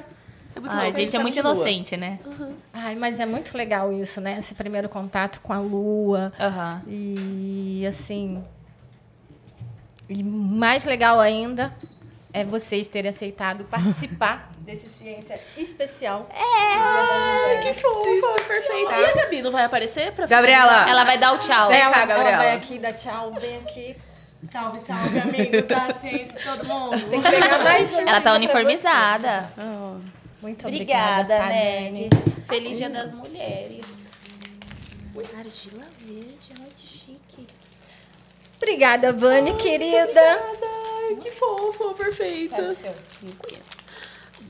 É 0.57 0.61
muito 0.61 0.73
Ai, 0.77 0.85
louco. 0.85 1.01
gente, 1.01 1.17
é 1.17 1.19
muito 1.19 1.39
inocente, 1.39 1.97
né? 1.97 2.19
Ai, 2.73 2.95
mas 2.95 3.19
é 3.19 3.27
muito 3.27 3.57
legal 3.57 3.93
isso, 3.93 4.21
né? 4.21 4.37
Esse 4.39 4.55
primeiro 4.55 4.89
contato 4.89 5.41
com 5.41 5.53
a 5.53 5.59
lua. 5.59 6.33
Aham. 6.39 6.83
E 6.87 7.85
assim. 7.89 8.45
E 10.09 10.23
mais 10.23 10.85
legal 10.85 11.19
ainda 11.19 11.75
é 12.33 12.45
vocês 12.45 12.87
terem 12.89 13.09
aceitado 13.09 13.65
participar 13.65 14.51
desse 14.61 14.89
ciência 14.89 15.41
especial. 15.57 16.29
É, 16.31 17.59
Que 17.63 17.75
fofa, 17.75 18.43
perfeito. 18.47 18.91
E 18.93 19.05
a 19.05 19.15
Gabi 19.15 19.43
não 19.43 19.51
vai 19.51 19.65
aparecer 19.65 20.13
pra 20.13 20.27
Gabriela! 20.27 20.89
Ela 20.89 21.05
vai 21.05 21.19
dar 21.19 21.33
o 21.33 21.39
tchau. 21.39 21.69
Vem 21.69 21.81
cá, 21.81 21.85
ela, 21.87 21.97
ela 21.97 22.07
Gabriela. 22.07 22.37
vai 22.39 22.53
aqui 22.57 22.79
dar 22.79 22.93
tchau, 22.93 23.33
vem 23.41 23.57
aqui. 23.57 23.97
Salve, 24.53 24.79
salve, 24.79 25.19
amigos 25.19 25.67
da 25.67 25.95
ciência, 25.95 26.35
todo 26.45 26.67
mundo. 26.67 27.09
Tem 27.09 27.23
que 27.23 27.31
pegar 27.31 27.65
mais. 27.65 27.93
Ela 27.95 28.13
tá 28.21 28.21
pra 28.21 28.35
uniformizada. 28.35 29.49
Ah. 30.45 30.47
Muito 30.47 30.67
obrigada, 30.67 31.35
Obrigada, 31.35 31.37
tá, 31.39 31.49
Ned. 31.49 32.11
Feliz 32.47 32.77
Dia 32.77 32.91
das 32.91 33.13
Mulheres. 33.13 33.85
Argila 35.39 35.87
verde, 36.01 36.53
ai, 36.61 36.69
chique. 36.77 37.47
Obrigada, 38.57 39.13
Vani, 39.13 39.55
querida. 39.57 40.21
Ai, 40.21 41.17
que 41.17 41.31
fofa, 41.33 41.95
perfeita. 41.95 42.77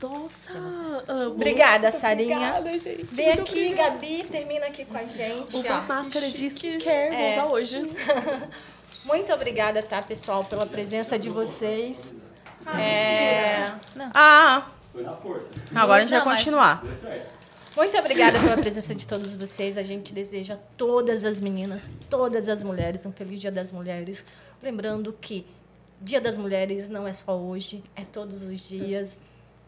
Nossa, 0.01 1.03
amo. 1.07 1.31
Obrigada, 1.35 1.91
Sarinha. 1.91 2.55
Obrigada, 2.59 2.79
gente. 2.79 3.03
Vem 3.11 3.27
Muito 3.27 3.41
aqui, 3.41 3.61
obrigada. 3.65 3.91
Gabi, 3.91 4.23
termina 4.29 4.65
aqui 4.65 4.85
com 4.85 4.97
a 4.97 5.03
gente. 5.05 5.55
Uma 5.55 5.79
ó. 5.79 5.81
máscara 5.83 6.29
de 6.29 6.45
skincare, 6.47 7.09
vou 7.11 7.19
É. 7.19 7.31
usar 7.31 7.45
hoje. 7.45 7.81
Muito 9.05 9.33
obrigada, 9.33 9.81
tá, 9.83 10.01
pessoal, 10.01 10.43
pela 10.43 10.65
presença 10.65 11.17
de 11.17 11.29
vocês. 11.29 12.13
É, 12.77 13.71
Ah, 14.13 14.65
Foi 14.95 15.03
na 15.03 15.13
força. 15.17 15.49
agora 15.75 15.97
a 15.97 16.01
gente 16.05 16.11
Não, 16.11 16.19
vai 16.19 16.27
mas- 16.27 16.37
continuar. 16.37 16.81
Muito 17.75 17.97
obrigada 17.97 18.39
pela 18.39 18.55
presença 18.55 18.95
de 18.95 19.05
todos 19.05 19.35
vocês. 19.35 19.77
A 19.77 19.83
gente 19.83 20.13
deseja 20.13 20.53
a 20.53 20.57
todas 20.77 21.25
as 21.25 21.41
meninas, 21.41 21.91
todas 22.09 22.47
as 22.47 22.63
mulheres, 22.63 23.05
um 23.05 23.11
feliz 23.11 23.41
Dia 23.41 23.51
das 23.51 23.73
Mulheres. 23.73 24.25
Lembrando 24.63 25.11
que 25.11 25.45
Dia 26.01 26.21
das 26.21 26.37
Mulheres 26.37 26.87
não 26.87 27.05
é 27.05 27.11
só 27.11 27.37
hoje, 27.37 27.83
é 27.93 28.05
todos 28.05 28.41
os 28.41 28.69
dias. 28.69 29.19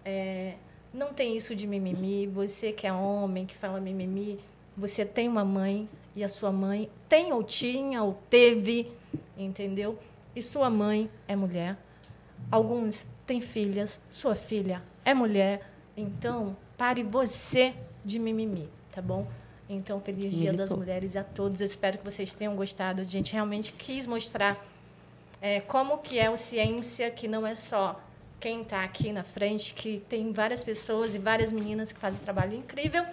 É, 0.06 0.54
não 0.94 1.12
tem 1.12 1.36
isso 1.36 1.54
de 1.54 1.68
mimimi. 1.68 2.26
Você 2.28 2.72
que 2.72 2.88
é 2.88 2.94
homem, 2.94 3.46
que 3.46 3.58
fala 3.58 3.82
mimimi, 3.82 4.40
você 4.78 5.04
tem 5.04 5.28
uma 5.28 5.44
mãe 5.44 5.90
e 6.16 6.24
a 6.24 6.30
sua 6.30 6.54
mãe 6.54 6.90
tem 7.10 7.34
ou 7.34 7.44
tinha 7.44 8.02
ou 8.02 8.18
teve, 8.30 8.90
entendeu? 9.38 10.00
E 10.34 10.42
sua 10.42 10.70
mãe 10.70 11.10
é 11.28 11.36
mulher. 11.36 11.76
Alguns 12.50 13.06
têm 13.26 13.42
filhas, 13.42 14.00
sua 14.10 14.34
filha 14.34 14.82
é 15.08 15.14
mulher. 15.14 15.62
Então, 15.96 16.56
pare 16.78 17.02
você 17.02 17.74
de 18.04 18.20
mimimi, 18.20 18.70
tá 18.92 19.02
bom? 19.02 19.26
Então, 19.70 20.02
feliz 20.02 20.34
Dia 20.34 20.52
das. 20.52 20.70
Mulheres 20.70 21.16
a 21.16 21.24
todos. 21.24 21.62
Eu 21.62 21.66
espero 21.66 21.98
que 21.98 22.04
vocês 22.04 22.34
tenham 22.34 22.54
gostado. 22.58 23.02
A 23.02 23.06
gente 23.06 23.32
realmente 23.32 23.72
quis 23.72 24.06
mostrar 24.06 24.64
é, 25.42 25.62
como 25.62 26.00
que 26.00 26.20
é 26.20 26.30
o 26.30 26.36
ciência, 26.36 27.10
que 27.10 27.26
não 27.26 27.48
é 27.48 27.56
só 27.56 28.02
quem 28.38 28.64
está 28.64 28.84
aqui 28.84 29.14
na 29.14 29.24
frente, 29.24 29.74
que 29.74 30.04
tem 30.10 30.34
várias 30.34 30.62
pessoas 30.62 31.16
e 31.16 31.20
várias 31.20 31.54
meninas 31.54 31.94
que 31.94 32.00
fazem 32.00 32.20
um 32.20 32.24
trabalho 32.24 32.54
incrível. 32.58 33.06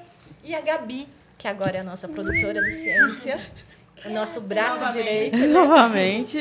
E 0.42 0.52
a 0.52 0.60
Gabi, 0.60 1.06
que 1.38 1.46
agora 1.46 1.76
é 1.76 1.80
a 1.80 1.84
nossa 1.84 2.08
produtora 2.08 2.60
de 2.60 2.72
ciência, 2.72 3.38
o 4.04 4.10
nosso 4.10 4.40
braço 4.40 4.92
direito. 4.92 5.38
né? 5.38 5.46
Novamente. 5.46 6.38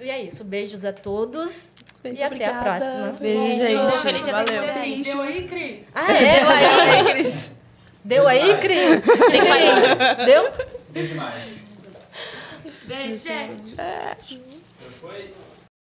E 0.00 0.10
é 0.10 0.20
isso. 0.22 0.42
Beijos 0.44 0.84
a 0.84 0.92
todos. 0.92 1.70
E 2.04 2.08
até 2.08 2.22
a 2.24 2.26
obrigada. 2.26 2.60
próxima. 2.62 3.12
Beijo, 3.20 3.40
Beijo. 3.40 3.66
gente. 3.66 3.98
Feliz 4.02 4.24
dia 4.24 4.32
Valeu. 4.32 4.62
Deu 5.04 5.22
aí, 5.22 5.48
Cris? 5.48 5.86
Ah, 5.94 6.12
é? 6.12 6.40
Deu 6.40 6.48
aí, 6.48 7.42
Deu 8.04 8.28
aí, 8.28 8.58
Cris? 8.58 9.00
Tem 9.30 9.40
que 9.40 9.46
falar 9.46 9.78
isso. 9.78 10.24
Deu? 10.26 10.52
Demais. 10.90 11.42
Beijo, 12.84 13.18
gente. 13.18 13.76
Foi? 15.00 15.34